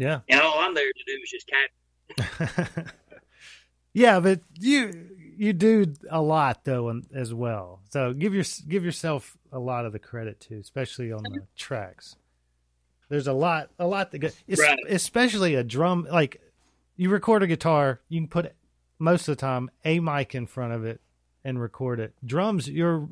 Yeah. 0.00 0.20
And 0.28 0.40
all 0.40 0.58
I'm 0.58 0.74
there 0.74 0.90
to 0.90 1.04
do 1.06 1.16
is 1.22 1.30
just 1.30 1.48
catch. 1.48 2.92
yeah, 3.92 4.18
but 4.20 4.40
you 4.58 5.10
you 5.36 5.52
do 5.52 5.94
a 6.10 6.20
lot 6.20 6.64
though 6.64 7.00
as 7.14 7.32
well. 7.32 7.82
So 7.90 8.12
give 8.12 8.34
your 8.34 8.44
give 8.68 8.84
yourself 8.84 9.36
a 9.52 9.58
lot 9.58 9.86
of 9.86 9.92
the 9.92 9.98
credit 9.98 10.40
too, 10.40 10.58
especially 10.60 11.12
on 11.12 11.22
the 11.22 11.46
tracks. 11.56 12.16
There's 13.10 13.26
a 13.26 13.32
lot, 13.32 13.70
a 13.78 13.86
lot 13.86 14.12
that 14.12 14.20
go, 14.20 14.28
right. 14.56 14.78
especially 14.88 15.56
a 15.56 15.64
drum. 15.64 16.06
Like 16.10 16.40
you 16.96 17.10
record 17.10 17.42
a 17.42 17.48
guitar, 17.48 18.00
you 18.08 18.20
can 18.20 18.28
put 18.28 18.54
most 19.00 19.28
of 19.28 19.36
the 19.36 19.40
time 19.40 19.68
a 19.84 19.98
mic 19.98 20.34
in 20.34 20.46
front 20.46 20.72
of 20.72 20.84
it 20.84 21.00
and 21.44 21.60
record 21.60 21.98
it. 21.98 22.14
Drums, 22.24 22.68
you're 22.68 23.08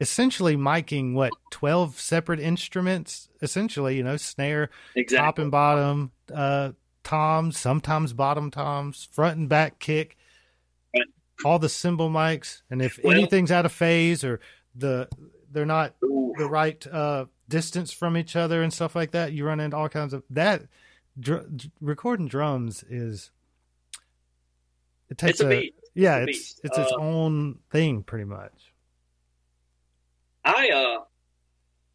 essentially 0.00 0.56
miking 0.56 1.14
what 1.14 1.32
twelve 1.50 2.00
separate 2.00 2.40
instruments. 2.40 3.28
Essentially, 3.40 3.96
you 3.96 4.02
know, 4.02 4.16
snare, 4.16 4.70
exactly. 4.96 5.24
top 5.24 5.38
and 5.38 5.52
bottom, 5.52 6.10
uh, 6.34 6.72
toms, 7.04 7.56
sometimes 7.56 8.12
bottom 8.12 8.50
toms, 8.50 9.08
front 9.12 9.38
and 9.38 9.48
back 9.48 9.78
kick, 9.78 10.16
right. 10.92 11.06
all 11.44 11.60
the 11.60 11.68
cymbal 11.68 12.10
mics, 12.10 12.62
and 12.70 12.82
if 12.82 12.98
well, 13.04 13.16
anything's 13.16 13.52
out 13.52 13.66
of 13.66 13.72
phase 13.72 14.24
or 14.24 14.40
the 14.74 15.08
they're 15.52 15.64
not 15.64 15.94
the 16.00 16.48
right 16.50 16.84
uh, 16.88 17.26
distance 17.48 17.92
from 17.92 18.16
each 18.16 18.36
other 18.36 18.62
and 18.62 18.72
stuff 18.72 18.94
like 18.94 19.10
that. 19.12 19.32
You 19.32 19.46
run 19.46 19.60
into 19.60 19.76
all 19.76 19.88
kinds 19.88 20.12
of 20.12 20.22
that. 20.30 20.62
Dr- 21.18 21.46
recording 21.80 22.26
drums 22.26 22.84
is 22.88 23.30
it 25.10 25.18
takes 25.18 25.40
it's 25.40 25.40
a, 25.42 25.48
beat. 25.48 25.74
yeah, 25.94 26.18
it's 26.18 26.52
it's 26.52 26.60
it's 26.64 26.78
its 26.78 26.92
uh, 26.92 26.96
own 26.96 27.58
thing 27.70 28.02
pretty 28.02 28.24
much. 28.24 28.72
I 30.44 30.70
uh 30.70 31.04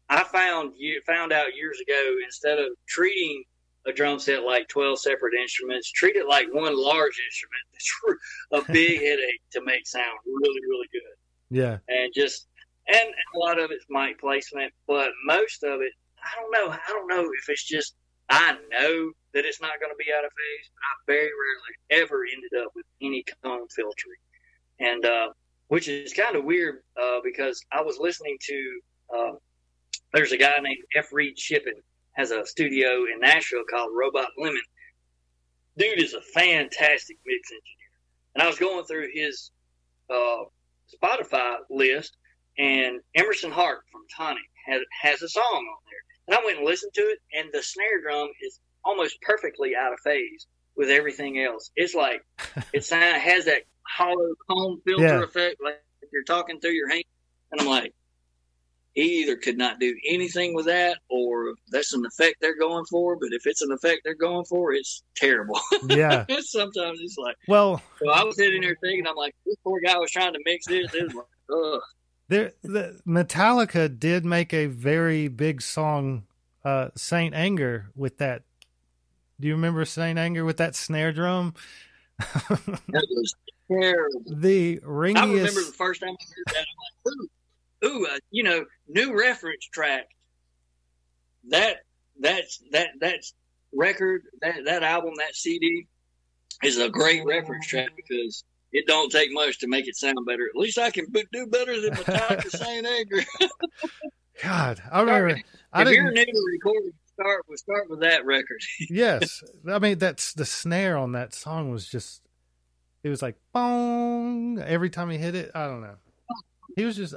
I 0.08 0.24
found 0.24 0.74
you 0.78 1.00
found 1.06 1.32
out 1.32 1.54
years 1.54 1.80
ago 1.80 2.14
instead 2.24 2.58
of 2.58 2.68
treating 2.86 3.42
a 3.86 3.92
drum 3.92 4.18
set 4.18 4.42
like 4.42 4.68
12 4.68 5.00
separate 5.00 5.34
instruments, 5.34 5.90
treat 5.90 6.16
it 6.16 6.28
like 6.28 6.46
one 6.52 6.76
large 6.76 7.20
instrument 7.26 7.62
that's 8.50 8.68
a 8.68 8.72
big 8.72 9.00
headache 9.02 9.42
to 9.52 9.62
make 9.64 9.86
sound 9.86 10.18
really, 10.26 10.60
really 10.68 10.88
good. 10.92 11.02
Yeah. 11.50 11.78
And 11.88 12.12
just 12.14 12.47
and 12.88 13.08
a 13.34 13.38
lot 13.38 13.58
of 13.58 13.70
it's 13.70 13.84
mic 13.88 14.18
placement, 14.20 14.72
but 14.86 15.10
most 15.26 15.62
of 15.62 15.80
it, 15.80 15.92
I 16.22 16.40
don't 16.40 16.52
know. 16.52 16.72
I 16.72 16.88
don't 16.88 17.08
know 17.08 17.30
if 17.40 17.48
it's 17.48 17.64
just 17.64 17.94
I 18.30 18.52
know 18.70 19.12
that 19.34 19.44
it's 19.44 19.60
not 19.60 19.80
going 19.80 19.92
to 19.92 20.04
be 20.04 20.12
out 20.12 20.24
of 20.24 20.30
phase, 20.30 20.70
I 20.76 20.90
very 21.06 21.30
rarely 21.30 22.02
ever 22.02 22.24
ended 22.24 22.52
up 22.62 22.72
with 22.74 22.84
any 23.00 23.24
comb 23.42 23.66
filtering, 23.74 24.20
and 24.80 25.04
uh, 25.04 25.28
which 25.68 25.88
is 25.88 26.12
kind 26.12 26.36
of 26.36 26.44
weird 26.44 26.82
uh, 27.00 27.18
because 27.24 27.62
I 27.72 27.82
was 27.82 27.98
listening 27.98 28.36
to 28.40 28.80
uh, 29.16 29.32
there's 30.12 30.32
a 30.32 30.36
guy 30.36 30.58
named 30.60 30.82
F. 30.94 31.12
Reid 31.12 31.38
Shippen 31.38 31.74
has 32.12 32.30
a 32.30 32.44
studio 32.44 33.04
in 33.12 33.20
Nashville 33.20 33.64
called 33.70 33.90
Robot 33.96 34.28
Lemon. 34.36 34.60
Dude 35.76 36.02
is 36.02 36.14
a 36.14 36.20
fantastic 36.20 37.16
mix 37.24 37.50
engineer, 37.50 38.34
and 38.34 38.42
I 38.42 38.46
was 38.46 38.58
going 38.58 38.84
through 38.84 39.08
his 39.14 39.52
uh, 40.10 40.44
Spotify 40.94 41.56
list 41.70 42.16
and 42.58 43.00
Emerson 43.14 43.50
Hart 43.50 43.80
from 43.90 44.02
Tonic 44.16 44.42
has, 44.66 44.80
has 45.02 45.22
a 45.22 45.28
song 45.28 45.42
on 45.44 45.78
there. 45.86 46.02
And 46.28 46.36
I 46.36 46.44
went 46.44 46.58
and 46.58 46.66
listened 46.66 46.92
to 46.94 47.00
it, 47.02 47.18
and 47.34 47.48
the 47.52 47.62
snare 47.62 48.00
drum 48.02 48.28
is 48.42 48.60
almost 48.84 49.20
perfectly 49.22 49.72
out 49.76 49.92
of 49.92 49.98
phase 50.04 50.46
with 50.76 50.90
everything 50.90 51.38
else. 51.40 51.70
It's 51.76 51.94
like 51.94 52.22
it 52.72 52.84
sound, 52.84 53.20
has 53.20 53.46
that 53.46 53.62
hollow 53.86 54.34
comb 54.50 54.80
filter 54.86 55.02
Yeah. 55.04 55.22
effect, 55.22 55.56
like 55.64 55.80
you're 56.12 56.24
talking 56.24 56.60
through 56.60 56.72
your 56.72 56.88
hand. 56.90 57.04
And 57.52 57.60
I'm 57.62 57.66
like, 57.66 57.94
he 58.94 59.20
either 59.22 59.36
could 59.36 59.56
not 59.56 59.78
do 59.78 59.94
anything 60.08 60.54
with 60.54 60.66
that, 60.66 60.98
or 61.08 61.54
that's 61.70 61.92
an 61.94 62.04
effect 62.04 62.36
they're 62.40 62.58
going 62.58 62.84
for. 62.90 63.16
But 63.16 63.28
if 63.32 63.46
it's 63.46 63.62
an 63.62 63.70
effect 63.72 64.00
they're 64.04 64.14
going 64.14 64.44
for, 64.46 64.72
it's 64.72 65.02
terrible. 65.16 65.58
Yeah. 65.88 66.26
Sometimes 66.40 66.98
it's 67.00 67.16
like, 67.16 67.36
Well, 67.46 67.80
so 68.02 68.10
I 68.10 68.24
was 68.24 68.36
sitting 68.36 68.60
there 68.62 68.76
thinking, 68.82 69.06
I'm 69.06 69.14
like, 69.16 69.34
this 69.46 69.54
poor 69.64 69.80
guy 69.80 69.96
was 69.98 70.10
trying 70.10 70.32
to 70.34 70.40
mix 70.44 70.66
this. 70.66 70.92
It 70.94 71.04
was 71.04 71.14
like, 71.14 71.24
ugh. 71.56 71.80
There 72.28 72.52
the 72.62 73.00
Metallica 73.06 73.88
did 73.98 74.24
make 74.24 74.52
a 74.52 74.66
very 74.66 75.28
big 75.28 75.62
song 75.62 76.24
uh 76.64 76.88
Saint 76.96 77.34
Anger 77.34 77.90
with 77.94 78.18
that. 78.18 78.42
Do 79.40 79.48
you 79.48 79.54
remember 79.54 79.84
Saint 79.84 80.18
Anger 80.18 80.44
with 80.44 80.56
that 80.58 80.74
snare 80.74 81.12
drum? 81.12 81.54
That 82.88 83.06
was 83.10 83.34
terrible. 83.70 84.22
the 84.26 84.78
ringiest. 84.78 85.16
I 85.16 85.26
remember 85.26 85.60
the 85.64 85.72
first 85.76 86.00
time 86.00 86.10
I 86.10 86.24
heard 86.36 86.54
that. 86.54 86.66
I'm 86.66 87.14
like, 87.14 87.14
ooh, 87.84 87.88
ooh, 88.02 88.06
uh, 88.06 88.18
you 88.30 88.42
know, 88.42 88.64
new 88.88 89.18
reference 89.18 89.66
track. 89.66 90.08
that 91.50 91.76
that's 92.20 92.60
that 92.72 92.88
that's 93.00 93.34
record 93.72 94.22
that 94.40 94.64
that 94.64 94.82
album 94.82 95.12
that 95.18 95.34
CD 95.34 95.86
is 96.64 96.78
a 96.78 96.88
great 96.88 97.24
reference 97.24 97.66
track 97.66 97.90
because 97.94 98.42
it 98.72 98.86
don't 98.86 99.10
take 99.10 99.32
much 99.32 99.58
to 99.60 99.66
make 99.68 99.88
it 99.88 99.96
sound 99.96 100.18
better. 100.26 100.46
At 100.54 100.58
least 100.60 100.78
I 100.78 100.90
can 100.90 101.06
do 101.32 101.46
better 101.46 101.80
than 101.80 101.94
Metallica 101.94 102.50
Saint 102.50 102.86
Anger. 102.86 103.24
God, 104.42 104.82
I 104.90 105.00
remember. 105.00 105.28
If 105.28 105.44
I 105.72 105.84
didn't, 105.84 105.94
you're 105.94 106.12
new 106.12 106.24
to 106.24 106.44
recording, 106.52 106.92
start 107.12 107.44
with 107.48 107.58
start 107.60 107.90
with 107.90 108.00
that 108.00 108.24
record. 108.24 108.60
yes, 108.90 109.42
I 109.68 109.78
mean 109.78 109.98
that's 109.98 110.32
the 110.32 110.44
snare 110.44 110.96
on 110.96 111.12
that 111.12 111.34
song 111.34 111.70
was 111.70 111.88
just. 111.88 112.22
It 113.04 113.10
was 113.10 113.22
like 113.22 113.36
bong 113.52 114.58
every 114.58 114.90
time 114.90 115.08
he 115.08 115.18
hit 115.18 115.34
it. 115.36 115.52
I 115.54 115.66
don't 115.66 115.80
know. 115.80 115.94
He 116.74 116.84
was 116.84 116.96
just 116.96 117.14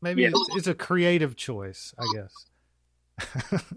maybe 0.00 0.22
Yeah. 0.22 0.28
it's, 0.28 0.56
it's 0.56 0.66
a 0.66 0.74
creative 0.74 1.36
choice, 1.36 1.94
I 1.98 2.04
guess. 2.14 3.52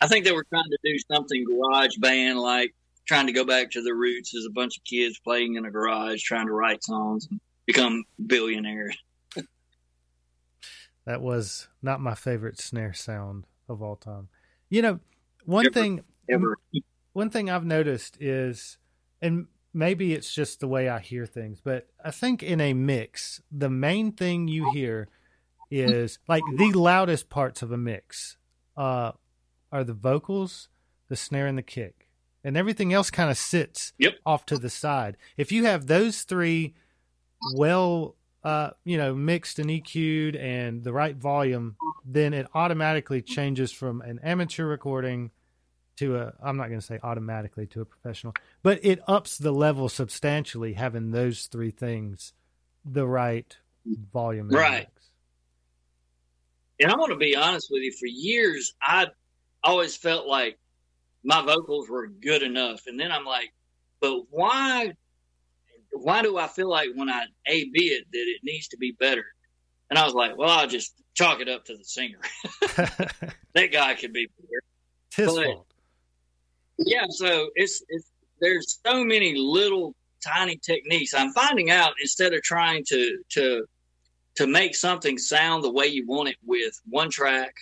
I 0.00 0.08
think 0.08 0.24
they 0.24 0.32
were 0.32 0.44
trying 0.52 0.64
to 0.70 0.78
do 0.84 0.96
something 1.10 1.44
garage 1.44 1.96
band 1.98 2.38
like, 2.38 2.74
trying 3.08 3.26
to 3.26 3.32
go 3.32 3.44
back 3.44 3.70
to 3.70 3.82
the 3.82 3.94
roots 3.94 4.36
as 4.36 4.44
a 4.44 4.52
bunch 4.52 4.76
of 4.76 4.84
kids 4.84 5.18
playing 5.18 5.56
in 5.56 5.64
a 5.64 5.70
garage, 5.70 6.22
trying 6.22 6.46
to 6.46 6.52
write 6.52 6.84
songs 6.84 7.26
and 7.30 7.40
become 7.66 8.04
billionaires. 8.24 8.96
That 11.06 11.22
was 11.22 11.68
not 11.80 12.02
my 12.02 12.14
favorite 12.14 12.60
snare 12.60 12.92
sound 12.92 13.46
of 13.66 13.80
all 13.80 13.96
time. 13.96 14.28
You 14.68 14.82
know, 14.82 15.00
one 15.46 15.64
Ever. 15.64 15.72
thing 15.72 16.04
Ever. 16.28 16.58
one 17.14 17.30
thing 17.30 17.48
I've 17.48 17.64
noticed 17.64 18.18
is, 18.20 18.76
and 19.22 19.46
maybe 19.72 20.12
it's 20.12 20.34
just 20.34 20.60
the 20.60 20.68
way 20.68 20.90
I 20.90 20.98
hear 20.98 21.24
things, 21.24 21.62
but 21.64 21.88
I 22.04 22.10
think 22.10 22.42
in 22.42 22.60
a 22.60 22.74
mix, 22.74 23.40
the 23.50 23.70
main 23.70 24.12
thing 24.12 24.48
you 24.48 24.70
hear 24.72 25.08
is 25.70 26.18
like 26.28 26.42
the 26.58 26.72
loudest 26.72 27.30
parts 27.30 27.62
of 27.62 27.72
a 27.72 27.78
mix 27.78 28.36
uh, 28.76 29.12
are 29.72 29.84
the 29.84 29.94
vocals, 29.94 30.68
the 31.08 31.16
snare, 31.16 31.46
and 31.46 31.56
the 31.56 31.62
kick, 31.62 32.07
and 32.44 32.56
everything 32.56 32.92
else 32.92 33.10
kind 33.10 33.30
of 33.30 33.36
sits 33.38 33.92
Yep. 33.98 34.14
off 34.24 34.46
to 34.46 34.58
the 34.58 34.70
side. 34.70 35.16
If 35.36 35.52
you 35.52 35.64
have 35.64 35.86
those 35.86 36.22
three 36.22 36.74
well, 37.54 38.16
uh, 38.44 38.70
you 38.84 38.96
know, 38.96 39.14
mixed 39.14 39.58
and 39.58 39.70
EQ'd 39.70 40.36
and 40.36 40.82
the 40.82 40.92
right 40.92 41.16
volume, 41.16 41.76
then 42.04 42.34
it 42.34 42.46
automatically 42.54 43.22
changes 43.22 43.70
from 43.72 44.00
an 44.02 44.18
amateur 44.22 44.64
recording 44.64 45.30
to 45.96 46.16
a 46.16 46.32
I'm 46.42 46.56
not 46.56 46.68
going 46.68 46.80
to 46.80 46.86
say 46.86 47.00
automatically 47.02 47.66
to 47.68 47.80
a 47.80 47.84
professional, 47.84 48.34
but 48.62 48.78
it 48.84 49.00
ups 49.08 49.36
the 49.38 49.52
level 49.52 49.88
substantially 49.88 50.74
having 50.74 51.10
those 51.10 51.46
three 51.46 51.70
things 51.72 52.32
the 52.84 53.06
right 53.06 53.56
volume 54.12 54.48
and 54.48 54.56
Right. 54.56 54.78
mix. 54.80 55.10
And 56.80 56.90
I'm 56.92 56.98
going 56.98 57.10
to 57.10 57.16
be 57.16 57.34
honest 57.34 57.68
with 57.70 57.82
you. 57.82 57.92
For 57.98 58.06
years, 58.06 58.74
I 58.80 59.08
always 59.64 59.96
felt 59.96 60.26
like 60.28 60.58
my 61.24 61.42
vocals 61.44 61.88
were 61.88 62.06
good 62.06 62.42
enough, 62.42 62.82
and 62.86 62.98
then 62.98 63.10
I'm 63.12 63.24
like, 63.24 63.52
but 64.00 64.22
why? 64.30 64.92
Why 65.92 66.22
do 66.22 66.36
I 66.36 66.46
feel 66.48 66.68
like 66.68 66.90
when 66.94 67.08
I 67.08 67.24
A 67.46 67.64
B 67.64 67.88
it 67.88 68.04
that 68.12 68.18
it 68.18 68.40
needs 68.44 68.68
to 68.68 68.76
be 68.76 68.92
better? 68.92 69.24
And 69.90 69.98
I 69.98 70.04
was 70.04 70.12
like, 70.14 70.36
well, 70.36 70.50
I'll 70.50 70.66
just 70.68 70.92
chalk 71.14 71.40
it 71.40 71.48
up 71.48 71.64
to 71.64 71.76
the 71.76 71.84
singer. 71.84 72.18
that 73.54 73.72
guy 73.72 73.94
could 73.94 74.12
be 74.12 74.28
better. 74.38 74.62
his 75.16 75.34
But- 75.34 75.44
fault. 75.46 75.66
Yeah, 76.78 77.06
so 77.08 77.50
it's 77.56 77.82
it's 77.88 78.08
there's 78.40 78.78
so 78.86 79.02
many 79.02 79.34
little 79.36 79.94
tiny 80.24 80.56
techniques. 80.58 81.12
I'm 81.14 81.32
finding 81.32 81.70
out 81.70 81.94
instead 82.00 82.32
of 82.34 82.42
trying 82.42 82.84
to 82.88 83.18
to 83.30 83.64
to 84.36 84.46
make 84.46 84.76
something 84.76 85.18
sound 85.18 85.64
the 85.64 85.72
way 85.72 85.86
you 85.86 86.06
want 86.06 86.28
it 86.28 86.36
with 86.46 86.80
one 86.88 87.10
track 87.10 87.52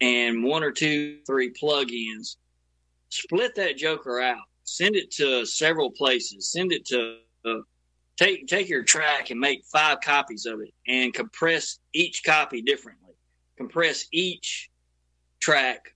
and 0.00 0.44
one 0.44 0.62
or 0.62 0.70
two, 0.70 1.18
three 1.26 1.52
plugins, 1.52 2.36
split 3.10 3.54
that 3.56 3.76
joker 3.76 4.20
out. 4.20 4.44
Send 4.64 4.96
it 4.96 5.10
to 5.12 5.44
several 5.46 5.90
places. 5.90 6.50
Send 6.50 6.72
it 6.72 6.84
to 6.86 7.18
uh, 7.44 7.60
take 8.16 8.46
take 8.46 8.68
your 8.68 8.82
track 8.82 9.30
and 9.30 9.38
make 9.38 9.64
five 9.66 10.00
copies 10.00 10.46
of 10.46 10.60
it 10.60 10.74
and 10.86 11.14
compress 11.14 11.78
each 11.92 12.24
copy 12.24 12.62
differently. 12.62 13.14
Compress 13.56 14.06
each 14.12 14.70
track 15.40 15.94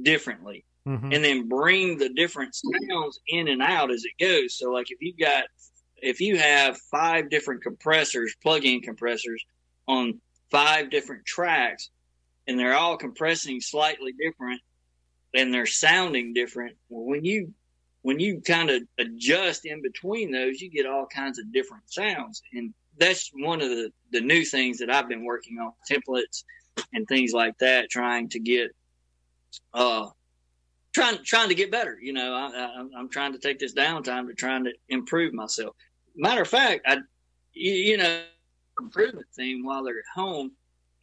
differently 0.00 0.64
Mhm. 0.86 1.14
and 1.14 1.24
then 1.24 1.48
bring 1.48 1.96
the 1.98 2.08
different 2.08 2.54
sounds 2.54 3.20
in 3.28 3.48
and 3.48 3.62
out 3.62 3.90
as 3.90 4.04
it 4.04 4.18
goes. 4.18 4.54
So, 4.54 4.70
like 4.72 4.90
if 4.90 4.98
you've 5.00 5.18
got, 5.18 5.44
if 5.96 6.20
you 6.20 6.38
have 6.38 6.78
five 6.90 7.30
different 7.30 7.62
compressors, 7.62 8.34
plug-in 8.42 8.80
compressors 8.80 9.44
on 9.86 10.20
five 10.50 10.90
different 10.90 11.24
tracks, 11.24 11.90
and 12.46 12.58
they're 12.58 12.74
all 12.74 12.96
compressing 12.96 13.60
slightly 13.60 14.12
different, 14.12 14.60
and 15.34 15.52
they're 15.52 15.66
sounding 15.66 16.32
different. 16.32 16.76
Well, 16.88 17.04
when 17.04 17.24
you 17.24 17.52
when 18.02 18.18
you 18.18 18.40
kind 18.40 18.68
of 18.70 18.82
adjust 18.98 19.64
in 19.64 19.80
between 19.80 20.32
those, 20.32 20.60
you 20.60 20.70
get 20.70 20.86
all 20.86 21.06
kinds 21.06 21.38
of 21.38 21.52
different 21.52 21.84
sounds, 21.86 22.42
and 22.52 22.74
that's 22.98 23.30
one 23.34 23.60
of 23.60 23.68
the 23.68 23.92
the 24.10 24.20
new 24.20 24.44
things 24.44 24.78
that 24.78 24.90
I've 24.90 25.08
been 25.08 25.24
working 25.24 25.58
on 25.58 25.72
templates 25.90 26.44
and 26.92 27.06
things 27.06 27.32
like 27.32 27.58
that, 27.58 27.90
trying 27.90 28.28
to 28.30 28.40
get. 28.40 28.70
Uh, 29.74 30.08
trying 30.92 31.18
trying 31.24 31.48
to 31.48 31.54
get 31.54 31.70
better. 31.70 31.98
You 32.00 32.12
know, 32.12 32.34
I, 32.34 32.84
I'm 32.96 33.08
trying 33.08 33.32
to 33.32 33.38
take 33.38 33.58
this 33.58 33.74
downtime 33.74 34.28
to 34.28 34.34
trying 34.34 34.64
to 34.64 34.72
improve 34.88 35.32
myself. 35.34 35.74
Matter 36.16 36.42
of 36.42 36.48
fact, 36.48 36.82
I, 36.86 36.98
you, 37.52 37.72
you 37.72 37.96
know, 37.96 38.22
improvement 38.80 39.26
thing 39.34 39.64
while 39.64 39.84
they're 39.84 39.98
at 39.98 40.04
home, 40.14 40.52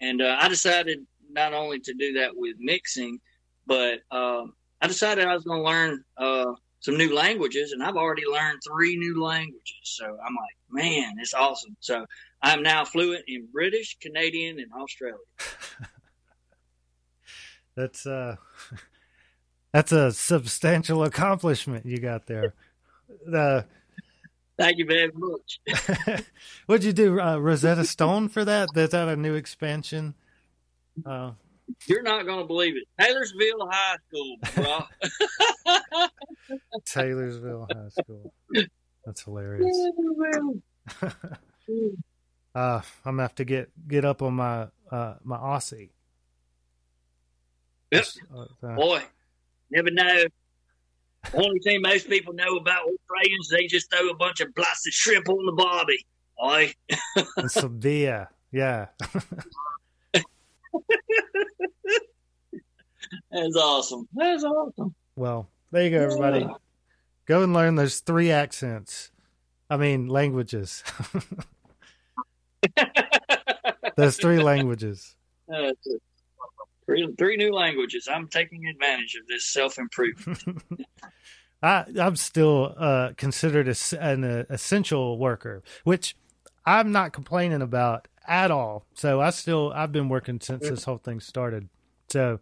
and 0.01 0.21
uh, 0.21 0.37
I 0.39 0.47
decided 0.47 1.05
not 1.31 1.53
only 1.53 1.79
to 1.81 1.93
do 1.93 2.13
that 2.13 2.31
with 2.35 2.55
mixing, 2.59 3.19
but 3.69 3.99
um, 4.11 4.53
I 4.81 4.87
decided 4.87 5.25
I 5.25 5.35
was 5.35 5.43
going 5.43 5.61
to 5.61 5.65
learn 5.65 6.03
uh, 6.17 6.53
some 6.79 6.97
new 6.97 7.15
languages, 7.15 7.71
and 7.71 7.83
I've 7.83 7.95
already 7.95 8.23
learned 8.25 8.59
three 8.67 8.97
new 8.97 9.23
languages. 9.23 9.77
So 9.83 10.05
I'm 10.05 10.35
like, 10.35 10.57
man, 10.83 11.13
it's 11.19 11.35
awesome. 11.35 11.77
So 11.79 12.05
I'm 12.41 12.63
now 12.63 12.83
fluent 12.83 13.25
in 13.27 13.47
British, 13.53 13.97
Canadian, 14.01 14.59
and 14.59 14.71
Australian. 14.73 15.19
That's 17.75 18.05
uh 18.05 18.35
that's 19.71 19.93
a 19.93 20.11
substantial 20.11 21.03
accomplishment 21.05 21.85
you 21.85 21.99
got 21.99 22.25
there. 22.25 22.53
The 23.25 23.65
Thank 24.57 24.77
you 24.77 24.85
very 24.85 25.11
much. 25.15 25.61
what'd 26.65 26.83
you 26.83 26.91
do, 26.91 27.19
uh, 27.19 27.37
Rosetta 27.37 27.85
Stone 27.85 28.27
for 28.29 28.43
that? 28.43 28.67
that? 28.73 28.81
Is 28.81 28.89
that 28.89 29.07
a 29.07 29.15
new 29.15 29.33
expansion? 29.33 30.13
Uh, 31.05 31.31
You're 31.87 32.03
not 32.03 32.25
going 32.25 32.39
to 32.39 32.45
believe 32.45 32.75
it. 32.77 32.83
Taylorsville 32.99 33.69
High 33.69 33.97
School, 34.07 34.37
bro. 34.55 34.79
Taylorsville 36.85 37.67
High 37.71 37.89
School. 37.89 38.33
That's 39.05 39.23
hilarious. 39.23 39.75
Uh, 42.55 42.81
I'm 43.05 43.13
gonna 43.13 43.21
have 43.21 43.35
to 43.35 43.45
get 43.45 43.69
get 43.87 44.03
up 44.03 44.23
on 44.23 44.33
my 44.33 44.67
uh, 44.91 45.13
my 45.23 45.37
Aussie. 45.37 45.91
Yep. 47.91 48.05
Uh, 48.63 48.75
Boy, 48.75 49.03
never 49.69 49.91
know. 49.91 50.23
The 51.31 51.37
Only 51.37 51.59
thing 51.59 51.81
most 51.81 52.09
people 52.09 52.33
know 52.33 52.57
about 52.57 52.85
Australians, 52.85 53.49
they 53.49 53.67
just 53.67 53.91
throw 53.91 54.09
a 54.09 54.15
bunch 54.15 54.39
of 54.39 54.53
blasted 54.55 54.93
shrimp 54.93 55.29
on 55.29 55.45
the 55.45 55.51
barbie. 55.51 56.03
Oi. 56.43 56.73
and 57.37 57.51
some 57.51 57.77
beer. 57.77 58.29
Yeah. 58.51 58.87
That's 63.31 63.55
awesome. 63.55 64.07
That's 64.13 64.43
awesome. 64.43 64.93
Well, 65.15 65.47
there 65.71 65.83
you 65.83 65.89
go, 65.91 66.03
everybody. 66.03 66.47
Go 67.25 67.43
and 67.43 67.53
learn 67.53 67.75
those 67.75 67.99
three 67.99 68.31
accents. 68.31 69.11
I 69.69 69.77
mean, 69.77 70.07
languages. 70.07 70.83
those 73.95 74.17
three 74.17 74.39
languages. 74.39 75.15
Uh, 75.51 75.71
three, 76.85 77.13
three 77.17 77.37
new 77.37 77.53
languages. 77.53 78.07
I'm 78.11 78.27
taking 78.27 78.65
advantage 78.67 79.15
of 79.15 79.27
this 79.27 79.45
self 79.45 79.77
improvement. 79.77 80.61
I, 81.61 81.85
I'm 81.99 82.15
still 82.15 82.73
uh, 82.77 83.11
considered 83.17 83.67
a 83.67 83.71
s 83.71 83.93
an 83.93 84.23
uh, 84.23 84.45
essential 84.49 85.17
worker, 85.17 85.61
which 85.83 86.15
I'm 86.65 86.91
not 86.91 87.13
complaining 87.13 87.61
about 87.61 88.07
at 88.29 88.51
all. 88.51 88.85
So 88.93 89.19
I 89.19 89.31
still 89.31 89.73
I've 89.75 89.91
been 89.91 90.07
working 90.07 90.39
since 90.39 90.69
this 90.69 90.83
whole 90.85 90.99
thing 90.99 91.19
started. 91.19 91.67
So 92.09 92.39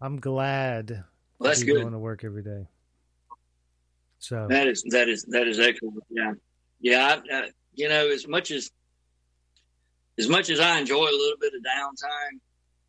I'm 0.00 0.20
glad 0.20 1.04
Well, 1.38 1.48
that's 1.50 1.62
good. 1.62 1.80
going 1.80 1.92
to 1.92 1.98
work 1.98 2.24
every 2.24 2.42
day. 2.42 2.66
So 4.18 4.46
That 4.48 4.66
is 4.66 4.82
that 4.90 5.08
is 5.08 5.22
that 5.28 5.46
is 5.46 5.60
excellent. 5.60 6.02
Yeah, 6.10 6.32
yeah. 6.80 7.20
I, 7.30 7.36
I, 7.36 7.48
you 7.74 7.88
know, 7.88 8.08
as 8.08 8.26
much 8.26 8.50
as 8.50 8.70
as 10.18 10.28
much 10.28 10.50
as 10.50 10.60
I 10.60 10.78
enjoy 10.78 11.04
a 11.04 11.16
little 11.16 11.38
bit 11.40 11.52
of 11.54 11.62
downtime, 11.62 12.38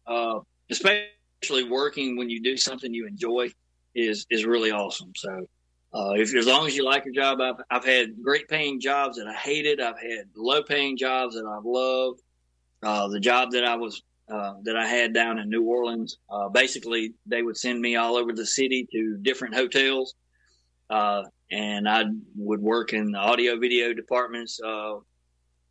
uh, 0.08 0.40
especially 0.70 1.70
working 1.70 2.18
when 2.18 2.30
you 2.30 2.42
do 2.42 2.56
something 2.58 2.94
you 2.94 3.06
enjoy, 3.08 3.50
is 3.94 4.26
is 4.30 4.46
really 4.46 4.72
awesome. 4.72 5.12
So, 5.16 5.48
uh, 5.96 6.12
if 6.18 6.36
as 6.36 6.46
long 6.46 6.68
as 6.68 6.76
you 6.76 6.84
like 6.84 7.06
your 7.06 7.14
job, 7.14 7.40
I've 7.40 7.64
I've 7.70 7.86
had 7.86 8.22
great 8.22 8.50
paying 8.50 8.82
jobs 8.82 9.18
that 9.18 9.28
I 9.28 9.34
hated. 9.34 9.80
I've 9.80 10.00
had 10.00 10.28
low 10.36 10.62
paying 10.62 10.98
jobs 10.98 11.36
that 11.36 11.46
I've 11.46 11.64
loved. 11.64 12.22
Uh, 12.84 13.08
the 13.08 13.20
job 13.20 13.52
that 13.52 13.64
I 13.64 13.76
was 13.78 14.04
uh, 14.30 14.56
that 14.64 14.76
I 14.76 14.86
had 14.86 15.14
down 15.14 15.40
in 15.40 15.50
New 15.50 15.64
Orleans. 15.64 16.18
Uh, 16.30 16.50
basically, 16.50 17.14
they 17.26 17.44
would 17.44 17.56
send 17.56 17.80
me 17.80 17.96
all 17.96 18.18
over 18.18 18.34
the 18.34 18.46
city 18.46 18.90
to 18.92 19.18
different 19.22 19.56
hotels, 19.56 20.16
uh, 20.90 21.24
and 21.50 21.88
I 21.88 22.04
would 22.36 22.60
work 22.60 22.92
in 22.92 23.12
the 23.12 23.20
audio 23.20 23.58
video 23.58 23.94
departments 23.94 24.60
uh, 24.62 24.96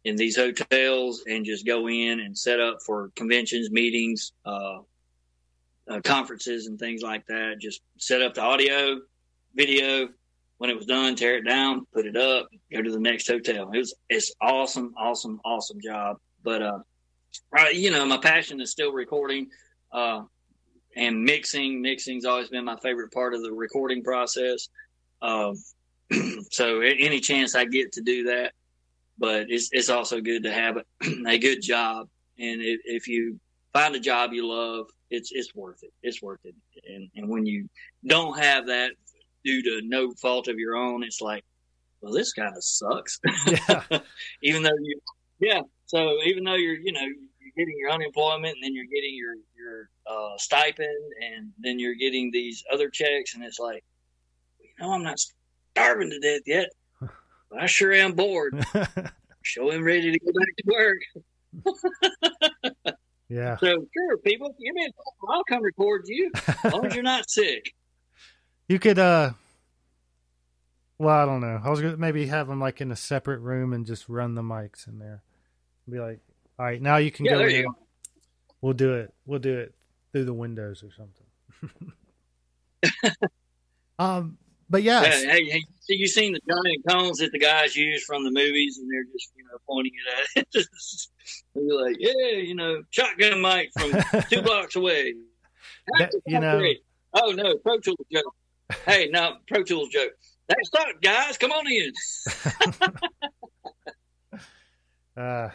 in 0.05 0.17
these 0.17 0.37
hotels 0.37 1.23
and 1.27 1.45
just 1.45 1.67
go 1.67 1.87
in 1.89 2.21
and 2.21 2.37
set 2.37 2.61
up 2.61 2.79
for 2.87 3.11
conventions, 3.15 3.71
meetings, 3.71 4.33
conferences, 6.03 6.67
and 6.67 6.79
things 6.79 7.03
like 7.03 7.27
that. 7.27 7.57
Just 7.61 7.83
set 7.99 8.23
up 8.23 8.33
the 8.33 8.43
audio, 8.43 9.01
video. 9.55 10.09
When 10.59 10.71
it 10.71 10.77
was 10.77 10.87
done, 10.87 11.17
tear 11.17 11.37
it 11.37 11.45
down, 11.45 11.85
put 11.93 12.07
it 12.07 12.17
up, 12.17 12.47
go 12.73 12.81
to 12.81 12.91
the 12.91 13.01
next 13.01 13.27
hotel. 13.27 13.73
It 13.73 13.79
was 13.79 13.95
it's 14.09 14.33
awesome, 14.41 14.95
awesome, 14.97 15.41
awesome 15.45 15.81
job. 15.81 16.19
But 16.43 16.63
uh, 16.63 16.79
you 17.73 17.91
know, 17.91 18.07
my 18.07 18.19
passion 18.19 18.61
is 18.61 18.71
still 18.71 18.93
recording 18.93 19.49
uh, 19.93 20.23
and 20.97 21.25
mixing. 21.25 21.83
Mixing's 21.83 22.25
always 22.25 22.49
been 22.49 22.65
my 22.65 22.77
favorite 22.77 23.13
part 23.13 23.35
of 23.35 23.43
the 23.43 23.53
recording 23.53 24.03
process. 24.03 24.69
Um, 25.23 25.57
so 26.51 26.81
any 26.81 27.21
chance 27.21 27.55
I 27.55 27.65
get 27.65 27.93
to 27.93 28.03
do 28.03 28.25
that, 28.25 28.53
but 29.19 29.47
it's 29.49 29.71
it's 29.73 29.89
also 29.89 30.21
good 30.21 30.45
to 30.45 30.53
have 30.53 30.79
a, 31.27 31.39
good 31.39 31.63
job. 31.63 32.09
And 32.39 32.61
if, 32.61 32.81
if 32.85 33.09
you 33.09 33.41
find 33.73 33.95
a 33.95 34.01
job 34.01 34.33
you 34.33 34.47
love, 34.47 34.87
it's 35.11 35.31
it's 35.33 35.55
worth 35.55 35.83
it. 35.83 35.93
It's 36.03 36.23
worth 36.23 36.45
it. 36.45 36.55
And 36.89 37.09
and 37.17 37.29
when 37.29 37.47
you 37.47 37.69
don't 38.07 38.39
have 38.39 38.67
that 38.67 38.93
due 39.45 39.63
to 39.63 39.81
no 39.87 40.13
fault 40.15 40.49
of 40.49 40.59
your 40.59 40.77
own, 40.77 41.03
it's 41.03 41.21
like, 41.21 41.45
well, 42.01 42.13
this 42.13 42.33
kind 42.33 42.55
of 42.57 42.63
sucks. 42.63 43.21
Yeah. 43.47 43.83
even 44.43 44.63
though 44.63 44.77
you, 44.81 45.01
yeah. 45.39 45.63
So 45.87 46.19
even 46.25 46.45
though 46.45 46.55
you're, 46.55 46.77
you 46.77 46.93
know, 46.93 47.01
you're 47.01 47.53
getting 47.57 47.79
your 47.79 47.91
unemployment 47.91 48.55
and 48.55 48.63
then 48.63 48.75
you're 48.75 48.85
getting 48.87 49.15
your 49.15 49.35
your 49.57 49.89
uh, 50.07 50.37
stipend 50.37 51.13
and 51.23 51.51
then 51.59 51.79
you're 51.79 51.95
getting 51.95 52.31
these 52.31 52.65
other 52.73 52.91
checks, 52.91 53.35
and 53.35 53.45
it's 53.45 53.59
like, 53.59 53.85
you 54.61 54.69
know, 54.79 54.93
I'm 54.93 55.03
not 55.03 55.19
starving 55.73 56.11
to 56.11 56.19
death 56.21 56.43
yet. 56.47 56.71
But 57.51 57.63
I 57.63 57.67
sure 57.67 57.93
am 57.93 58.13
bored. 58.13 58.65
Show 59.43 59.71
him 59.71 59.85
ready 59.85 60.11
to 60.11 60.19
go 60.19 60.33
back 60.33 60.57
to 60.57 60.65
work. 60.67 61.03
yeah. 63.29 63.57
So 63.61 63.87
sure, 63.95 64.19
people, 64.19 64.55
give 64.61 64.75
me 64.75 64.87
a 64.87 64.93
call. 64.93 65.37
I'll 65.37 65.45
come 65.45 65.63
record 65.63 66.05
you 66.07 66.31
as 66.65 66.73
long 66.73 66.87
as 66.87 66.95
you're 66.95 67.05
not 67.05 67.31
sick. 67.31 67.75
You 68.69 68.79
could 68.79 68.99
uh 68.99 69.33
well, 70.99 71.17
I 71.17 71.27
don't 71.27 71.41
know. 71.41 71.61
I 71.63 71.71
was 71.71 71.81
gonna 71.81 71.97
maybe 71.97 72.27
have 72.27 72.49
them 72.49 72.61
like 72.61 72.81
in 72.81 72.93
a 72.93 72.97
separate 72.97 73.41
room 73.41 73.73
and 73.73 73.85
just 73.87 74.09
run 74.09 74.35
the 74.35 74.43
mics 74.43 74.87
in 74.87 74.99
there. 74.99 75.23
Be 75.91 75.99
like, 75.99 76.21
all 76.59 76.67
right, 76.67 76.81
now 76.81 76.97
you 76.97 77.11
can 77.11 77.27
yeah, 77.27 77.33
go 77.33 77.41
in. 77.41 77.65
Go. 77.65 77.77
We'll 78.61 78.73
do 78.73 78.95
it. 78.95 79.13
We'll 79.27 79.41
do 79.41 79.59
it 79.59 79.75
through 80.13 80.25
the 80.25 80.33
windows 80.33 80.83
or 80.83 80.91
something. 80.93 81.93
um, 83.99 84.39
but 84.71 84.83
yeah. 84.83 85.03
yeah 85.03 85.11
hey, 85.11 85.45
hey, 85.45 85.65
so 85.81 85.93
you 85.93 86.07
seen 86.07 86.33
the 86.33 86.41
giant 86.49 86.85
cones 86.89 87.19
that 87.19 87.33
the 87.33 87.39
guys 87.39 87.77
use 87.77 88.05
from 88.05 88.25
the 88.25 88.31
movies, 88.31 88.79
and 88.79 88.91
they're 88.91 89.05
just 89.13 89.33
you 89.37 89.45
know 89.45 89.59
pointing 89.69 89.93
it 89.95 90.39
at 90.39 90.47
it. 90.55 90.67
they're 91.55 91.85
like, 91.85 91.97
yeah, 91.99 92.39
you 92.39 92.55
know, 92.55 92.83
shotgun 92.91 93.43
mic 93.43 93.71
from 93.79 94.23
two 94.31 94.43
blocks 94.43 94.77
away. 94.77 95.15
That, 95.99 96.13
you 96.27 96.41
know. 96.41 96.59
Great. 96.59 96.83
Oh 97.13 97.33
no, 97.33 97.57
Pro 97.59 97.79
Tools 97.81 97.99
joke. 98.11 98.35
Hey, 98.87 99.09
no, 99.11 99.37
Pro 99.47 99.63
Tools 99.63 99.89
joke. 99.89 100.13
That's 100.49 100.71
up, 100.79 101.01
guys. 101.03 101.39
Come 101.39 101.53
on 101.53 101.65
in. 101.71 101.93
uh, 105.23 105.49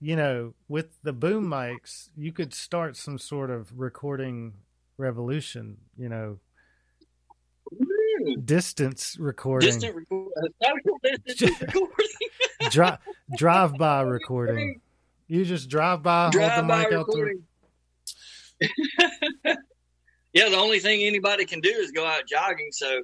you 0.00 0.16
know, 0.16 0.54
with 0.68 1.00
the 1.02 1.12
boom 1.12 1.46
mics, 1.46 2.08
you 2.16 2.32
could 2.32 2.52
start 2.52 2.96
some 2.96 3.18
sort 3.18 3.50
of 3.50 3.78
recording 3.78 4.54
revolution. 4.98 5.78
You 5.96 6.08
know, 6.08 6.38
distance 8.44 9.16
recording, 9.18 9.70
distant 9.70 9.96
record, 9.96 10.32
uh, 10.36 10.68
distance 11.24 11.60
recording, 11.60 12.06
Dri- 12.70 12.98
drive 13.36 13.74
by 13.74 14.00
recording. 14.02 14.80
You 15.28 15.44
just 15.44 15.68
drive 15.70 16.02
by, 16.02 16.30
drive 16.30 16.52
hold 16.52 16.68
the 16.68 16.76
mic 16.76 16.92
out 16.92 17.06
there. 19.48 19.56
Yeah, 20.32 20.48
the 20.48 20.56
only 20.56 20.78
thing 20.78 21.02
anybody 21.02 21.44
can 21.44 21.60
do 21.60 21.70
is 21.70 21.90
go 21.90 22.06
out 22.06 22.26
jogging. 22.26 22.70
So, 22.72 23.02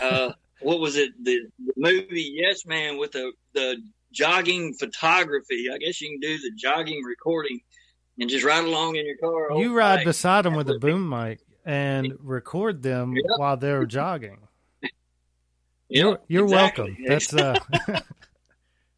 uh, 0.00 0.32
what 0.60 0.80
was 0.80 0.96
it? 0.96 1.12
The, 1.22 1.40
the, 1.64 1.72
movie 1.76 2.32
Yes 2.34 2.66
Man 2.66 2.98
with 2.98 3.12
the 3.12 3.32
the 3.54 3.76
jogging 4.12 4.74
photography. 4.74 5.66
I 5.72 5.78
guess 5.78 6.00
you 6.00 6.10
can 6.10 6.20
do 6.20 6.38
the 6.38 6.52
jogging 6.56 7.02
recording 7.02 7.60
and 8.18 8.28
just 8.28 8.44
ride 8.44 8.64
along 8.64 8.96
in 8.96 9.06
your 9.06 9.16
car. 9.16 9.58
You 9.58 9.76
ride 9.76 10.04
beside 10.04 10.44
them 10.44 10.54
with 10.54 10.68
a 10.70 10.78
boom 10.78 11.08
mic 11.08 11.40
and 11.64 12.14
record 12.20 12.82
them 12.82 13.16
while 13.36 13.56
they're 13.56 13.86
jogging. 13.86 14.38
You're, 15.90 16.18
you're 16.28 16.44
exactly. 16.44 16.98
welcome. 16.98 17.04
That's 17.08 17.32
uh, 17.32 18.00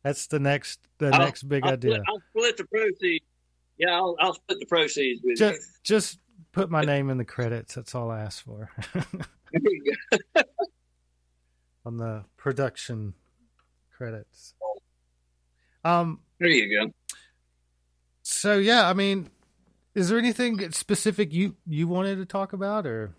that's 0.03 0.27
the 0.27 0.41
next 0.41 0.81
the 0.99 1.11
I'll, 1.11 1.21
next 1.21 1.45
big 1.45 1.63
I'll 1.63 1.75
idea. 1.75 1.93
Split, 1.93 2.05
I'll 2.09 2.23
split 2.31 2.57
the 2.57 2.65
proceeds. 2.65 3.25
Yeah, 3.79 3.95
I'll, 3.95 4.17
I'll 4.19 4.35
split 4.35 4.59
the 4.59 4.67
proceeds 4.67 5.23
with 5.23 5.39
just, 5.39 5.61
you. 5.61 5.67
Just 5.85 6.19
put 6.53 6.71
my 6.71 6.83
name 6.83 7.11
in 7.11 7.19
the 7.19 7.25
credits. 7.25 7.75
That's 7.75 7.95
all 7.95 8.11
I 8.11 8.21
ask 8.21 8.45
for. 8.45 8.71
On 11.87 11.97
the 11.97 12.25
production 12.37 13.15
credits. 13.97 14.55
Um, 15.85 16.21
there 16.39 16.49
you 16.49 16.79
go. 16.79 16.93
So 18.23 18.59
yeah, 18.59 18.89
I 18.89 18.93
mean, 18.93 19.31
is 19.95 20.09
there 20.09 20.19
anything 20.19 20.71
specific 20.73 21.33
you 21.33 21.57
you 21.67 21.89
wanted 21.89 22.17
to 22.17 22.27
talk 22.27 22.53
about, 22.53 22.87
or 22.87 23.15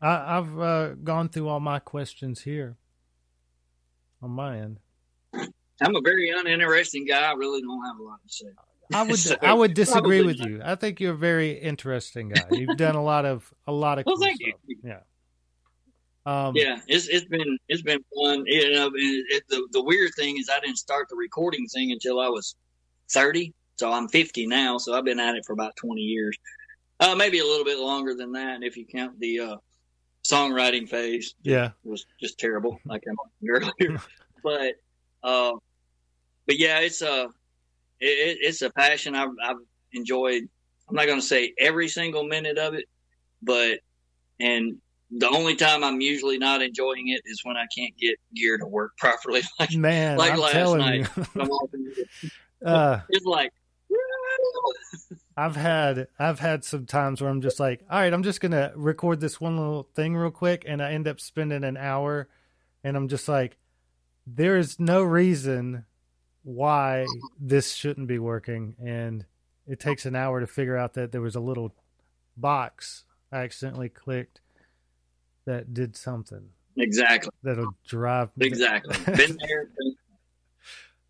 I, 0.00 0.34
have 0.34 0.58
uh, 0.58 0.88
gone 0.94 1.28
through 1.28 1.48
all 1.48 1.60
my 1.60 1.78
questions 1.78 2.42
here 2.42 2.76
on 4.22 4.30
my 4.30 4.58
end. 4.58 4.78
I'm 5.34 5.96
a 5.96 6.00
very 6.00 6.30
uninteresting 6.30 7.06
guy. 7.06 7.30
I 7.30 7.32
really 7.34 7.60
don't 7.60 7.84
have 7.84 7.98
a 7.98 8.02
lot 8.02 8.20
to 8.26 8.32
say. 8.32 8.46
I 8.94 9.02
would 9.02 9.18
so, 9.18 9.36
I 9.42 9.52
would 9.52 9.74
disagree 9.74 10.22
with 10.22 10.38
not. 10.38 10.48
you. 10.48 10.60
I 10.64 10.74
think 10.74 11.00
you're 11.00 11.14
a 11.14 11.16
very 11.16 11.52
interesting 11.52 12.30
guy. 12.30 12.44
You've 12.50 12.76
done 12.76 12.94
a 12.94 13.02
lot 13.02 13.24
of 13.24 13.52
a 13.66 13.72
lot 13.72 13.98
of. 13.98 14.06
Well, 14.06 14.16
cool 14.16 14.24
thank 14.24 14.40
stuff. 14.40 14.60
you. 14.66 14.76
Yeah. 14.84 15.00
Um, 16.24 16.54
yeah, 16.54 16.78
it's 16.86 17.08
it's 17.08 17.24
been 17.24 17.58
it's 17.68 17.82
been 17.82 18.02
fun. 18.14 18.44
You 18.46 18.72
know, 18.72 18.86
it, 18.94 19.24
it, 19.28 19.42
the 19.48 19.66
the 19.72 19.82
weird 19.82 20.12
thing 20.16 20.38
is 20.38 20.48
I 20.48 20.60
didn't 20.60 20.78
start 20.78 21.08
the 21.08 21.16
recording 21.16 21.66
thing 21.66 21.90
until 21.90 22.20
I 22.20 22.28
was 22.28 22.54
thirty. 23.10 23.52
So 23.76 23.90
I'm 23.90 24.08
fifty 24.08 24.46
now. 24.46 24.78
So 24.78 24.94
I've 24.94 25.04
been 25.04 25.18
at 25.18 25.34
it 25.34 25.44
for 25.44 25.52
about 25.52 25.74
twenty 25.74 26.02
years, 26.02 26.38
uh, 27.00 27.16
maybe 27.16 27.40
a 27.40 27.44
little 27.44 27.64
bit 27.64 27.78
longer 27.78 28.14
than 28.14 28.32
that 28.32 28.62
if 28.62 28.76
you 28.76 28.86
count 28.86 29.18
the 29.18 29.40
uh, 29.40 29.56
songwriting 30.24 30.88
phase. 30.88 31.34
Yeah, 31.42 31.70
it 31.84 31.88
was 31.88 32.06
just 32.20 32.38
terrible, 32.38 32.78
like 32.84 33.02
I 33.08 33.14
mentioned 33.50 33.72
earlier. 33.80 34.00
but 34.44 34.74
uh, 35.28 35.52
but 36.46 36.58
yeah, 36.58 36.78
it's 36.78 37.02
a 37.02 37.28
it, 38.02 38.38
it's 38.40 38.62
a 38.62 38.70
passion 38.70 39.14
I've, 39.14 39.30
I've 39.42 39.56
enjoyed. 39.92 40.48
I'm 40.88 40.96
not 40.96 41.06
going 41.06 41.20
to 41.20 41.26
say 41.26 41.54
every 41.58 41.88
single 41.88 42.24
minute 42.24 42.58
of 42.58 42.74
it, 42.74 42.86
but 43.40 43.80
and 44.40 44.78
the 45.10 45.28
only 45.28 45.56
time 45.56 45.84
I'm 45.84 46.00
usually 46.00 46.38
not 46.38 46.62
enjoying 46.62 47.08
it 47.08 47.22
is 47.24 47.40
when 47.44 47.56
I 47.56 47.66
can't 47.76 47.96
get 47.96 48.16
gear 48.34 48.58
to 48.58 48.66
work 48.66 48.92
properly. 48.98 49.42
Like 49.58 49.74
man, 49.74 50.18
like 50.18 50.32
I'm 50.32 50.38
last 50.38 50.76
night, 50.76 51.08
uh, 52.66 53.00
it's 53.08 53.26
like. 53.26 53.52
I've 55.34 55.56
had 55.56 56.08
I've 56.18 56.40
had 56.40 56.62
some 56.62 56.84
times 56.84 57.22
where 57.22 57.30
I'm 57.30 57.40
just 57.40 57.58
like, 57.58 57.82
all 57.90 57.98
right, 57.98 58.12
I'm 58.12 58.22
just 58.22 58.40
gonna 58.42 58.72
record 58.74 59.20
this 59.20 59.40
one 59.40 59.56
little 59.56 59.88
thing 59.94 60.14
real 60.14 60.30
quick, 60.30 60.64
and 60.66 60.82
I 60.82 60.92
end 60.92 61.08
up 61.08 61.20
spending 61.20 61.64
an 61.64 61.78
hour, 61.78 62.28
and 62.84 62.96
I'm 62.96 63.08
just 63.08 63.28
like, 63.28 63.56
there 64.26 64.58
is 64.58 64.78
no 64.78 65.02
reason 65.02 65.86
why 66.44 67.06
this 67.40 67.74
shouldn't 67.74 68.08
be 68.08 68.18
working, 68.18 68.74
and 68.84 69.24
it 69.66 69.80
takes 69.80 70.06
an 70.06 70.16
hour 70.16 70.40
to 70.40 70.46
figure 70.46 70.76
out 70.76 70.94
that 70.94 71.12
there 71.12 71.20
was 71.20 71.36
a 71.36 71.40
little 71.40 71.74
box 72.36 73.04
I 73.30 73.38
accidentally 73.38 73.88
clicked 73.88 74.40
that 75.46 75.72
did 75.72 75.96
something. 75.96 76.50
Exactly. 76.76 77.30
That'll 77.42 77.74
drive. 77.86 78.30
me. 78.36 78.46
Exactly. 78.46 78.96
Been 79.16 79.38
there. 79.46 79.68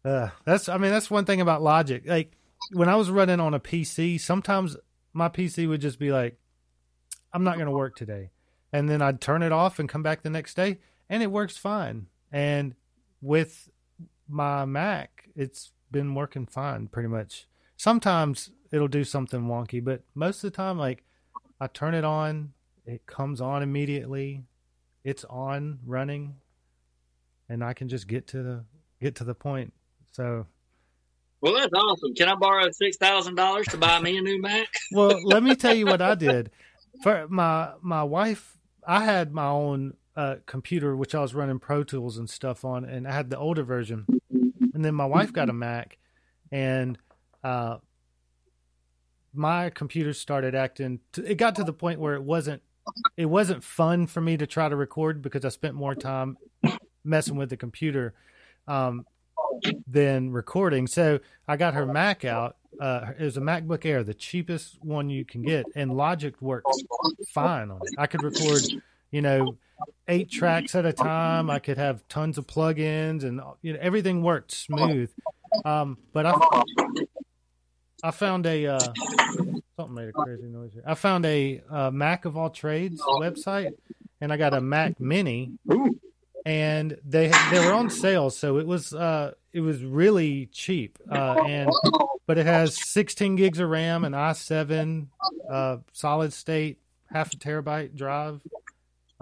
uh, 0.04 0.28
that's. 0.44 0.68
I 0.68 0.76
mean, 0.78 0.90
that's 0.90 1.10
one 1.10 1.24
thing 1.24 1.40
about 1.40 1.62
Logic. 1.62 2.02
Like 2.06 2.32
when 2.72 2.88
I 2.88 2.96
was 2.96 3.10
running 3.10 3.40
on 3.40 3.54
a 3.54 3.60
PC, 3.60 4.20
sometimes 4.20 4.76
my 5.12 5.28
PC 5.28 5.68
would 5.68 5.80
just 5.80 5.98
be 5.98 6.12
like, 6.12 6.38
"I'm 7.32 7.44
not 7.44 7.56
going 7.56 7.66
to 7.66 7.72
work 7.72 7.96
today," 7.96 8.30
and 8.72 8.88
then 8.88 9.02
I'd 9.02 9.20
turn 9.20 9.42
it 9.42 9.52
off 9.52 9.78
and 9.78 9.88
come 9.88 10.02
back 10.02 10.22
the 10.22 10.30
next 10.30 10.54
day, 10.54 10.78
and 11.08 11.22
it 11.22 11.30
works 11.30 11.56
fine. 11.56 12.06
And 12.30 12.74
with 13.20 13.68
my 14.32 14.64
Mac, 14.64 15.28
it's 15.36 15.72
been 15.90 16.14
working 16.14 16.46
fine 16.46 16.88
pretty 16.88 17.08
much. 17.08 17.46
Sometimes 17.76 18.50
it'll 18.72 18.88
do 18.88 19.04
something 19.04 19.42
wonky, 19.42 19.84
but 19.84 20.02
most 20.14 20.42
of 20.42 20.50
the 20.50 20.56
time, 20.56 20.78
like 20.78 21.04
I 21.60 21.66
turn 21.66 21.94
it 21.94 22.04
on, 22.04 22.52
it 22.86 23.06
comes 23.06 23.40
on 23.40 23.62
immediately. 23.62 24.44
It's 25.04 25.24
on 25.24 25.80
running, 25.84 26.36
and 27.48 27.62
I 27.62 27.72
can 27.74 27.88
just 27.88 28.06
get 28.06 28.26
to 28.28 28.42
the 28.42 28.64
get 29.00 29.16
to 29.16 29.24
the 29.24 29.34
point. 29.34 29.72
So, 30.12 30.46
Well, 31.40 31.54
that's 31.54 31.72
awesome. 31.74 32.14
Can 32.14 32.28
I 32.28 32.34
borrow 32.34 32.70
six 32.70 32.96
thousand 32.96 33.34
dollars 33.34 33.66
to 33.68 33.76
buy 33.76 34.00
me 34.00 34.16
a 34.16 34.20
new 34.20 34.40
Mac? 34.40 34.68
well, 34.92 35.20
let 35.24 35.42
me 35.42 35.54
tell 35.54 35.74
you 35.74 35.86
what 35.86 36.00
I 36.00 36.14
did. 36.14 36.50
For 37.02 37.26
my 37.28 37.72
my 37.82 38.04
wife, 38.04 38.56
I 38.86 39.04
had 39.04 39.32
my 39.32 39.46
own 39.46 39.94
uh, 40.16 40.36
computer 40.46 40.96
which 40.96 41.14
I 41.14 41.20
was 41.20 41.34
running 41.34 41.58
Pro 41.58 41.82
Tools 41.84 42.16
and 42.18 42.28
stuff 42.28 42.64
on, 42.64 42.84
and 42.84 43.08
I 43.08 43.12
had 43.12 43.30
the 43.30 43.38
older 43.38 43.64
version. 43.64 44.06
And 44.74 44.84
then 44.84 44.94
my 44.94 45.06
wife 45.06 45.32
got 45.32 45.50
a 45.50 45.52
Mac, 45.52 45.98
and 46.50 46.98
uh, 47.44 47.78
my 49.34 49.70
computer 49.70 50.12
started 50.12 50.54
acting. 50.54 51.00
T- 51.12 51.22
it 51.22 51.34
got 51.36 51.56
to 51.56 51.64
the 51.64 51.72
point 51.72 52.00
where 52.00 52.14
it 52.14 52.22
wasn't 52.22 52.62
it 53.16 53.26
wasn't 53.26 53.62
fun 53.62 54.06
for 54.06 54.20
me 54.20 54.36
to 54.36 54.46
try 54.46 54.68
to 54.68 54.76
record 54.76 55.22
because 55.22 55.44
I 55.44 55.50
spent 55.50 55.74
more 55.74 55.94
time 55.94 56.36
messing 57.04 57.36
with 57.36 57.50
the 57.50 57.56
computer 57.56 58.14
um, 58.66 59.06
than 59.86 60.30
recording. 60.30 60.86
So 60.86 61.20
I 61.46 61.56
got 61.56 61.74
her 61.74 61.86
Mac 61.86 62.24
out. 62.24 62.56
Uh, 62.80 63.12
it 63.18 63.22
was 63.22 63.36
a 63.36 63.40
MacBook 63.40 63.84
Air, 63.84 64.02
the 64.02 64.14
cheapest 64.14 64.82
one 64.82 65.10
you 65.10 65.24
can 65.24 65.42
get, 65.42 65.66
and 65.74 65.94
Logic 65.94 66.40
works 66.40 66.82
fine 67.28 67.70
on 67.70 67.80
it. 67.82 67.94
I 67.98 68.06
could 68.06 68.22
record, 68.22 68.62
you 69.12 69.22
know, 69.22 69.56
eight 70.08 70.30
tracks 70.30 70.74
at 70.74 70.84
a 70.84 70.92
time. 70.92 71.48
I 71.48 71.60
could 71.60 71.78
have 71.78 72.06
tons 72.08 72.38
of 72.38 72.48
plugins, 72.48 73.22
and 73.22 73.40
you 73.62 73.74
know 73.74 73.78
everything 73.80 74.22
worked 74.22 74.50
smooth. 74.50 75.10
Um, 75.64 75.98
but 76.12 76.26
I, 76.26 76.34
I 78.02 78.10
found 78.10 78.46
a 78.46 78.66
uh, 78.66 78.92
something 79.76 79.94
made 79.94 80.08
a 80.08 80.12
crazy 80.12 80.48
noise 80.48 80.72
here. 80.72 80.82
I 80.84 80.94
found 80.94 81.24
a 81.26 81.62
uh, 81.70 81.90
Mac 81.90 82.24
of 82.24 82.36
all 82.36 82.50
trades 82.50 83.00
website, 83.00 83.74
and 84.20 84.32
I 84.32 84.36
got 84.36 84.54
a 84.54 84.60
Mac 84.60 84.98
Mini, 84.98 85.52
and 86.44 86.96
they 87.04 87.30
they 87.50 87.64
were 87.64 87.72
on 87.72 87.90
sale, 87.90 88.30
so 88.30 88.58
it 88.58 88.66
was 88.66 88.92
uh, 88.94 89.32
it 89.52 89.60
was 89.60 89.84
really 89.84 90.46
cheap. 90.46 90.98
Uh, 91.10 91.44
and 91.46 91.70
but 92.26 92.38
it 92.38 92.46
has 92.46 92.76
16 92.88 93.36
gigs 93.36 93.58
of 93.58 93.68
RAM, 93.68 94.04
an 94.04 94.12
i7 94.12 95.08
uh, 95.50 95.78
solid 95.92 96.32
state, 96.32 96.78
half 97.12 97.32
a 97.34 97.36
terabyte 97.36 97.94
drive. 97.94 98.40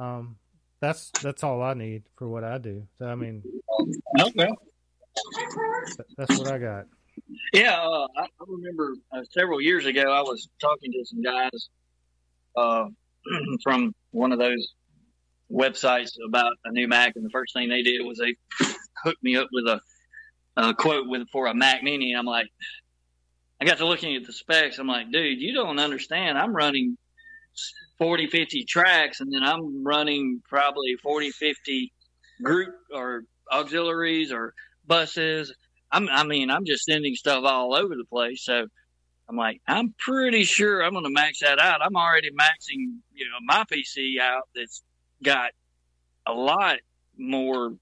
Um, 0.01 0.37
that's 0.81 1.13
that's 1.23 1.45
all 1.45 1.63
I 1.63 1.75
need 1.75 2.05
for 2.17 2.27
what 2.29 2.43
I 2.43 2.57
do. 2.59 2.87
So 2.99 3.07
I 3.07 3.15
mean, 3.15 3.43
Okay. 4.19 4.49
that's 6.17 6.39
what 6.39 6.49
I 6.49 6.59
got. 6.59 6.87
Yeah, 7.53 7.75
uh, 7.75 8.07
I, 8.17 8.23
I 8.23 8.45
remember 8.49 8.95
uh, 9.13 9.23
several 9.31 9.61
years 9.61 9.85
ago 9.85 10.11
I 10.11 10.23
was 10.23 10.49
talking 10.61 10.91
to 10.93 11.05
some 11.05 11.23
guys 11.23 11.69
uh, 12.57 12.85
from 13.63 13.95
one 14.13 14.33
of 14.33 14.39
those 14.39 14.73
websites 15.53 16.13
about 16.27 16.53
a 16.65 16.73
new 16.73 16.89
Mac, 16.89 17.13
and 17.17 17.25
the 17.25 17.31
first 17.31 17.53
thing 17.55 17.69
they 17.69 17.83
did 17.83 18.01
was 18.03 18.19
they 18.19 18.35
hooked 19.05 19.23
me 19.23 19.37
up 19.37 19.49
with 19.53 19.67
a, 19.67 19.81
a 20.57 20.75
quote 20.75 21.09
with 21.09 21.29
for 21.31 21.47
a 21.47 21.55
Mac 21.55 21.83
Mini. 21.83 22.15
I'm 22.15 22.25
like, 22.25 22.47
I 23.61 23.67
got 23.67 23.79
to 23.79 23.87
looking 23.87 24.17
at 24.17 24.25
the 24.25 24.33
specs. 24.33 24.79
I'm 24.79 24.87
like, 24.87 25.13
dude, 25.13 25.41
you 25.41 25.53
don't 25.53 25.79
understand. 25.79 26.39
I'm 26.39 26.55
running 26.57 26.97
40, 27.99 28.29
50 28.29 28.65
tracks, 28.65 29.21
and 29.21 29.33
then 29.33 29.43
I'm 29.43 29.85
running 29.85 30.41
probably 30.49 30.97
40, 31.03 31.31
50 31.31 31.93
group 32.43 32.75
or 32.95 33.23
auxiliaries 33.53 34.33
or 34.33 34.55
buses. 34.87 35.55
I'm, 35.93 36.09
I 36.09 36.25
mean, 36.25 36.51
I'm 36.51 36.65
just 36.65 36.85
sending 36.85 37.15
stuff 37.15 37.45
all 37.45 37.75
over 37.75 37.95
the 37.95 38.05
place. 38.05 38.45
So 38.45 38.67
I'm 39.29 39.37
like, 39.37 39.61
I'm 39.67 39.95
pretty 39.99 40.45
sure 40.45 40.83
I'm 40.83 40.93
going 40.93 41.05
to 41.05 41.11
max 41.11 41.41
that 41.41 41.59
out. 41.61 41.83
I'm 41.83 41.97
already 41.97 42.31
maxing, 42.31 42.99
you 43.13 43.27
know, 43.27 43.39
my 43.43 43.65
PC 43.71 44.19
out 44.21 44.49
that's 44.55 44.83
got 45.23 45.53
a 46.27 46.33
lot 46.33 46.79
more, 47.17 47.75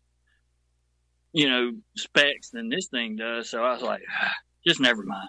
you 1.32 1.49
know, 1.49 1.73
specs 1.97 2.51
than 2.51 2.69
this 2.69 2.89
thing 2.89 3.16
does. 3.16 3.49
So 3.49 3.62
I 3.62 3.73
was 3.73 3.82
like, 3.82 4.03
just 4.66 4.81
never 4.81 5.03
mind. 5.03 5.28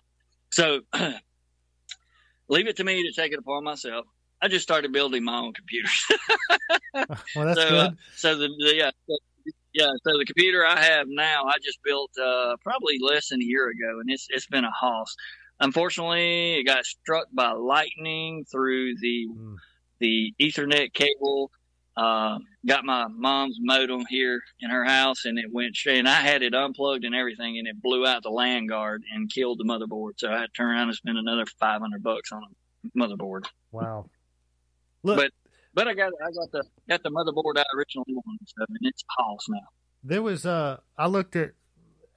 So 0.51 0.81
leave 2.49 2.67
it 2.67 2.77
to 2.77 2.83
me 2.83 3.03
to 3.03 3.21
take 3.21 3.31
it 3.31 3.39
upon 3.39 3.63
myself. 3.63 4.05
I 4.41 4.47
just 4.47 4.63
started 4.63 4.91
building 4.93 5.23
my 5.23 5.37
own 5.39 5.53
computers. 5.53 6.05
Well, 6.93 7.45
that's 7.45 7.59
so, 7.61 7.69
good. 7.69 7.79
uh, 7.79 7.91
so 8.15 8.35
the, 8.37 8.47
the 8.47 8.73
yeah, 8.75 8.91
so- 9.07 9.17
yeah. 9.73 9.91
So 10.03 10.17
the 10.17 10.25
computer 10.25 10.65
I 10.65 10.81
have 10.81 11.05
now, 11.07 11.43
I 11.45 11.53
just 11.63 11.79
built 11.83 12.11
uh, 12.17 12.55
probably 12.63 12.97
less 12.99 13.29
than 13.29 13.41
a 13.41 13.45
year 13.45 13.65
ago, 13.69 13.99
and 13.99 14.09
it's 14.09 14.27
it's 14.29 14.47
been 14.47 14.65
a 14.65 14.71
hoss. 14.71 15.15
Unfortunately, 15.59 16.55
it 16.59 16.63
got 16.63 16.85
struck 16.85 17.27
by 17.33 17.51
lightning 17.51 18.45
through 18.51 18.95
the 18.99 19.27
Mm. 19.31 19.55
the 19.99 20.33
Ethernet 20.41 20.93
cable. 20.93 21.51
Uh, 21.95 22.39
got 22.65 22.85
my 22.85 23.07
mom's 23.07 23.57
modem 23.59 24.05
here 24.09 24.41
in 24.61 24.69
her 24.69 24.85
house, 24.85 25.25
and 25.25 25.37
it 25.37 25.51
went 25.51 25.75
straight. 25.75 25.99
And 25.99 26.07
I 26.09 26.13
had 26.21 26.41
it 26.41 26.53
unplugged 26.55 27.03
and 27.05 27.13
everything, 27.13 27.57
and 27.59 27.67
it 27.67 27.81
blew 27.81 28.07
out 28.07 28.23
the 28.23 28.29
land 28.29 28.69
guard 28.69 29.03
and 29.13 29.29
killed 29.31 29.59
the 29.59 29.65
motherboard. 29.65 30.13
So 30.17 30.29
I 30.29 30.39
had 30.39 30.45
to 30.47 30.51
turn 30.57 30.71
around 30.71 30.87
and 30.87 30.95
spend 30.95 31.17
another 31.17 31.45
five 31.59 31.81
hundred 31.81 32.01
bucks 32.03 32.31
on 32.31 32.41
a 32.43 32.97
motherboard. 32.97 33.45
Wow. 33.71 34.09
Look, 35.03 35.17
But- 35.17 35.31
But 35.73 35.87
I 35.87 35.93
got 35.93 36.11
I 36.21 36.31
got 36.31 36.51
the 36.51 36.63
got 36.89 37.03
the 37.03 37.09
motherboard 37.11 37.57
I 37.57 37.63
originally 37.77 38.13
wanted, 38.15 38.47
so 38.47 38.65
and 38.67 38.77
it's 38.81 39.03
hoss 39.17 39.45
now. 39.49 39.67
there 40.03 40.21
was 40.23 40.45
uh 40.45 40.77
I 40.97 41.07
looked 41.07 41.35
at 41.35 41.51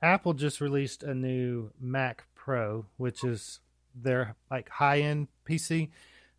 Apple 0.01 0.33
just 0.35 0.61
released 0.61 1.03
a 1.03 1.15
new 1.15 1.71
Mac 1.81 2.25
Pro, 2.35 2.87
which 2.97 3.23
is 3.23 3.61
their 3.95 4.37
like 4.51 4.69
high 4.71 5.01
end 5.01 5.29
PC. 5.49 5.91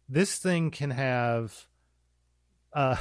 This 0.10 0.38
thing 0.38 0.70
can 0.72 0.90
have 0.92 1.68
uh 2.74 2.98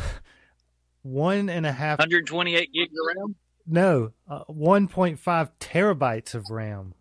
one 1.03 1.49
and 1.49 1.67
a 1.67 1.73
half 1.73 1.99
128 1.99 2.73
gigs 2.73 2.93
of 2.93 3.17
RAM. 3.17 3.35
no 3.67 4.13
uh, 4.29 4.45
1.5 4.45 5.51
terabytes 5.59 6.35
of 6.35 6.51
RAM 6.51 6.95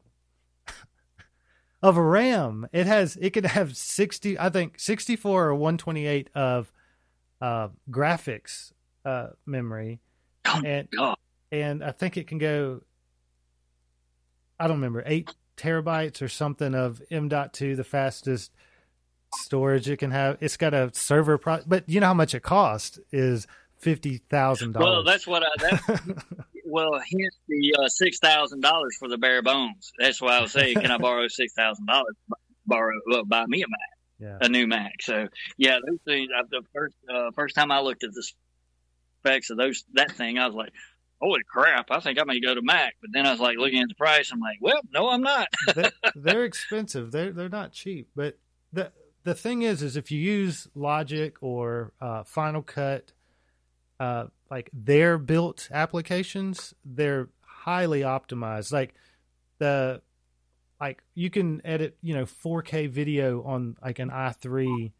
of 1.81 1.97
RAM. 1.97 2.67
It 2.71 2.85
has 2.87 3.17
it 3.19 3.31
could 3.31 3.45
have 3.45 3.75
60 3.75 4.37
I 4.39 4.49
think 4.49 4.79
64 4.79 5.45
or 5.47 5.55
128 5.55 6.29
of 6.35 6.71
uh 7.41 7.69
graphics 7.89 8.71
uh 9.05 9.27
memory 9.45 9.99
Oh, 10.45 10.61
and 10.65 10.87
God. 10.89 11.17
and 11.51 11.83
I 11.83 11.91
think 11.91 12.17
it 12.17 12.27
can 12.27 12.37
go. 12.37 12.81
I 14.59 14.67
don't 14.67 14.77
remember 14.77 15.03
eight 15.05 15.33
terabytes 15.57 16.21
or 16.21 16.27
something 16.27 16.73
of 16.75 17.01
M.2, 17.11 17.75
the 17.75 17.83
fastest 17.83 18.51
storage 19.35 19.89
it 19.89 19.97
can 19.97 20.11
have. 20.11 20.37
It's 20.41 20.57
got 20.57 20.73
a 20.73 20.89
server, 20.93 21.37
pro- 21.37 21.61
but 21.65 21.87
you 21.87 21.99
know 21.99 22.07
how 22.07 22.13
much 22.13 22.33
it 22.35 22.41
costs 22.43 22.99
is 23.11 23.47
fifty 23.79 24.17
thousand 24.17 24.73
dollars. 24.73 24.85
Well, 24.87 25.03
that's 25.03 25.25
what 25.27 25.43
I. 25.43 25.49
That, 25.59 26.23
well, 26.71 26.93
hence 26.93 27.37
the 27.47 27.75
uh, 27.79 27.87
six 27.87 28.19
thousand 28.19 28.61
dollars 28.61 28.95
for 28.99 29.07
the 29.07 29.17
bare 29.17 29.41
bones. 29.41 29.91
That's 29.99 30.21
why 30.21 30.37
I 30.37 30.41
was 30.41 30.51
saying, 30.51 30.75
can 30.75 30.91
I 30.91 30.97
borrow 30.99 31.27
six 31.27 31.53
thousand 31.53 31.85
dollars? 31.85 32.15
Borrow, 32.65 32.93
well, 33.09 33.25
buy 33.25 33.45
me 33.47 33.63
a 33.63 33.67
Mac, 33.67 33.79
yeah, 34.19 34.37
a 34.45 34.49
new 34.49 34.67
Mac. 34.67 35.01
So 35.01 35.27
yeah, 35.57 35.77
those 35.85 35.99
things. 36.05 36.29
I, 36.35 36.43
the 36.49 36.61
first 36.73 36.95
uh, 37.13 37.31
first 37.35 37.55
time 37.55 37.71
I 37.71 37.81
looked 37.81 38.03
at 38.03 38.11
the 38.13 38.23
specs 39.19 39.49
of 39.49 39.57
those 39.57 39.83
that 39.93 40.11
thing, 40.11 40.37
I 40.37 40.47
was 40.47 40.55
like, 40.55 40.71
holy 41.21 41.41
crap! 41.49 41.87
I 41.91 41.99
think 41.99 42.19
I 42.19 42.23
may 42.23 42.39
go 42.39 42.55
to 42.55 42.61
Mac. 42.61 42.95
But 43.01 43.11
then 43.13 43.25
I 43.25 43.31
was 43.31 43.39
like 43.39 43.57
looking 43.57 43.81
at 43.81 43.89
the 43.89 43.95
price. 43.95 44.31
I'm 44.31 44.39
like, 44.39 44.57
well, 44.61 44.81
no, 44.91 45.09
I'm 45.09 45.21
not. 45.21 45.47
they're, 45.75 45.91
they're 46.15 46.45
expensive. 46.45 47.11
They're 47.11 47.31
they're 47.31 47.49
not 47.49 47.71
cheap. 47.71 48.09
But 48.15 48.37
the 48.71 48.91
the 49.23 49.35
thing 49.35 49.61
is, 49.61 49.81
is 49.81 49.95
if 49.95 50.11
you 50.11 50.19
use 50.19 50.67
Logic 50.75 51.35
or 51.41 51.93
uh, 52.01 52.23
Final 52.23 52.61
Cut, 52.61 53.11
uh, 53.99 54.25
like 54.51 54.69
their 54.73 55.17
built 55.17 55.69
applications, 55.71 56.75
they're 56.83 57.29
highly 57.41 58.01
optimized. 58.01 58.73
Like 58.73 58.93
the 59.57 60.01
like 60.79 61.01
you 61.15 61.29
can 61.29 61.65
edit, 61.65 61.97
you 62.01 62.13
know, 62.13 62.25
4K 62.25 62.89
video 62.89 63.43
on 63.43 63.77
like 63.81 63.99
an 63.99 64.09
i3 64.09 64.91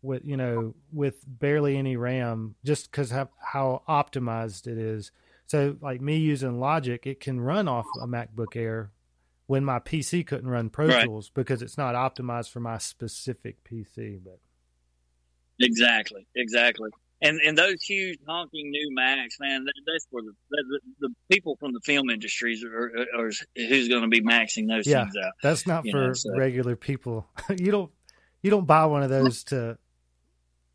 with 0.00 0.22
you 0.24 0.36
know 0.36 0.76
with 0.92 1.16
barely 1.26 1.76
any 1.76 1.96
RAM, 1.96 2.54
just 2.64 2.90
because 2.90 3.10
how, 3.10 3.30
how 3.40 3.82
optimized 3.88 4.68
it 4.68 4.78
is. 4.78 5.10
So 5.46 5.76
like 5.80 6.00
me 6.00 6.18
using 6.18 6.60
Logic, 6.60 7.04
it 7.04 7.20
can 7.20 7.40
run 7.40 7.66
off 7.66 7.86
a 8.00 8.06
MacBook 8.06 8.54
Air 8.54 8.92
when 9.46 9.64
my 9.64 9.80
PC 9.80 10.24
couldn't 10.24 10.48
run 10.48 10.70
Pro 10.70 10.86
Right. 10.88 11.04
Tools 11.04 11.30
because 11.30 11.62
it's 11.62 11.78
not 11.78 11.94
optimized 11.94 12.50
for 12.50 12.60
my 12.60 12.78
specific 12.78 13.64
PC. 13.64 14.20
But 14.22 14.38
Exactly, 15.58 16.26
exactly. 16.36 16.90
And 17.20 17.40
and 17.44 17.58
those 17.58 17.82
huge 17.82 18.18
honking 18.28 18.70
new 18.70 18.94
Macs, 18.94 19.38
man, 19.40 19.64
that, 19.64 19.72
that's 19.86 20.06
where 20.10 20.22
the, 20.22 20.32
the 20.50 20.80
the 21.00 21.14
people 21.32 21.56
from 21.58 21.72
the 21.72 21.80
film 21.84 22.10
industries 22.10 22.62
are, 22.64 22.92
are, 23.16 23.26
are 23.26 23.30
who's 23.56 23.88
going 23.88 24.02
to 24.02 24.08
be 24.08 24.20
maxing 24.20 24.68
those 24.68 24.86
Yeah. 24.86 25.02
things 25.04 25.14
out. 25.24 25.32
that's 25.42 25.66
not 25.66 25.84
for 25.90 26.08
know, 26.08 26.12
so- 26.12 26.36
regular 26.36 26.76
people. 26.76 27.26
you 27.58 27.72
don't 27.72 27.90
you 28.42 28.50
don't 28.50 28.66
buy 28.66 28.86
one 28.86 29.02
of 29.02 29.10
those 29.10 29.42
to 29.44 29.78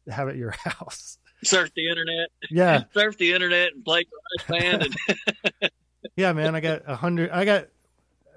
have 0.10 0.28
at 0.28 0.36
your 0.36 0.52
house. 0.66 1.18
Surf 1.46 1.70
the 1.76 1.90
internet, 1.90 2.30
Yeah, 2.52 2.84
surf 2.94 3.18
the 3.18 3.32
internet, 3.34 3.74
and 3.74 3.84
play 3.86 4.06
GarageBand, 4.50 4.86
and 5.62 5.72
yeah, 6.18 6.34
man. 6.34 6.56
I 6.56 6.60
got 6.60 6.82
a 6.88 6.96
hundred. 6.96 7.30
I 7.32 7.46
got 7.46 7.68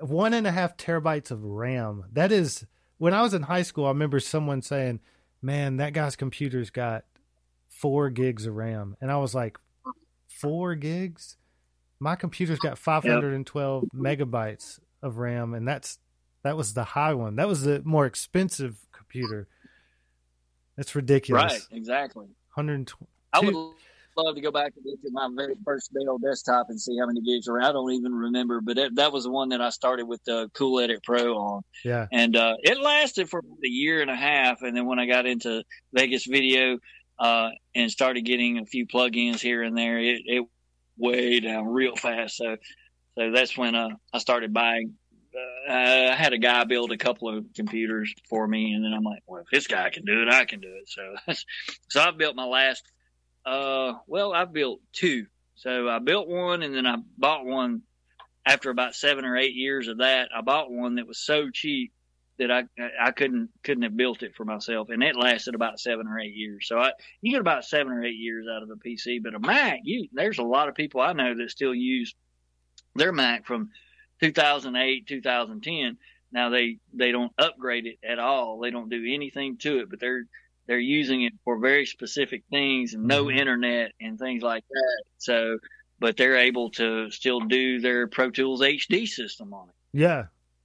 one 0.01 0.33
and 0.35 0.47
a 0.47 0.53
half 0.53 0.77
terabytes 0.77 1.31
of 1.33 1.43
RAM. 1.45 2.05
That 2.13 2.31
is 2.33 2.67
when 2.99 3.15
I 3.15 3.23
was 3.23 3.35
in 3.35 3.43
high 3.43 3.63
school. 3.63 3.87
I 3.87 3.89
remember 3.89 4.21
someone 4.21 4.63
saying, 4.63 5.01
"Man, 5.43 5.77
that 5.79 5.93
guy's 5.93 6.15
computer's 6.17 6.71
got 6.71 7.05
four 7.81 8.11
gigs 8.11 8.47
of 8.47 8.55
RAM," 8.55 8.97
and 9.01 9.11
I 9.11 9.17
was 9.19 9.35
like, 9.35 9.59
four 10.29 10.75
gigs." 10.75 11.37
My 11.99 12.15
computer's 12.15 12.59
got 12.59 12.77
512 12.77 13.85
megabytes 13.95 14.79
of 15.03 15.17
RAM, 15.17 15.55
and 15.55 15.67
that's 15.67 15.99
that 16.43 16.57
was 16.57 16.75
the 16.75 16.85
high 16.85 17.15
one. 17.15 17.37
That 17.37 17.49
was 17.49 17.63
the 17.63 17.83
more 17.85 18.07
expensive 18.07 18.79
computer. 18.93 19.49
It's 20.77 20.95
ridiculous. 20.95 21.53
Right, 21.53 21.63
exactly. 21.73 22.27
120. 22.55 23.11
I 23.33 23.41
would 23.41 23.75
love 24.17 24.35
to 24.35 24.41
go 24.41 24.51
back 24.51 24.73
and 24.77 24.85
look 24.87 25.01
at 25.05 25.13
my 25.13 25.29
very 25.35 25.55
first 25.65 25.93
Dell 25.93 26.19
desktop 26.19 26.67
and 26.71 26.81
see 26.81 26.97
how 26.99 27.07
many 27.07 27.21
gigs 27.21 27.49
were. 27.49 27.61
I 27.61 27.73
don't 27.73 27.93
even 27.93 28.15
remember, 28.15 28.61
but 28.61 28.79
it, 28.79 28.97
that 28.97 29.13
was 29.13 29.25
the 29.25 29.31
one 29.31 29.51
that 29.51 29.61
I 29.61 29.71
started 29.71 30.07
with 30.07 30.23
the 30.25 30.51
Cool 30.55 30.81
Edit 30.81 31.03
Pro 31.03 31.37
on. 31.37 31.63
Yeah. 31.85 32.07
And 32.13 32.37
uh, 32.37 32.57
it 32.63 32.79
lasted 32.81 33.29
for 33.29 33.41
a 33.41 33.69
year 33.69 34.01
and 34.01 34.11
a 34.11 34.17
half. 34.17 34.63
And 34.63 34.77
then 34.77 34.87
when 34.87 34.99
I 34.99 35.07
got 35.07 35.27
into 35.27 35.65
Vegas 35.93 36.27
video 36.27 36.79
uh, 37.19 37.51
and 37.75 37.91
started 37.91 38.23
getting 38.23 38.59
a 38.59 38.67
few 38.67 38.87
plugins 38.87 39.41
here 39.41 39.63
and 39.63 39.77
there, 39.77 39.99
it, 39.99 40.23
it 40.25 40.45
way 40.99 41.41
down 41.41 41.67
real 41.67 41.97
fast. 41.97 42.37
So, 42.37 42.57
so 43.19 43.31
that's 43.31 43.57
when 43.57 43.75
uh, 43.75 43.91
I 44.13 44.19
started 44.19 44.53
buying. 44.53 44.95
Uh, 45.69 45.73
I 45.73 46.15
had 46.15 46.33
a 46.33 46.39
guy 46.39 46.65
build 46.65 46.93
a 46.93 46.97
couple 46.97 47.29
of 47.29 47.45
computers 47.55 48.15
for 48.29 48.47
me, 48.47 48.73
and 48.73 48.83
then 48.85 48.95
I'm 48.95 49.05
like, 49.05 49.23
well, 49.27 49.43
if 49.43 49.49
this 49.51 49.67
guy 49.67 49.91
can 49.91 50.05
do 50.05 50.23
it, 50.23 50.29
I 50.29 50.47
can 50.47 50.61
do 50.61 50.73
it. 50.73 50.89
So, 50.89 51.35
so 51.91 52.01
I've 52.01 52.17
built 52.17 52.37
my 52.37 52.47
last 52.47 52.83
uh, 53.47 53.95
well, 54.09 54.35
I 54.35 54.45
built 54.45 54.81
two. 54.93 55.27
So 55.55 55.89
I 55.89 56.01
built 56.01 56.29
one 56.29 56.63
and 56.63 56.75
then 56.75 56.87
I 56.87 56.97
bought 57.17 57.47
one 57.47 57.83
after 58.45 58.71
about 58.71 58.95
seven 58.95 59.25
or 59.25 59.37
eight 59.37 59.55
years 59.55 59.89
of 59.89 59.99
that. 59.99 60.29
I 60.37 60.43
bought 60.43 60.71
one 60.71 60.97
that 60.97 61.07
was 61.07 61.19
so 61.19 61.49
cheap 61.51 61.93
that 62.39 62.51
I 62.51 62.65
I 63.01 63.11
couldn't 63.13 63.51
couldn't 63.63 63.85
have 63.85 63.97
built 63.97 64.23
it 64.23 64.35
for 64.35 64.45
myself, 64.45 64.89
and 64.91 65.03
it 65.03 65.17
lasted 65.17 65.55
about 65.55 65.81
seven 65.81 66.07
or 66.07 66.19
eight 66.19 66.35
years. 66.35 66.67
So 66.69 66.79
I 66.79 66.93
you 67.21 67.33
get 67.33 67.41
about 67.41 67.65
seven 67.65 67.93
or 67.93 68.05
eight 68.05 68.17
years 68.17 68.47
out 68.55 68.63
of 68.63 68.71
a 68.71 68.77
PC, 68.77 69.23
but 69.23 69.35
a 69.35 69.39
Mac, 69.39 69.81
you 69.85 70.09
there's 70.13 70.39
a 70.39 70.43
lot 70.45 70.69
of 70.69 70.75
people 70.75 71.01
I 71.01 71.13
know 71.13 71.35
that 71.35 71.51
still 71.51 71.75
use 71.75 72.15
their 72.95 73.13
Mac 73.13 73.47
from 73.47 73.71
2008 74.21 75.07
2010. 75.07 75.99
Now 76.33 76.51
they 76.51 76.79
they 76.93 77.13
don't 77.13 77.33
upgrade 77.39 77.87
it 77.87 77.99
at 78.07 78.19
all. 78.19 78.59
They 78.59 78.71
don't 78.71 78.91
do 78.91 79.05
anything 79.09 79.57
to 79.59 79.81
it, 79.81 79.91
but 79.91 80.01
they're 80.01 80.25
they're 80.67 80.79
using 80.79 81.23
it 81.23 81.33
for 81.45 81.59
very 81.59 81.87
specific 81.87 82.43
things 82.51 82.95
and 82.95 83.05
no 83.05 83.27
mm-hmm. 83.27 83.39
internet 83.39 83.93
and 84.01 84.19
things 84.19 84.43
like 84.43 84.65
that. 84.69 85.03
So, 85.19 85.59
but 85.99 86.17
they're 86.17 86.37
able 86.37 86.71
to 86.73 87.11
still 87.11 87.41
do 87.41 87.81
their 87.81 88.09
Pro 88.09 88.31
Tools 88.31 88.61
HD 88.61 89.07
system 89.07 89.55
on 89.55 89.69
it. 89.69 89.75
Yeah. 89.93 90.25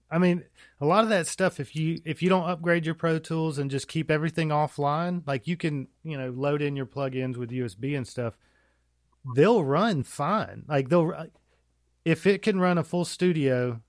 I 0.09 0.17
mean, 0.17 0.43
a 0.81 0.85
lot 0.85 1.03
of 1.03 1.09
that 1.11 1.27
stuff 1.27 1.59
if 1.59 1.75
you 1.75 2.01
if 2.05 2.23
you 2.23 2.29
don't 2.29 2.49
upgrade 2.49 2.85
your 2.85 2.95
Pro 2.95 3.19
Tools 3.19 3.59
and 3.59 3.69
just 3.69 3.87
keep 3.87 4.09
everything 4.09 4.49
offline, 4.49 5.21
like 5.27 5.47
you 5.47 5.55
can, 5.55 5.87
you 6.03 6.17
know, 6.17 6.31
load 6.31 6.63
in 6.63 6.75
your 6.75 6.87
plugins 6.87 7.37
with 7.37 7.51
USB 7.51 7.95
and 7.95 8.07
stuff, 8.07 8.35
they'll 9.35 9.63
run 9.63 10.03
fine. 10.03 10.63
Like 10.67 10.89
they'll 10.89 11.13
uh, 11.15 11.25
if 12.03 12.25
it 12.25 12.41
can 12.41 12.59
run 12.59 12.79
a 12.79 12.83
full 12.83 13.05
studio, 13.05 13.79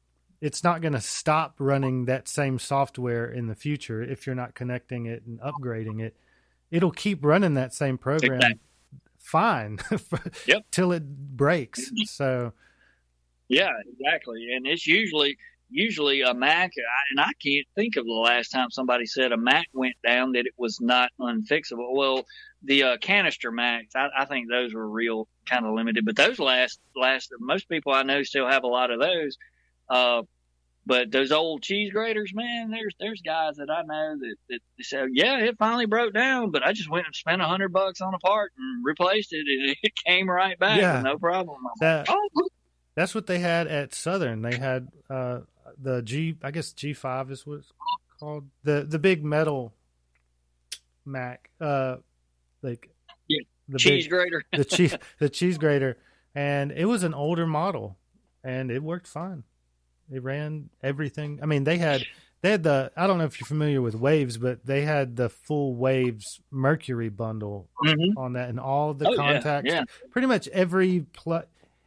it's 0.42 0.62
not 0.62 0.82
going 0.82 0.92
to 0.92 1.00
stop 1.00 1.54
running 1.58 2.04
that 2.04 2.28
same 2.28 2.58
software 2.58 3.30
in 3.30 3.46
the 3.46 3.54
future 3.54 4.02
if 4.02 4.26
you're 4.26 4.36
not 4.36 4.54
connecting 4.54 5.06
it 5.06 5.22
and 5.24 5.40
upgrading 5.40 6.02
it. 6.02 6.14
It'll 6.70 6.90
keep 6.90 7.24
running 7.24 7.54
that 7.54 7.72
same 7.72 7.96
program 7.96 8.34
exactly. 8.34 8.58
fine 9.18 9.78
yep. 10.46 10.64
till 10.70 10.92
it 10.92 11.04
breaks. 11.06 11.90
So, 12.06 12.52
yeah, 13.48 13.70
exactly. 13.86 14.52
And 14.54 14.66
it's 14.66 14.86
usually 14.86 15.38
usually 15.72 16.22
a 16.22 16.34
Mac, 16.34 16.72
and 17.10 17.20
I 17.20 17.32
can't 17.44 17.66
think 17.74 17.96
of 17.96 18.04
the 18.04 18.12
last 18.12 18.50
time 18.50 18.70
somebody 18.70 19.06
said 19.06 19.32
a 19.32 19.36
Mac 19.36 19.66
went 19.72 19.96
down 20.06 20.32
that 20.32 20.46
it 20.46 20.54
was 20.56 20.78
not 20.80 21.10
unfixable. 21.20 21.94
Well, 21.94 22.24
the 22.62 22.82
uh, 22.84 22.96
canister 22.98 23.50
Macs, 23.50 23.96
I, 23.96 24.08
I 24.16 24.24
think 24.26 24.48
those 24.48 24.74
were 24.74 24.88
real 24.88 25.28
kind 25.46 25.66
of 25.66 25.74
limited, 25.74 26.04
but 26.04 26.16
those 26.16 26.38
last 26.38 26.80
last. 26.94 27.30
Most 27.40 27.68
people 27.68 27.92
I 27.92 28.02
know 28.02 28.22
still 28.22 28.48
have 28.48 28.64
a 28.64 28.68
lot 28.68 28.90
of 28.90 29.00
those 29.00 29.36
uh, 29.88 30.22
but 30.84 31.12
those 31.12 31.30
old 31.30 31.62
cheese 31.62 31.92
graters, 31.92 32.32
man, 32.34 32.70
there's 32.70 32.94
there's 32.98 33.22
guys 33.22 33.56
that 33.56 33.70
I 33.70 33.82
know 33.82 34.16
that, 34.18 34.36
that 34.48 34.58
they 34.76 34.82
say, 34.82 35.04
yeah, 35.12 35.38
it 35.38 35.56
finally 35.58 35.86
broke 35.86 36.12
down, 36.12 36.50
but 36.50 36.66
I 36.66 36.72
just 36.72 36.90
went 36.90 37.06
and 37.06 37.14
spent 37.14 37.40
a 37.40 37.46
hundred 37.46 37.72
bucks 37.72 38.00
on 38.00 38.14
a 38.14 38.18
part 38.18 38.52
and 38.58 38.84
replaced 38.84 39.32
it, 39.32 39.44
and 39.46 39.76
it 39.82 39.92
came 40.06 40.28
right 40.28 40.58
back, 40.58 40.80
yeah. 40.80 41.02
no 41.02 41.18
problem. 41.18 41.58
That, 41.80 42.08
like, 42.08 42.18
oh. 42.36 42.48
That's 42.94 43.14
what 43.14 43.26
they 43.26 43.38
had 43.38 43.68
at 43.68 43.94
Southern. 43.94 44.42
They 44.42 44.56
had 44.56 44.88
uh, 45.08 45.40
the 45.80 46.02
G, 46.02 46.36
I 46.42 46.50
guess 46.50 46.72
G 46.72 46.92
five 46.92 47.30
is 47.30 47.46
what 47.46 47.58
it's 47.58 47.72
called, 48.18 48.44
the 48.64 48.84
the 48.88 48.98
big 48.98 49.24
metal 49.24 49.72
Mac, 51.04 51.50
uh, 51.60 51.96
like 52.62 52.90
yeah. 53.28 53.40
the 53.68 53.78
cheese 53.78 54.04
big, 54.04 54.10
grater, 54.10 54.44
the 54.52 54.64
cheese 54.64 54.96
the 55.18 55.28
cheese 55.28 55.58
grater, 55.58 55.98
and 56.34 56.72
it 56.72 56.84
was 56.86 57.02
an 57.02 57.14
older 57.14 57.46
model, 57.46 57.96
and 58.44 58.70
it 58.70 58.82
worked 58.82 59.06
fine. 59.06 59.44
it 60.10 60.22
ran 60.22 60.70
everything. 60.82 61.40
I 61.42 61.46
mean, 61.46 61.64
they 61.64 61.78
had 61.78 62.04
they 62.42 62.50
had 62.50 62.62
the 62.62 62.92
I 62.96 63.06
don't 63.06 63.18
know 63.18 63.24
if 63.24 63.40
you're 63.40 63.46
familiar 63.46 63.80
with 63.80 63.94
Waves, 63.94 64.36
but 64.36 64.66
they 64.66 64.82
had 64.82 65.16
the 65.16 65.28
full 65.28 65.74
Waves 65.74 66.40
Mercury 66.50 67.08
bundle 67.08 67.68
mm-hmm. 67.84 68.18
on 68.18 68.34
that 68.34 68.48
and 68.48 68.60
all 68.60 68.94
the 68.94 69.08
oh, 69.08 69.16
contacts. 69.16 69.68
Yeah, 69.68 69.74
yeah. 69.74 69.84
Pretty 70.10 70.26
much 70.26 70.48
every 70.48 71.06
pl- 71.12 71.44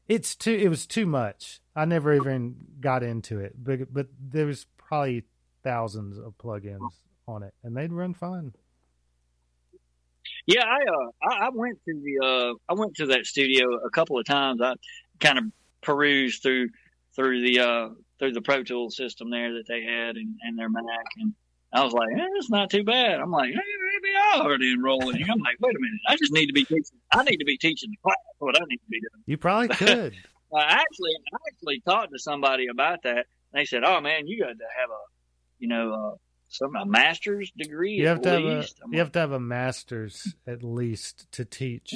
it's 0.08 0.36
too 0.36 0.54
it 0.54 0.70
was 0.70 0.86
too 0.86 1.06
much. 1.06 1.60
I 1.76 1.86
never 1.86 2.14
even 2.14 2.56
got 2.80 3.04
into 3.04 3.40
it, 3.40 3.54
but 3.62 3.94
but 3.94 4.08
there 4.20 4.46
was 4.46 4.66
probably 4.78 5.24
thousands 5.64 6.18
of 6.18 6.38
plugins 6.38 6.80
on 7.28 7.44
it, 7.44 7.54
and 7.64 7.76
they'd 7.76 7.92
run 7.92 8.14
fine. 8.14 8.54
Yeah, 10.46 10.64
I 10.64 10.80
uh 10.84 11.30
I, 11.30 11.46
I 11.48 11.50
went 11.54 11.80
to 11.86 11.94
the 11.94 12.26
uh 12.26 12.72
I 12.72 12.76
went 12.76 12.96
to 12.96 13.08
that 13.08 13.26
studio 13.26 13.66
a 13.86 13.90
couple 13.90 14.18
of 14.20 14.26
times. 14.26 14.62
I 14.62 14.76
kind 15.20 15.38
of 15.38 15.46
perused 15.82 16.44
through 16.44 16.70
through 17.16 17.42
the 17.42 17.60
uh 17.60 17.90
through 18.20 18.34
the 18.34 18.42
Pro 18.42 18.64
Tools 18.64 18.96
system 18.96 19.30
there 19.30 19.54
that 19.54 19.68
they 19.68 19.84
had 19.84 20.16
and, 20.16 20.36
and 20.44 20.58
their 20.58 20.70
Mac. 20.70 20.84
And 21.18 21.34
I 21.74 21.84
was 21.84 21.94
like, 21.94 22.10
eh, 22.16 22.26
it's 22.38 22.50
not 22.50 22.70
too 22.70 22.84
bad. 22.84 23.20
I'm 23.20 23.32
like, 23.32 23.50
hey, 23.50 23.56
maybe 23.56 24.16
I 24.16 24.40
already 24.40 24.72
enrolling 24.72 25.22
I'm 25.30 25.40
like, 25.40 25.58
wait 25.60 25.76
a 25.76 25.80
minute. 25.80 26.00
I 26.08 26.16
just 26.16 26.32
need 26.32 26.48
to 26.48 26.54
be 26.54 26.64
teaching. 26.64 27.00
I 27.12 27.24
need 27.24 27.38
to 27.38 27.46
be 27.46 27.58
teaching 27.58 27.92
the 27.92 27.98
class 28.04 28.16
what 28.40 28.56
I 28.56 28.64
need 28.68 28.78
to 28.78 28.90
be 28.90 29.00
doing. 29.00 29.24
You 29.26 29.38
probably 29.38 29.70
could. 29.70 30.16
I 30.54 30.62
actually, 30.62 31.12
I 31.34 31.38
actually 31.52 31.82
talked 31.82 32.12
to 32.14 32.20
somebody 32.20 32.68
about 32.68 33.04
that. 33.04 33.28
They 33.54 33.66
said, 33.66 33.84
oh 33.86 34.02
man, 34.02 34.28
you 34.28 34.40
got 34.40 34.50
to 34.50 34.66
have 34.80 34.90
a, 34.90 35.04
you 35.60 35.68
know, 35.68 35.94
uh, 35.94 36.16
some 36.50 36.76
a 36.76 36.86
master's 36.86 37.52
degree. 37.58 37.94
You 37.94 38.08
have 38.08 38.22
to 38.22 38.40
least. 38.40 38.80
have 38.80 38.90
a, 38.90 38.94
you 38.94 39.00
have 39.00 39.12
to 39.14 39.20
have 39.20 39.32
a 39.32 39.40
master's 39.40 40.36
at 40.46 40.64
least 40.64 41.32
to 41.34 41.46
teach. 41.46 41.94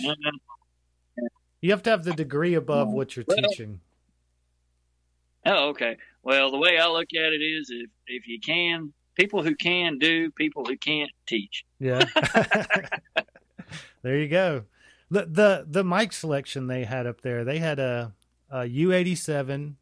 You 1.62 1.72
have 1.72 1.84
to 1.84 1.90
have 1.90 2.04
the 2.04 2.14
degree 2.14 2.56
above 2.56 2.90
what 2.90 3.16
you're 3.16 3.26
well, 3.28 3.38
teaching. 3.38 3.82
Oh, 5.46 5.70
okay. 5.70 5.98
Well, 6.24 6.52
the 6.52 6.58
way 6.58 6.78
I 6.78 6.88
look 6.88 7.08
at 7.16 7.34
it 7.34 7.42
is, 7.42 7.70
if 7.70 7.90
if 8.08 8.28
you 8.28 8.40
can, 8.40 8.94
people 9.16 9.44
who 9.44 9.56
can 9.56 9.98
do, 9.98 10.32
people 10.32 10.66
who 10.66 10.78
can't 10.78 11.12
teach. 11.26 11.64
Yeah. 11.80 12.06
there 14.02 14.18
you 14.18 14.28
go. 14.28 14.64
The 15.10 15.26
the 15.26 15.66
the 15.68 15.84
mic 15.84 16.14
selection 16.14 16.68
they 16.68 16.84
had 16.86 17.08
up 17.08 17.22
there, 17.22 17.44
they 17.44 17.60
had 17.60 17.80
a 17.80 18.14
a 18.50 18.66
U 18.66 18.92
eighty 18.92 19.16
seven, 19.16 19.78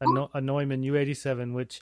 a 0.00 0.40
Neumann 0.40 0.82
U 0.82 0.96
eighty 0.96 1.14
seven, 1.14 1.54
which 1.54 1.80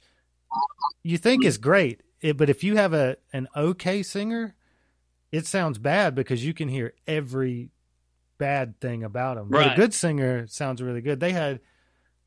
you 1.02 1.18
think 1.18 1.44
is 1.44 1.58
great, 1.58 2.02
it, 2.20 2.36
but 2.36 2.50
if 2.50 2.64
you 2.64 2.76
have 2.76 2.92
a 2.92 3.16
an 3.32 3.48
okay 3.56 4.02
singer, 4.02 4.54
it 5.32 5.46
sounds 5.46 5.78
bad 5.78 6.14
because 6.14 6.44
you 6.44 6.54
can 6.54 6.68
hear 6.68 6.94
every 7.06 7.70
bad 8.38 8.80
thing 8.80 9.02
about 9.02 9.36
them. 9.36 9.48
Right. 9.48 9.68
But 9.68 9.72
a 9.72 9.76
good 9.76 9.94
singer 9.94 10.46
sounds 10.46 10.82
really 10.82 11.00
good. 11.00 11.20
They 11.20 11.32
had 11.32 11.60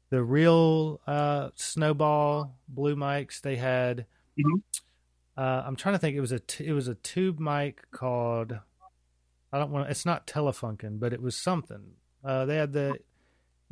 the 0.10 0.24
real 0.24 1.02
uh, 1.06 1.50
snowball 1.56 2.58
blue 2.68 2.96
mics. 2.96 3.42
They 3.42 3.56
had. 3.56 4.06
Mm-hmm. 4.40 4.56
Uh, 5.38 5.64
I'm 5.66 5.76
trying 5.76 5.96
to 5.96 6.00
think. 6.00 6.16
It 6.16 6.22
was 6.22 6.32
a 6.32 6.40
t- 6.40 6.66
it 6.66 6.74
was 6.74 6.88
a 6.88 6.96
tube 6.96 7.40
mic 7.40 7.90
called. 7.92 8.58
I 9.52 9.58
don't 9.58 9.72
want. 9.72 9.90
It's 9.90 10.06
not 10.06 10.28
Telefunken, 10.28 11.00
but 11.00 11.14
it 11.14 11.22
was 11.22 11.36
something. 11.36 11.94
Uh, 12.24 12.46
they 12.46 12.58
had 12.58 12.74
the 12.74 13.00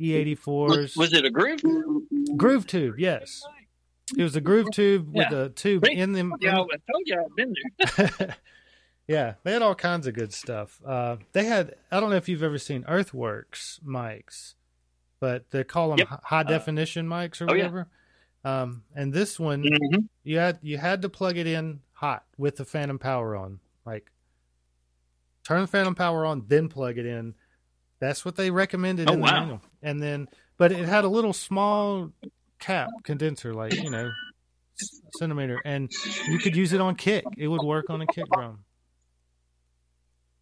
E84s. 0.00 0.68
Was, 0.68 0.96
was, 0.96 1.12
it 1.12 1.24
a 1.24 1.30
groove? 1.30 1.60
Groove 2.36 2.66
tube, 2.66 2.98
yes. 2.98 3.42
It 4.16 4.22
was 4.22 4.36
a 4.36 4.40
groove 4.40 4.68
tube 4.72 5.10
yeah. 5.12 5.28
with 5.28 5.38
a 5.38 5.48
tube 5.50 5.84
in 5.86 6.12
them. 6.12 6.34
Yeah, 6.40 6.52
I 6.52 6.54
told 6.56 7.02
you 7.04 7.22
I've 7.22 7.36
been 7.36 7.54
there. 8.16 8.36
yeah, 9.08 9.34
they 9.44 9.52
had 9.52 9.62
all 9.62 9.74
kinds 9.74 10.06
of 10.06 10.14
good 10.14 10.32
stuff. 10.32 10.80
Uh, 10.86 11.16
they 11.32 11.44
had. 11.44 11.74
I 11.90 12.00
don't 12.00 12.10
know 12.10 12.16
if 12.16 12.28
you've 12.28 12.42
ever 12.42 12.58
seen 12.58 12.84
Earthworks 12.88 13.80
mics 13.86 14.54
but 15.20 15.50
they 15.50 15.64
call 15.64 15.90
them 15.90 15.98
yep. 15.98 16.20
high 16.24 16.40
uh, 16.40 16.44
definition 16.44 17.10
uh, 17.10 17.16
mics 17.16 17.40
or 17.40 17.44
oh, 17.44 17.54
whatever. 17.54 17.88
Yeah. 18.44 18.62
Um, 18.62 18.84
and 18.94 19.12
this 19.12 19.38
one, 19.38 19.62
mm-hmm. 19.62 20.00
you 20.22 20.38
had 20.38 20.58
you 20.62 20.78
had 20.78 21.02
to 21.02 21.08
plug 21.08 21.36
it 21.36 21.46
in 21.46 21.80
hot 21.92 22.24
with 22.36 22.56
the 22.56 22.64
phantom 22.64 22.98
power 22.98 23.36
on. 23.36 23.58
Like, 23.84 24.10
turn 25.44 25.62
the 25.62 25.66
phantom 25.66 25.94
power 25.94 26.24
on, 26.24 26.44
then 26.46 26.68
plug 26.68 26.98
it 26.98 27.06
in. 27.06 27.34
That's 28.00 28.24
what 28.24 28.36
they 28.36 28.50
recommended 28.50 29.10
oh, 29.10 29.14
in 29.14 29.20
wow. 29.20 29.28
the 29.28 29.40
manual. 29.40 29.62
And 29.82 30.02
then, 30.02 30.28
but 30.56 30.72
it 30.72 30.86
had 30.88 31.04
a 31.04 31.08
little 31.08 31.32
small 31.32 32.12
cap 32.58 32.88
condenser, 33.02 33.54
like 33.54 33.74
you 33.74 33.90
know, 33.90 34.10
centimeter, 35.18 35.60
and 35.64 35.90
you 36.28 36.38
could 36.38 36.56
use 36.56 36.72
it 36.72 36.80
on 36.80 36.94
kick. 36.94 37.24
It 37.36 37.48
would 37.48 37.62
work 37.62 37.90
on 37.90 38.00
a 38.00 38.06
kick 38.06 38.26
drum. 38.32 38.64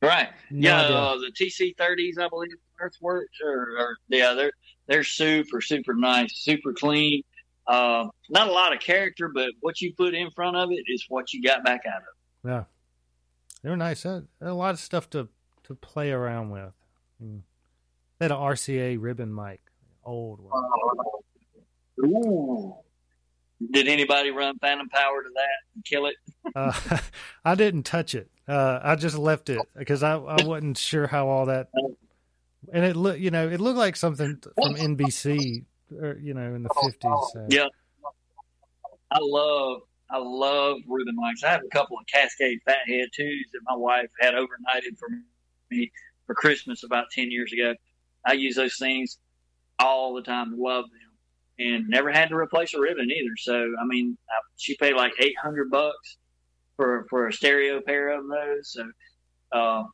Right. 0.03 0.29
No 0.51 0.71
yeah, 0.71 0.83
uh, 0.83 1.17
the 1.17 1.33
TC30s, 1.33 2.19
I 2.19 2.29
believe, 2.29 2.53
Earthworks, 2.79 3.39
or, 3.43 3.79
or 3.79 3.97
yeah, 4.09 4.35
they're 4.35 4.53
they're 4.87 5.05
super 5.05 5.61
super 5.61 5.95
nice, 5.95 6.37
super 6.37 6.73
clean. 6.75 7.23
uh, 7.67 8.07
not 8.29 8.49
a 8.49 8.53
lot 8.53 8.75
of 8.75 8.81
character, 8.81 9.31
but 9.35 9.51
what 9.61 9.81
you 9.81 9.95
put 9.95 10.15
in 10.15 10.31
front 10.33 10.57
of 10.57 10.71
it 10.71 10.85
is 10.87 11.07
what 11.09 11.33
you 11.33 11.43
got 11.43 11.65
back 11.65 11.83
out 11.87 12.03
of. 12.03 12.03
it. 12.03 12.49
Yeah, 12.49 12.65
they're 13.63 13.77
nice. 13.77 14.05
A 14.05 14.23
lot 14.41 14.75
of 14.75 14.79
stuff 14.79 15.09
to 15.11 15.29
to 15.65 15.75
play 15.75 16.13
around 16.13 16.51
with. 16.51 16.73
Mm. 17.23 17.41
They 18.19 18.25
had 18.25 18.33
an 18.33 18.39
RCA 18.39 18.97
ribbon 19.01 19.35
mic, 19.35 19.61
old 20.05 20.41
one. 20.41 20.53
Ooh. 22.05 22.77
Did 23.73 23.89
anybody 23.89 24.31
run 24.31 24.59
phantom 24.59 24.89
power 24.89 25.23
to 25.23 25.31
that 25.35 25.75
and 25.75 25.85
kill 25.85 26.07
it? 26.07 26.17
Uh, 26.55 26.99
I 27.45 27.55
didn't 27.55 27.85
touch 27.85 28.15
it. 28.15 28.29
Uh, 28.47 28.81
I 28.83 28.97
just 28.97 29.17
left 29.17 29.49
it 29.49 29.59
because 29.75 30.03
I, 30.03 30.17
I 30.17 30.45
wasn't 30.45 30.77
sure 30.79 31.07
how 31.07 31.29
all 31.29 31.47
that. 31.47 31.69
And 32.73 32.85
it 32.85 32.97
looked, 32.97 33.19
you 33.19 33.31
know, 33.31 33.49
it 33.49 33.61
looked 33.61 33.79
like 33.79 33.97
something 33.97 34.39
from 34.43 34.75
NBC, 34.75 35.65
or, 35.99 36.19
you 36.21 36.35
know, 36.35 36.55
in 36.55 36.63
the 36.63 36.71
fifties. 36.83 37.11
So. 37.33 37.47
Yeah. 37.49 37.69
I 39.11 39.19
love, 39.21 39.83
I 40.11 40.19
love 40.19 40.79
ribbon 40.87 41.17
mics. 41.17 41.45
I 41.45 41.51
have 41.51 41.63
a 41.65 41.69
couple 41.69 41.97
of 41.99 42.07
Cascade 42.07 42.59
Fathead 42.65 43.09
twos 43.15 43.47
that 43.53 43.61
my 43.67 43.77
wife 43.77 44.11
had 44.21 44.35
overnighted 44.35 44.99
for 44.99 45.09
me 45.71 45.91
for 46.27 46.35
Christmas 46.35 46.85
about 46.85 47.07
ten 47.13 47.31
years 47.31 47.53
ago. 47.53 47.75
I 48.25 48.33
use 48.33 48.57
those 48.57 48.77
things 48.77 49.19
all 49.79 50.15
the 50.15 50.23
time. 50.23 50.55
Love 50.59 50.85
them 50.85 51.07
and 51.59 51.89
never 51.89 52.13
had 52.13 52.29
to 52.29 52.37
replace 52.37 52.75
a 52.75 52.81
ribbon 52.81 53.11
either. 53.11 53.37
So 53.37 53.55
I 53.81 53.85
mean, 53.87 54.17
I, 54.29 54.35
she 54.57 54.77
paid 54.77 54.95
like 54.95 55.13
eight 55.21 55.37
hundred 55.43 55.71
bucks 55.71 56.17
for 56.77 57.07
for 57.09 57.29
a 57.29 57.33
stereo 57.33 57.81
pair 57.81 58.11
of 58.11 58.25
those. 58.29 58.73
So 58.73 58.91
uh, 59.53 59.85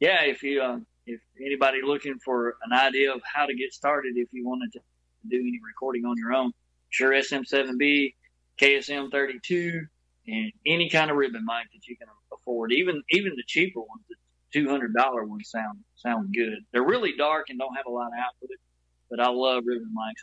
yeah, 0.00 0.22
if 0.24 0.42
you 0.42 0.62
uh, 0.62 0.78
if 1.06 1.20
anybody 1.40 1.80
looking 1.84 2.18
for 2.24 2.56
an 2.64 2.72
idea 2.72 3.14
of 3.14 3.20
how 3.32 3.46
to 3.46 3.54
get 3.54 3.72
started, 3.72 4.14
if 4.16 4.28
you 4.32 4.46
wanted 4.46 4.72
to 4.72 4.80
do 5.28 5.38
any 5.38 5.60
recording 5.64 6.04
on 6.04 6.16
your 6.18 6.32
own, 6.32 6.52
Shure 6.90 7.12
SM7B, 7.12 8.14
KSM 8.60 9.10
32, 9.10 9.82
and 10.26 10.52
any 10.66 10.88
kind 10.90 11.10
of 11.10 11.16
ribbon 11.16 11.44
mic 11.46 11.66
that 11.72 11.86
you 11.86 11.96
can 11.96 12.08
afford, 12.32 12.72
even 12.72 13.02
even 13.10 13.32
the 13.36 13.44
cheaper 13.46 13.80
ones, 13.80 14.04
two 14.54 14.68
hundred 14.68 14.94
dollar 14.94 15.24
ones 15.24 15.50
sound 15.50 15.80
sound 15.96 16.32
good. 16.32 16.60
They're 16.72 16.86
really 16.86 17.14
dark 17.18 17.46
and 17.50 17.58
don't 17.58 17.74
have 17.74 17.86
a 17.86 17.90
lot 17.90 18.06
of 18.06 18.12
output, 18.18 18.56
but 19.10 19.20
I 19.20 19.28
love 19.28 19.64
ribbon 19.66 19.92
mics. 19.96 20.22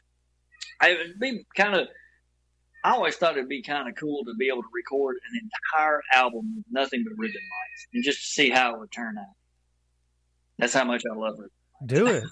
I 0.79 0.93
would 0.97 1.19
be 1.19 1.45
kind 1.55 1.75
of. 1.75 1.87
I 2.83 2.93
always 2.93 3.15
thought 3.15 3.33
it'd 3.37 3.47
be 3.47 3.61
kind 3.61 3.87
of 3.87 3.95
cool 3.95 4.23
to 4.25 4.33
be 4.39 4.47
able 4.47 4.63
to 4.63 4.69
record 4.73 5.17
an 5.31 5.39
entire 5.43 6.01
album 6.13 6.55
with 6.55 6.65
nothing 6.71 7.03
but 7.03 7.13
ribbon 7.15 7.35
mics 7.35 7.85
and 7.93 8.03
just 8.03 8.21
to 8.21 8.25
see 8.25 8.49
how 8.49 8.73
it 8.73 8.79
would 8.79 8.91
turn 8.91 9.17
out. 9.19 9.35
That's 10.57 10.73
how 10.73 10.85
much 10.85 11.03
I 11.11 11.15
love 11.15 11.35
it. 11.43 11.51
Do 11.87 12.05
it, 12.05 12.23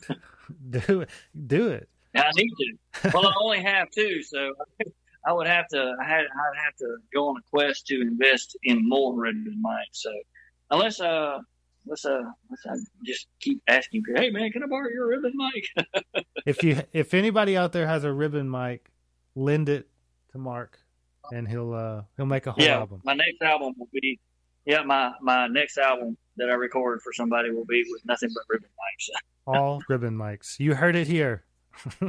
do 0.69 1.01
it, 1.01 1.09
do 1.47 1.69
it. 1.69 1.89
I 2.15 2.29
need 2.35 2.51
to. 2.51 3.11
Well, 3.11 3.25
I 3.25 3.33
only 3.41 3.63
have 3.63 3.89
two, 3.89 4.21
so 4.21 4.53
I 5.27 5.33
would 5.33 5.47
have 5.47 5.67
to. 5.69 5.95
I 5.99 6.03
had. 6.07 6.21
I'd 6.21 6.63
have 6.63 6.75
to 6.77 6.97
go 7.11 7.29
on 7.29 7.37
a 7.37 7.41
quest 7.49 7.87
to 7.87 7.99
invest 7.99 8.55
in 8.63 8.87
more 8.87 9.15
ribbon 9.15 9.59
mics. 9.65 9.93
So 9.93 10.11
unless 10.69 10.99
uh, 10.99 11.39
let's 11.85 12.05
uh, 12.05 12.23
let's 12.49 12.65
uh, 12.65 12.75
just 13.05 13.27
keep 13.39 13.61
asking 13.67 14.03
people, 14.03 14.21
hey 14.21 14.29
man, 14.29 14.51
can 14.51 14.63
I 14.63 14.67
borrow 14.67 14.89
your 14.89 15.07
ribbon 15.07 15.33
mic? 15.35 16.25
if 16.45 16.63
you 16.63 16.81
if 16.93 17.13
anybody 17.13 17.57
out 17.57 17.71
there 17.71 17.87
has 17.87 18.03
a 18.03 18.13
ribbon 18.13 18.49
mic, 18.49 18.91
lend 19.35 19.69
it 19.69 19.87
to 20.31 20.37
Mark, 20.37 20.79
and 21.31 21.47
he'll 21.47 21.73
uh 21.73 22.03
he'll 22.17 22.25
make 22.25 22.47
a 22.47 22.51
whole 22.51 22.63
yeah, 22.63 22.79
album. 22.79 23.01
my 23.03 23.13
next 23.13 23.41
album 23.41 23.73
will 23.77 23.89
be. 23.93 24.19
Yeah, 24.65 24.83
my 24.83 25.13
my 25.21 25.47
next 25.47 25.77
album 25.77 26.17
that 26.37 26.49
I 26.49 26.53
record 26.53 27.01
for 27.01 27.11
somebody 27.13 27.51
will 27.51 27.65
be 27.65 27.83
with 27.89 28.05
nothing 28.05 28.29
but 28.33 28.43
ribbon 28.49 28.69
mics. 28.69 29.09
All 29.47 29.81
ribbon 29.89 30.15
mics. 30.15 30.59
You 30.59 30.75
heard 30.75 30.95
it 30.95 31.07
here. 31.07 31.43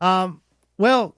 um. 0.00 0.42
Well, 0.78 1.16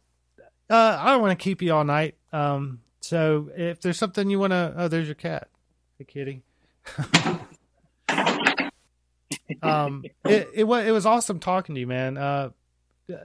uh, 0.70 0.98
I 1.00 1.10
don't 1.10 1.20
want 1.20 1.36
to 1.36 1.42
keep 1.42 1.62
you 1.62 1.72
all 1.72 1.82
night. 1.82 2.14
Um. 2.32 2.80
So 3.09 3.48
if 3.56 3.80
there's 3.80 3.97
something 3.97 4.28
you 4.28 4.39
want 4.39 4.51
to, 4.51 4.74
oh, 4.76 4.89
there's 4.89 5.09
your 5.09 5.14
cat. 5.14 5.48
Hey, 5.97 6.05
kitty. 6.05 6.43
um, 9.62 10.05
it, 10.26 10.51
it 10.52 10.64
was 10.64 10.86
it 10.86 10.90
was 10.90 11.06
awesome 11.06 11.40
talking 11.40 11.74
to 11.74 11.80
you, 11.80 11.86
man. 11.86 12.18
Uh, 12.18 12.51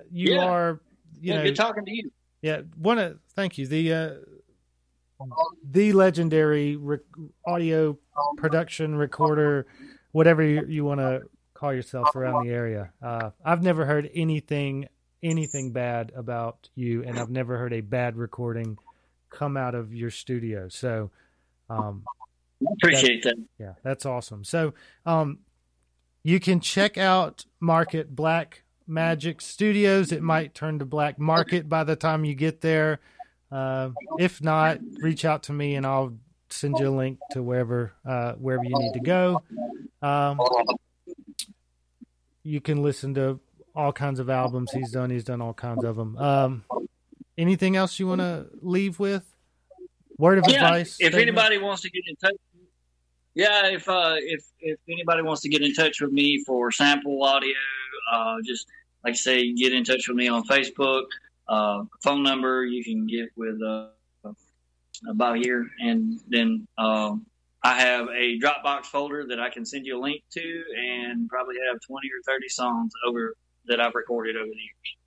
you 0.09 0.35
Yeah. 0.35 0.45
are, 0.45 0.79
you 1.19 1.33
yeah, 1.33 1.37
know, 1.37 1.43
good 1.43 1.57
talking 1.57 1.83
to 1.83 1.91
you. 1.93 2.11
yeah. 2.41 2.61
One 2.77 2.97
of 2.97 3.19
thank 3.35 3.57
you. 3.57 3.67
The 3.67 3.93
uh, 3.93 4.11
the 5.69 5.91
legendary 5.91 6.77
rec- 6.77 7.01
audio 7.45 7.97
production 8.37 8.95
recorder, 8.95 9.67
whatever 10.13 10.43
you, 10.43 10.65
you 10.65 10.85
want 10.85 11.01
to 11.01 11.23
call 11.53 11.73
yourself 11.73 12.15
around 12.15 12.47
the 12.47 12.53
area. 12.53 12.89
Uh, 13.01 13.31
I've 13.43 13.63
never 13.63 13.85
heard 13.85 14.09
anything 14.15 14.87
anything 15.21 15.73
bad 15.73 16.13
about 16.15 16.69
you, 16.73 17.03
and 17.03 17.19
I've 17.19 17.29
never 17.29 17.57
heard 17.57 17.73
a 17.73 17.81
bad 17.81 18.15
recording 18.15 18.77
come 19.33 19.57
out 19.57 19.75
of 19.75 19.93
your 19.93 20.11
studio. 20.11 20.69
So, 20.69 21.11
um, 21.69 22.03
Appreciate 22.77 23.23
that. 23.23 23.35
yeah, 23.59 23.73
that's 23.83 24.05
awesome. 24.05 24.43
So, 24.43 24.73
um, 25.05 25.39
you 26.23 26.39
can 26.39 26.59
check 26.61 26.97
out 26.97 27.45
Market 27.59 28.15
Black 28.15 28.63
Magic 28.87 29.41
Studios. 29.41 30.11
It 30.11 30.21
might 30.23 30.53
turn 30.53 30.79
to 30.79 30.85
Black 30.85 31.19
Market 31.19 31.67
by 31.67 31.83
the 31.83 31.95
time 31.95 32.23
you 32.23 32.35
get 32.35 32.61
there. 32.61 32.99
Uh, 33.51 33.89
if 34.17 34.41
not, 34.41 34.79
reach 35.01 35.25
out 35.25 35.43
to 35.43 35.53
me 35.53 35.75
and 35.75 35.85
I'll 35.85 36.13
send 36.49 36.79
you 36.79 36.89
a 36.89 36.95
link 36.95 37.19
to 37.31 37.43
wherever 37.43 37.93
uh, 38.05 38.33
wherever 38.33 38.63
you 38.63 38.77
need 38.77 38.93
to 38.93 38.99
go. 38.99 39.43
Um, 40.01 40.39
you 42.43 42.61
can 42.61 42.81
listen 42.81 43.13
to 43.15 43.39
all 43.75 43.91
kinds 43.91 44.19
of 44.19 44.29
albums 44.29 44.71
he's 44.71 44.91
done. 44.91 45.09
He's 45.09 45.23
done 45.23 45.41
all 45.41 45.53
kinds 45.53 45.83
of 45.83 45.95
them. 45.95 46.17
Um, 46.17 46.63
anything 47.37 47.75
else 47.75 47.99
you 47.99 48.07
want 48.07 48.21
to 48.21 48.47
leave 48.61 48.99
with? 48.99 49.23
Word 50.17 50.37
of 50.37 50.45
Yeah, 50.47 50.65
advice. 50.65 50.89
if 50.89 50.95
statement? 50.95 51.21
anybody 51.21 51.57
wants 51.57 51.81
to 51.81 51.89
get 51.89 52.03
in 52.07 52.15
touch, 52.15 52.35
yeah, 53.35 53.67
if 53.67 53.89
uh, 53.89 54.15
if 54.19 54.45
if 54.59 54.79
anybody 54.87 55.23
wants 55.23 55.41
to 55.41 55.49
get 55.49 55.61
in 55.63 55.73
touch 55.73 56.01
with 56.01 56.11
me 56.11 56.43
for 56.45 56.71
sample 56.71 57.23
audio, 57.23 57.55
uh, 58.11 58.35
just 58.45 58.67
like 59.03 59.13
I 59.13 59.17
say, 59.17 59.53
get 59.53 59.73
in 59.73 59.83
touch 59.83 60.07
with 60.07 60.17
me 60.17 60.27
on 60.27 60.43
Facebook. 60.43 61.05
Uh, 61.47 61.83
phone 62.03 62.23
number 62.23 62.63
you 62.63 62.83
can 62.83 63.07
get 63.07 63.29
with 63.35 63.59
uh, 63.61 63.87
about 65.09 65.37
here, 65.37 65.67
and 65.79 66.19
then 66.27 66.67
um, 66.77 67.25
I 67.63 67.79
have 67.81 68.07
a 68.09 68.39
Dropbox 68.39 68.85
folder 68.85 69.25
that 69.27 69.39
I 69.39 69.49
can 69.49 69.65
send 69.65 69.85
you 69.87 69.99
a 69.99 70.01
link 70.01 70.21
to, 70.33 70.63
and 70.77 71.27
probably 71.27 71.55
have 71.71 71.81
twenty 71.81 72.07
or 72.09 72.21
thirty 72.25 72.49
songs 72.49 72.91
over 73.07 73.35
that 73.65 73.81
I've 73.81 73.95
recorded 73.95 74.35
over 74.35 74.45
the 74.45 74.51
years. 74.51 74.97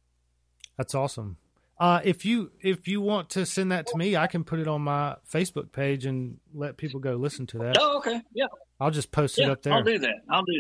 That's 0.77 0.95
awesome. 0.97 1.37
Uh, 1.79 2.01
if 2.05 2.25
you 2.25 2.51
if 2.61 2.89
you 2.89 3.01
want 3.03 3.29
to 3.31 3.45
send 3.45 3.71
that 3.73 3.87
to 3.89 3.97
me, 3.99 4.17
I 4.17 4.27
can 4.27 4.45
put 4.45 4.59
it 4.61 4.67
on 4.69 4.81
my 4.83 5.17
Facebook 5.31 5.73
page 5.73 6.07
and 6.07 6.39
let 6.55 6.77
people 6.79 7.01
go 7.01 7.17
listen 7.17 7.47
to 7.49 7.59
that. 7.59 7.77
Oh, 7.79 7.99
okay, 7.99 8.23
yeah, 8.33 8.47
I'll 8.81 8.91
just 8.91 9.11
post 9.11 9.39
it 9.39 9.49
up 9.49 9.63
there. 9.63 9.75
I'll 9.75 9.83
do 9.83 9.99
that. 9.99 10.15
I'll 10.31 10.43
do 10.45 10.59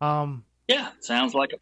that. 0.00 0.06
Um, 0.06 0.44
Yeah, 0.66 0.90
sounds 1.00 1.34
like 1.34 1.52
a. 1.52 1.56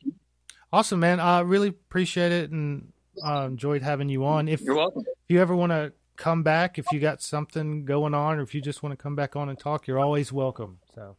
awesome, 0.72 1.00
man. 1.00 1.20
I 1.20 1.40
really 1.40 1.68
appreciate 1.68 2.32
it 2.32 2.50
and 2.50 2.92
uh, 3.22 3.42
enjoyed 3.50 3.82
having 3.82 4.08
you 4.08 4.24
on. 4.24 4.48
If 4.48 4.62
You're 4.62 4.76
welcome. 4.76 5.02
if 5.06 5.30
you 5.34 5.40
ever 5.40 5.54
want 5.54 5.72
to 5.72 5.92
come 6.16 6.42
back, 6.42 6.78
if 6.78 6.86
you 6.90 6.98
got 6.98 7.20
something 7.20 7.84
going 7.84 8.14
on, 8.14 8.38
or 8.38 8.42
if 8.42 8.54
you 8.54 8.62
just 8.62 8.82
want 8.82 8.92
to 8.92 8.96
come 9.02 9.14
back 9.16 9.36
on 9.36 9.50
and 9.50 9.58
talk, 9.58 9.86
you're 9.86 10.00
always 10.00 10.32
welcome. 10.32 10.78
So 10.94 11.16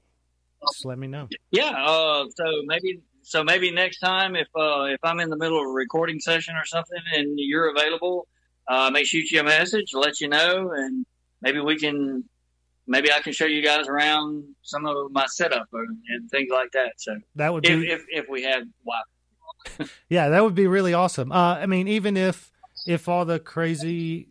just 0.72 0.86
let 0.86 0.98
me 0.98 1.06
know. 1.08 1.28
Yeah. 1.52 1.70
Uh, 1.72 2.26
so 2.36 2.46
maybe 2.66 3.02
so 3.30 3.44
maybe 3.44 3.70
next 3.70 4.00
time 4.00 4.36
if 4.36 4.48
uh, 4.56 4.86
if 4.86 5.00
I'm 5.04 5.20
in 5.20 5.30
the 5.30 5.38
middle 5.38 5.60
of 5.60 5.68
a 5.68 5.72
recording 5.72 6.20
session 6.20 6.56
or 6.56 6.66
something 6.66 6.98
and 7.14 7.34
you're 7.38 7.70
available, 7.70 8.28
uh, 8.68 8.88
I 8.88 8.90
may 8.90 9.04
shoot 9.04 9.30
you 9.30 9.42
a 9.42 9.44
message, 9.44 9.94
let 9.94 10.20
you 10.20 10.28
know, 10.28 10.72
and 10.72 11.06
maybe 11.40 11.60
we 11.60 11.78
can 11.78 12.24
maybe 12.88 13.12
I 13.12 13.20
can 13.20 13.32
show 13.34 13.46
you 13.46 13.64
guys 13.64 13.88
around 13.88 14.46
some 14.64 14.88
of 14.88 15.12
my 15.12 15.28
setup 15.28 15.68
and, 15.72 15.98
and 16.10 16.30
things 16.32 16.50
like 16.52 16.72
that. 16.72 16.94
So 16.98 17.20
That 17.36 17.54
would 17.54 17.68
if 17.68 17.80
be 17.80 17.92
if, 17.92 18.02
if 18.10 18.26
we 18.28 18.42
have 18.44 18.64
Wi 18.84 19.90
yeah, 20.10 20.30
that 20.30 20.44
would 20.44 20.56
be 20.56 20.66
really 20.66 20.96
awesome. 20.96 21.32
Uh, 21.32 21.56
I 21.56 21.68
mean, 21.68 21.88
even 21.88 22.18
if 22.18 22.52
if 22.88 23.08
all 23.08 23.26
the 23.26 23.38
crazy 23.40 24.28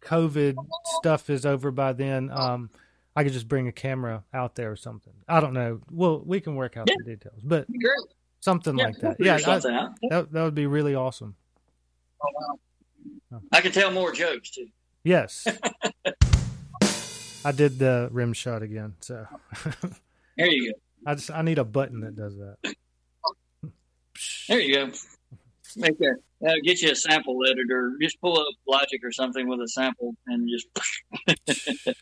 COVID 0.00 0.56
stuff 1.00 1.28
is 1.28 1.44
over 1.44 1.70
by 1.70 1.92
then, 1.92 2.30
um, 2.30 2.70
I 3.14 3.24
could 3.24 3.32
just 3.34 3.48
bring 3.48 3.68
a 3.68 3.72
camera 3.72 4.24
out 4.32 4.54
there 4.54 4.70
or 4.70 4.76
something. 4.76 5.12
I 5.28 5.40
don't 5.40 5.52
know. 5.52 5.80
Well, 5.90 6.22
we 6.24 6.40
can 6.40 6.54
work 6.54 6.78
out 6.78 6.88
Yeah. 6.88 6.94
the 7.04 7.10
details, 7.16 7.40
but 7.42 7.66
great. 7.66 8.14
Something 8.48 8.78
Yeah, 8.78 8.86
like 8.86 8.98
that. 9.00 9.16
Yeah, 9.18 9.34
I, 9.34 9.40
something 9.40 9.74
out. 9.74 9.90
that 10.10 10.32
that 10.32 10.42
would 10.42 10.54
be 10.54 10.66
really 10.66 10.94
awesome. 10.94 11.34
I 13.52 13.60
can 13.60 13.72
tell 13.72 13.90
more 13.90 14.12
jokes 14.12 14.50
too. 14.50 14.68
Yes. 15.04 15.46
I 17.44 17.52
did 17.52 17.78
the 17.78 18.08
rim 18.10 18.32
shot 18.32 18.62
again, 18.62 18.94
so 19.00 19.26
There 20.36 20.46
you 20.46 20.72
go. 20.72 20.78
I 21.06 21.14
just 21.14 21.30
I 21.30 21.42
need 21.42 21.58
a 21.58 21.64
button 21.64 22.00
that 22.00 22.16
does 22.16 22.36
that. 22.36 22.74
There 24.48 24.60
you 24.60 24.74
go. 24.74 24.92
Make 25.76 25.98
that. 25.98 26.16
Uh, 26.46 26.54
get 26.64 26.80
you 26.80 26.90
a 26.90 26.94
sample 26.94 27.38
editor. 27.48 27.96
Just 28.00 28.20
pull 28.20 28.38
up 28.38 28.46
Logic 28.66 29.00
or 29.04 29.12
something 29.12 29.48
with 29.48 29.60
a 29.60 29.68
sample 29.68 30.14
and 30.26 30.48
just. 30.48 30.66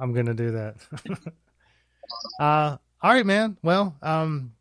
I'm 0.00 0.12
gonna 0.12 0.34
do 0.34 0.52
that. 0.52 0.76
uh, 2.40 2.76
all 3.02 3.12
right, 3.12 3.26
man. 3.26 3.56
Well, 3.62 3.96
um, 4.02 4.52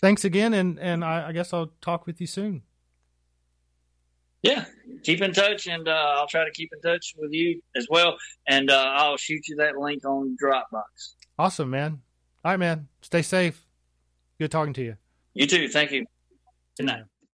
thanks 0.00 0.24
again, 0.24 0.54
and 0.54 0.78
and 0.78 1.04
I, 1.04 1.28
I 1.28 1.32
guess 1.32 1.52
I'll 1.52 1.72
talk 1.80 2.06
with 2.06 2.20
you 2.20 2.26
soon. 2.26 2.62
Yeah, 4.42 4.64
keep 5.04 5.22
in 5.22 5.32
touch, 5.32 5.68
and 5.68 5.86
uh, 5.86 6.14
I'll 6.16 6.26
try 6.26 6.44
to 6.44 6.50
keep 6.50 6.70
in 6.72 6.80
touch 6.80 7.14
with 7.16 7.32
you 7.32 7.62
as 7.76 7.86
well. 7.88 8.16
And 8.48 8.70
uh, 8.70 8.92
I'll 8.96 9.16
shoot 9.16 9.46
you 9.46 9.56
that 9.56 9.76
link 9.76 10.04
on 10.04 10.36
Dropbox. 10.42 11.14
Awesome, 11.38 11.70
man. 11.70 12.00
All 12.44 12.52
right, 12.52 12.58
man. 12.58 12.88
Stay 13.02 13.22
safe. 13.22 13.64
Good 14.40 14.50
talking 14.50 14.72
to 14.74 14.82
you. 14.82 14.96
You 15.34 15.46
too. 15.46 15.68
Thank 15.68 15.92
you. 15.92 16.04
Good 16.76 16.86
night. 16.86 17.04